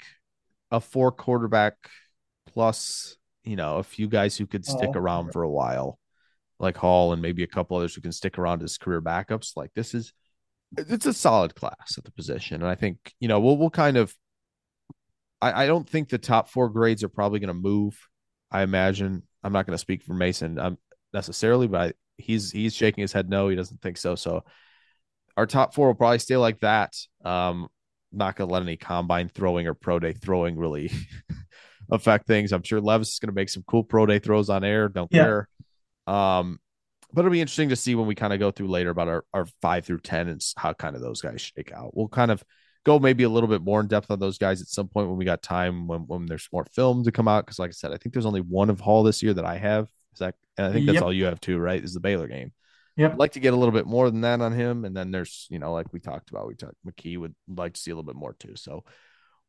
a 0.71 0.79
four 0.79 1.11
quarterback 1.11 1.75
plus, 2.47 3.17
you 3.43 3.55
know, 3.55 3.77
a 3.77 3.83
few 3.83 4.07
guys 4.07 4.37
who 4.37 4.47
could 4.47 4.65
stick 4.65 4.91
Oh. 4.95 4.99
around 4.99 5.31
for 5.31 5.43
a 5.43 5.49
while, 5.49 5.99
like 6.59 6.77
Hall 6.77 7.13
and 7.13 7.21
maybe 7.21 7.43
a 7.43 7.47
couple 7.47 7.77
others 7.77 7.95
who 7.95 8.01
can 8.01 8.11
stick 8.11 8.37
around 8.37 8.63
as 8.63 8.77
career 8.77 9.01
backups. 9.01 9.57
Like 9.57 9.71
this 9.75 9.93
is 9.93 10.13
it's 10.77 11.05
a 11.07 11.13
solid 11.13 11.55
class 11.55 11.97
at 11.97 12.05
the 12.05 12.11
position. 12.11 12.61
And 12.61 12.69
I 12.69 12.75
think, 12.75 13.13
you 13.19 13.27
know, 13.27 13.39
we'll 13.39 13.57
we'll 13.57 13.69
kind 13.71 13.97
of 13.97 14.15
I, 15.41 15.63
I 15.63 15.67
don't 15.67 15.87
think 15.89 16.09
the 16.09 16.17
top 16.17 16.49
four 16.49 16.69
grades 16.69 17.03
are 17.03 17.09
probably 17.09 17.39
gonna 17.39 17.53
move. 17.53 17.97
I 18.51 18.61
imagine 18.63 19.23
I'm 19.43 19.53
not 19.53 19.65
gonna 19.65 19.77
speak 19.77 20.03
for 20.03 20.13
Mason 20.13 20.59
um, 20.59 20.77
necessarily, 21.13 21.67
but 21.67 21.81
I, 21.81 21.93
he's 22.17 22.51
he's 22.51 22.73
shaking 22.75 23.01
his 23.01 23.13
head 23.13 23.29
no, 23.29 23.47
he 23.49 23.55
doesn't 23.55 23.81
think 23.81 23.97
so. 23.97 24.15
So 24.15 24.43
our 25.37 25.45
top 25.45 25.73
four 25.73 25.87
will 25.87 25.95
probably 25.95 26.19
stay 26.19 26.37
like 26.37 26.59
that. 26.59 26.93
Um, 27.23 27.67
not 28.11 28.35
gonna 28.35 28.51
let 28.51 28.63
any 28.63 28.77
combine 28.77 29.29
throwing 29.29 29.67
or 29.67 29.73
pro 29.73 29.99
day 29.99 30.13
throwing 30.13 30.57
really 30.57 30.91
affect 31.91 32.27
things. 32.27 32.51
I'm 32.51 32.63
sure 32.63 32.81
Levis 32.81 33.13
is 33.13 33.19
gonna 33.19 33.33
make 33.33 33.49
some 33.49 33.63
cool 33.67 33.83
pro 33.83 34.05
day 34.05 34.19
throws 34.19 34.49
on 34.49 34.63
air. 34.63 34.89
Don't 34.89 35.11
Yeah. 35.11 35.23
care. 35.23 35.49
Um, 36.07 36.59
but 37.13 37.21
it'll 37.21 37.31
be 37.31 37.41
interesting 37.41 37.69
to 37.69 37.75
see 37.75 37.95
when 37.95 38.05
we 38.07 38.15
kind 38.15 38.33
of 38.33 38.39
go 38.39 38.51
through 38.51 38.67
later 38.67 38.89
about 38.91 39.07
our, 39.07 39.25
our 39.33 39.47
five 39.61 39.85
through 39.85 39.99
ten 39.99 40.27
and 40.27 40.41
how 40.57 40.73
kind 40.73 40.95
of 40.95 41.01
those 41.01 41.21
guys 41.21 41.41
shake 41.41 41.71
out. 41.71 41.95
We'll 41.95 42.07
kind 42.07 42.29
of 42.31 42.43
go 42.85 42.99
maybe 42.99 43.23
a 43.23 43.29
little 43.29 43.49
bit 43.49 43.61
more 43.61 43.81
in 43.81 43.87
depth 43.87 44.09
on 44.11 44.19
those 44.19 44.37
guys 44.37 44.61
at 44.61 44.67
some 44.67 44.87
point 44.87 45.09
when 45.09 45.17
we 45.17 45.25
got 45.25 45.41
time 45.41 45.87
when 45.87 46.01
when 46.01 46.25
there's 46.25 46.47
more 46.53 46.65
film 46.73 47.03
to 47.03 47.11
come 47.11 47.27
out. 47.27 47.45
Because 47.45 47.59
like 47.59 47.69
I 47.69 47.73
said, 47.73 47.91
I 47.93 47.97
think 47.97 48.13
there's 48.13 48.25
only 48.25 48.41
one 48.41 48.69
of 48.69 48.79
Hall 48.79 49.03
this 49.03 49.23
year 49.23 49.33
that 49.33 49.45
I 49.45 49.57
have. 49.57 49.85
Is 50.13 50.19
that 50.19 50.35
and 50.59 50.67
I 50.67 50.73
think 50.73 50.85
that's 50.85 50.95
Yep. 50.95 51.03
all 51.03 51.13
you 51.13 51.25
have 51.25 51.39
too, 51.39 51.57
right? 51.57 51.83
Is 51.83 51.93
the 51.93 51.99
Baylor 51.99 52.27
game. 52.27 52.51
Yep. 52.97 53.13
I'd 53.13 53.17
like 53.19 53.31
to 53.33 53.39
get 53.39 53.53
a 53.53 53.57
little 53.57 53.71
bit 53.71 53.85
more 53.87 54.09
than 54.11 54.21
that 54.21 54.41
on 54.41 54.51
him. 54.51 54.83
And 54.83 54.95
then 54.95 55.11
there's, 55.11 55.47
you 55.49 55.57
know, 55.57 55.71
like 55.71 55.93
we 55.93 55.99
talked 56.01 56.29
about, 56.31 56.47
we 56.47 56.55
talked 56.55 56.75
McKee 56.85 57.17
would 57.17 57.33
like 57.47 57.73
to 57.73 57.79
see 57.79 57.91
a 57.91 57.95
little 57.95 58.05
bit 58.11 58.15
more 58.17 58.33
too. 58.33 58.55
So 58.55 58.83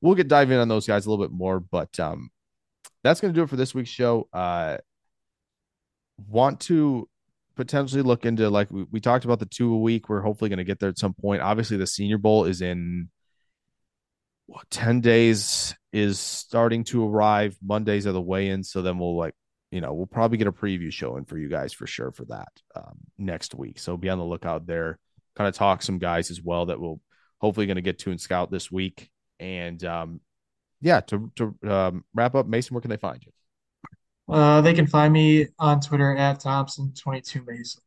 we'll 0.01 0.15
get 0.15 0.29
dive 0.29 0.51
in 0.53 0.59
on 0.61 0.69
those 0.69 0.87
guys 0.87 1.05
a 1.07 1.11
little 1.11 1.25
bit 1.25 1.33
more. 1.33 1.59
But 1.59 1.99
um 1.99 2.31
that's 3.03 3.21
gonna 3.21 3.33
do 3.35 3.43
it 3.43 3.49
for 3.51 3.57
this 3.57 3.75
week's 3.75 3.91
show. 3.91 4.29
Uh 4.33 4.79
want 6.29 6.61
to 6.61 7.09
potentially 7.57 8.03
look 8.03 8.25
into 8.25 8.49
like 8.51 8.71
we, 8.71 8.85
we 8.91 9.01
talked 9.01 9.25
about 9.25 9.41
the 9.41 9.47
two 9.47 9.75
a 9.75 9.79
week. 9.79 10.09
We're 10.09 10.21
hopefully 10.21 10.49
gonna 10.51 10.65
get 10.65 10.79
there 10.79 10.89
at 10.91 10.99
some 10.99 11.15
point. 11.15 11.43
Obviously, 11.43 11.77
the 11.77 11.87
senior 11.87 12.19
bowl 12.19 12.45
is 12.45 12.63
in 12.63 13.09
what 14.47 14.69
10 14.71 15.01
days 15.01 15.75
is 15.93 16.19
starting 16.19 16.85
to 16.85 17.07
arrive. 17.09 17.57
Mondays 17.63 18.07
are 18.07 18.13
the 18.13 18.21
weigh-in. 18.21 18.65
So 18.65 18.83
then 18.83 18.99
we'll 18.99 19.17
like 19.17 19.35
you 19.71 19.81
know, 19.81 19.93
we'll 19.93 20.07
probably 20.07 20.39
get 20.39 20.47
a 20.47 20.53
preview 20.53 20.93
show 20.93 21.17
in 21.17 21.25
for 21.25 21.39
you 21.39 21.49
guys 21.49 21.73
for 21.73 21.87
sure 21.87 22.11
for 22.11 22.25
that 22.27 22.49
um, 22.75 22.99
next 23.19 23.55
week. 23.55 23.79
So 23.79 23.97
be 23.97 24.09
on 24.09 24.19
the 24.19 24.25
lookout 24.25 24.67
there. 24.67 24.99
Kind 25.37 25.49
of 25.49 25.55
talk 25.55 25.83
some 25.83 25.99
guys 25.99 26.31
as 26.31 26.43
well 26.43 26.67
that 26.67 26.81
we'll 26.81 27.01
hopefully 27.39 27.67
going 27.67 27.77
to 27.77 27.83
get 27.83 27.99
to 28.01 28.11
and 28.11 28.21
scout 28.21 28.51
this 28.51 28.71
week. 28.71 29.11
And 29.39 29.83
um, 29.85 30.21
yeah, 30.81 31.01
to 31.01 31.31
to 31.37 31.55
um, 31.71 32.05
wrap 32.15 32.35
up, 32.35 32.47
Mason, 32.47 32.75
where 32.75 32.81
can 32.81 32.91
they 32.91 32.97
find 32.97 33.25
you? 33.25 33.33
Uh, 34.35 34.61
they 34.61 34.75
can 34.75 34.87
find 34.87 35.13
me 35.13 35.49
on 35.59 35.81
Twitter 35.81 36.17
at 36.17 36.41
Thompson22 36.41 37.47
Mason. 37.47 37.83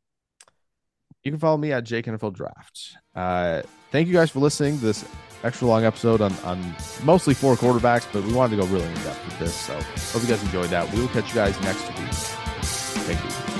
You 1.24 1.32
can 1.32 1.40
follow 1.40 1.58
me 1.58 1.72
at 1.72 1.84
Jake 1.86 2.06
NFL 2.06 2.34
Draft. 2.34 2.98
Uh, 3.16 3.62
thank 3.92 4.08
you 4.08 4.14
guys 4.14 4.30
for 4.30 4.40
listening 4.40 4.78
to 4.80 4.86
this 4.86 5.06
extra 5.44 5.68
long 5.68 5.86
episode 5.86 6.22
on, 6.22 6.34
on 6.44 6.76
mostly 7.04 7.34
four 7.34 7.56
quarterbacks, 7.56 8.06
but 8.12 8.24
we 8.24 8.34
wanted 8.34 8.58
to 8.58 8.62
go 8.62 8.68
really 8.68 8.88
in 8.88 8.94
depth 8.96 9.26
with 9.26 9.40
this. 9.40 9.56
So 9.56 9.74
hope 9.74 10.22
you 10.22 10.28
guys 10.28 10.44
enjoyed 10.44 10.70
that. 10.70 10.92
We 10.92 11.02
will 11.02 11.08
catch 11.10 11.30
you 11.30 11.36
guys 11.36 11.60
next 11.62 11.88
week. 11.88 12.10
Thank 13.06 13.24
you. 13.24 13.53